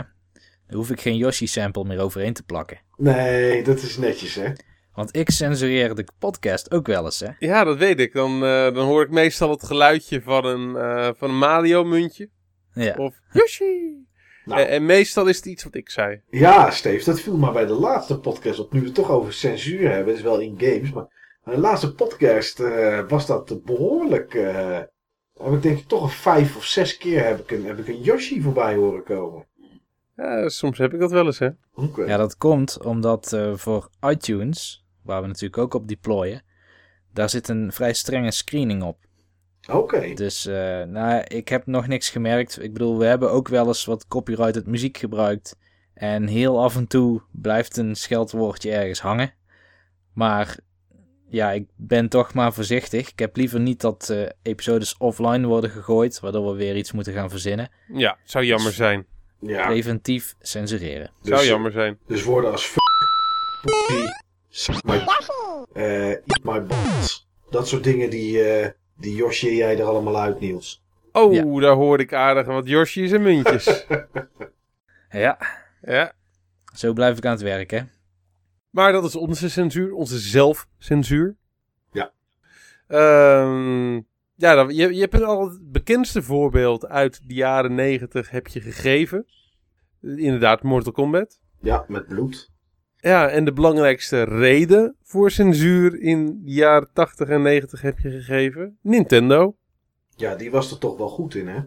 [0.66, 2.78] Daar hoef ik geen Yoshi-sample meer overheen te plakken.
[2.96, 4.52] Nee, dat is netjes, hè?
[4.94, 7.28] Want ik censureer de podcast ook wel eens, hè?
[7.38, 8.12] Ja, dat weet ik.
[8.12, 12.28] Dan, eh, dan hoor ik meestal het geluidje van een, eh, van een Mario-muntje.
[12.72, 12.94] Ja.
[12.96, 14.06] Of Yoshi.
[14.44, 14.60] Nou.
[14.60, 16.20] En, en meestal is het iets wat ik zei.
[16.30, 18.72] Ja, Steve, dat viel maar bij de laatste podcast op.
[18.72, 21.06] Nu we het toch over censuur hebben, het is wel in games, maar
[21.44, 24.34] bij de laatste podcast eh, was dat behoorlijk.
[24.34, 24.80] eh
[25.42, 27.88] heb ik denk ik toch een vijf of zes keer heb ik een, heb ik
[27.88, 29.46] een Yoshi voorbij horen komen.
[30.16, 31.48] Ja, soms heb ik dat wel eens, hè.
[32.06, 36.42] Ja, dat komt omdat eh, voor iTunes, waar we natuurlijk ook op deployen,
[37.12, 38.98] daar zit een vrij strenge screening op.
[39.70, 40.14] Oké.
[40.14, 42.62] Dus eh, nou, ik heb nog niks gemerkt.
[42.62, 45.56] Ik bedoel, we hebben ook wel eens wat copyrighted muziek gebruikt.
[45.94, 49.34] En heel af en toe blijft een scheldwoordje ergens hangen.
[50.12, 50.58] Maar
[51.28, 53.10] ja, ik ben toch maar voorzichtig.
[53.10, 57.12] Ik heb liever niet dat eh, episodes offline worden gegooid, waardoor we weer iets moeten
[57.12, 57.70] gaan verzinnen.
[57.92, 59.06] Ja, zou jammer zijn.
[59.40, 61.10] Ja, Preventief censureren.
[61.22, 61.98] Zou dus, jammer zijn.
[62.06, 62.76] dus woorden als f***,
[64.84, 65.04] my,
[65.72, 67.28] eh, eat my balls.
[67.50, 70.82] Dat soort dingen die, eh die Yoshi jij er allemaal uit, Niels.
[71.12, 71.60] Oh, Ja.
[71.60, 73.84] daar hoorde ik aardig wat Yoshi's en muntjes.
[75.10, 75.38] Ja,
[75.82, 76.12] ja.
[76.74, 77.80] zo blijf ik aan het werk, hè.
[78.70, 81.36] Maar dat is onze censuur, onze zelfcensuur.
[81.92, 82.12] Ja.
[82.86, 83.94] Ehm,
[84.34, 88.60] ja, dan, je, je hebt al het bekendste voorbeeld uit de jaren negentig heb je
[88.60, 89.26] gegeven.
[90.02, 91.40] Inderdaad, Mortal Kombat.
[91.60, 92.50] Ja, met bloed.
[93.04, 98.10] Ja, en de belangrijkste reden voor censuur in de jaren 80 en 90 heb je
[98.10, 98.78] gegeven.
[98.82, 99.56] Nintendo.
[100.16, 101.60] Ja, die was er toch wel goed in, hè?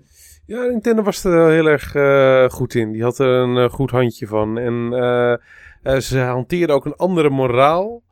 [0.46, 2.92] Ja, Nintendo was er heel erg eh, goed in.
[2.92, 4.58] Die had er een eh, goed handje van.
[4.58, 4.94] En
[5.84, 8.04] eh, ze hanteerden ook een andere moraal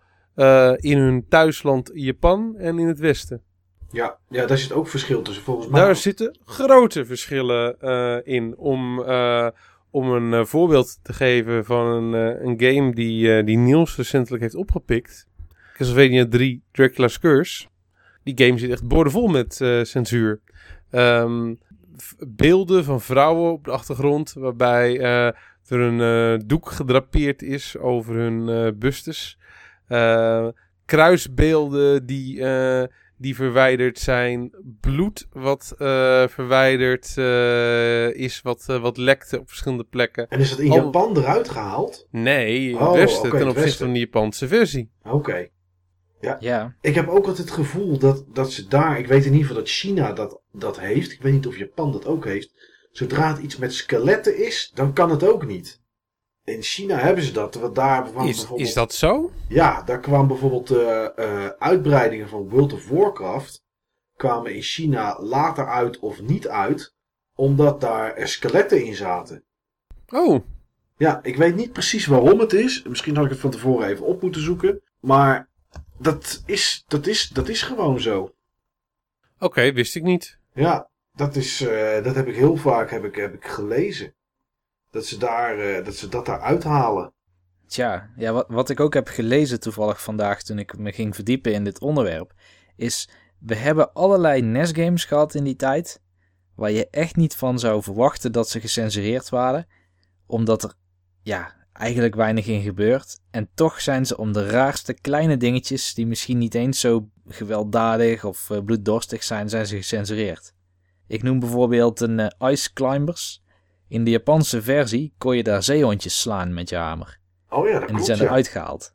[0.76, 3.42] in hun thuisland Japan en in het Westen.
[3.92, 5.82] Ja, ja, daar zit ook verschil tussen volgens mij.
[5.82, 7.78] Daar zitten grote verschillen
[8.26, 8.58] in.
[8.58, 9.04] Om,
[9.96, 13.96] om een eh, voorbeeld te geven van een, eh, een game die, eh, die Niels
[13.96, 15.28] recentelijk heeft opgepikt.
[15.74, 17.68] Castlevania 3 Dracula's Curse.
[18.24, 19.54] Die game zit echt boordevol met
[19.84, 20.40] censuur.
[20.90, 21.54] Ehm,
[22.28, 24.34] beelden van vrouwen op de achtergrond.
[24.34, 29.38] Waarbij er een doek gedrapeerd is over hun bustes.
[30.86, 32.44] Kruisbeelden die,
[33.26, 34.52] die verwijderd zijn.
[34.80, 40.28] Bloed wat eh, verwijderd eh, is, wat, eh, wat lekte op verschillende plekken.
[40.28, 42.08] En is dat in Al- Japan eruit gehaald?
[42.12, 43.86] Nee, in Oh, het westen oké, ten opzichte westen.
[43.86, 44.92] van de Japanse versie.
[45.04, 45.48] Oké.
[46.40, 49.48] Ja, Ik heb ook altijd het gevoel dat, dat ze daar, ik weet in ieder
[49.48, 51.12] geval dat China dat, dat heeft.
[51.12, 52.52] Ik weet niet of Japan dat ook heeft.
[52.92, 55.82] Zodra het iets met skeletten is, dan kan het ook niet.
[56.46, 57.56] In China hebben ze dat.
[57.56, 59.32] Want daar Is, is dat zo?
[59.48, 63.64] Ja, daar kwamen bijvoorbeeld eh, eh, uitbreidingen van World of Warcraft.
[64.16, 66.94] kwamen in China later uit of niet uit.
[67.36, 69.44] Omdat daar skeletten in zaten.
[70.08, 70.44] Oh,
[70.98, 72.84] Ja, ik weet niet precies waarom het is.
[72.84, 74.82] Misschien had ik het van tevoren even op moeten zoeken.
[75.00, 75.50] Maar
[75.98, 78.34] dat is, dat is, dat is gewoon zo.
[79.40, 80.40] oké, wist ik niet.
[80.54, 84.14] Ja, dat, is, eh, dat heb ik heel vaak heb ik, heb ik gelezen.
[84.96, 87.14] Dat ze, daar, eh, dat ze dat daar uithalen.
[87.68, 91.54] Tja, ja, wat, wat ik ook heb gelezen toevallig vandaag toen ik me ging verdiepen
[91.54, 92.34] in dit onderwerp,
[92.76, 93.10] is
[93.40, 96.02] we hebben allerlei NES-games gehad in die tijd,
[96.56, 99.68] waar je echt niet van zou verwachten dat ze gecensureerd waren,
[100.26, 100.74] omdat er,
[101.22, 103.20] ja, eigenlijk weinig in gebeurt.
[103.32, 108.24] En toch zijn ze om de raarste kleine dingetjes, die misschien niet eens zo gewelddadig
[108.24, 110.54] of eh, bloeddorstig zijn, zijn ze gecensureerd.
[111.08, 113.44] Ik noem bijvoorbeeld een eh, Ice Climbers.
[113.88, 117.18] In de Japanse versie kon je daar zeehondjes slaan met je hamer.
[117.50, 118.06] Oh ja, dat En die klopt.
[118.06, 118.24] zijn Ja.
[118.24, 118.94] eruit gehaald.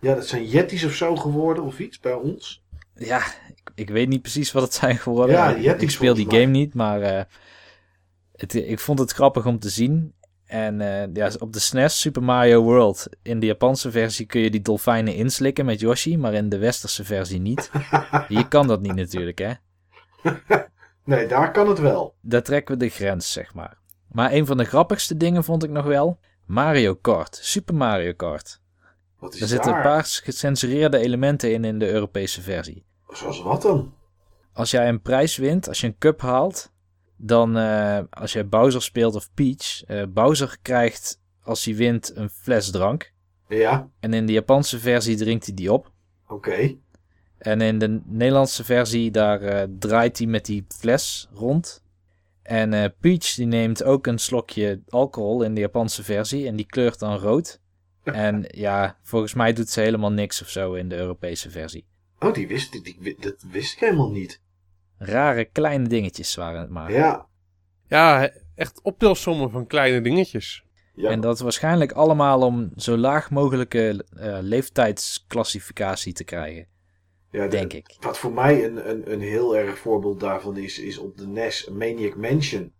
[0.00, 2.62] ja, dat zijn Yetis of zo geworden of iets bij ons.
[2.94, 3.18] Ja,
[3.48, 5.34] ik, ik weet niet precies wat het zijn geworden.
[5.36, 7.24] Ja, Yetis ik speel die game niet, maar eh,
[8.32, 10.14] het, ik vond het grappig om te zien.
[10.44, 14.50] En eh, ja, op de SNES Super Mario World, in de Japanse versie kun je
[14.50, 17.70] die dolfijnen inslikken met Yoshi, maar in de westerse versie niet.
[18.28, 19.52] Je kan dat niet natuurlijk, hè.
[21.04, 22.14] Nee, daar kan het wel.
[22.20, 23.76] Daar trekken we de grens, zeg maar.
[24.12, 28.60] Maar een van de grappigste dingen vond ik nog wel Mario Kart, Super Mario Kart.
[29.18, 29.48] Wat is Er daar?
[29.56, 32.84] zitten een paar gecensureerde elementen in in de Europese versie.
[33.08, 33.94] Zoals wat dan?
[34.52, 36.72] als jij een prijs wint, als je een cup haalt,
[37.16, 42.30] dan eh, als je Bowser speelt of Peach, eh, Bowser krijgt als hij wint een
[42.30, 43.12] fles drank.
[43.48, 45.90] Ja, En in de Japanse versie drinkt hij die op.
[46.28, 46.74] oké.
[47.38, 51.81] En in de Nederlandse versie, daar eh, draait hij met die fles rond.
[52.42, 56.66] En eh, Peach die neemt ook een slokje alcohol in de Japanse versie en die
[56.66, 57.60] kleurt dan rood.
[58.04, 61.86] En ja, volgens mij doet ze helemaal niks of zo in de Europese versie.
[62.18, 64.40] Oh, die wist, die, die- dat wist ik helemaal niet.
[64.98, 66.92] Rare kleine dingetjes waren het maar.
[66.92, 67.26] Ja.
[67.88, 70.64] Ja, echt optelsommen van kleine dingetjes.
[70.94, 71.10] ja.
[71.10, 76.66] En dat waarschijnlijk allemaal om zo laag mogelijke eh, leeftijdsclassificatie te krijgen,
[77.32, 77.96] ja, de- denk ik.
[78.00, 81.68] Wat voor mij een, een, een heel erg voorbeeld daarvan is, is op de NES
[81.68, 82.72] Maniac Mansion.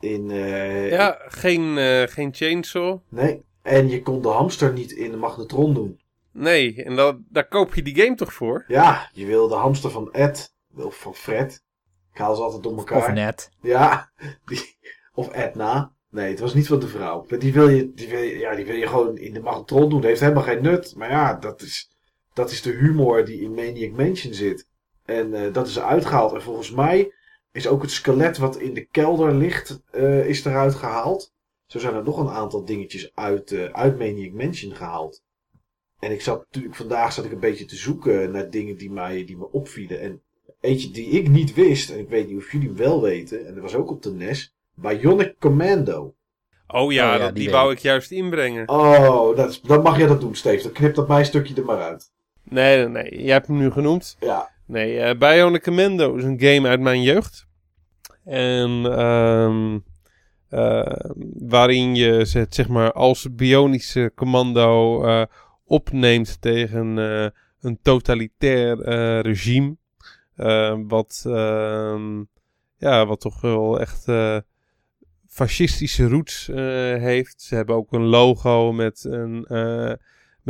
[0.00, 2.98] In, eh, Ja, geen, eh, geen chainsaw.
[3.08, 3.44] Nee.
[3.62, 6.00] En je kon de hamster niet in de magnetron doen.
[6.32, 8.64] Nee, en dat, daar koop je die game toch voor?
[8.68, 10.54] Ja, je wil de hamster van Ed.
[10.76, 11.62] Of van Fred.
[12.12, 12.98] Ik haal ze altijd door elkaar.
[12.98, 13.50] Of net.
[13.62, 14.10] Ja.
[14.46, 14.78] Die,
[15.12, 15.92] of Edna.
[16.10, 17.24] Nee, het was niet van de vrouw.
[17.28, 19.80] Maar die wil je, die wil je, ja, die wil je gewoon in de magnetron
[19.88, 20.00] doen.
[20.00, 20.94] Dat heeft helemaal geen nut.
[20.96, 21.90] Maar ja, dat is,
[22.32, 24.68] dat is de humor die in Maniac Mansion zit.
[25.04, 26.32] En eh, dat is eruit gehaald.
[26.32, 27.12] En volgens mij
[27.52, 31.32] is ook het skelet wat in de kelder ligt, eh, is eruit gehaald.
[31.66, 35.22] Zo zijn er nog een aantal dingetjes uit, eh, uit Maniac Mansion gehaald.
[35.98, 39.24] En ik zat natuurlijk vandaag zat ik een beetje te zoeken naar dingen die, mij,
[39.24, 40.00] die me opvielen.
[40.00, 40.22] En
[40.60, 43.54] eentje die ik niet wist, en ik weet niet of jullie hem wel weten, en
[43.54, 46.14] dat was ook op de NES, Bionic Commando.
[46.66, 47.76] Oh ja, Oh ja, dat, die die, weet wou ik.
[47.76, 48.68] ik juist inbrengen.
[48.68, 50.62] Oh, dat is, dan mag jij dat doen, Steve.
[50.62, 52.10] Dan knipt dat mijn stukje er maar uit.
[52.50, 53.22] Nee, nee, nee.
[53.22, 54.16] Jij hebt hem nu genoemd.
[54.20, 57.46] Ja, Nee, eh Bionic Commando is een game uit mijn jeugd.
[58.24, 59.78] En ehm,
[60.48, 65.22] eh, waarin je het zeg maar als bionische commando eh,
[65.64, 66.96] opneemt tegen
[67.60, 68.76] een totalitair
[69.20, 69.76] regime.
[70.36, 72.22] Eh, wat, ehm,
[72.76, 74.04] ja, wat toch wel echt
[75.28, 76.46] fascistische roots
[77.00, 77.42] heeft.
[77.42, 79.46] Ze hebben ook een logo met een,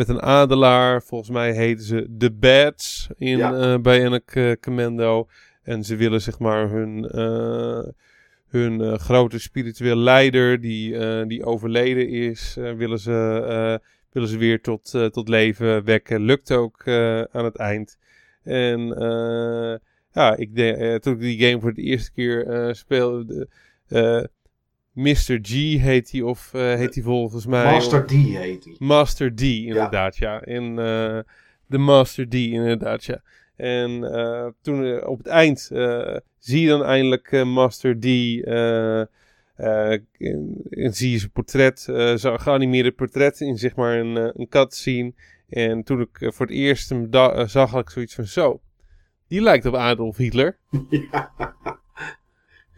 [0.01, 1.03] met een adelaar.
[1.03, 3.55] Volgens mij heten ze The Bats in Ja.
[3.55, 5.29] eh Bionic eh, Commando.
[5.63, 7.83] En ze willen zeg maar hun, eh,
[8.49, 10.97] hun grote spiritueel leider die,
[11.27, 13.81] die overleden is, willen, ze,
[14.13, 16.21] willen ze weer tot, tot leven wekken.
[16.21, 16.89] Lukt ook
[17.33, 17.99] aan het eind.
[18.43, 18.81] En
[20.13, 23.49] ja, ik denk, eh, toen ik die game voor de eerste keer speelde,
[25.01, 25.39] Mr.
[25.43, 27.65] G heet hij, of eh, heet hij volgens mij.
[27.65, 28.77] Master D heet hij.
[28.79, 30.45] Master D, inderdaad, ja.
[30.45, 31.19] In eh,
[31.67, 33.23] de Master D, inderdaad, ja.
[33.57, 35.71] En eh, toen op het eind
[36.39, 38.05] zie je dan eindelijk Master D.
[38.05, 39.99] en,
[40.71, 41.81] en zie je zijn portret,
[42.15, 45.13] zo'n geanimeerde portret in zeg maar een, een cutscene.
[45.49, 47.09] En toen ik voor het eerst hem
[47.47, 48.61] zag, had ik zoiets van zo.
[49.29, 50.59] Die lijkt op Adolf Hitler.
[50.89, 51.33] Ja.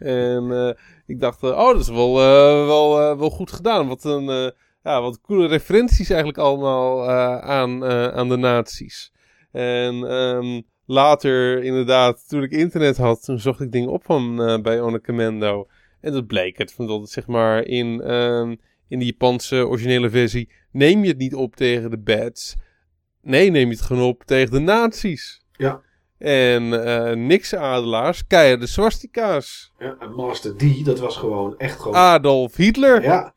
[0.03, 0.73] En eh,
[1.05, 3.87] ik dacht, eh, oh, dat is wel, eh, wel, wel goed gedaan.
[3.87, 4.53] Wat een
[4.83, 7.09] ja, wat coole referenties eigenlijk allemaal
[7.41, 9.11] aan, aan de nazi's.
[9.51, 15.03] En ehm, later, inderdaad, toen ik internet had, toen zocht ik dingen op van Bionic
[15.03, 15.67] Commando.
[16.01, 18.55] En dat bleek het, van dat het zeg maar in, ehm,
[18.87, 22.55] in de Japanse originele versie neem je het niet op tegen de bads.
[23.21, 25.41] Nee, neem je het gewoon op tegen de nazi's.
[25.51, 25.81] Ja.
[26.23, 29.71] En eh, niks adelaars, de swastika's.
[29.77, 31.95] Ja, en Master D, dat was gewoon echt gewoon...
[31.97, 33.01] Adolf Hitler.
[33.01, 33.07] Ja.
[33.11, 33.33] Ja.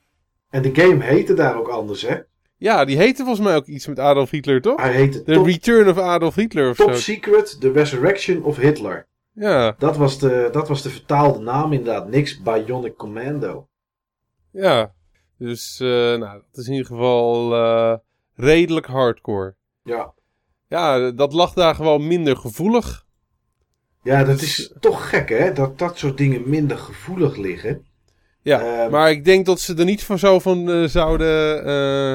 [0.51, 2.17] En de game heette daar ook anders, hè?
[2.85, 4.81] die heette volgens mij ook iets met Adolf Hitler, toch?
[4.81, 6.97] Hij heette The Top, Return of Adolf Hitler of Top zo.
[6.97, 9.07] Secret, The Resurrection of Hitler.
[9.33, 12.09] Ja, Dat was, de, dat was de vertaalde naam inderdaad.
[12.09, 13.69] Niks Bionic Commando.
[14.51, 14.95] ja.
[15.39, 17.97] Dus, eh, nou, dat is in ieder geval eh,
[18.35, 19.55] redelijk hardcore.
[19.83, 20.15] Ja.
[20.69, 23.05] Ja, dat lag daar gewoon minder gevoelig.
[24.03, 25.53] Ja, dat is toch gek, hè?
[25.53, 27.87] Dat dat soort dingen minder gevoelig liggen.
[28.43, 28.91] Ja, Ehm.
[28.91, 31.65] maar ik denk dat ze er niet van zo van eh, zouden...
[31.65, 32.15] eh,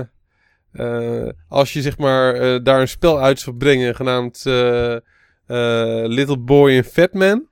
[0.72, 4.44] eh, als je zeg maar daar een spel uit zou brengen genaamd
[6.08, 7.48] Little Boy and Fat Man...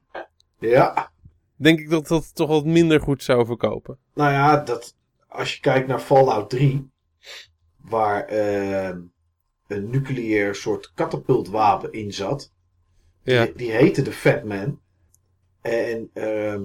[0.60, 1.12] Ja.
[1.56, 3.98] denk ik dat dat toch wat minder goed zou verkopen.
[4.14, 4.96] Nou ja, dat,
[5.28, 6.90] als je kijkt naar Fallout 3,
[7.78, 8.98] waar ehm,
[9.70, 12.52] een nucleair soort katapultwapen in zat.
[13.24, 14.80] Ja, Die, die heette de Fat Man.
[15.62, 16.62] En ehm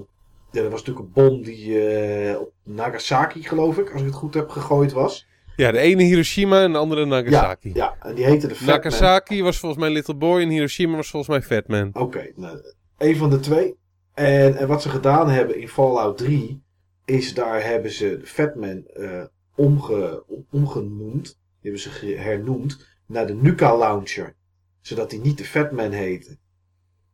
[0.52, 4.16] ja, er was natuurlijk een bom die eh, op Nagasaki, geloof ik, als ik het
[4.16, 5.26] goed heb, gegooid was.
[5.56, 7.68] ja de ene Hiroshima en de andere Nagasaki.
[7.68, 10.96] Ja, ja, en die heette de Fat Nagasaki was volgens mij Little Boy en Hiroshima
[10.96, 11.90] was volgens mij Fat Man.
[11.92, 12.58] Oké, nou,
[12.98, 13.76] een van de twee.
[14.14, 16.62] En, en wat ze gedaan hebben in Fallout 3,
[17.04, 19.24] is daar hebben ze de Fat Man eh,
[19.54, 21.24] omge, om- omgenoemd.
[21.60, 24.34] Die hebben ze hernoemd naar de Nuka Launcher.
[24.80, 26.36] Zodat die niet de Fat Man heette.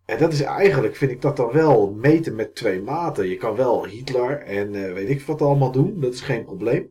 [0.05, 3.29] En dat is eigenlijk, vind ik dat dan wel meten met twee maten.
[3.29, 6.01] Je kan wel Hitler en eh, weet ik wat allemaal doen.
[6.01, 6.91] Dat is geen probleem.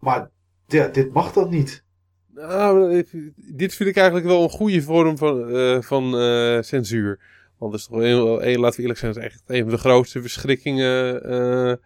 [0.00, 0.30] Maar
[0.66, 1.84] ja, dit mag dan niet.
[2.34, 3.04] Nou,
[3.36, 7.20] dit vind ik eigenlijk wel een goede vorm van, eh, van eh, censuur.
[7.58, 10.20] Want is toch heel- laten we eerlijk zijn, dat is echt een van de grootste
[10.20, 11.80] verschrikkingen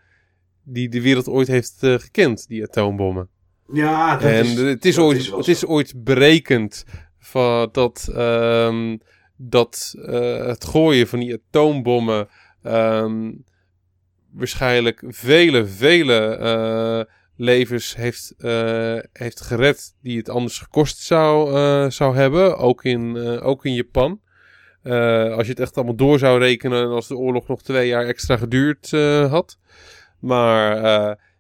[0.63, 3.29] die de wereld ooit heeft gekend, die atoombommen.
[3.73, 6.85] Ja, dat en is, het, is dat ooit, is het is ooit berekend
[7.19, 8.97] van dat, ehm,
[9.37, 12.29] dat eh, het gooien van die atoombommen
[12.63, 13.33] ehm,
[14.33, 21.51] waarschijnlijk vele, vele eh, levens heeft, eh, heeft gered die het anders gekost zou,
[21.91, 22.57] zou hebben.
[22.57, 24.21] Ook in, ook in Japan.
[24.83, 28.05] Als je het echt allemaal door zou rekenen en als de oorlog nog twee jaar
[28.05, 28.91] extra geduurd
[29.31, 29.59] had.
[30.19, 30.77] Maar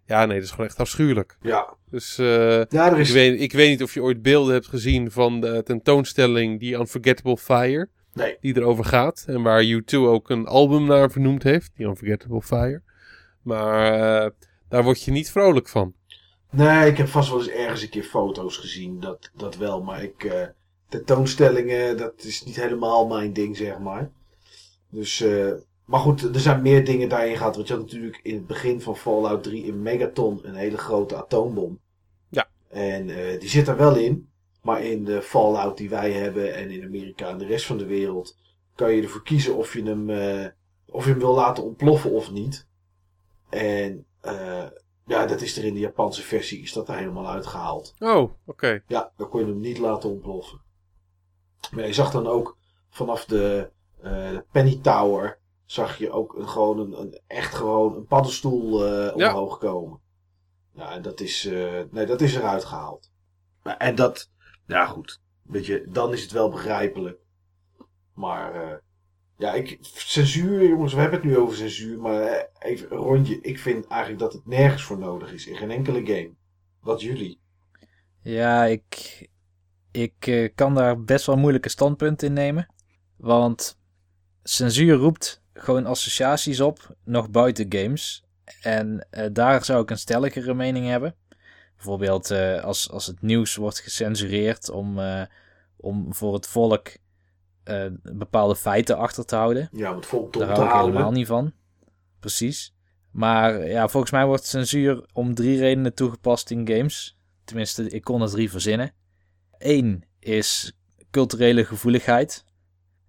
[0.06, 1.36] ja, nee, dat is gewoon echt afschuwelijk.
[1.40, 5.10] Ja, Dus eh, ja ik, weet, ik weet niet of je ooit beelden hebt gezien
[5.10, 7.88] van de tentoonstelling die Unforgettable Fire.
[8.12, 8.36] Nee.
[8.40, 9.24] Die erover gaat.
[9.26, 11.70] En waar U2 ook een album naar vernoemd heeft.
[11.76, 12.82] Die Unforgettable Fire.
[13.42, 14.30] Maar eh,
[14.68, 15.94] daar word je niet vrolijk van.
[16.50, 19.00] Nee, ik heb vast wel eens ergens een keer foto's gezien.
[19.00, 20.24] Dat, dat wel, maar ik...
[20.24, 20.46] eh,
[20.88, 24.10] tentoonstellingen, dat is niet helemaal mijn ding, zeg maar.
[24.90, 25.24] Dus...
[25.88, 27.56] maar goed, er zijn meer dingen daarin gehad.
[27.56, 31.16] Want je had natuurlijk in het begin van Fallout 3 in Megaton een hele grote
[31.16, 31.80] atoombom.
[32.28, 32.48] Ja.
[32.68, 34.30] En eh, die zit er wel in.
[34.62, 37.86] Maar in de Fallout die wij hebben en in Amerika en de rest van de
[37.86, 38.36] wereld...
[38.74, 40.46] kan je ervoor kiezen of je hem, eh,
[40.86, 42.66] of je hem wil laten ontploffen of niet.
[43.48, 44.66] En eh,
[45.06, 47.94] ja, dat is er in de Japanse versie is dat er helemaal uitgehaald.
[47.98, 48.82] Oh, oké.
[48.86, 50.60] Ja, dan kon je hem niet laten ontploffen.
[51.70, 52.58] Maar je zag dan ook
[52.90, 53.70] vanaf de,
[54.02, 55.38] Eh, Penny Tower
[55.70, 60.00] zag je ook een, gewoon een, een echt gewoon een paddenstoel eh, omhoog komen.
[60.74, 63.10] Ja, en dat is, eh, nee, dat is eruit gehaald.
[63.62, 64.30] Maar- En dat,
[64.66, 67.18] ja goed, weet je, dan is het wel begrijpelijk.
[68.14, 68.76] Maar eh,
[69.36, 73.40] ja, ik, censuur, jongens, we hebben het nu over censuur, maar even een rondje.
[73.40, 76.34] Ik vind eigenlijk dat het nergens voor nodig is, in geen enkele game.
[76.80, 77.40] Wat jullie?
[78.20, 79.28] Ja, ik,
[79.90, 82.74] ik eh, kan daar best wel moeilijke standpunten in nemen.
[83.16, 83.78] Want
[84.42, 88.24] censuur roept gewoon associaties op, nog buiten games.
[88.62, 91.14] En eh, daar zou ik een stelligere mening hebben.
[91.76, 95.22] Bijvoorbeeld eh, als, als het nieuws wordt gecensureerd om, eh,
[95.76, 96.88] om voor het volk
[98.02, 99.68] bepaalde feiten achter te houden.
[99.72, 101.52] Ja, het volk Daar hou ik helemaal niet van.
[102.20, 102.74] Precies.
[103.10, 107.18] Maar ja, volgens mij wordt censuur om drie redenen toegepast in games.
[107.44, 108.92] Tenminste, ik kon er drie verzinnen.
[109.58, 110.72] Eén is
[111.10, 112.44] culturele gevoeligheid.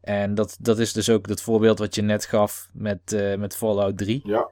[0.01, 3.55] En dat, dat is dus ook het voorbeeld wat je net gaf met, eh, met
[3.55, 4.21] Fallout 3.
[4.23, 4.49] Ja,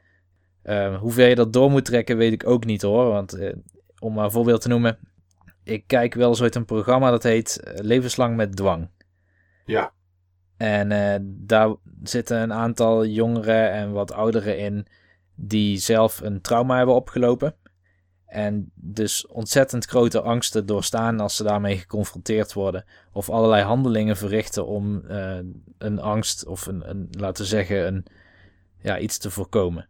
[0.62, 3.06] Eh, hoe ver je dat door moet trekken, weet ik ook niet hoor.
[3.06, 3.54] Want eh,
[4.00, 4.98] om maar een voorbeeld te noemen.
[5.64, 8.90] Ik kijk wel eens ooit een programma dat heet eh, Levenslang met Dwang.
[9.66, 9.92] ja,
[10.58, 10.90] En
[11.46, 14.88] daar zitten een aantal jongeren en wat ouderen in
[15.36, 17.56] die zelf een trauma hebben opgelopen.
[18.28, 22.86] En dus ontzettend grote angsten doorstaan als ze daarmee geconfronteerd worden.
[23.14, 25.38] Of allerlei handelingen verrichten om eh,
[25.78, 28.06] een angst of een, een, laten we zeggen, een,
[28.82, 29.88] ja, iets te voorkomen.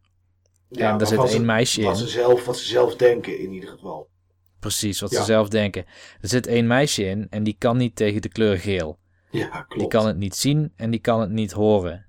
[0.69, 2.05] ja en daar zit één meisje wat in.
[2.05, 4.09] Ze zelf, wat ze zelf denken in ieder geval.
[4.59, 5.17] Precies, wat Ja.
[5.19, 5.85] ze zelf denken.
[6.21, 8.99] Er zit één meisje in en die kan niet tegen de kleur geel.
[9.31, 9.79] Ja, klopt.
[9.79, 12.05] Die kan het niet zien en die kan het niet horen.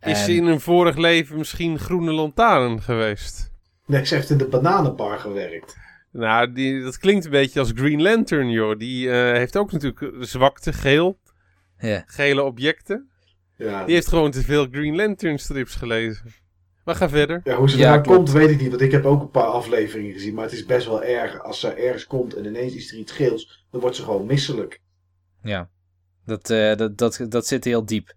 [0.00, 3.52] Is En- ze in een vorig leven misschien groene lantaarn geweest?
[3.86, 5.76] Nee, ze heeft in de bananenbar gewerkt.
[6.10, 8.78] Nou, die, dat klinkt een beetje als Green Lantern, joh.
[8.78, 11.18] Die eh, heeft ook natuurlijk zwakte, geel,
[11.78, 12.02] Ja.
[12.06, 13.08] gele objecten.
[13.56, 16.32] Ja, Die heeft gewoon te veel Green Lantern strips gelezen.
[16.84, 17.40] Maar ga verder.
[17.44, 18.16] ja hoe ze Ja, klopt.
[18.16, 18.68] komt, weet ik niet.
[18.70, 20.34] Want ik heb ook een paar afleveringen gezien.
[20.34, 21.42] Maar het is best wel erg.
[21.42, 24.80] Als ze ergens komt en ineens is er iets geels, dan wordt ze gewoon misselijk.
[25.42, 25.68] Ja,
[26.24, 28.12] dat, eh, dat, dat, dat zit heel diep.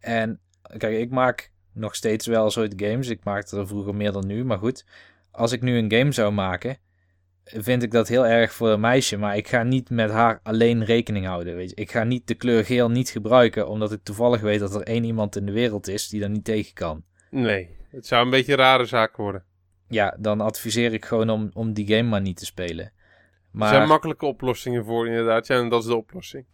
[0.00, 0.40] En
[0.76, 1.50] kijk, ik maak
[1.80, 3.08] nog steeds wel soort games.
[3.08, 4.84] Ik maakte er vroeger meer dan nu, maar goed.
[5.30, 6.76] Als ik nu een game zou maken,
[7.44, 9.16] vind ik dat heel erg voor een meisje.
[9.16, 11.56] Maar ik ga niet met haar alleen rekening houden.
[11.56, 11.76] Weet je.
[11.76, 15.04] Ik ga niet de kleur geel niet gebruiken, omdat ik toevallig weet dat er één
[15.04, 17.04] iemand in de wereld is die daar niet tegen kan.
[17.30, 19.44] Nee, het zou een beetje een rare zaak worden.
[19.88, 22.84] Ja, dan adviseer ik gewoon om, om die game maar niet te spelen.
[22.84, 22.92] Er
[23.50, 25.46] Maar zijn makkelijke oplossingen voor, inderdaad.
[25.46, 26.44] Ja, en dat is de oplossing.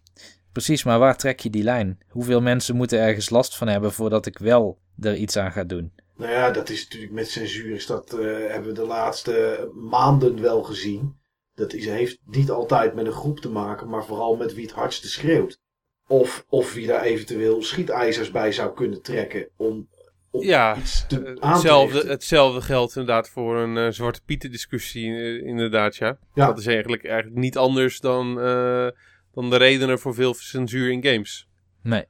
[0.52, 1.98] Precies, maar waar trek je die lijn?
[2.08, 5.92] Hoeveel mensen moeten ergens last van hebben voordat ik wel er iets aan ga doen?
[6.16, 7.74] Nou ja, dat is natuurlijk met censuur.
[7.74, 11.16] Is dat eh, hebben we de laatste maanden wel gezien.
[11.54, 14.74] Dat is, heeft niet altijd met een groep te maken, maar vooral met wie het
[14.74, 15.60] hardste schreeuwt.
[16.08, 19.88] Of, of wie daar eventueel schietijzers bij zou kunnen trekken om,
[20.30, 24.20] om Ja, iets te, Eh, aan te Hetzelfde, hetzelfde geldt inderdaad voor een eh, Zwarte
[24.24, 26.18] Pieten discussie, inderdaad, ja.
[26.34, 26.46] Ja.
[26.46, 28.88] Dat is eigenlijk, eigenlijk niet anders dan, eh,
[29.32, 31.48] dan de redenen voor veel censuur in games.
[31.82, 32.04] Nee,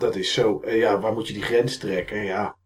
[0.00, 0.60] Dat is zo.
[0.60, 2.24] eh, ja, waar moet je die grens trekken?
[2.24, 2.56] Ja.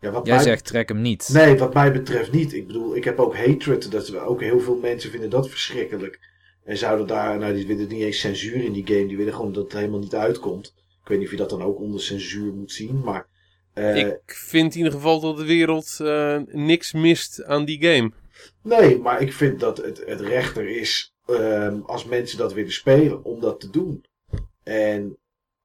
[0.00, 1.28] ja wat jij mij- zegt trek hem niet.
[1.32, 2.52] Nee, wat mij betreft niet.
[2.52, 3.90] Ik bedoel, ik heb ook hatred.
[3.90, 6.18] Dat we ook heel veel mensen vinden dat verschrikkelijk.
[6.64, 9.06] En zouden daar, nou, die willen niet eens censuur in die game.
[9.06, 10.74] Die willen gewoon dat het helemaal niet uitkomt.
[11.02, 13.00] Ik weet niet of je dat dan ook onder censuur moet zien.
[13.00, 13.26] Maar
[13.74, 18.12] eh, Ik vind in ieder geval dat de wereld eh, niks mist aan die game.
[18.62, 23.24] nee, maar ik vind dat het, het rechter is ehm, als mensen dat willen spelen
[23.24, 24.04] om dat te doen.
[24.62, 25.16] En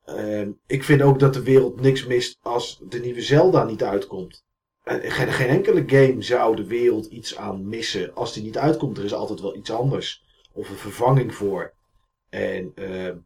[0.06, 4.44] ehm, ik vind ook dat de wereld niks mist als de nieuwe Zelda niet uitkomt.
[4.84, 8.98] En geen, geen enkele game zou de wereld iets aan missen als die niet uitkomt.
[8.98, 10.24] Er is altijd wel iets anders.
[10.54, 11.74] Of een vervanging voor.
[12.30, 13.18] En ehm,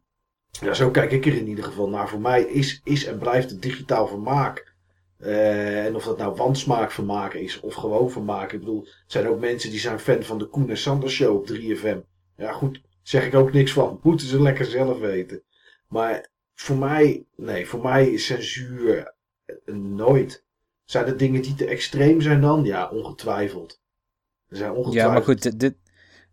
[0.50, 2.08] ja, zo kijk ik er in ieder geval naar.
[2.08, 4.74] Voor mij is, is en blijft het digitaal vermaak.
[5.18, 8.52] Eh, en of dat nou wansmaak vermaak is of gewoon vermaak.
[8.52, 11.36] Ik bedoel, er zijn ook mensen die zijn fan van de Koen en Sander show
[11.36, 11.98] op 3FM.
[12.36, 14.00] Ja goed, zeg ik ook niks van.
[14.02, 15.42] Moeten ze lekker zelf weten.
[15.88, 16.30] Maar
[16.60, 19.14] voor mij, nee, voor mij is censuur
[19.44, 20.44] eh, nooit.
[20.84, 22.64] Zijn er dingen die te extreem zijn dan?
[22.64, 23.80] Ja, ongetwijfeld.
[24.48, 25.06] Er zijn ongetwijfeld.
[25.06, 25.76] Ja, maar goed, dit, dit,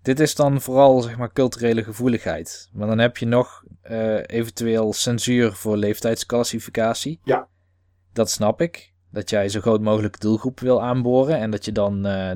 [0.02, 2.70] dit is dan vooral zeg maar culturele gevoeligheid.
[2.74, 7.20] Maar dan heb je nog eh, eventueel censuur voor leeftijdsclassificatie.
[7.24, 7.48] Ja.
[8.14, 8.94] Dat snap ik.
[9.12, 12.32] Dat jij zo groot mogelijk doelgroep wil aanboren en dat je dan eh,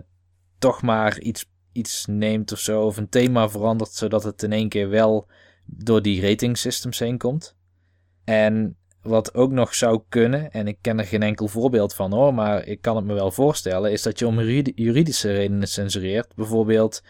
[0.59, 4.69] toch maar iets, iets neemt of zo, of een thema verandert, zodat het in één
[4.69, 5.27] keer wel
[5.65, 7.57] door die rating systems heen komt.
[8.29, 12.33] En wat ook nog zou kunnen, en ik ken er geen enkel voorbeeld van hoor,
[12.33, 16.35] maar ik kan het me wel voorstellen, is dat je om juridi- juridische redenen censureert.
[16.35, 17.03] Bijvoorbeeld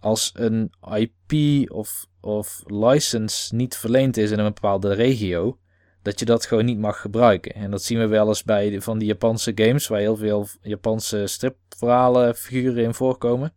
[0.00, 5.58] als een IP of, of license niet verleend is in een bepaalde regio,
[6.02, 7.54] dat je dat gewoon niet mag gebruiken.
[7.54, 11.26] En dat zien we wel eens bij van die Japanse games, waar heel veel Japanse
[11.26, 13.52] stripverhalen figuren in voorkomen.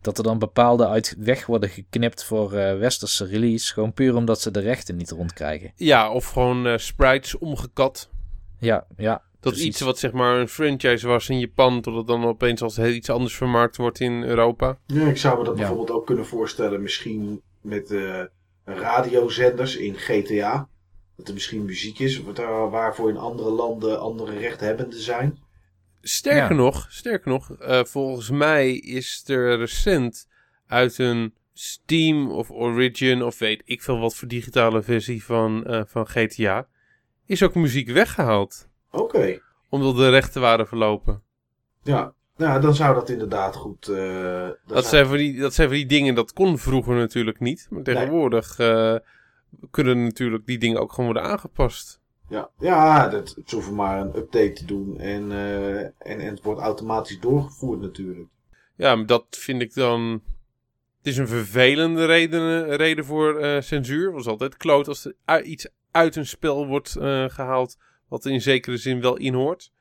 [0.00, 4.40] Dat er dan bepaalde uit weg worden geknipt voor uh, westerse release, gewoon puur omdat
[4.40, 5.72] ze de rechten niet rondkrijgen.
[5.76, 8.10] Ja, of gewoon uh, sprites omgekat.
[8.58, 9.22] Ja, ja.
[9.40, 12.62] Dat is iets wat zeg maar een franchise was in Japan, tot het dan opeens
[12.62, 14.78] als heel iets anders vermarkt wordt in Europa.
[14.86, 18.22] Ja, ik zou me dat bijvoorbeeld ook kunnen voorstellen, misschien met uh,
[18.64, 20.68] radiozenders in GTA.
[21.16, 22.22] Dat er misschien muziek is
[22.70, 25.38] waarvoor in andere landen andere rechthebbenden zijn.
[26.02, 30.28] Sterker nog, sterker nog uh, volgens mij is er recent
[30.66, 35.82] uit een Steam of Origin of weet ik veel wat voor digitale versie van, uh,
[35.86, 36.66] van GTA,
[37.26, 38.68] is ook muziek weggehaald.
[38.90, 39.02] Oké.
[39.02, 39.42] Okay.
[39.68, 41.22] Omdat de rechten waren verlopen.
[41.82, 43.88] Ja, nou, dan zou dat inderdaad goed...
[43.88, 47.66] Uh, dat, zijn voor die, dat zijn voor die dingen, dat kon vroeger natuurlijk niet.
[47.70, 48.98] Maar tegenwoordig nee.
[49.70, 51.99] kunnen natuurlijk die dingen ook gewoon worden aangepast.
[52.30, 56.42] Ja, ja dat, het hoeven maar een update te doen en, uh, en, en het
[56.42, 58.28] wordt automatisch doorgevoerd natuurlijk.
[58.76, 60.22] Ja, maar dat vind ik dan...
[60.98, 64.06] Het is een vervelende reden, reden voor uh, censuur.
[64.06, 67.78] Het was altijd kloot als er iets uit een spel wordt uh, gehaald
[68.08, 69.72] wat in zekere zin wel inhoort.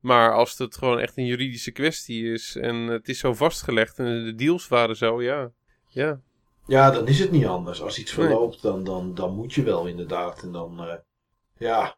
[0.00, 4.24] Maar als het gewoon echt een juridische kwestie is en het is zo vastgelegd en
[4.24, 5.50] de deals waren zo, ja.
[5.86, 6.20] Ja,
[6.66, 7.82] ja dan is het niet anders.
[7.82, 8.72] Als iets verloopt, nee.
[8.72, 10.42] dan, dan, dan moet je wel inderdaad.
[10.42, 10.80] En dan,
[11.56, 11.96] ja,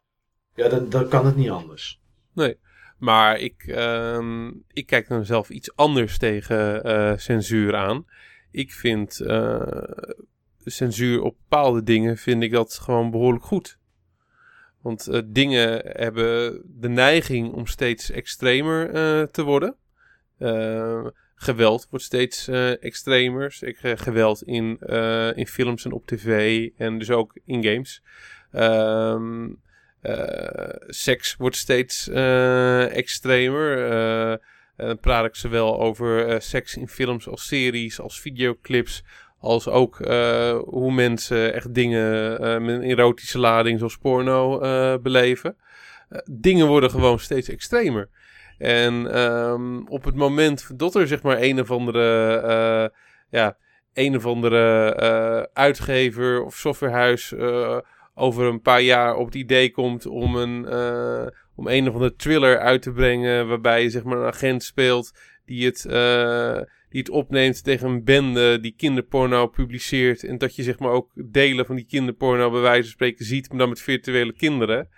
[0.55, 2.01] ja dan, dan kan het niet anders.
[2.33, 2.57] Nee,
[2.97, 8.05] maar ik, uh, ik kijk dan zelf iets anders tegen uh, censuur aan.
[8.51, 9.81] Ik vind uh,
[10.65, 13.77] censuur op bepaalde dingen, vind ik dat gewoon behoorlijk goed.
[14.81, 18.91] Want uh, dingen hebben de neiging om steeds extremer
[19.31, 19.75] te worden.
[20.39, 22.47] Uh, geweld wordt steeds
[22.79, 23.57] extremer.
[23.81, 24.79] geweld in,
[25.35, 28.03] in films en op tv en dus ook in games.
[28.51, 29.49] Ehm,
[30.87, 32.09] seks wordt steeds
[32.89, 34.39] extremer.
[34.75, 39.03] dan praat ik zowel over seks in films als series, als videoclips,
[39.39, 39.97] als ook
[40.65, 42.31] hoe mensen echt dingen
[42.65, 44.59] met een erotische lading zoals porno
[44.99, 45.57] beleven.
[46.31, 48.09] dingen worden gewoon steeds extremer.
[48.57, 52.93] En um, op het moment dat er zeg maar een of andere,
[53.29, 53.57] ja,
[53.93, 57.33] een of andere uitgever of softwarehuis
[58.17, 60.65] over een paar jaar op het idee komt om een,
[61.55, 65.11] om een of andere thriller uit te brengen waarbij je zeg maar een agent speelt
[65.45, 65.85] die het
[66.89, 70.23] die het opneemt tegen een bende die kinderporno publiceert.
[70.23, 73.49] En dat je zeg maar ook delen van die kinderporno bij wijze van spreken ziet,
[73.49, 74.89] maar dan met virtuele kinderen.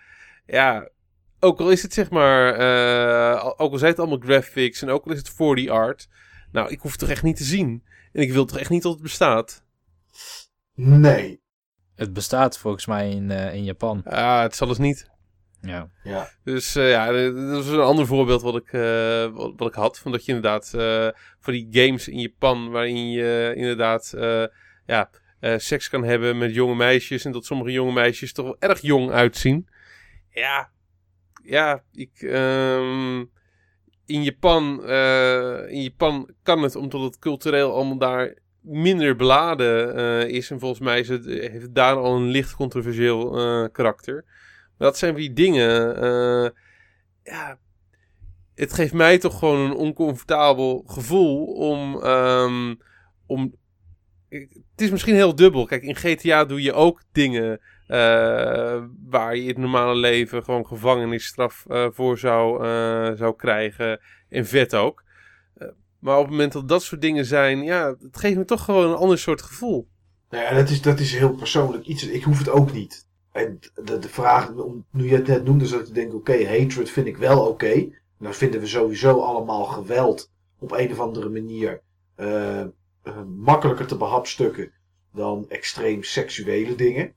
[0.45, 0.89] Ja,
[1.39, 5.05] ook al is het zeg maar, uh, ook al zijn het allemaal graphics en ook
[5.05, 6.09] al is het 4D art.
[6.51, 7.83] Nou, ik hoef het toch echt niet te zien.
[8.11, 9.63] En ik wil toch echt niet dat het bestaat.
[10.75, 11.41] Nee.
[11.99, 14.03] Het bestaat volgens mij in, uh, in Japan.
[14.03, 15.09] Ah, het zal dus niet.
[15.61, 15.89] Ja.
[16.03, 16.29] ja.
[16.43, 17.11] Dus uh, ja,
[17.51, 19.99] dat is een ander voorbeeld wat ik, uh, wat, wat, ik had.
[19.99, 21.07] Van dat je inderdaad uh,
[21.39, 24.13] voor die games in Japan, waarin je inderdaad
[24.85, 25.09] ja,
[25.57, 27.25] seks kan hebben met jonge meisjes.
[27.25, 29.67] En dat sommige jonge meisjes toch wel erg jong uitzien.
[30.29, 30.69] Ja,
[31.43, 32.21] ja, ik.
[32.21, 33.31] Um,
[34.05, 34.87] in Japan,
[35.69, 40.51] in Japan kan het, omdat het cultureel allemaal daar minder beladen is.
[40.51, 43.31] En volgens mij is het, heeft het daar al een licht controversieel
[43.71, 44.25] karakter.
[44.77, 46.03] Dat zijn die dingen.
[46.03, 46.49] Uh,
[47.23, 47.57] ja,
[48.55, 52.03] het geeft mij toch gewoon een oncomfortabel gevoel om.
[52.05, 52.77] Um,
[53.25, 53.57] om
[54.29, 55.65] het is misschien heel dubbel.
[55.65, 57.59] Kijk, in GTA doe je ook dingen
[59.09, 62.65] waar je in het normale leven gewoon gevangenisstraf voor zou,
[63.17, 63.99] zou krijgen.
[64.29, 65.03] En vet ook.
[65.99, 68.89] Maar op het moment dat dat soort dingen zijn, ja, het geeft me toch gewoon
[68.89, 69.87] een ander soort gevoel.
[70.29, 72.07] Nou ja, dat is, dat is heel persoonlijk iets.
[72.07, 73.07] Ik hoef het ook niet.
[73.31, 74.53] En de, de vraag,
[74.91, 77.87] nu je het net noemde, zou ik denken, oké, hatred vind ik wel oké.
[78.19, 81.81] Dan vinden we sowieso allemaal geweld op een of andere manier
[82.17, 84.71] uh, uh, makkelijker te behapstukken
[85.13, 87.13] dan extreem seksuele dingen.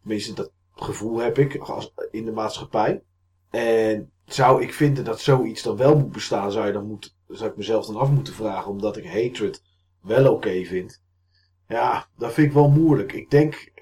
[0.00, 3.02] Tenminste, dat gevoel heb ik als, in de maatschappij.
[3.50, 7.50] En zou ik vinden dat zoiets dan wel moet bestaan, zou, je dan moet, zou
[7.50, 9.62] ik mezelf dan af moeten vragen, omdat ik hatred
[10.02, 11.02] wel oké vind.
[11.68, 13.12] Ja, dat vind ik wel moeilijk.
[13.12, 13.72] Ik denk,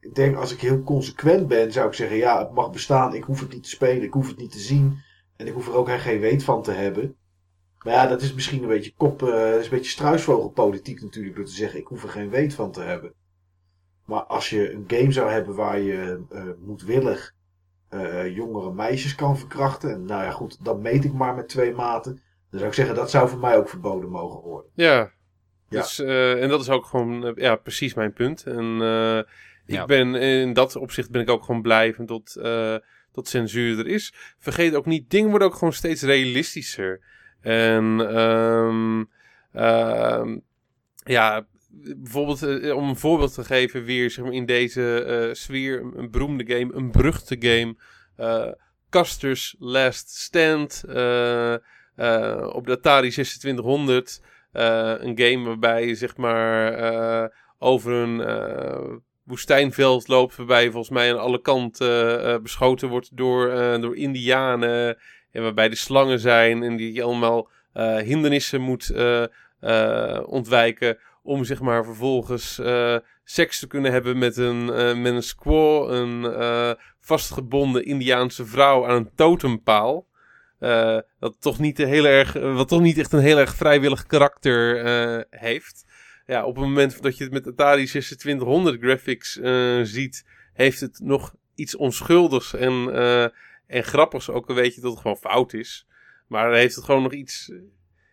[0.00, 3.14] ik denk als ik heel consequent ben, zou ik zeggen: ja, het mag bestaan.
[3.14, 4.98] Ik hoef het niet te spelen, ik hoef het niet te zien.
[5.36, 7.16] En ik hoef er ook geen weet van te hebben.
[7.82, 11.44] Maar ja, dat is misschien een beetje kop, dat is een beetje struisvogelpolitiek natuurlijk, door
[11.44, 13.12] te zeggen: ik hoef er geen weet van te hebben.
[14.04, 17.34] Maar als je een game zou hebben waar je uh, moedwillig
[17.90, 21.74] uh, jongere meisjes kan verkrachten, en nou ja, goed, dan meet ik maar met twee
[21.74, 22.22] maten.
[22.58, 24.70] Dan zou ik zeggen: dat zou voor mij ook verboden mogen worden.
[24.74, 25.12] Ja.
[25.68, 25.80] ja.
[25.80, 28.44] Dus, en dat is ook gewoon ja, precies mijn punt.
[28.44, 28.80] En
[29.66, 29.80] Ja.
[29.80, 32.76] Ik ben in dat opzicht ben ik ook gewoon blij van tot, eh,
[33.12, 34.14] tot censuur er is.
[34.38, 37.00] Vergeet ook niet, dingen worden ook gewoon steeds realistischer.
[37.40, 39.04] En ehm,
[39.52, 40.38] ehm,
[41.04, 41.46] ja,
[41.96, 45.98] bijvoorbeeld eh, om een voorbeeld te geven weer zeg maar, in deze eh, sfeer, een,
[45.98, 47.76] een beroemde game, een beruchte game.
[48.16, 48.52] eh
[48.90, 50.84] Custer's Last Stand
[51.96, 54.22] eh, op de Atari 2600.
[54.52, 57.28] Eh, een game waarbij je zeg maar eh,
[57.58, 60.36] over een woestijnveld loopt.
[60.36, 63.50] Waarbij volgens mij aan alle kanten beschoten wordt door,
[63.80, 64.98] door indianen.
[65.32, 67.48] En waarbij de slangen zijn en die je allemaal
[68.02, 68.92] hindernissen moet
[70.26, 70.98] ontwijken.
[71.22, 72.60] Om zeg maar vervolgens
[73.24, 74.64] seks te kunnen hebben met een,
[75.02, 75.90] met een squaw.
[75.90, 76.34] Een
[77.00, 80.05] vastgebonden Indiaanse vrouw aan een totempaal.
[80.58, 84.84] Eh, dat toch niet heel erg, wat toch niet echt een heel erg vrijwillig karakter
[84.84, 85.84] eh, heeft.
[86.26, 91.00] Ja, op het moment dat je het met Atari 2600 graphics eh, ziet, heeft het
[91.02, 93.22] nog iets onschuldigs en, eh,
[93.66, 94.30] en grappigs.
[94.30, 95.86] Ook al weet je dat het gewoon fout is.
[96.26, 97.52] Maar heeft het gewoon nog iets.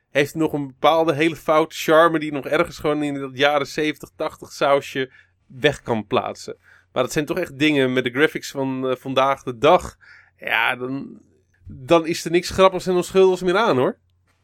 [0.09, 4.09] Heeft nog een bepaalde hele foute charme die nog ergens gewoon in dat jaren 70,
[4.15, 5.11] 80 sausje
[5.47, 6.57] weg kan plaatsen.
[6.91, 9.97] Maar dat zijn toch echt dingen met de graphics van eh, vandaag de dag.
[10.37, 11.21] Ja, dan,
[11.65, 13.97] dan is er niks grappigs en onschuldigs meer aan hoor.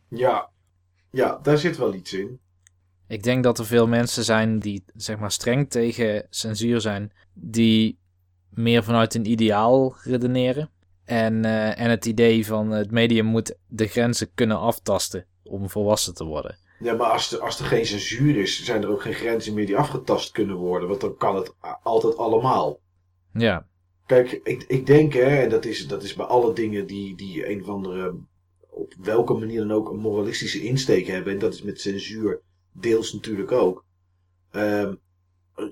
[0.08, 0.50] Ja.
[1.12, 2.40] ja, daar zit wel iets in.
[3.08, 8.00] Ik denk dat er veel mensen zijn die zeg maar streng tegen censuur zijn, die
[8.50, 10.70] meer vanuit een ideaal redeneren.
[11.06, 16.14] En, eh, en het idee van het medium moet de grenzen kunnen aftasten om volwassen
[16.14, 16.58] te worden.
[16.80, 19.66] Ja, maar als er, als er geen censuur is, zijn er ook geen grenzen meer
[19.66, 20.90] die afgetast kunnen worden.
[20.90, 22.80] Want dan kan het altijd allemaal.
[23.34, 23.66] Ja,
[24.10, 27.50] Kijk, ik, ik denk, hè, en dat is, dat is bij alle dingen die, die
[27.50, 28.16] een of andere,
[28.70, 31.34] op welke manier dan ook, een moralistische insteek hebben.
[31.34, 32.42] En dat is met censuur
[32.74, 33.86] deels natuurlijk ook.
[34.52, 34.96] Ehm,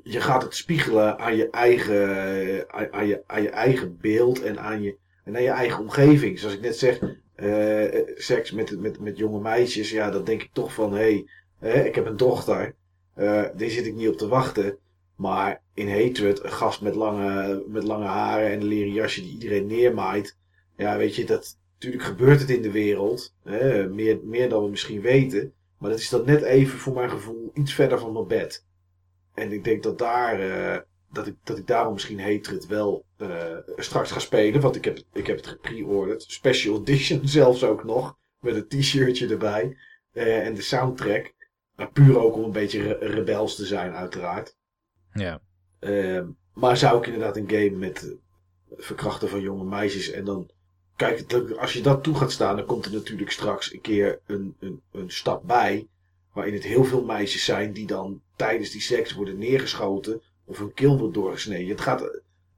[0.04, 4.82] je gaat het spiegelen aan je eigen, aan, je, aan je eigen beeld en aan
[4.82, 6.40] je, en aan je eigen omgeving.
[6.40, 7.00] Zoals ik net zeg,
[7.36, 11.26] eh, seks met, met, met jonge meisjes, ja, dan denk ik toch van, hé,
[11.60, 12.76] hey, ik heb een dochter,
[13.14, 14.78] eh daar zit ik niet op te wachten.
[15.16, 19.32] Maar in Hatred, een gast met lange, met lange haren en een leren jasje die
[19.32, 20.38] iedereen neermaait.
[20.78, 23.36] Ja, weet je, dat, natuurlijk gebeurt het in de wereld.
[23.44, 25.54] Hè, meer, meer dan we misschien weten.
[25.78, 28.66] Maar dat is dan net even voor mijn gevoel iets verder van mijn bed.
[29.34, 30.82] En ik denk dat daar, eh,
[31.12, 34.62] dat, ik, dat ik daarom misschien Hatred wel eh, straks ga spelen.
[34.62, 36.24] Want ik heb, ik heb het gepre-ordered.
[36.24, 38.18] Special edition zelfs ook nog.
[38.40, 39.78] Met een t-shirtje erbij.
[40.12, 41.34] Eh, en de soundtrack.
[41.76, 44.56] Maar puur ook om een beetje re- rebels te zijn uiteraard.
[45.14, 45.46] ja.
[45.80, 50.50] Ehm, maar zou ik inderdaad een game met eh, verkrachten van jonge meisjes en dan...
[50.96, 54.56] Kijk, als je dat toe gaat staan, dan komt er natuurlijk straks een keer een,
[54.60, 55.88] een, een stap bij.
[56.34, 60.22] Waarin het heel veel meisjes zijn die dan tijdens die seks worden neergeschoten.
[60.46, 61.68] Of hun keel wordt doorgesneden.
[61.70, 62.00] Het gaat,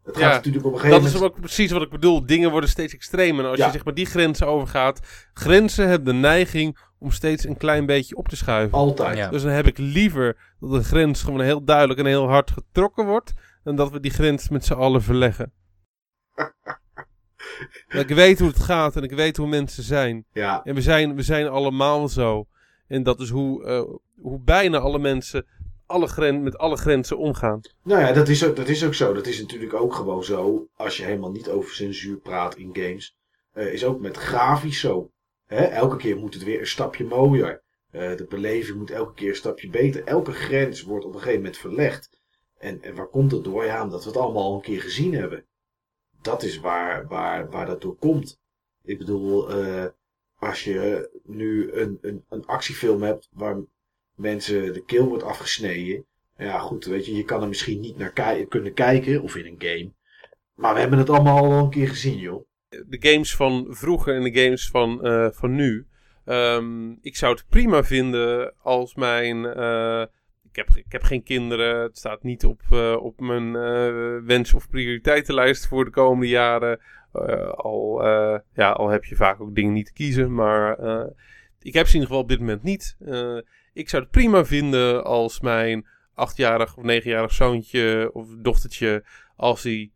[0.03, 1.33] het gaat natuurlijk op een gegeven Dat is moment...
[1.33, 2.25] ook precies wat ik bedoel.
[2.25, 3.43] Dingen worden steeds extremer.
[3.43, 3.65] En als Ja.
[3.65, 4.99] je zeg maar die grenzen overgaat.
[5.33, 8.77] Grenzen hebben de neiging om steeds een klein beetje op te schuiven.
[8.77, 9.17] Altijd.
[9.17, 9.29] Ja.
[9.29, 13.05] Dus dan heb ik liever dat de grens gewoon heel duidelijk en heel hard getrokken
[13.05, 13.33] wordt.
[13.63, 15.51] Dan dat we die grens met z'n allen verleggen.
[18.03, 20.25] ik weet hoe het gaat en ik weet hoe mensen zijn.
[20.33, 22.47] Ja, En we zijn, we zijn allemaal zo.
[22.87, 23.83] En dat is hoe, eh,
[24.21, 25.45] hoe bijna alle mensen
[25.89, 27.59] alle gren met alle grenzen omgaan.
[27.83, 29.13] Nou ja, dat is, ook, dat is ook zo.
[29.13, 30.67] Dat is natuurlijk ook gewoon zo.
[30.75, 33.17] Als je helemaal niet over censuur praat in games.
[33.53, 35.11] eh, is ook met grafisch zo.
[35.57, 37.63] Elke keer moet het weer een stapje mooier.
[37.91, 40.03] Eh, de beleving moet elke keer een stapje beter.
[40.03, 42.09] Elke grens wordt op een gegeven moment verlegd.
[42.57, 43.65] En, en waar komt het door?
[43.65, 45.45] Ja, omdat we het allemaal al een keer gezien hebben.
[46.21, 48.39] Dat is waar, waar, waar dat door komt.
[48.83, 49.85] Ik bedoel, eh,
[50.35, 53.57] als je nu een, een, een actiefilm hebt waar
[54.15, 56.05] mensen de keel wordt afgesneden.
[56.37, 59.69] Ja, goed, weet je, je kan er misschien niet naar kunnen kijken, of in een
[59.69, 59.91] game.
[60.53, 62.48] Maar we hebben het allemaal al een keer gezien, joh.
[62.69, 65.87] De games van vroeger en de games van, eh, van nu.
[66.25, 69.45] Ehm, ik zou het prima vinden als mijn.
[69.45, 70.01] eh,
[70.49, 71.81] ik, heb, ik heb geen kinderen.
[71.81, 73.51] Het staat niet op, eh, op mijn
[74.25, 76.79] wens- of prioriteitenlijst voor de komende jaren.
[77.55, 78.03] Al,
[78.53, 80.33] ja, al heb je vaak ook dingen niet te kiezen.
[80.33, 80.71] Maar
[81.61, 82.97] ik heb ze in ieder geval op dit moment niet.
[83.73, 89.03] Ik zou het prima vinden als mijn achtjarig of negenjarig zoontje of dochtertje.
[89.35, 89.91] Als hij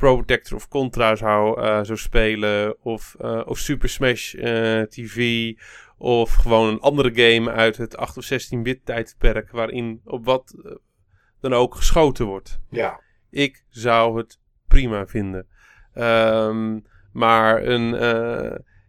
[0.00, 2.84] Pro Protector of Contra zou, eh, zou spelen.
[2.84, 5.52] Of, eh, of Super Smash eh, TV.
[5.98, 9.50] Of gewoon een andere game uit het 8 of 16-bit tijdperk.
[9.50, 10.54] Waarin op wat
[11.40, 12.60] dan ook geschoten wordt.
[12.70, 13.00] Ja,
[13.30, 15.46] Ik zou het prima vinden.
[15.94, 16.78] Ehm,
[17.12, 17.90] maar een,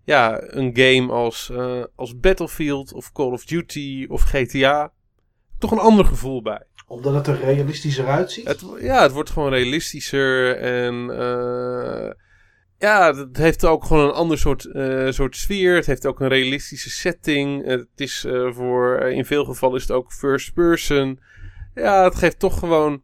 [0.03, 1.51] ja, een game als,
[1.95, 4.93] als Battlefield of Call of Duty of GTA.
[5.57, 6.65] Toch een ander gevoel bij.
[6.91, 8.65] Omdat het er realistischer uitziet?
[8.79, 12.11] Ja, het wordt gewoon realistischer en uh,
[12.77, 15.75] ja, het heeft ook gewoon een ander soort, uh, soort sfeer.
[15.75, 17.65] Het heeft ook een realistische setting.
[17.65, 21.19] Het is uh, voor, in veel gevallen is het ook first person.
[21.75, 23.01] Ja, het geeft toch gewoon,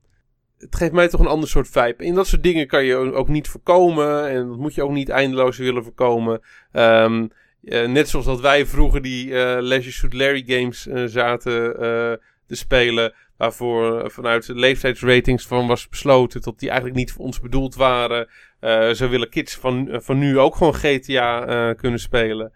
[0.57, 2.03] het geeft mij toch een ander soort vibe.
[2.03, 5.09] En dat soort dingen kan je ook niet voorkomen en dat moet je ook niet
[5.09, 6.41] eindeloos willen voorkomen.
[6.73, 7.27] Uh,
[7.87, 11.73] net zoals dat wij vroeger die uh, Leisure Suit Larry games zaten
[12.47, 13.13] te spelen.
[13.37, 18.27] Waarvoor vanuit de leeftijdsratings van was besloten dat die eigenlijk niet voor ons bedoeld waren.
[18.95, 22.53] zo willen kids van, van nu ook gewoon GTA kunnen spelen.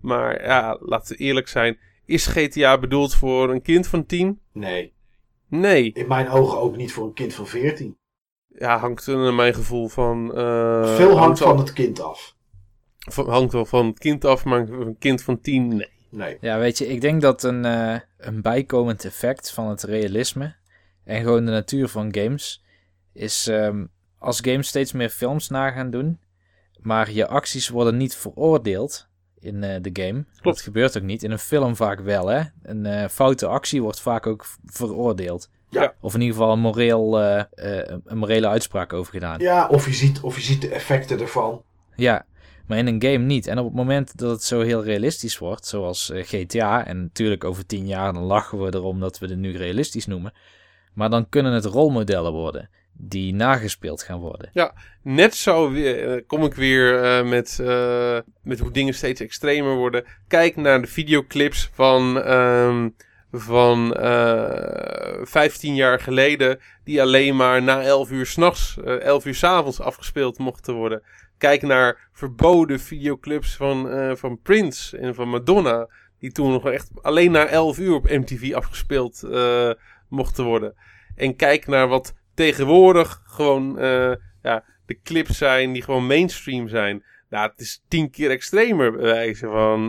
[0.00, 1.78] Maar ja, laten we eerlijk zijn.
[2.04, 4.40] Is GTA bedoeld voor een kind van 10?
[4.52, 4.92] Nee.
[5.48, 5.92] Nee.
[5.92, 7.96] In mijn ogen ook niet voor een kind van 14.
[8.48, 10.30] Ja, hangt er mijn gevoel van.
[10.96, 12.34] Veel hangt van het kind af
[13.12, 15.92] hangt wel van het kind af, maar een kind van tien, nee.
[16.14, 16.38] Nee.
[16.40, 20.54] Ja, weet je, ik denk dat een, uh, een bijkomend effect van het realisme
[21.04, 22.64] en gewoon de natuur van games
[23.12, 26.20] is um, als games steeds meer films na gaan doen,
[26.80, 29.08] maar je acties worden niet veroordeeld
[29.38, 30.24] in uh, de game.
[30.24, 30.42] Klopt.
[30.42, 31.22] Dat gebeurt ook niet.
[31.22, 32.42] In een film vaak wel, hè.
[32.62, 35.50] Een uh, foute actie wordt vaak ook veroordeeld.
[35.68, 35.94] Ja.
[36.00, 39.40] Of in ieder geval een, moreel, een morele uitspraak over gedaan.
[39.40, 41.62] Ja, of je, ziet, of je ziet de effecten ervan.
[41.96, 42.26] Ja,
[42.66, 43.46] maar in een game niet.
[43.46, 47.44] En op het moment dat het zo heel realistisch wordt, zoals uh, GTA, en natuurlijk
[47.44, 50.32] over tien jaar dan lachen we erom dat we het nu realistisch noemen.
[50.92, 54.50] Maar dan kunnen het rolmodellen worden die nagespeeld gaan worden.
[54.52, 57.58] Ja, net zo weer, uh, kom ik weer uh, met,
[58.42, 60.04] met hoe dingen steeds extremer worden.
[60.28, 62.94] Kijk naar de videoclips van, um,
[63.32, 63.94] van
[65.22, 70.74] 15 jaar geleden, die alleen maar na 11 uur s'nachts, 11 uur s'avonds afgespeeld mochten
[70.74, 71.02] worden.
[71.44, 75.88] Kijk naar verboden videoclips van, uh, van Prince en van Madonna.
[76.18, 79.70] Die toen nog echt alleen na 11 uur op MTV afgespeeld uh,
[80.08, 80.74] mochten worden.
[81.16, 84.12] En kijk naar wat tegenwoordig gewoon uh,
[84.42, 87.04] ja, de clips zijn die gewoon mainstream zijn.
[87.30, 89.88] Nou, het is tien keer extremer bij wijze van,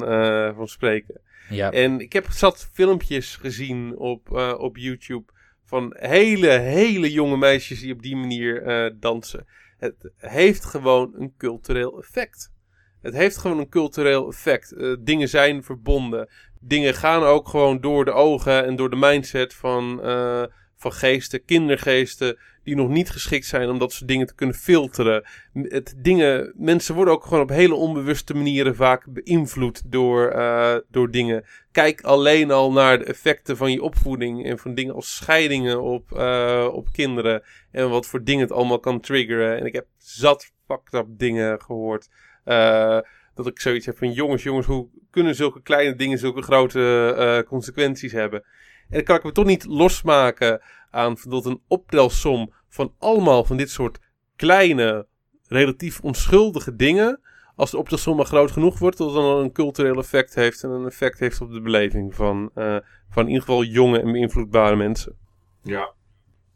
[0.55, 1.21] van spreken.
[1.49, 1.71] Ja.
[1.71, 5.31] En ik heb zat filmpjes gezien op, op YouTube
[5.65, 9.45] van hele, hele jonge meisjes die op die manier dansen.
[9.77, 12.53] Het heeft gewoon een cultureel effect.
[13.01, 14.73] Het heeft gewoon een cultureel effect.
[14.73, 16.29] Uh, dingen zijn verbonden.
[16.59, 20.43] Dingen gaan ook gewoon door de ogen en door de mindset van, uh,
[20.75, 25.23] van geesten, kindergeesten, die nog niet geschikt zijn om dat soort dingen te kunnen filteren.
[25.53, 31.11] Het, dingen, mensen worden ook gewoon op hele onbewuste manieren vaak beïnvloed door, uh, door
[31.11, 31.45] dingen.
[31.71, 36.11] Kijk alleen al naar de effecten van je opvoeding en van dingen als scheidingen op,
[36.11, 37.43] uh, op kinderen.
[37.71, 39.57] En wat voor dingen het allemaal kan triggeren.
[39.59, 42.09] En ik heb zat fucked up dingen gehoord.
[42.45, 42.99] Uh,
[43.33, 48.11] dat ik zoiets heb van jongens, jongens, hoe kunnen zulke kleine dingen zulke grote consequenties
[48.11, 48.43] hebben?
[48.89, 50.61] En dan kan ik me toch niet losmaken
[50.95, 53.99] aan dat een optelsom van allemaal van dit soort
[54.35, 55.07] kleine,
[55.47, 57.19] relatief onschuldige dingen.
[57.55, 60.69] Als de optelsom maar groot genoeg wordt, dat het dan een cultureel effect heeft en
[60.69, 62.77] een effect heeft op de beleving van, uh,
[63.09, 65.15] van in ieder geval jonge en beïnvloedbare mensen.
[65.63, 65.93] Ja.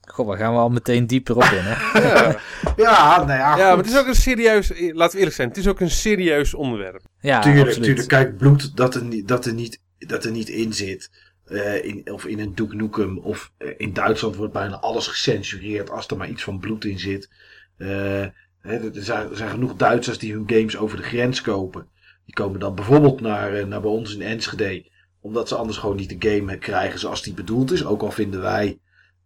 [0.01, 1.99] Goh, waar gaan we al meteen dieper op in, hè?
[2.07, 2.39] ja.
[2.77, 3.57] ja, nou ja.
[3.57, 5.89] Ja, maar het is ook een serieus, laten we eerlijk zijn, het is ook een
[5.89, 7.01] serieus onderwerp.
[7.19, 7.85] Ja, tuurlijk, absoluut.
[7.85, 8.07] tuurlijk.
[8.07, 11.09] Kijk, bloed dat er, niet, dat er, niet, dat er niet in zit.
[11.49, 13.17] Uh, in, of in een Nukem.
[13.17, 16.99] Of uh, in Duitsland wordt bijna alles gecensureerd als er maar iets van bloed in
[16.99, 17.29] zit.
[17.77, 18.31] Hè,
[18.61, 21.87] er, zijn, er genoeg Duitsers die hun games over de grens kopen.
[22.25, 24.91] Die komen dan bijvoorbeeld naar, naar bij ons in Enschede.
[25.21, 27.85] Omdat ze anders gewoon niet de game krijgen zoals die bedoeld is.
[27.85, 28.79] Ook al vinden wij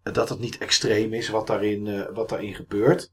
[0.04, 3.12] dat het niet extreem is wat daarin, wat daarin gebeurt.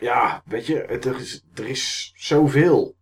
[0.00, 2.96] Ja, weet je, er, is, er is zoveel.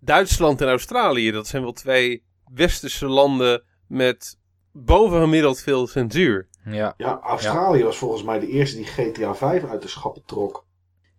[0.00, 2.24] Duitsland en Australië, dat zijn wel twee
[2.54, 4.38] westerse landen met
[4.72, 6.48] bovengemiddeld veel censuur.
[6.64, 6.94] Ja.
[6.96, 7.84] Ja, Australië ja.
[7.84, 10.68] was volgens mij de eerste die GTA 5 uit de schappen trok.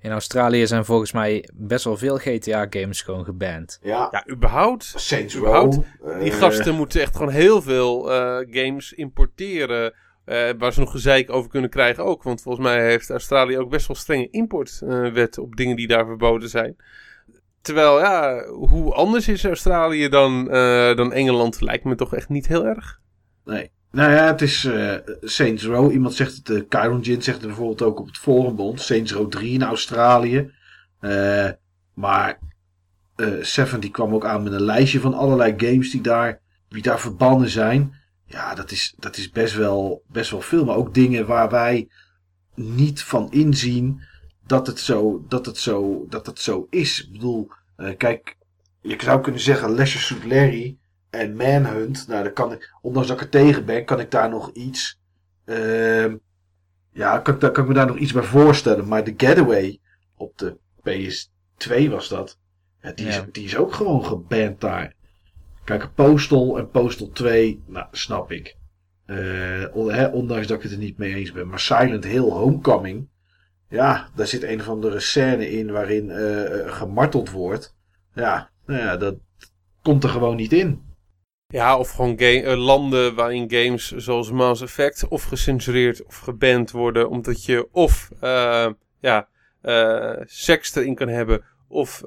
[0.02, 3.80] In Australië zijn volgens mij best wel veel GTA-games gewoon geband.
[3.82, 4.94] Ja, ja überhaupt.
[4.96, 5.80] Saints überhaupt.
[6.00, 6.20] Row.
[6.22, 9.94] Die uh, gasten moeten echt gewoon heel veel uh, games importeren.
[10.26, 12.24] Uh, waar ze nog gezeik over kunnen krijgen ook.
[12.24, 16.50] Want volgens mij heeft Australië ook best wel strenge importwetten op dingen die daar verboden
[16.50, 16.76] zijn.
[17.62, 20.46] Terwijl, ja, hoe anders is Australië dan,
[20.96, 23.00] dan Engeland lijkt me toch echt niet heel erg.
[23.46, 23.72] Nee.
[23.92, 25.92] Nou ja, het is uh, Saints Row.
[25.92, 28.82] Iemand zegt het, uh, Kyron Jin zegt het bijvoorbeeld ook op het forumbond.
[28.82, 30.52] Saints Row 3 in Australië.
[31.02, 31.50] Uh,
[31.94, 32.40] maar
[33.42, 37.00] Seven die kwam ook aan met een lijstje van allerlei games die daar, die daar
[37.00, 37.96] verbannen zijn.
[38.26, 40.66] Ja, dat is, dat is best, wel, best wel veel.
[40.66, 41.90] Maar ook dingen waar wij
[42.56, 44.02] niet van inzien
[44.46, 47.06] dat het zo, dat het zo, dat het zo is.
[47.06, 47.52] Ik bedoel,
[47.98, 48.38] kijk,
[48.82, 50.78] je zou kunnen zeggen Leisure Suit Larry
[51.12, 54.30] en Manhunt, nou, dan kan ik, ondanks dat ik er tegen ben, kan ik daar
[54.30, 55.00] nog iets,
[55.46, 56.14] uh,
[56.92, 58.88] Ja, kan, kan, ik me daar nog iets bij voorstellen.
[58.88, 59.80] Maar de Getaway
[60.16, 62.40] op de PS2 was dat.
[62.82, 63.12] Ja, die, Ja.
[63.12, 64.94] Is, die is ook gewoon geband daar.
[65.64, 68.56] Kijk, Postal en Postal 2, nou, snap ik.
[69.06, 69.18] Eh,
[69.74, 71.48] hè, ondanks dat ik het er niet mee eens ben.
[71.48, 73.08] Maar Silent Hill Homecoming.
[73.70, 77.76] Ja, daar zit een of andere scène in waarin eh, eh, gemarteld wordt.
[78.14, 79.16] Ja, nou ja, dat
[79.82, 80.82] komt er gewoon niet in.
[81.52, 87.10] Ja, of gewoon eh, landen waarin games zoals Mass Effect of gecensureerd of geband worden.
[87.10, 88.68] Omdat je of eh,
[89.00, 89.28] ja,
[89.62, 92.04] eh, seks erin kan hebben of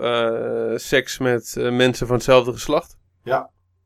[0.75, 2.97] seks met mensen van hetzelfde geslacht.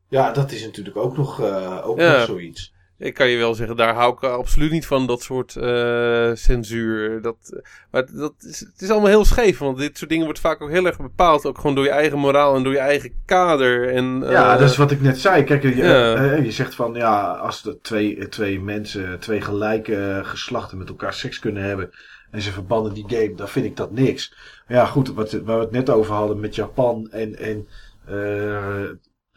[0.09, 1.41] Ja, dat is natuurlijk ook nog,
[1.83, 2.17] ook Ja.
[2.17, 2.73] nog zoiets.
[2.99, 7.21] Ik kan je wel zeggen, daar hou ik absoluut niet van, dat soort eh, censuur.
[7.21, 7.61] Dat,
[7.91, 10.69] maar dat is, het is allemaal heel scheef, want dit soort dingen wordt vaak ook
[10.69, 11.45] heel erg bepaald.
[11.45, 13.89] Ook gewoon door je eigen moraal en door je eigen kader.
[13.89, 15.43] En, Ja, eh, dat is wat ik net zei.
[15.43, 16.15] Kijk, je, Ja.
[16.15, 21.13] eh, je zegt van ja, als er twee, twee mensen, twee gelijke geslachten met elkaar
[21.13, 21.89] seks kunnen hebben
[22.31, 24.33] en ze verbannen die game, dan vind ik dat niks.
[24.67, 27.67] Maar ja, goed, wat, waar we het net over hadden met Japan en, en
[28.05, 28.89] eh,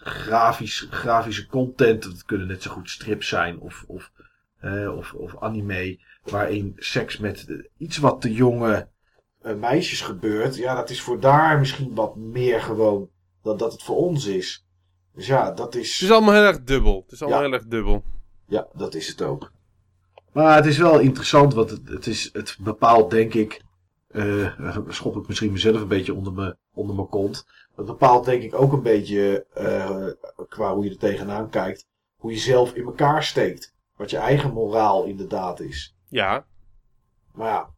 [0.04, 4.10] grafisch, grafische content, dat kunnen net zo goed strips zijn of, of,
[4.96, 7.46] of, of anime, waarin seks met
[7.78, 8.88] iets wat te jonge
[9.42, 10.56] eh, meisjes gebeurt.
[10.56, 13.08] Ja, dat is voor daar misschien wat meer gewoon
[13.42, 14.66] dan dat het voor ons is.
[15.14, 16.02] Dus ja, dat Het is.
[16.02, 17.02] is allemaal heel erg dubbel.
[17.02, 17.46] Het is allemaal Ja.
[17.48, 18.02] heel erg dubbel.
[18.46, 19.52] Ja, dat is het ook.
[20.32, 23.62] Maar het is wel interessant, want het, het, is, het bepaalt, denk ik.
[24.08, 27.46] eh schop ik misschien mezelf een beetje onder mijn, onder mijn kont.
[27.76, 29.46] Het bepaalt, denk ik, ook een beetje.
[29.54, 30.06] eh,
[30.48, 31.86] qua hoe je er tegenaan kijkt.
[32.16, 33.74] Hoe je zelf in elkaar steekt.
[33.96, 35.96] Wat je eigen moraal inderdaad is.
[36.08, 36.44] Ja,
[37.32, 37.68] Maar ja.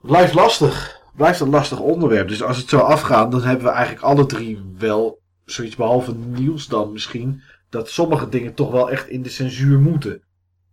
[0.00, 1.00] Blijft lastig.
[1.16, 2.28] Blijft een lastig onderwerp.
[2.28, 5.20] Dus als het zo afgaat, dan hebben we eigenlijk alle drie wel.
[5.44, 7.42] Zoiets behalve nieuws dan misschien.
[7.70, 10.22] Dat sommige dingen toch wel echt in de censuur moeten.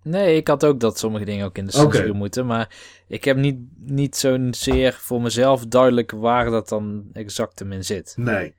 [0.03, 2.45] Nee, ik had ook dat sommige dingen ook in de censuur moeten.
[2.45, 2.75] Maar
[3.07, 8.13] ik heb niet, niet zo'n zeer voor mezelf duidelijk waar dat dan exact in zit.
[8.17, 8.53] Nee.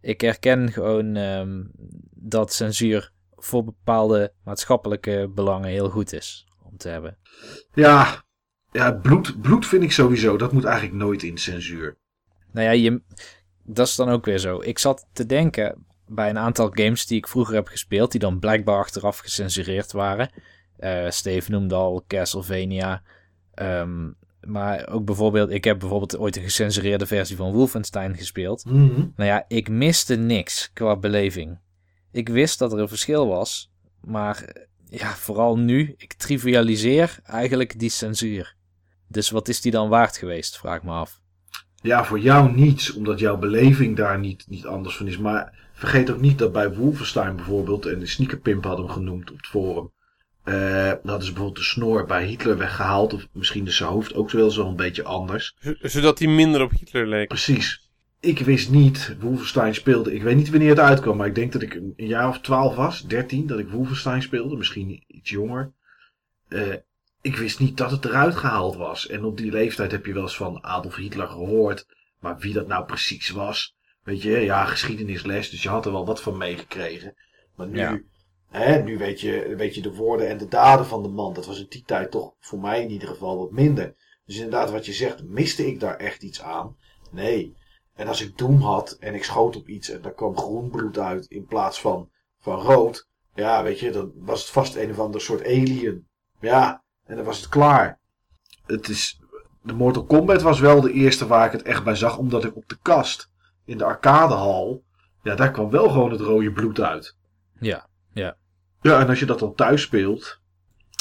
[0.00, 1.64] Ik herken gewoon ehm,
[2.14, 7.18] dat censuur voor bepaalde maatschappelijke belangen heel goed is om te hebben.
[7.74, 8.24] Ja,
[8.72, 10.36] ja bloed, bloed vind ik sowieso.
[10.36, 11.96] Dat moet eigenlijk nooit in censuur.
[12.52, 13.02] Nou ja, je,
[13.62, 14.60] dat is dan ook weer zo.
[14.62, 18.38] Ik zat te denken bij een aantal games die ik vroeger heb gespeeld, die dan
[18.38, 20.30] blijkbaar achteraf gecensureerd waren.
[21.08, 23.02] Steven noemde al Castlevania.
[23.54, 24.08] Ehm,
[24.46, 28.64] maar ook bijvoorbeeld, ik heb bijvoorbeeld ooit een gecensureerde versie van Wolfenstein gespeeld.
[28.64, 29.00] Mhm.
[29.16, 31.58] Nou ja, ik miste niks qua beleving.
[32.12, 34.62] Ik wist dat er een verschil was, maar eh,
[34.98, 38.54] ja, vooral nu, ik trivialiseer eigenlijk die censuur.
[39.08, 41.20] Dus wat is die dan waard geweest, vraag me af.
[41.82, 45.18] Ja, voor jou niets, omdat jouw beleving daar niet, niet anders van is.
[45.18, 49.36] Maar vergeet ook niet dat bij Wolfenstein bijvoorbeeld, en de sneakerpimp hadden hem genoemd op
[49.36, 49.90] het forum.
[50.46, 50.54] Eh
[50.88, 53.12] dan hadden ze bijvoorbeeld de snor bij Hitler weggehaald.
[53.12, 55.56] Of misschien is zijn hoofd ook wel zo een beetje anders.
[55.80, 57.28] Zodat hij minder op Hitler leek.
[57.28, 57.84] Precies.
[58.20, 60.14] Ik wist niet, Wolfenstein speelde.
[60.14, 62.74] Ik weet niet wanneer het uitkwam, maar ik denk dat ik een jaar of twaalf
[62.74, 64.56] was, dertien, dat ik Wolfenstein speelde.
[64.56, 65.72] Misschien iets jonger.
[66.48, 66.74] Eh,
[67.20, 69.08] ik wist niet dat het eruit gehaald was.
[69.08, 71.86] En op die leeftijd heb je wel eens van Adolf Hitler gehoord.
[72.20, 76.06] Maar wie dat nou precies was, weet je, ja, geschiedenisles, dus je had er wel
[76.06, 77.14] wat van meegekregen.
[77.56, 78.00] Maar nu, Ja.
[78.62, 81.34] Hè, nu weet je, weet je de woorden en de daden van de man.
[81.34, 83.94] Dat was in die tijd toch voor mij in ieder geval wat minder.
[84.24, 86.76] Dus inderdaad, wat je zegt, miste ik daar echt iets aan?
[87.10, 87.54] Nee.
[87.94, 90.98] En als ik Doom had en ik schoot op iets en daar kwam groen bloed
[90.98, 92.10] uit in plaats van,
[92.40, 93.08] van rood.
[93.34, 96.08] Ja, weet je, dan was het vast een of ander soort alien.
[96.40, 98.00] Ja, en dan was het klaar.
[98.66, 99.20] Het is,
[99.62, 102.56] de Mortal Kombat was wel de eerste waar ik het echt bij zag, omdat ik
[102.56, 103.30] op de kast
[103.64, 104.84] in de arcadehal,
[105.22, 107.16] ja, daar kwam wel gewoon het rode bloed uit.
[107.60, 108.36] Ja, Ja,
[108.92, 110.40] en als je dat dan thuis speelt,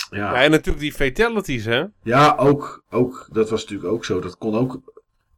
[0.10, 1.84] Ja, ja, en natuurlijk die fatalities, hè.
[2.03, 4.80] ja ook, ook, dat was natuurlijk ook zo, dat kon ook.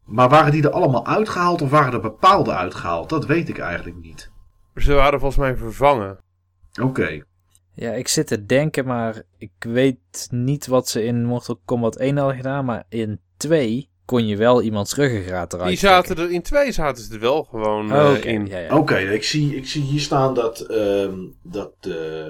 [0.06, 3.10] Maar waren die er allemaal uitgehaald of waren er bepaalde uitgehaald?
[3.10, 4.32] Dat weet ik eigenlijk niet.
[4.76, 6.18] Ze waren volgens mij vervangen.
[6.82, 7.22] Oké.
[7.74, 12.18] Ja, ik zit te denken, maar ik weet niet wat ze in Mortal Kombat 1
[12.18, 12.66] hadden gedaan.
[12.66, 16.08] Maar in 2 kon je wel iemands ruggengraat eruit Die trekken.
[16.08, 18.46] zaten er, in twee zaten ze er wel gewoon Oh, eh, in.
[18.48, 18.78] ja, ja.
[18.78, 22.28] Oké, ik, zie, ik zie hier staan dat, ehm, dat eh,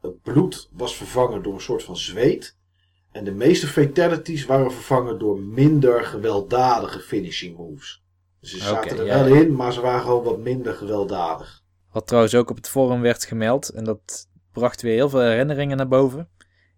[0.00, 2.56] het bloed was vervangen door een soort van zweet.
[3.12, 8.02] En de meeste fatalities waren vervangen door minder gewelddadige finishing moves.
[8.40, 9.40] Dus ze zaten Oké, er ja, wel ja.
[9.40, 11.62] in, maar ze waren gewoon wat minder gewelddadig.
[11.92, 15.76] Wat trouwens ook op het forum werd gemeld, en dat bracht weer heel veel herinneringen
[15.76, 16.28] naar boven,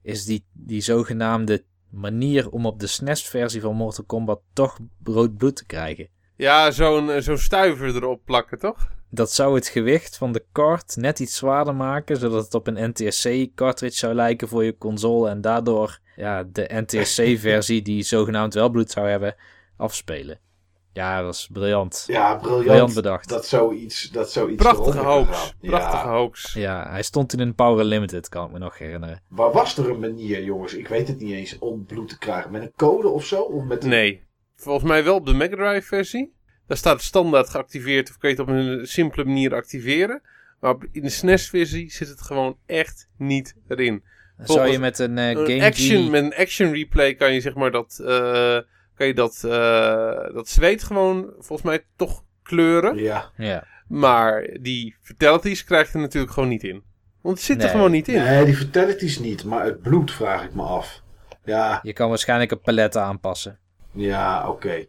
[0.02, 5.56] is die, die zogenaamde manier om op de SNES-versie van Mortal Kombat toch rood bloed
[5.56, 6.08] te krijgen.
[6.36, 8.94] Ja, zo'n eh, zo'n stuiver erop plakken, toch?
[9.10, 12.90] Dat zou het gewicht van de kart net iets zwaarder maken, zodat het op een
[12.90, 15.30] NTSC-cartridge zou lijken voor je console.
[15.30, 19.34] En daardoor ja, de NTSC-versie, die zogenaamd wel bloed zou hebben,
[19.76, 20.40] afspelen.
[20.96, 22.04] Ja, dat is briljant.
[22.06, 22.64] Ja, briljant.
[22.64, 23.28] Briljant bedacht.
[23.28, 25.54] Dat zoiets, dat zoiets Prachtige hoax.
[25.60, 26.12] Prachtige Ja.
[26.12, 26.52] hoax.
[26.52, 29.22] Ja, hij stond in een Power Limited, kan ik me nog herinneren.
[29.28, 32.50] Maar was er een manier, jongens, ik weet het niet eens, om bloed te krijgen?
[32.50, 33.40] Met een code of zo?
[33.40, 33.88] Of met een...
[33.88, 34.22] Nee.
[34.56, 36.34] Volgens mij wel op de Mega Drive versie.
[36.66, 40.22] Daar staat het standaard geactiveerd of kun je het op een simpele manier activeren.
[40.60, 44.02] Maar in de SNES-versie zit het gewoon echt niet erin.
[44.38, 47.70] Zou je met een Een Game action, met een action replay kan je zeg maar
[47.70, 48.58] dat, eh,
[48.96, 52.96] kan je dat, eh, dat zweet gewoon volgens mij toch kleuren.
[52.96, 53.30] Ja.
[53.36, 53.64] Ja.
[53.88, 56.82] Maar die fatalities krijg je er natuurlijk gewoon niet in.
[57.20, 58.22] Want het zit er gewoon niet in.
[58.22, 61.02] Nee, die fatalities niet, maar het bloed vraag ik me af.
[61.44, 63.58] Ja, Je kan waarschijnlijk een palet aanpassen.
[63.92, 64.84] ja, oké.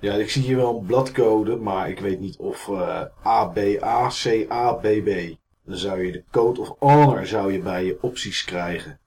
[0.00, 5.34] Ja, ik zie hier wel een bladcode, maar ik weet niet of eh ABACABB.
[5.64, 8.98] Dan zou je de Code of Honor zou je bij je opties krijgen.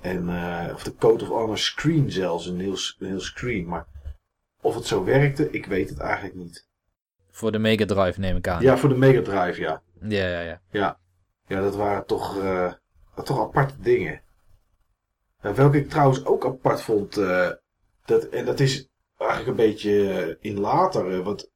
[0.00, 3.66] En, eh, of de Code of Honor screen zelfs, een heel, s- een heel screen.
[3.66, 3.86] Maar
[4.60, 6.66] of het zo werkte, ik weet het eigenlijk niet.
[7.30, 8.62] Voor de Mega Drive neem ik aan.
[8.62, 9.82] Ja, voor de Mega Drive, ja.
[10.00, 10.40] ja, ja.
[10.40, 10.60] ja.
[10.70, 10.98] Ja,
[11.46, 12.72] ja dat waren toch, eh,
[13.24, 14.22] toch aparte dingen.
[15.42, 17.50] Nou, welke ik trouwens ook apart vond, eh,
[18.04, 21.50] dat, en dat is eigenlijk een beetje in later, want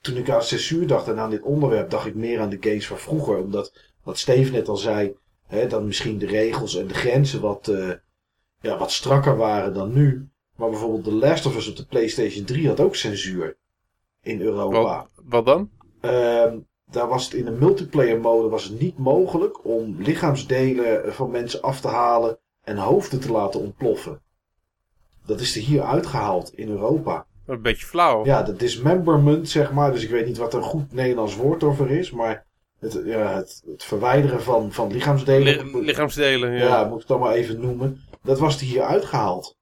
[0.00, 2.86] toen ik aan censuur dacht en aan dit onderwerp, dacht ik meer aan de games
[2.86, 3.36] van vroeger.
[3.36, 5.16] Omdat, wat Steve net al zei,
[5.46, 7.90] hè, dan misschien de regels en de grenzen wat, eh,
[8.60, 10.28] ja, wat strakker waren dan nu.
[10.56, 13.56] Maar bijvoorbeeld The Last of Us op de PlayStation 3 had ook censuur
[14.22, 14.80] in Europa.
[14.80, 15.70] Wat, wat dan?
[16.00, 16.58] Ehm,
[16.90, 21.62] daar was het in de multiplayer mode was het niet mogelijk om lichaamsdelen van mensen
[21.62, 24.22] af te halen en hoofden te laten ontploffen.
[25.26, 27.26] Dat is er hier uitgehaald in Europa.
[27.46, 28.24] Een beetje flauw.
[28.24, 29.92] Ja, de dismemberment, zeg maar.
[29.92, 32.10] Dus ik weet niet wat er een goed Nederlands woord over is.
[32.10, 32.46] Maar
[32.84, 35.70] het, ja, het, het verwijderen van, van lichaamsdelen.
[35.70, 36.64] Li- lichaamsdelen, ja.
[36.64, 36.84] ja.
[36.84, 38.00] moet ik het dan maar even noemen.
[38.22, 39.56] Dat was er hier uitgehaald.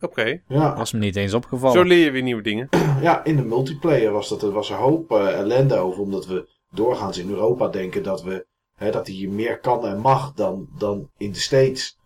[0.00, 0.42] Oké.
[0.48, 0.76] Ja.
[0.76, 1.76] Was me niet eens opgevallen.
[1.76, 2.68] Zo leer je weer nieuwe dingen.
[3.00, 6.00] Ja, in de multiplayer was dat, er was een hoop eh, ellende over.
[6.00, 10.32] Omdat we doorgaans in Europa denken dat we hè, dat hier meer kan en mag
[10.32, 11.98] dan, dan in de States.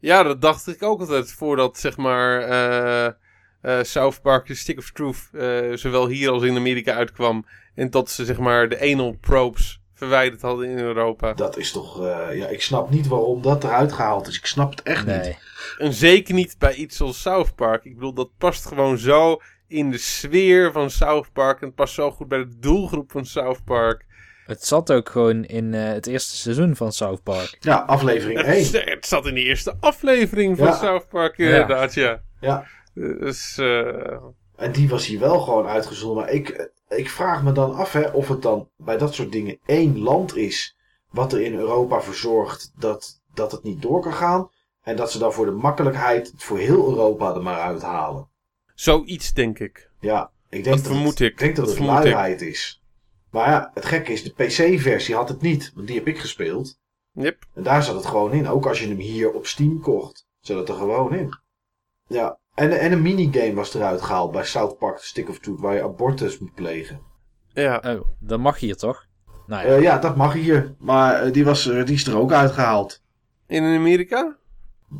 [0.00, 3.06] Ja, dat dacht ik ook altijd voordat, zeg maar, eh,
[3.60, 7.46] eh, South Park The Stick of Truth eh, zowel hier als in Amerika uitkwam.
[7.74, 11.32] En tot ze, zeg maar, de anal probes verwijderd hadden in Europa.
[11.32, 14.36] Dat is toch, eh, ja, ik snap niet waarom dat eruit gehaald is.
[14.38, 15.16] Ik snap het echt niet.
[15.16, 15.38] Nee.
[15.78, 17.84] En zeker niet bij iets als South Park.
[17.84, 21.60] Ik bedoel, dat past gewoon zo in de sfeer van South Park.
[21.60, 24.06] En het past zo goed bij de doelgroep van South Park.
[24.46, 27.56] Het zat ook gewoon in eh, het eerste seizoen van South Park.
[27.60, 28.64] Ja, aflevering 1.
[28.64, 30.72] Het, het zat in de eerste aflevering van Ja.
[30.76, 32.22] South Park, inderdaad, ja.
[32.40, 34.16] Ja, Dus, eh,
[34.58, 36.16] en die was hier wel gewoon uitgezonden.
[36.24, 39.58] Maar ik, ik vraag me dan af hè, of het dan bij dat soort dingen
[39.66, 40.76] één land is.
[41.10, 44.50] Wat er in Europa voor zorgt dat, dat het niet door kan gaan.
[44.82, 48.28] En dat ze dan voor de makkelijkheid het voor heel Europa er maar uithalen.
[48.74, 49.90] zoiets denk ik.
[50.00, 51.38] Ja, ik denk Dat dat, vermoed het, ik.
[51.38, 52.12] denk dat, Dat het vermoed ik.
[52.12, 52.82] luiheid is.
[53.30, 55.72] Maar ja, het gekke is, de PC-versie had het niet.
[55.74, 56.78] Want die heb ik gespeeld.
[57.12, 57.44] Yep.
[57.54, 58.48] En daar zat het gewoon in.
[58.48, 61.38] Ook als je hem hier op Steam kocht, zat het er gewoon in.
[62.06, 65.74] Ja, en, en een minigame was eruit gehaald bij South Park Stick of Truth, waar
[65.74, 67.00] je abortus moet plegen.
[67.52, 67.82] Ja.
[67.86, 69.06] Oh, dat mag hier toch?
[69.46, 69.74] Nou ja.
[69.74, 70.74] Eh, ja, dat mag hier.
[70.78, 73.02] Maar eh, die, was, er- die is er ook uitgehaald.
[73.46, 74.36] In Amerika?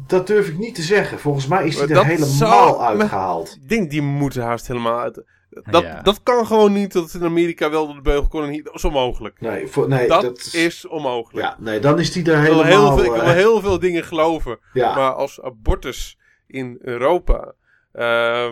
[0.07, 1.19] Dat durf ik niet te zeggen.
[1.19, 3.59] Volgens mij is die er dat helemaal zou- uitgehaald.
[3.63, 5.23] Ik denk die moeten haast helemaal uit.
[5.51, 6.03] Dat, Ja.
[6.03, 8.63] dat kan gewoon niet dat het in Amerika wel door de beugel kon en hier.
[8.65, 9.41] Dat is onmogelijk.
[9.41, 11.47] Nee, voor, nee dat, dat, is onmogelijk.
[11.47, 12.87] Ja, nee, dan is die er ik, wil helemaal...
[12.97, 14.59] heel veel, ik wil eh, heel veel dingen geloven.
[14.73, 14.95] ja.
[14.95, 16.19] Maar als abortus
[16.49, 17.55] in Europa
[17.93, 18.51] eh,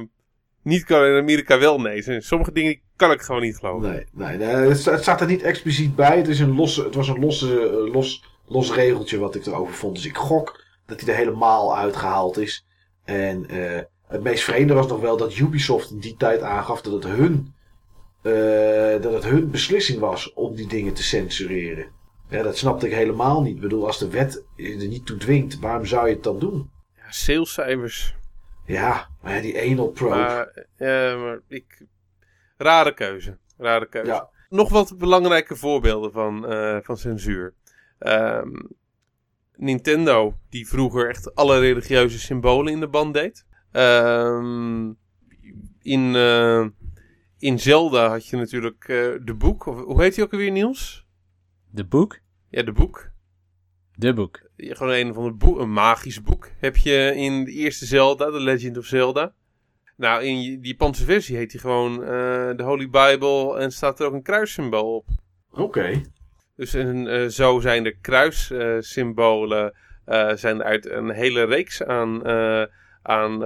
[0.67, 2.21] niet kan in Amerika wel nee.
[2.21, 3.91] Sommige dingen kan ik gewoon niet geloven.
[3.91, 6.17] Nee, nee, nee het, het staat er niet expliciet bij.
[6.17, 9.75] Het, is een losse, het was een losse, eh, los, los regeltje wat ik erover
[9.75, 9.95] vond.
[9.95, 12.67] Dus ik gok dat hij er helemaal uitgehaald is.
[13.05, 16.93] En eh, het meest vreemde was nog wel dat Ubisoft in die tijd aangaf dat
[16.93, 17.55] het hun,
[18.23, 21.87] eh, dat het hun beslissing was om die dingen te censureren.
[22.29, 23.55] Ja, dat snapte ik helemaal niet.
[23.55, 26.71] Ik bedoel, als de wet er niet toe dwingt, waarom zou je het dan doen?
[27.07, 28.15] Ja, salescijfers.
[28.65, 30.15] Ja, maar ja, die anal probe.
[30.15, 31.85] Maar, eh, maar ik...
[32.57, 33.39] Rare keuze.
[33.59, 34.11] Rare keuze.
[34.11, 34.29] Ja.
[34.49, 37.55] Nog wat belangrijke voorbeelden van, eh, van censuur.
[37.99, 38.63] Ehm,
[39.57, 43.47] Nintendo, die vroeger echt alle religieuze symbolen in de band deed.
[43.73, 44.93] Ehm,
[45.83, 46.67] in, eh,
[47.39, 49.67] in Zelda had je natuurlijk eh, de boek.
[49.67, 51.07] Of, hoe heet die ook alweer, Niels?
[51.71, 52.19] De boek?
[52.49, 53.11] Ja, de boek.
[53.95, 54.46] De boek.
[54.57, 58.41] Gewoon een van de boek, een magisch boek heb je in de eerste Zelda, The
[58.41, 59.33] Legend of Zelda.
[59.97, 62.09] Nou, in die Japanse versie heet hij gewoon eh,
[62.57, 65.09] de Holy Bible en staat er ook een kruissymbool op.
[65.51, 66.01] Oké.
[66.57, 69.75] Dus en, eh, zo zijn de kruissymbolen
[70.05, 72.27] eh, zijn uit een hele reeks aan,
[73.03, 73.45] aan,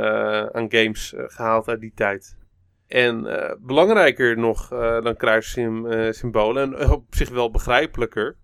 [0.53, 2.39] aan games eh, gehaald uit die tijd.
[2.87, 3.23] En
[3.61, 4.69] belangrijker nog
[5.03, 8.37] dan kruissymbolen, en op zich wel begrijpelijker,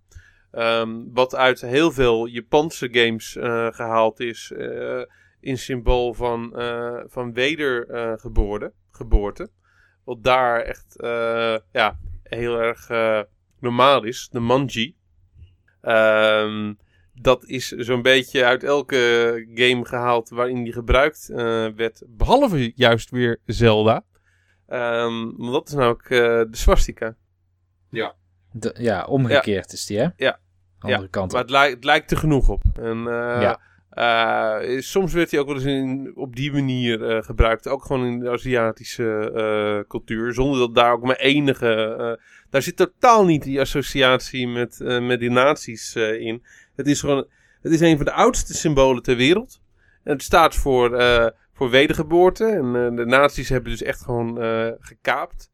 [0.57, 5.01] ehm, wat uit heel veel Japanse games eh, gehaald is, eh,
[5.39, 8.73] in symbool van, eh, van wedergeboorte.
[8.91, 9.49] geboorte.
[10.03, 12.87] Wat daar echt eh, ja, heel erg
[13.59, 14.95] normaal is, de manji.
[15.81, 16.73] Ehm,
[17.13, 18.97] dat is zo'n beetje uit elke
[19.53, 21.37] game gehaald waarin die gebruikt eh,
[21.75, 22.03] werd.
[22.07, 24.03] Behalve juist weer Zelda.
[24.67, 27.15] Ehm, want dat is namelijk eh, de swastika.
[28.51, 30.07] De- ja, omgekeerd is die, hè?
[30.15, 30.39] Ja.
[30.79, 32.61] Andere kant Maar het, lijkt het lijkt er genoeg op.
[32.79, 33.59] En, eh, Ja.
[33.89, 37.67] eh, soms werd hij ook wel eens in, op die manier eh, gebruikt.
[37.67, 40.33] Ook gewoon in de Aziatische cultuur.
[40.33, 42.19] Zonder dat daar ook maar enige...
[42.49, 46.43] daar zit totaal niet die associatie met, met die naties in.
[46.75, 47.27] Het is gewoon...
[47.61, 49.61] Het is een van de oudste symbolen ter wereld.
[50.03, 50.89] En het staat voor,
[51.53, 52.45] voor wedergeboorte.
[52.45, 54.37] En de nazi's hebben dus echt gewoon
[54.79, 55.49] gekaapt.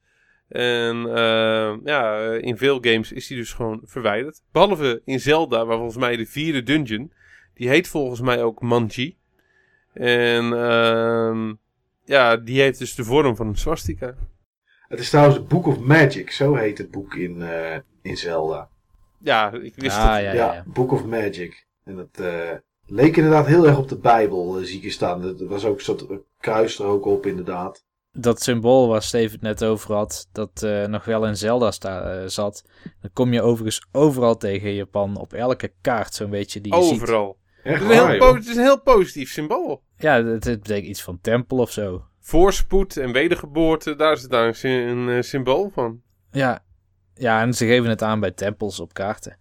[0.53, 4.41] En eh, ja, in veel games is die dus gewoon verwijderd.
[4.51, 7.11] Behalve in Zelda, waar volgens mij de vierde dungeon.
[7.53, 9.17] Die heet volgens mij ook Manji.
[9.93, 11.53] En ehm,
[12.05, 14.15] ja, die heeft dus de vorm van een swastika.
[14.87, 18.69] Het is trouwens het Book of Magic, zo heet het boek in, eh, in Zelda.
[19.19, 20.23] Ja, ik wist Ah, het.
[20.23, 20.63] ja, Ja, ja.
[20.67, 21.65] Book of Magic.
[21.83, 22.51] En dat eh,
[22.85, 25.23] leek inderdaad heel erg op de Bijbel, eh, zie ik hier staan.
[25.23, 27.83] Er was ook zo'n eh, kruis er ook op, inderdaad.
[28.17, 32.01] Dat symbool waar Steven het net over had, dat eh, nog wel in Zelda sta,
[32.01, 32.63] eh, zat.
[33.01, 35.17] Dan kom je overigens overal tegen in Japan.
[35.17, 37.01] Op elke kaart zo'n beetje die je ziet.
[37.01, 37.37] Overal.
[37.63, 38.17] Het is, een heel joh.
[38.17, 39.83] po- het is een heel positief symbool.
[39.97, 42.05] Ja, het, het betekent iets van tempel of zo.
[42.19, 46.01] Voorspoed en wedergeboorte, daar is het daar een, een eh, symbool van.
[46.31, 46.63] Ja.
[47.13, 49.37] ja, en ze geven het aan bij tempels op kaarten.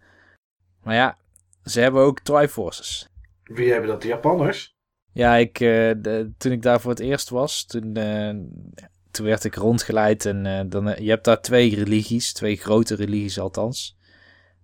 [0.83, 1.19] Maar ja,
[1.65, 3.09] ze hebben ook Triforces.
[3.45, 4.03] Wie hebben dat?
[4.03, 4.72] De Japanners?
[5.13, 5.91] Ja, ik, eh,
[6.39, 8.35] toen ik daar voor het eerst was, toen, eh,
[9.11, 10.27] toen werd ik rondgeleid.
[10.27, 13.97] En eh, dan, je hebt daar twee religies, twee grote religies althans.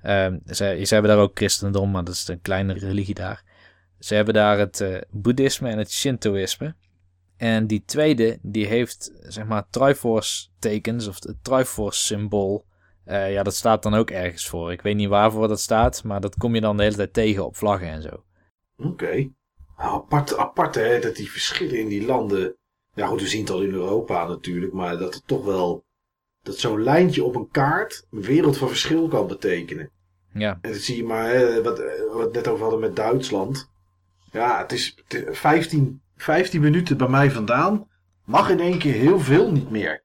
[0.02, 3.44] Ehm, ze, ze hebben daar ook christendom, maar dat is een kleine religie daar.
[3.98, 6.74] Ze hebben daar het boeddhisme en het shintoïsme.
[7.36, 12.66] En die tweede, die heeft zeg maar Triforce tekens, of het Triforce symbool.
[13.04, 14.72] Ja, dat staat dan ook ergens voor.
[14.72, 17.46] Ik weet niet waarvoor dat staat, maar dat kom je dan de hele tijd tegen
[17.46, 18.24] op vlaggen en zo.
[18.76, 19.30] Oké.
[19.78, 22.56] Apart, apart hè, dat die verschillen in die landen...
[22.94, 25.84] Ja goed, we zien het al in Europa natuurlijk, maar dat het toch wel...
[26.42, 29.90] Dat zo'n lijntje op een kaart een wereld van verschil kan betekenen.
[30.32, 32.80] Ja, En dat zie je maar, hè, wat, eh, wat we het net over hadden
[32.80, 33.70] met Duitsland.
[34.32, 37.88] Ja, het is, het is 15, 15 minuten bij mij vandaan.
[38.24, 40.04] Mag in één keer heel veel niet meer.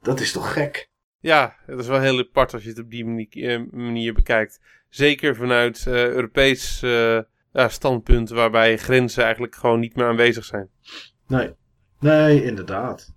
[0.00, 0.88] Dat is toch gek?
[1.20, 4.60] Ja, het is wel heel apart als je het op die manier, eh, manier bekijkt.
[4.88, 7.18] Zeker vanuit eh, Europees eh,
[7.54, 10.68] ja, standpunt, waarbij grenzen eigenlijk gewoon niet meer aanwezig zijn.
[11.26, 11.52] Nee.
[12.00, 13.14] Nee, inderdaad.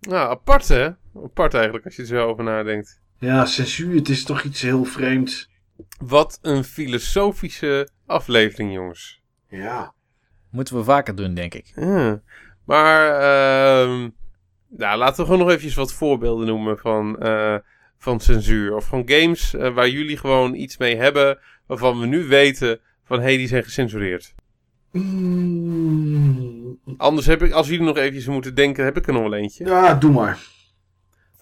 [0.00, 0.90] Nou, apart hè?
[1.24, 3.00] Apart eigenlijk als je er zo over nadenkt.
[3.18, 5.50] Ja, censuur, het is toch iets heel vreemds.
[5.98, 9.22] Wat een filosofische aflevering, jongens.
[9.48, 9.94] Ja.
[10.50, 11.72] moeten we vaker doen, denk ik.
[11.74, 12.22] Ja.
[12.64, 14.08] Maar, ehm
[14.68, 17.56] nou, laten we gewoon nog eventjes wat voorbeelden noemen van, eh,
[17.98, 18.74] van censuur.
[18.74, 23.18] Of van games eh, waar jullie gewoon iets mee hebben, waarvan we nu weten van,
[23.18, 24.34] hé, hey, die zijn gecensureerd.
[24.92, 29.34] Mm, Anders heb ik, als jullie nog eventjes moeten denken, heb ik er nog wel
[29.34, 29.64] eentje.
[29.64, 30.38] ja, doe maar.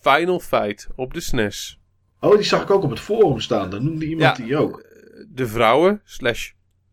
[0.01, 1.80] Final Fight op de SNES.
[2.20, 3.70] Oh, die zag ik ook op het forum staan.
[3.70, 4.44] Dan noemde iemand Ja.
[4.44, 4.84] die ook.
[5.28, 6.51] De vrouwen slash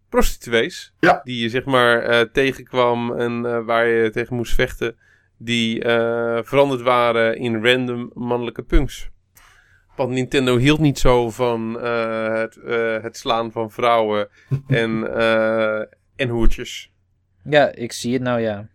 [0.10, 0.94] prostituees.
[1.00, 1.22] Ja.
[1.24, 4.96] Die je zeg maar eh, tegenkwam en eh, waar je tegen moest vechten.
[5.38, 9.10] Die eh, veranderd waren in random mannelijke punks.
[9.96, 14.28] Want Nintendo hield niet zo van eh, het, eh, het slaan van vrouwen
[14.68, 15.80] en, eh,
[16.16, 16.92] en hoertjes.
[17.44, 18.68] Ja, ik zie het nou, ja.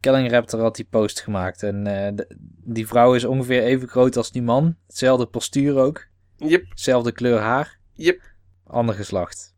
[0.00, 1.62] Kelling Raptor had die post gemaakt.
[1.62, 4.76] En eh, de- die vrouw is ongeveer even groot als die man.
[4.86, 6.06] Hetzelfde postuur ook.
[6.36, 7.78] Yep, Hetzelfde kleur haar.
[7.92, 8.20] yep.
[8.66, 9.54] Ander geslacht.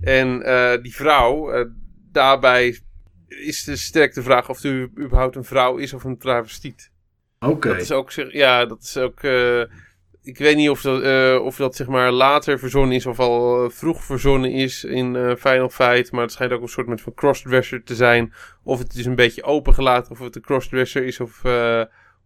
[0.00, 1.64] En eh, die vrouw, eh,
[2.12, 2.78] daarbij
[3.28, 6.90] is de sterk de vraag of u überhaupt een vrouw is of een travestiet.
[7.40, 7.68] Oké.
[7.68, 9.22] Dat is ook, zeg- ja, dat is ook.
[9.22, 9.62] eh,
[10.24, 13.64] ik weet niet of dat, eh, of dat zeg maar later verzonnen is of al
[13.64, 16.12] eh, vroeg verzonnen is in eh, Final Fight.
[16.12, 18.32] Maar het schijnt ook een soort met van crossdresser te zijn.
[18.62, 21.42] Of het is een beetje opengelaten of het een crossdresser is of,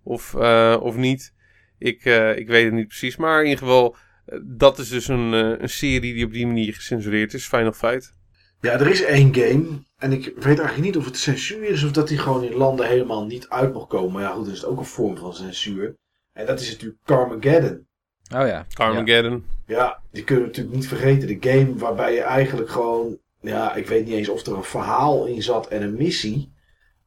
[0.02, 0.34] of,
[0.80, 1.34] of niet.
[1.78, 2.04] Ik,
[2.36, 3.16] ik weet het niet precies.
[3.16, 3.96] Maar in ieder geval,
[4.42, 7.48] dat is dus een, een serie die op die manier gecensureerd is.
[7.48, 8.12] Final Fight.
[8.60, 9.66] Ja, er is één game.
[9.96, 12.86] En ik weet eigenlijk niet of het censuur is of dat die gewoon in landen
[12.86, 14.12] helemaal niet uit mag komen.
[14.12, 15.94] Maar ja, goed, dat is ook een vorm van censuur.
[16.32, 17.88] En dat is natuurlijk Carmageddon.
[18.34, 18.66] Oh ja.
[18.72, 19.44] Carmageddon.
[19.66, 21.28] Ja, die kunnen we natuurlijk niet vergeten.
[21.28, 23.18] De game waarbij je eigenlijk gewoon...
[23.40, 26.52] Ja, ik weet niet eens of er een verhaal in zat en een missie.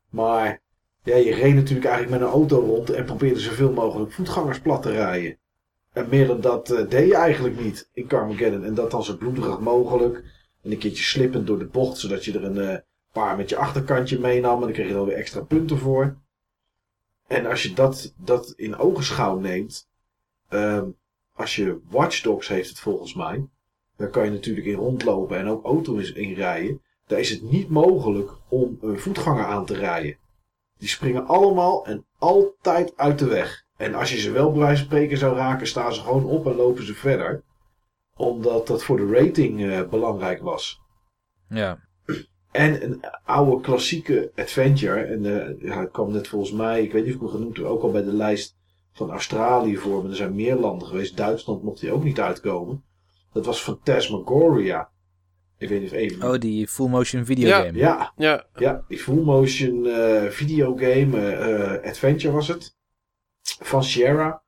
[0.10, 0.62] Maar
[1.04, 4.82] ja, je reed natuurlijk eigenlijk met een auto rond en probeerde zoveel mogelijk voetgangers plat
[4.82, 5.38] te rijden.
[5.94, 8.64] En meer dan dat eh, deed je eigenlijk niet in Carmageddon.
[8.64, 10.24] En dat dan zo bloederig mogelijk.
[10.64, 12.78] En een keertje slippend door de bocht, zodat je er een eh,
[13.12, 14.56] paar met je achterkantje meenam.
[14.56, 16.16] En dan kreeg je er weer extra punten voor.
[17.28, 19.88] En als je dat, dat in ogenschouw neemt,
[20.50, 20.90] ehm,
[21.42, 23.46] als je Watch Dogs heeft het volgens mij,
[23.96, 26.82] daar kan je natuurlijk in rondlopen en ook auto's in rijden.
[27.08, 30.18] Daar is het niet mogelijk om een voetganger aan te rijden.
[30.78, 33.64] Die springen allemaal en altijd uit de weg.
[33.78, 36.46] En als je ze wel bij wijze van spreken zou raken, staan ze gewoon op
[36.46, 37.44] en lopen ze verder.
[38.16, 40.82] Omdat dat voor de rating eh, belangrijk was.
[41.50, 41.80] Ja.
[42.52, 45.02] En een oude klassieke adventure.
[45.02, 47.58] En uh, ja, het kwam net volgens mij, ik weet niet of ik hem genoemd
[47.58, 48.60] heb, ook al bij de lijst
[48.94, 50.02] van Australië voor.
[50.02, 51.18] Maar er zijn meer landen geweest.
[51.18, 52.84] Duitsland mocht hij ook niet uitkomen.
[53.34, 54.90] Dat was Phantasmagoria.
[55.58, 56.30] Ik weet niet of even...
[56.30, 57.78] Oh, die full motion videogame.
[57.78, 62.76] Ja, Ja, ja, die full motion eh videogame, eh, eh, adventure was het.
[63.42, 64.44] Van Sierra.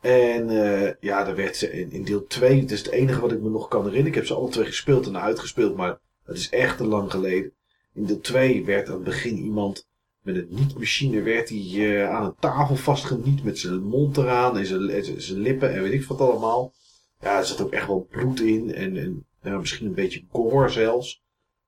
[0.00, 3.32] En eh, ja, daar werd ze in, in deel 2, het is het enige wat
[3.32, 4.08] ik me nog kan herinneren.
[4.08, 7.52] Ik heb ze alle twee gespeeld en uitgespeeld, maar het is echt te lang geleden.
[7.94, 9.87] In deel 2 werd aan het begin iemand
[10.32, 14.66] met een niet-machine werd hij eh, aan een tafel vastgeniet met zijn mond eraan en
[14.66, 16.72] zijn, en zijn lippen en weet ik wat allemaal.
[17.20, 18.96] Ja, er zat ook echt wel bloed in en,
[19.42, 21.22] en misschien een beetje gore zelfs.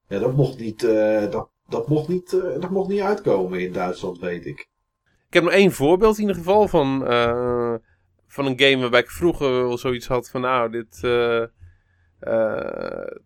[0.09, 3.73] Ja, dat mocht niet, eh, dat, dat, mocht niet, eh, dat mocht niet uitkomen in
[3.73, 4.69] Duitsland, weet ik.
[5.27, 7.01] Ik heb nog één voorbeeld in ieder geval van,
[8.27, 11.01] van een game waarbij ik vroeger wel zoiets had van nou, dit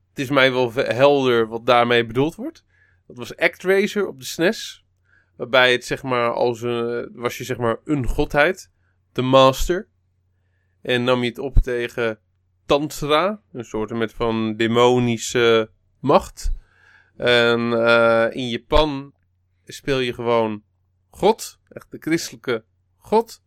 [0.08, 2.64] het is mij wel helder wat daarmee bedoeld wordt.
[3.06, 4.83] Dat was ActRaiser op de SNES.
[5.36, 8.70] Waarbij het zeg maar als een, was je zeg maar een godheid,
[9.12, 9.88] de master.
[10.82, 12.18] En nam je het op tegen
[12.66, 15.70] Tantra, een soort met van demonische
[16.00, 16.52] macht.
[17.16, 19.14] En eh, in Japan
[19.64, 20.62] speel je gewoon
[21.10, 22.64] God, echt de christelijke
[22.96, 23.42] God.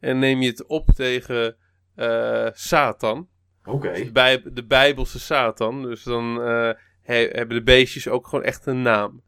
[0.00, 1.56] En neem je het op tegen
[1.94, 3.28] eh, Satan,
[3.64, 3.92] Oké.
[3.92, 5.82] de, bij, de Bijbelse Satan.
[5.82, 6.70] Dus dan eh,
[7.02, 9.22] he- hebben de beestjes ook gewoon echt een naam.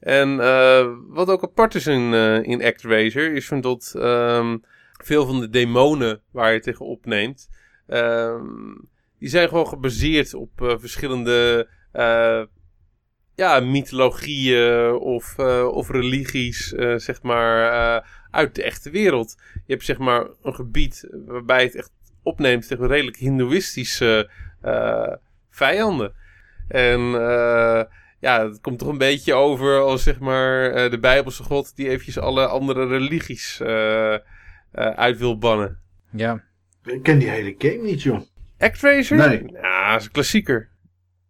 [0.00, 4.58] En eh, wat ook apart is in, eh in ActRaiser, is dat ehm,
[4.92, 7.48] veel van de demonen waar je tegen opneemt,
[7.86, 8.74] ehm,
[9.18, 11.68] die zijn gewoon gebaseerd op eh, verschillende
[13.34, 19.36] ja, mythologieën of, of religies, zeg maar, uit de echte wereld.
[19.66, 21.90] Je hebt zeg maar een gebied waarbij het echt
[22.22, 24.30] opneemt tegen redelijk hindoeïstische
[25.50, 26.14] vijanden.
[26.68, 27.00] En
[28.20, 31.88] ja, het komt toch een beetje over als zeg maar eh, de Bijbelse God die
[31.88, 34.20] eventjes alle andere religies eh, eh,
[34.72, 35.78] uit wil bannen.
[36.12, 36.42] Ja.
[36.84, 38.20] Ik ken die hele game niet, joh.
[38.58, 39.16] ActRaiser?
[39.16, 39.42] Nee.
[39.52, 40.68] Ja, dat is een klassieker.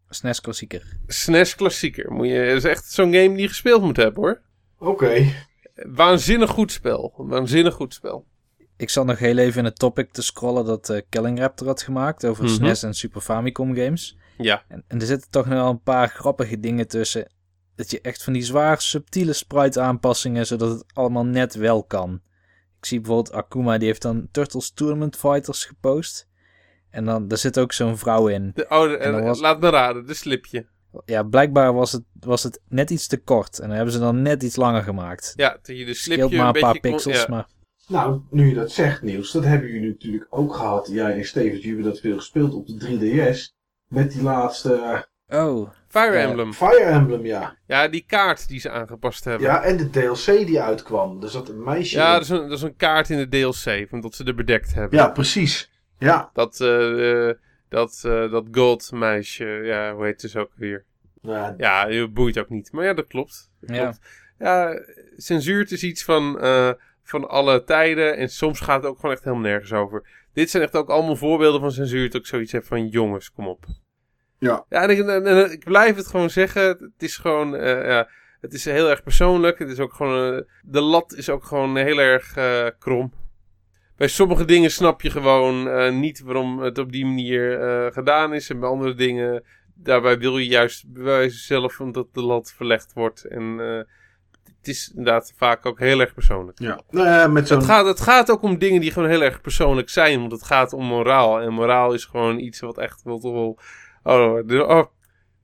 [0.09, 0.83] SNES klassieker.
[1.07, 2.13] SNES klassieker.
[2.13, 4.41] Moet je, is echt zo'n game die je gespeeld moet hebben hoor.
[4.79, 5.25] Oké.
[5.75, 7.15] Waanzinnig goed spel.
[7.17, 8.27] Waanzinnig goed spel.
[8.77, 11.83] Ik zat nog heel even in het topic te scrollen dat eh Killing Raptor had
[11.83, 12.53] gemaakt over Mhm.
[12.53, 14.17] SNES en Super Famicom games.
[14.43, 14.65] Ja.
[14.69, 17.33] En, en er zitten toch nog wel een paar grappige dingen tussen.
[17.75, 22.21] Dat je echt van die zwaar subtiele sprite aanpassingen, zodat het allemaal net wel kan.
[22.79, 26.29] Ik zie bijvoorbeeld Akuma, die heeft dan Turtles Tournament Fighters gepost.
[26.91, 28.51] En dan, daar zit ook zo'n vrouw in.
[28.55, 30.67] De, oh, de- En was- Laat me raden, de slipje.
[31.05, 33.59] Ja, blijkbaar was het, was het net iets te kort.
[33.59, 35.33] En dan hebben ze dan net iets langer gemaakt.
[35.37, 37.27] Ja, dat je de slipje Scheelt maar een paar beetje kon- pixels, ja.
[37.29, 37.47] maar...
[37.89, 40.89] Nou, nu je dat zegt, Niels, dat hebben jullie natuurlijk ook gehad.
[40.93, 43.59] Jij en Steven, jullie hebben dat veel gespeeld op de 3DS.
[43.91, 46.29] Met die laatste Oh, Fire Ja.
[46.29, 46.53] Emblem.
[46.53, 47.57] Fire Emblem, ja.
[47.67, 49.47] Ja, die kaart die ze aangepast hebben.
[49.47, 51.23] Ja, en de DLC die uitkwam.
[51.23, 52.13] Er zat een meisje Ja, in.
[52.13, 54.99] dat is, een, dat is een kaart in de DLC, omdat ze er bedekt hebben.
[54.99, 55.71] Ja, precies.
[55.99, 56.31] Ja.
[56.33, 57.35] Dat, eh, eh,
[57.69, 60.85] dat, eh, dat gold meisje, ja, hoe heet ze ook weer?
[61.23, 62.73] Nou, Ja, je boeit ook niet.
[62.73, 63.51] Maar ja, dat klopt.
[63.61, 63.83] Dat Ja.
[63.83, 63.99] klopt.
[64.39, 64.81] Ja,
[65.17, 66.71] censuur is iets van, eh,
[67.03, 68.17] van alle tijden.
[68.17, 70.07] En soms gaat het ook gewoon echt helemaal nergens over.
[70.33, 72.11] Dit zijn echt ook allemaal voorbeelden van censuur.
[72.11, 73.65] Dat ik zoiets heb van, jongens, kom op.
[74.39, 74.65] Ja.
[74.69, 76.63] Ja, en ik, en- en ik blijf het gewoon zeggen.
[76.63, 78.09] Het is gewoon, eh, ja,
[78.41, 79.59] het is heel erg persoonlijk.
[79.59, 83.13] Het is ook gewoon, eh, de lat is ook gewoon heel erg eh, krom.
[83.97, 87.59] Bij sommige dingen snap je gewoon niet waarom het op die manier
[87.93, 88.51] gedaan is.
[88.51, 89.45] En bij andere dingen,
[89.75, 93.25] daarbij wil je juist bewijzen zelf omdat de lat verlegd wordt.
[93.25, 93.57] En
[94.59, 96.59] het is inderdaad vaak ook heel erg persoonlijk.
[96.59, 96.81] ja.
[96.91, 97.49] Nou ja, met.
[97.49, 100.21] Het gaat, het gaat ook om dingen die gewoon heel erg persoonlijk zijn.
[100.21, 101.41] Want het gaat om moraal.
[101.41, 103.59] En moraal is gewoon iets wat echt wel toch wel...
[104.03, 104.89] Oh, oh, het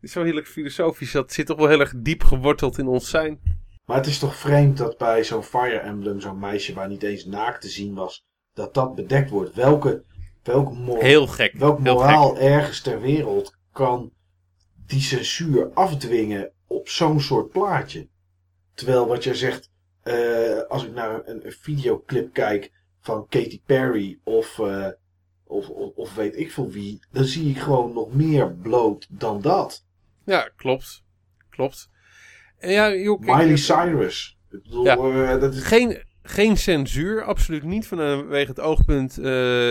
[0.00, 1.12] is zo heerlijk filosofisch.
[1.12, 3.40] Dat zit toch wel heel erg diep geworteld in ons zijn.
[3.84, 7.24] Maar het is toch vreemd dat bij zo'n Fire Emblem, zo'n meisje waar niet eens
[7.24, 9.54] naakt te zien was, dat dat bedekt wordt.
[9.54, 10.04] Welke
[10.46, 11.52] Welk, Heel gek.
[11.54, 14.12] welk heel moraal ergens ter wereld kan
[14.86, 18.08] die censuur afdwingen op zo'n soort plaatje?
[18.76, 19.70] Terwijl wat jij zegt,
[20.02, 24.88] eh, als ik naar een, een videoclip kijk van Katy Perry of, eh,
[25.44, 29.40] of, of, of weet ik veel wie, dan zie ik gewoon nog meer bloot dan
[29.40, 29.84] dat.
[30.24, 31.04] Ja, klopt.
[31.50, 31.90] Klopt.
[32.58, 34.38] En ja, joh, kijk, Miley eh, Cyrus.
[34.50, 35.36] Ik bedoel, Ja.
[35.36, 35.62] dat is...
[35.62, 39.12] Geen, geen censuur, absoluut niet vanwege het oogpunt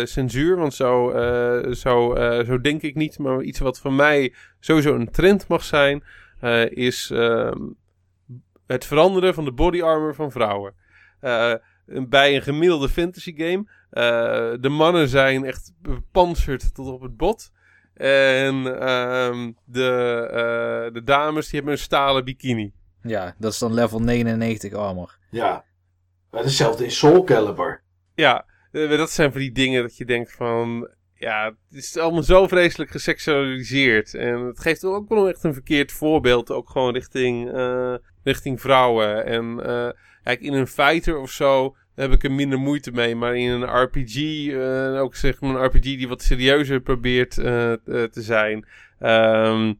[0.09, 0.57] censuur.
[0.57, 1.11] Want zo,
[1.71, 3.19] zo, zo denk ik niet.
[3.19, 6.03] Maar iets wat voor mij sowieso een trend mag zijn,
[6.69, 7.57] is ehm,
[8.67, 10.73] het veranderen van de body armor van vrouwen.
[11.19, 11.53] Eh,
[11.85, 13.73] bij een gemiddelde fantasy game.
[13.89, 17.51] eh, de mannen zijn echt bepanserd tot op het bot.
[17.93, 22.73] En ehm, de, eh, de dames die hebben een stalen bikini.
[23.01, 25.17] Ja, dat is dan level 99 armor.
[25.31, 25.65] Ja.
[26.31, 27.83] Maar hetzelfde in Soul Calibur.
[28.13, 30.89] Ja, dat zijn van die dingen dat je denkt van...
[31.17, 34.13] Ja, het is allemaal zo vreselijk geseksualiseerd.
[34.13, 36.51] En het geeft ook wel echt een verkeerd voorbeeld.
[36.51, 39.25] Ook gewoon richting, eh, richting vrouwen.
[39.25, 39.89] En eh,
[40.23, 43.15] kijk, in een fighter of zo heb ik er minder moeite mee.
[43.15, 48.09] Maar in een RPG, eh, ook zeg maar een RPG die wat serieuzer probeert te
[48.11, 48.67] zijn.
[48.99, 49.73] ehm,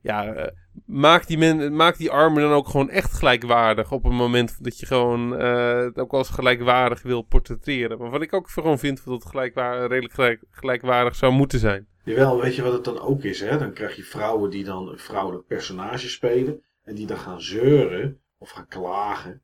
[0.00, 0.50] ja,
[0.86, 3.92] maak die, men, maak die armen dan ook gewoon echt gelijkwaardig.
[3.92, 7.98] Op het moment dat je gewoon eh, het ook als gelijkwaardig wil portretteren.
[7.98, 11.86] Maar wat ik ook gewoon vind dat het gelijkwaardig, redelijk gelijk, gelijkwaardig zou moeten zijn.
[12.04, 13.40] Jawel, weet je wat het dan ook is?
[13.40, 13.58] Hè?
[13.58, 16.62] Dan krijg je vrouwen die dan een vrouwelijk personage spelen.
[16.84, 19.42] En die dan gaan zeuren of gaan klagen.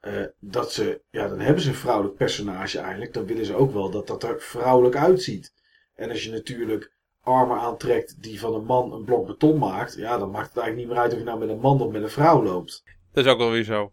[0.00, 3.12] eh, dat ze, ja, dan hebben ze een vrouwelijk personage eigenlijk.
[3.14, 5.52] Dan willen ze ook wel dat dat er vrouwelijk uitziet.
[5.94, 9.94] En als je natuurlijk armen aantrekt die van een man een blok beton maakt.
[9.94, 11.92] Ja, dan maakt het eigenlijk niet meer uit of je nou met een man of
[11.92, 12.82] met een vrouw loopt.
[13.12, 13.92] Dat is ook wel weer zo.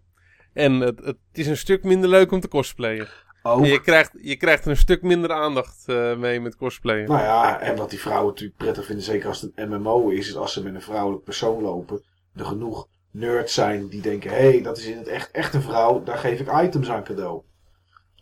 [0.54, 3.08] En het, het is een stuk minder leuk om te cosplayen.
[3.44, 3.64] Ook.
[3.64, 7.08] En je krijgt, je krijgt er een stuk minder aandacht eh, mee met cosplayen.
[7.08, 10.28] Nou ja, en wat die vrouwen natuurlijk prettig vinden, zeker als het een MMO is,
[10.28, 12.04] is als ze met een vrouwelijk persoon lopen,
[12.36, 15.62] er genoeg nerds zijn die denken, hé, hey, dat is in het echt echt een
[15.62, 17.42] vrouw, daar geef ik items aan cadeau.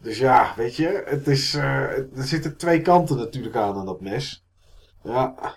[0.02, 4.02] Dus ja, weet je, het is, eh, er zitten twee kanten natuurlijk aan aan dat
[4.02, 4.46] mes.
[5.04, 5.56] Ja,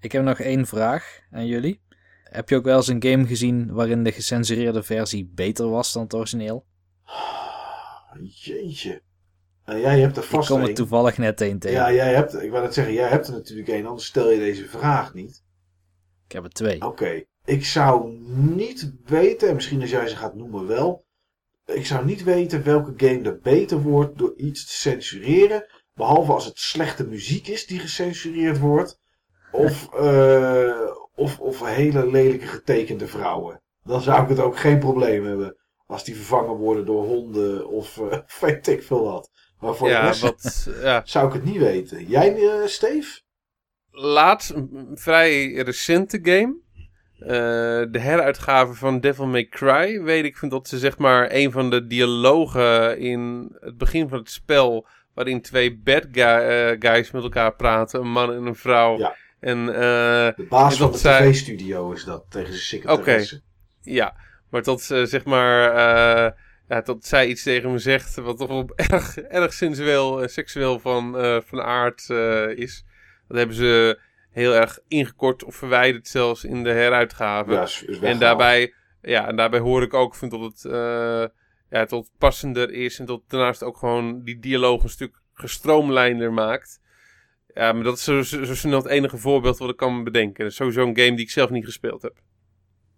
[0.00, 1.80] Ik heb nog één vraag aan jullie.
[2.24, 6.02] Heb je ook wel eens een game gezien waarin de gecensureerde versie beter was dan
[6.02, 6.66] het origineel?
[8.22, 9.02] jeetje.
[9.64, 11.78] En jij hebt er Ik vast kom er toevallig net één tegen.
[11.78, 14.38] Ja, jij hebt, ik wou net zeggen, jij hebt er natuurlijk één, anders stel je
[14.38, 15.42] deze vraag niet.
[16.26, 16.82] Ik heb er twee.
[16.82, 18.18] Oké, ik zou
[18.54, 21.04] niet weten, en misschien als jij ze gaat noemen wel.
[21.66, 25.66] Ik zou niet weten welke game er beter wordt door iets te censureren.
[25.94, 28.98] Behalve als het slechte muziek is die gecensureerd wordt.
[29.52, 33.62] Of, eh, of, of hele lelijke getekende vrouwen.
[33.84, 35.56] Dan zou ik het ook geen probleem hebben.
[35.86, 39.30] Als die vervangen worden door honden of eh, weet ik veel wat.
[39.58, 42.06] Maar voor de ja, rest wat, ja, zou ik het niet weten.
[42.06, 43.20] Jij, eh Steve?
[43.92, 46.60] laatst een vrij recente game.
[47.90, 50.02] De heruitgave van Devil May Cry.
[50.02, 54.18] Weet ik vind dat ze zeg maar een van de dialogen in het begin van
[54.18, 54.86] het spel.
[55.14, 58.00] Waarin twee bad guy, eh, guys met elkaar praten.
[58.00, 58.98] Een man en een vrouw.
[58.98, 59.16] Ja.
[59.40, 59.74] En eh,
[60.36, 63.40] De baas En van de zij- tv-studio is dat tegen zijn secretaresse.
[63.82, 64.14] ja,
[64.50, 65.70] maar dat ze zeg maar.
[65.74, 66.30] eh,
[66.68, 68.14] ja, dat zij iets tegen me zegt.
[68.16, 72.84] Wat toch wel erg, erg sensueel en seksueel van, eh, van aard eh, is.
[73.28, 73.98] Dat hebben ze
[74.30, 77.52] heel erg ingekort of verwijderd zelfs in de heruitgave.
[77.52, 77.66] Ja,
[78.08, 81.24] en daarbij, ja, en daarbij hoor ik ook vind dat het, eh,
[81.72, 82.98] ja, tot passender is.
[82.98, 86.80] En dat daarnaast ook gewoon die dialoog een stuk gestroomlijnder maakt.
[87.54, 90.42] Ja, maar dat is zo, zo, zo snel het enige voorbeeld wat ik kan bedenken.
[90.42, 92.20] Dat is sowieso een game die ik zelf niet gespeeld heb.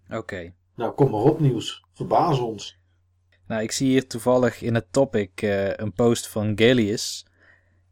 [0.09, 0.53] Oké.
[0.75, 1.85] Nou, kom maar op nieuws.
[1.93, 2.79] Verbaas ons.
[3.47, 7.25] Nou, ik zie hier toevallig in het topic eh, een post van Galius.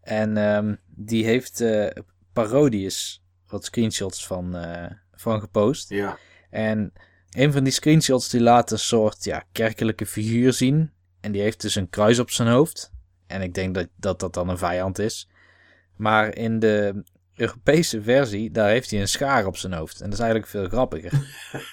[0.02, 1.88] En ehm, die heeft eh
[2.34, 5.90] Parodius wat screenshots van, eh, van gepost.
[5.90, 6.18] Ja.
[6.50, 6.94] En
[7.34, 10.92] een van die screenshots die laat een soort ja, kerkelijke figuur zien.
[11.20, 12.92] En die heeft dus een kruis op zijn hoofd.
[13.28, 15.30] En ik denk dat dat, dat dan een vijand is.
[15.96, 17.04] Maar in de
[17.36, 20.00] Europese versie, daar heeft hij een schaar op zijn hoofd.
[20.00, 21.12] En dat is eigenlijk veel grappiger.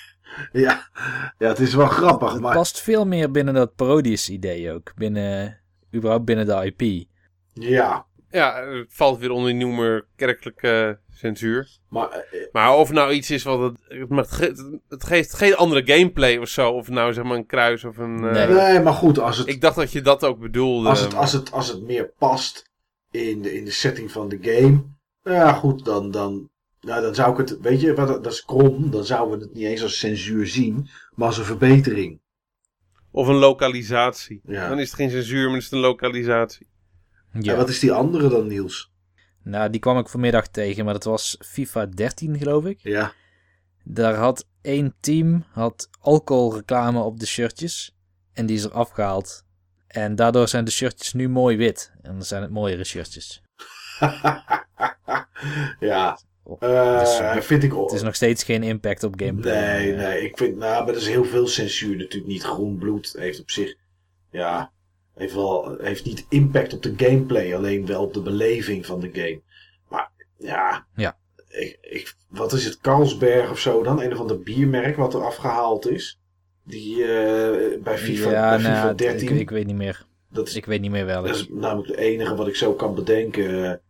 [0.53, 0.89] Ja.
[1.39, 2.55] ja, het is wel grappig, Het maar...
[2.55, 4.93] past veel meer binnen dat Parodius-idee ook.
[4.95, 5.61] Binnen,
[5.95, 7.09] überhaupt binnen de IP.
[7.53, 11.69] Ja, Ja, het valt weer onder die noemer kerkelijke censuur.
[11.89, 12.09] maar...
[12.11, 15.83] eh, Maar of nou iets is wat het, het, mag ge- het geeft geen andere
[15.97, 16.71] gameplay of zo.
[16.71, 18.25] Of nou zeg maar een kruis of een...
[18.25, 18.47] eh, Nee.
[18.47, 20.89] nee, maar goed, als het, Ik dacht dat je dat ook bedoelde.
[20.89, 22.71] als het, als het, als het meer past
[23.11, 24.83] in de, in de setting van de game...
[25.23, 26.49] nou Ja, goed, dan, dan,
[26.81, 27.61] nou, dan zou ik het...
[27.61, 28.91] Weet je, wat, dat is krom.
[28.91, 32.21] Dan zouden we het niet eens als censuur zien, maar als een verbetering.
[33.13, 34.41] Of een lokalisatie.
[34.45, 34.69] Ja.
[34.69, 36.67] Dan is het geen censuur, maar is het een lokalisatie.
[37.33, 37.53] Ja.
[37.53, 38.93] En wat is die andere dan, Niels?
[39.43, 42.79] Nou, die kwam ik vanmiddag tegen, maar dat was FIFA 13, geloof ik.
[42.83, 43.13] Ja.
[43.85, 47.97] Daar had één team had alcoholreclame op de shirtjes.
[48.33, 49.45] En die is er afgehaald.
[49.87, 51.93] En daardoor zijn de shirtjes nu mooi wit.
[52.03, 53.43] En dan zijn het mooiere shirtjes.
[55.81, 56.19] ja.
[56.43, 56.99] Oh, Uh,
[57.35, 57.73] dus, vind ik...
[57.73, 59.79] Het is nog steeds geen impact op gameplay.
[59.79, 60.23] Nee, nee.
[60.23, 62.43] Ik vind, nou, maar er is heel veel censuur natuurlijk niet.
[62.43, 63.75] Groen bloed heeft op zich,
[64.31, 64.73] ja,
[65.21, 67.55] heeft wel, heeft niet impact op de gameplay.
[67.55, 69.41] Alleen wel op de beleving van de game.
[69.89, 70.87] Maar, ja.
[70.95, 71.19] Ja.
[71.49, 72.81] Ik, ik, wat is het?
[72.81, 74.03] Carlsberg of zo dan?
[74.03, 76.21] Een of ander biermerk wat er afgehaald is.
[76.65, 79.29] Die uh, bij FIFA, ja, bij FIFA nou, 13.
[79.29, 80.07] Ik, ik, weet niet meer.
[80.29, 81.23] Dat is, ik weet niet meer wel.
[81.23, 83.81] Dat is namelijk de enige wat ik zo kan bedenken.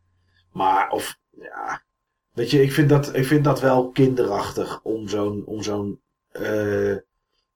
[0.53, 1.83] Maar, of, ja.
[2.33, 6.01] Weet je, ik vind dat, ik vind dat wel kinderachtig om zo'n om zo'n
[6.33, 6.97] uh,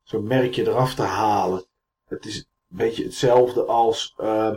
[0.02, 1.64] zo'n merkje eraf te halen.
[2.08, 4.56] Het is beetje hetzelfde als uh,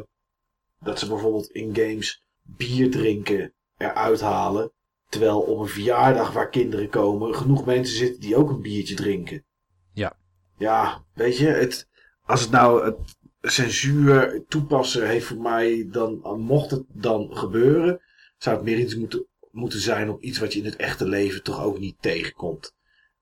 [0.79, 4.71] dat ze bijvoorbeeld in games bier drinken eruit halen.
[5.09, 9.45] Terwijl op een verjaardag waar kinderen komen, genoeg mensen zitten die ook een biertje drinken.
[9.93, 10.17] Ja.
[10.57, 11.87] Ja, weet je, het,
[12.23, 12.97] als het nou het
[13.41, 18.01] censuur toepassen heeft voor mij, dan mocht het dan gebeuren,
[18.37, 19.27] zou het meer iets moeten
[19.57, 22.75] moeten zijn op iets wat je in het echte leven toch ook niet tegenkomt.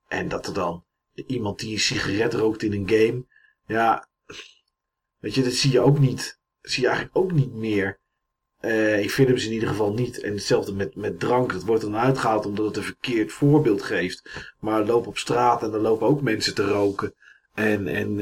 [0.08, 0.84] En dat er dan
[1.26, 3.26] iemand die een sigaret rookt in een game,
[3.66, 4.08] ja,
[5.26, 6.38] weet je, dat zie je ook niet.
[6.60, 7.98] Dat zie je eigenlijk ook niet meer.
[8.60, 10.20] Uh, in films in ieder geval niet.
[10.20, 11.52] En hetzelfde met, met drank.
[11.52, 14.52] Dat wordt dan uitgehaald omdat het een verkeerd voorbeeld geeft.
[14.60, 17.14] Maar loop op straat en dan lopen ook mensen te roken.
[17.54, 18.20] En, en,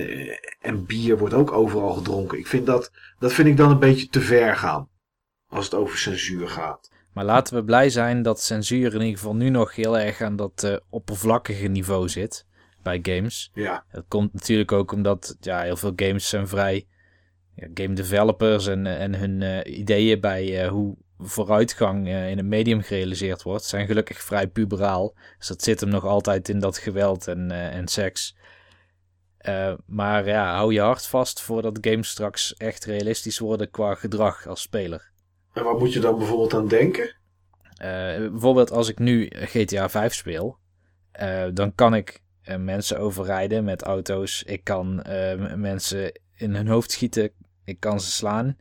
[0.61, 2.39] en bier wordt ook overal gedronken.
[2.39, 4.89] Ik vind dat, dat vind ik dan een beetje te ver gaan.
[5.49, 6.91] Als het over censuur gaat.
[7.13, 10.37] Maar laten we blij zijn dat censuur in ieder geval nu nog heel erg aan
[10.37, 12.47] dat uh, oppervlakkige niveau zit
[12.83, 13.51] bij games.
[13.55, 13.85] Ja.
[13.93, 16.87] Dat komt natuurlijk ook omdat ja, heel veel games zijn vrij
[17.55, 22.81] ja, game developers en, en hun uh, ideeën bij uh, hoe vooruitgang in een medium
[22.83, 25.15] gerealiseerd wordt, zijn gelukkig vrij puberaal.
[25.39, 28.37] Dus dat zit hem nog altijd in dat geweld en, en seks.
[29.87, 34.61] maar ja, hou je hart vast voordat games straks echt realistisch worden qua gedrag als
[34.61, 35.11] speler.
[35.53, 37.17] En waar moet je dan bijvoorbeeld aan denken?
[38.31, 40.59] Bijvoorbeeld als ik nu GTA 5 speel,
[41.53, 42.23] dan kan ik
[42.59, 44.43] mensen overrijden met auto's.
[44.43, 45.05] Ik kan
[45.57, 47.31] mensen in hun hoofd schieten.
[47.65, 48.57] Ik kan ze slaan.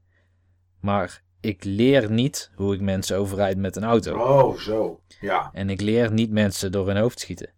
[0.79, 4.17] Maar ik leer niet hoe ik mensen overrijd met een auto.
[4.17, 5.01] Oh, zo.
[5.19, 5.49] Ja.
[5.53, 7.53] En ik leer niet mensen door hun hoofd schieten.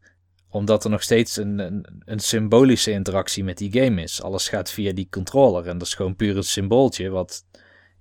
[0.49, 4.21] Omdat er nog steeds een, een, een symbolische interactie met die game is.
[4.21, 5.67] Alles gaat via die controller.
[5.67, 7.45] En dat is gewoon puur het symbooltje wat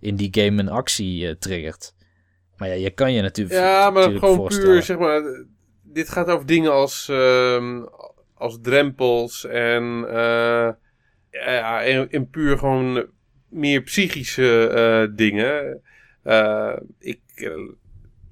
[0.00, 1.94] in die game een actie uh, triggert.
[2.56, 3.60] Maar ja, je kan je natuurlijk.
[3.60, 5.22] Ja, maar natuurlijk gewoon puur, zeg maar.
[5.82, 7.82] Dit gaat over dingen als, uh,
[8.34, 10.70] als drempels en, uh,
[11.30, 13.06] ja, en, en, puur gewoon
[13.54, 14.70] meer psychische
[15.10, 15.82] uh, dingen.
[16.98, 17.20] ik,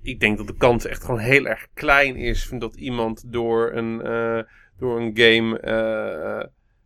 [0.03, 3.99] ik denk dat de kans echt gewoon heel erg klein is dat iemand door een,
[4.79, 5.61] door een game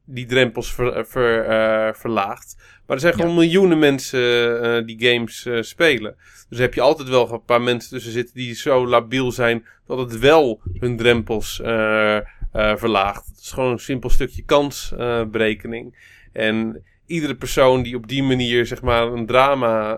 [0.06, 2.56] die drempels ver, ver, uh, verlaagt.
[2.86, 3.36] Maar er zijn gewoon ja.
[3.36, 4.20] miljoenen mensen
[4.64, 6.16] uh, die games uh, spelen.
[6.48, 9.98] Dus heb je altijd wel een paar mensen tussen zitten die zo labiel zijn dat
[9.98, 11.60] het wel hun drempels
[12.52, 13.26] verlaagt.
[13.26, 16.14] Het is gewoon een simpel stukje kansberekening.
[16.32, 19.96] en iedere persoon die op die manier zeg maar een drama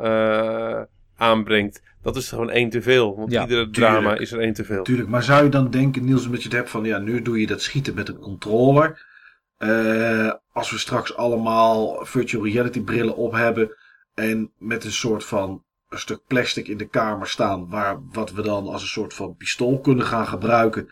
[1.16, 3.16] aanbrengt, dat is gewoon één te veel.
[3.16, 4.20] Want ja, iedere drama tuurlijk.
[4.20, 4.82] is er één te veel.
[4.82, 7.40] Tuurlijk, maar zou je dan denken, Niels, omdat je het hebt van ja, nu doe
[7.40, 9.06] je dat schieten met een controller.
[9.58, 13.76] Uh, als we straks allemaal virtual reality brillen op hebben
[14.14, 18.42] en met een soort van een stuk plastic in de kamer staan, waar wat we
[18.42, 20.88] dan als een soort van pistool kunnen gaan gebruiken,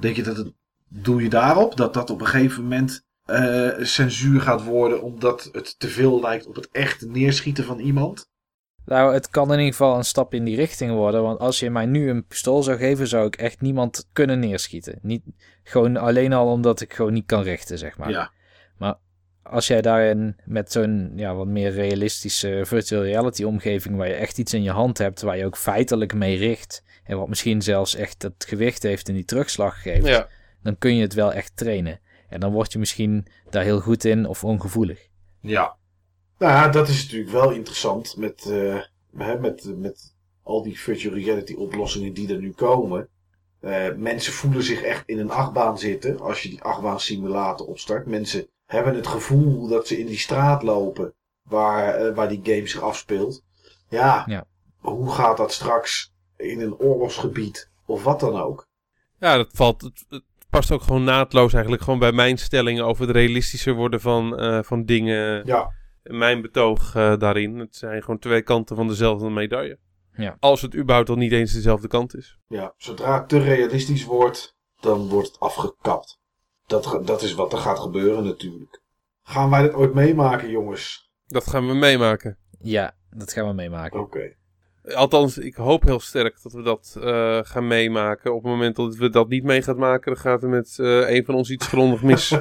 [0.00, 0.52] denk je dat het,
[0.88, 5.78] doe je daarop dat dat op een gegeven moment uh, censuur gaat worden omdat het
[5.78, 8.28] te veel lijkt op het echte neerschieten van iemand?
[8.84, 11.22] Nou, het kan in ieder geval een stap in die richting worden.
[11.22, 14.98] Want als je mij nu een pistool zou geven, zou ik echt niemand kunnen neerschieten.
[15.02, 15.22] Niet,
[15.62, 18.10] gewoon alleen al omdat ik gewoon niet kan richten, zeg maar.
[18.10, 18.30] Ja.
[18.76, 18.94] Maar
[19.42, 24.38] als jij daarin met zo'n ja, wat meer realistische virtual reality omgeving, waar je echt
[24.38, 27.94] iets in je hand hebt, waar je ook feitelijk mee richt, en wat misschien zelfs
[27.94, 30.28] echt het gewicht heeft en die terugslag geeft, ja.
[30.62, 32.00] dan kun je het wel echt trainen.
[32.28, 35.08] En dan word je misschien daar heel goed in of ongevoelig.
[35.40, 35.76] Ja,
[36.38, 38.82] nou ja, dat is natuurlijk wel interessant met, uh,
[39.40, 43.08] met, met al die virtual reality oplossingen die er nu komen.
[43.60, 48.06] Uh, mensen voelen zich echt in een achtbaan zitten als je die achtbaan simulator opstart.
[48.06, 52.66] Mensen hebben het gevoel dat ze in die straat lopen waar, uh, waar die game
[52.66, 53.44] zich afspeelt.
[53.88, 54.44] Ja, ja,
[54.78, 58.66] hoe gaat dat straks in een oorlogsgebied of wat dan ook?
[59.18, 63.06] Ja, dat valt, het, het past ook gewoon naadloos eigenlijk gewoon bij mijn stellingen over
[63.06, 65.46] het realistischer worden van, uh, van dingen.
[65.46, 65.76] Ja
[66.08, 67.58] mijn betoog uh, daarin.
[67.58, 69.78] Het zijn gewoon twee kanten van dezelfde medaille.
[70.12, 70.36] Ja.
[70.40, 72.38] Als het überhaupt al niet eens dezelfde kant is.
[72.48, 76.20] Ja, zodra het te realistisch wordt, dan wordt het afgekapt.
[76.66, 78.82] Dat, dat is wat er gaat gebeuren natuurlijk.
[79.22, 81.10] Gaan wij dit ooit meemaken, jongens?
[81.26, 82.38] Dat gaan we meemaken.
[82.58, 84.00] Ja, dat gaan we meemaken.
[84.00, 84.36] Oké.
[84.94, 88.34] Althans, ik hoop heel sterk dat we dat eh, gaan meemaken.
[88.34, 91.10] Op het moment dat we dat niet mee gaan maken, dan gaat er met eh,
[91.10, 92.34] een van ons iets grondig mis.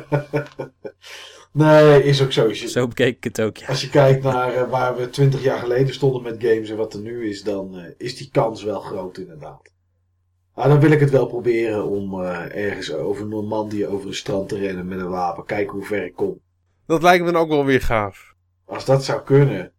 [1.51, 2.47] nee, is ook zo.
[2.47, 3.67] Als je, Zo bekeek ik het ook, ja.
[3.67, 6.93] als je kijkt naar eh, waar we twintig jaar geleden stonden met games en wat
[6.93, 9.75] er nu is, dan eh, is die kans wel groot inderdaad.
[10.55, 14.49] Maar dan wil ik het wel proberen om eh, ergens over Normandië over een strand
[14.49, 15.45] te rennen met een wapen.
[15.45, 16.39] Kijken hoe ver ik kom.
[16.85, 18.33] dat lijkt me dan ook wel weer gaaf.
[18.65, 19.71] Als dat zou kunnen,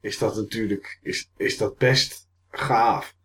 [0.00, 3.16] is dat natuurlijk is, is dat best gaaf.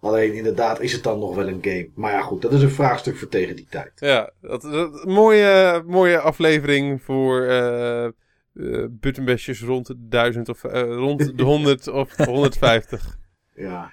[0.00, 1.90] Alleen inderdaad is het dan nog wel een game.
[1.94, 3.92] Maar ja goed, dat is een vraagstuk voor tegen die tijd.
[3.94, 4.62] Ja, dat,
[5.06, 8.08] mooie, mooie aflevering voor eh
[8.54, 13.18] eh, buttonbashers rond de 1000 of eh, rond de 100 of 150.
[13.54, 13.92] Ja.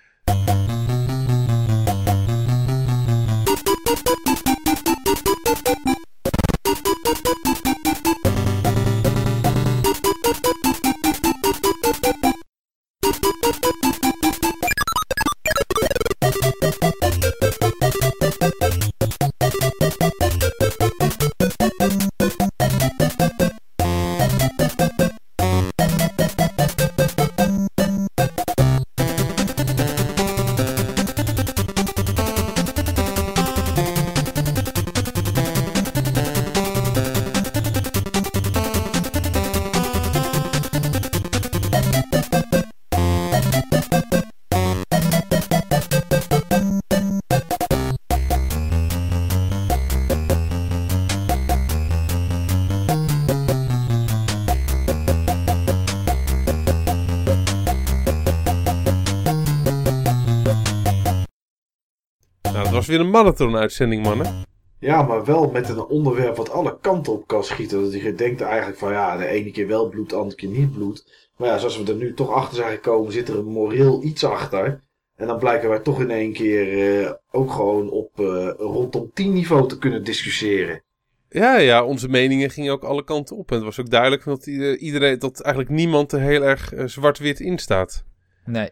[62.58, 64.46] Nou, dat was weer een marathon-uitzending, mannen.
[64.80, 67.82] Ja, maar wel met een onderwerp wat alle kanten op kan schieten.
[67.82, 70.72] Dat je denkt eigenlijk van ja, de ene keer wel bloed, de andere keer niet
[70.72, 71.30] bloed.
[71.38, 74.24] Maar ja, zoals we er nu toch achter zijn gekomen, zit er een moreel iets
[74.24, 74.82] achter.
[75.16, 79.34] En dan blijken wij toch in één keer eh, ook gewoon op eh, rondom 10
[79.34, 80.84] niveau te kunnen discussiëren.
[81.30, 83.50] Ja, ja, onze meningen gingen ook alle kanten op.
[83.50, 86.86] En het was ook duidelijk dat ieder- iedereen, dat eigenlijk niemand er heel erg eh,
[86.86, 88.04] zwart-wit in staat.
[88.46, 88.70] Nee,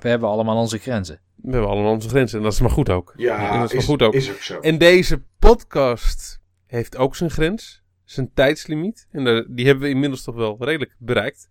[0.00, 1.20] we hebben allemaal onze grenzen.
[1.34, 3.12] We hebben allemaal onze grenzen en dat is maar goed ook.
[3.16, 4.14] Ja, En dat is is, goed ook.
[4.14, 4.60] is ook zo.
[4.60, 9.06] En deze podcast heeft ook zijn grens, zijn tijdslimiet.
[9.10, 11.48] En de- die hebben we inmiddels toch wel redelijk bereikt.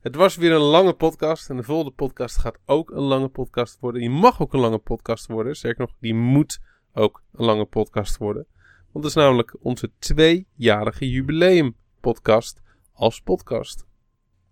[0.00, 3.78] Het was weer een lange podcast en de volgende podcast gaat ook een lange podcast
[3.80, 4.00] worden.
[4.00, 5.56] Die mag ook een lange podcast worden.
[5.56, 6.60] Zeker nog, die moet
[6.92, 8.46] ook een lange podcast worden.
[8.92, 12.60] Want het is namelijk onze tweejarige jubileum podcast
[12.92, 13.86] als podcast.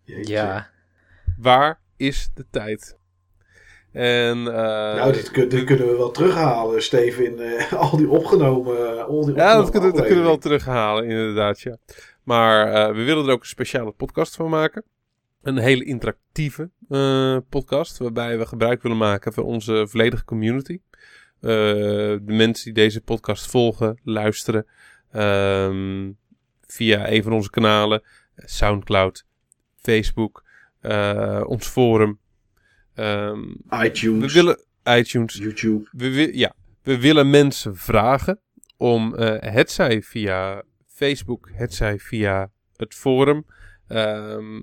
[0.05, 0.33] Jeetje.
[0.33, 0.71] Ja,
[1.39, 2.99] Waar is de tijd?
[3.93, 8.09] En, eh, Nou, dit, kun- dit kunnen we wel terughalen, Steven, in eh, al die
[8.09, 9.07] opgenomen.
[9.07, 11.77] Al die Ja, dat kunnen, dat kunnen we wel terughalen, inderdaad, ja.
[12.23, 14.85] Maar eh, we willen er ook een speciale podcast van maken.
[15.43, 20.79] Een hele interactieve eh, podcast, waarbij we gebruik willen maken van onze volledige community.
[21.41, 24.67] Eh, de mensen die deze podcast volgen, luisteren,
[25.11, 26.11] ehm,
[26.67, 28.03] via een van onze kanalen,
[28.37, 29.25] Soundcloud,
[29.77, 30.43] Facebook,
[30.81, 32.19] eh, ons forum.
[32.95, 35.89] Ehm, we iTunes, willen iTunes, YouTube.
[35.93, 38.41] we, ja, we willen mensen vragen
[38.77, 43.45] om eh hetzij via Facebook, hetzij via het forum,
[43.89, 44.63] ehm,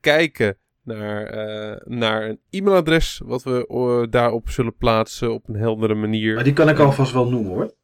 [0.00, 6.34] kijken naar, eh, naar een e-mailadres wat we daarop zullen plaatsen op een heldere manier.
[6.34, 7.74] Maar die kan ik alvast wel noemen hoor.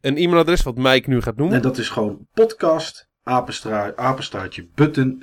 [0.00, 1.56] Een e-mailadres wat Mike nu gaat noemen.
[1.56, 5.16] En dat is gewoon podcast, apenstra, apenstaartje, button,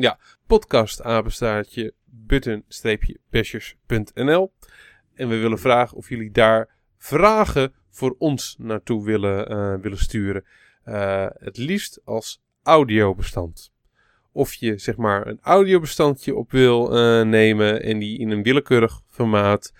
[0.00, 0.16] bashers.nl.
[0.46, 4.52] podcast apenstaartje button-bashers.nl
[5.14, 10.44] En we willen vragen of jullie daar vragen voor ons naartoe willen, eh, willen sturen.
[10.84, 13.72] Eh, het liefst als audiobestand.
[14.32, 19.00] Of je zeg maar een audiobestandje op wil eh, nemen en die in een willekeurig
[19.06, 19.72] formaat,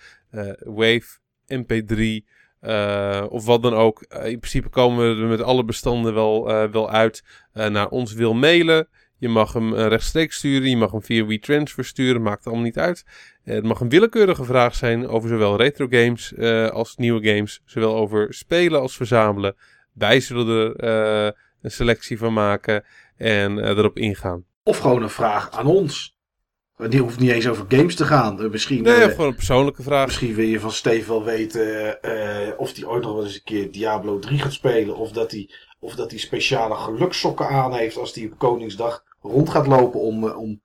[0.59, 2.25] Wave, MP3
[2.59, 4.01] eh, of wat dan ook.
[4.01, 8.87] In principe komen we er met alle bestanden wel, wel uit naar ons wil mailen.
[9.21, 12.77] Je mag hem eh, rechtstreeks sturen, je mag hem via WeTransfer sturen, maakt allemaal niet
[12.77, 13.05] uit.
[13.43, 17.61] Eh, het mag een willekeurige vraag zijn over zowel retro games eh, als nieuwe games,
[17.65, 19.55] zowel over spelen als verzamelen.
[19.93, 22.83] Wij zullen er een selectie van maken
[23.17, 24.45] en erop ingaan.
[24.63, 26.17] Of gewoon een vraag aan ons.
[26.77, 28.49] Die hoeft niet eens over games te gaan.
[28.51, 30.05] Misschien, Nee, gewoon een persoonlijke vraag.
[30.05, 31.97] misschien wil je van Steve wel weten
[32.57, 34.95] of hij ooit nog wel eens een keer Diablo 3 gaat spelen.
[34.95, 39.49] Of dat hij, of dat hij speciale gelukssokken aan heeft als hij op Koningsdag rond
[39.49, 40.61] gaat lopen om, eh, om,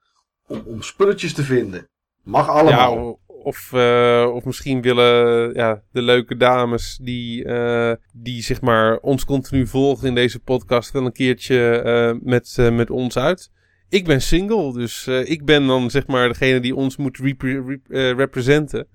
[0.47, 1.89] om, om spulletjes te vinden.
[2.23, 2.97] Mag allemaal.
[2.97, 8.97] Ja, of, eh, of misschien willen ja, de leuke dames die, eh, die zeg maar
[8.99, 13.51] ons continu volgen in deze podcast wel een keertje eh, met, eh, met ons uit.
[13.89, 17.87] Ik ben single, dus eh, ik ben dan zeg maar degene die ons moet rep-
[18.19, 18.87] representen.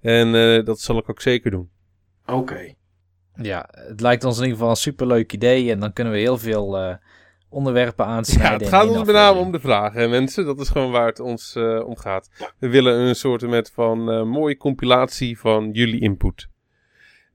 [0.00, 1.70] En eh, dat zal ik ook zeker doen.
[2.26, 2.74] Oké.
[3.42, 5.70] Ja, het lijkt ons in ieder geval een superleuk idee.
[5.70, 6.98] En dan kunnen we heel veel
[7.50, 8.52] onderwerpen Ja, aansnijden.
[8.52, 10.44] het in gaat ons met name om de vragen, hè, mensen.
[10.44, 12.30] Dat is gewoon waar het ons eh, om gaat.
[12.38, 12.52] Ja.
[12.58, 16.48] We willen een soort met van eh, mooie compilatie van jullie input.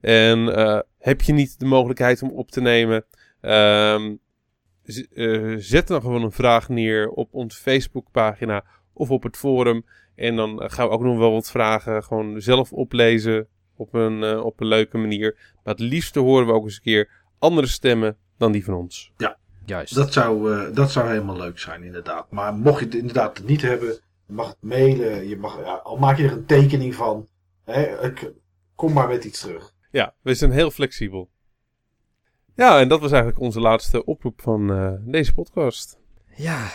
[0.00, 3.04] En eh, heb je niet de mogelijkheid om op te nemen?
[3.40, 4.14] ehm,
[5.14, 9.84] eh, zet dan gewoon een vraag neer op onze Facebookpagina of op het forum.
[10.14, 14.44] En dan gaan we ook nog wel wat vragen gewoon zelf oplezen op een, eh,
[14.44, 15.36] op een leuke manier.
[15.64, 19.12] Maar het liefste horen we ook eens een keer andere stemmen dan die van ons.
[19.66, 19.94] Juist.
[19.94, 22.30] Dat zou, eh, dat zou helemaal leuk zijn, inderdaad.
[22.30, 23.88] Maar mocht je het inderdaad niet hebben,
[24.26, 25.28] je mag het mailen.
[25.28, 27.28] Je mag, ja, al maak je er een tekening van.
[27.64, 28.32] Hè, ik,
[28.74, 29.74] kom maar met iets terug.
[29.90, 31.30] Ja, we zijn heel flexibel.
[32.54, 35.98] Ja, en dat was eigenlijk onze laatste oproep van eh, deze podcast.
[36.36, 36.68] Ja,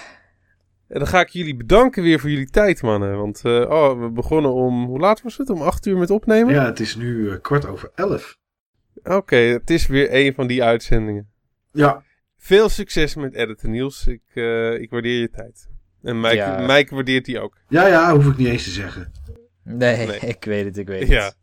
[0.88, 3.18] En dan ga ik jullie bedanken weer voor jullie tijd, mannen.
[3.18, 5.50] Want eh, oh, we begonnen om, hoe laat was het?
[5.50, 6.54] Om acht uur met opnemen?
[6.54, 8.38] Ja, het is nu kwart over elf.
[9.04, 11.30] Oké, het is weer een van die uitzendingen.
[11.72, 12.04] Ja,
[12.44, 14.08] Veel succes met editen, Niels.
[14.08, 15.70] Ik, eh, ik waardeer je tijd.
[16.04, 16.66] En Mike, Ja.
[16.76, 17.58] Mike waardeert die ook.
[17.68, 19.12] ja, ja, hoef ik niet eens te zeggen.
[19.64, 20.20] nee, Nee.
[20.36, 21.24] ik weet het, ik weet Ja.
[21.26, 21.38] het.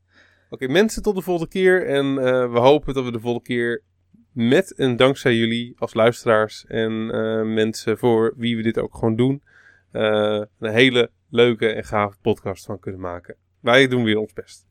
[0.51, 1.86] Oké, mensen, tot de volgende keer.
[1.86, 3.83] En eh, we hopen dat we de volgende keer
[4.33, 9.17] met en dankzij jullie als luisteraars en eh, mensen voor wie we dit ook gewoon
[9.17, 9.43] doen,
[9.91, 13.36] eh, een hele leuke en gave podcast van kunnen maken.
[13.60, 14.67] Wij doen weer ons best.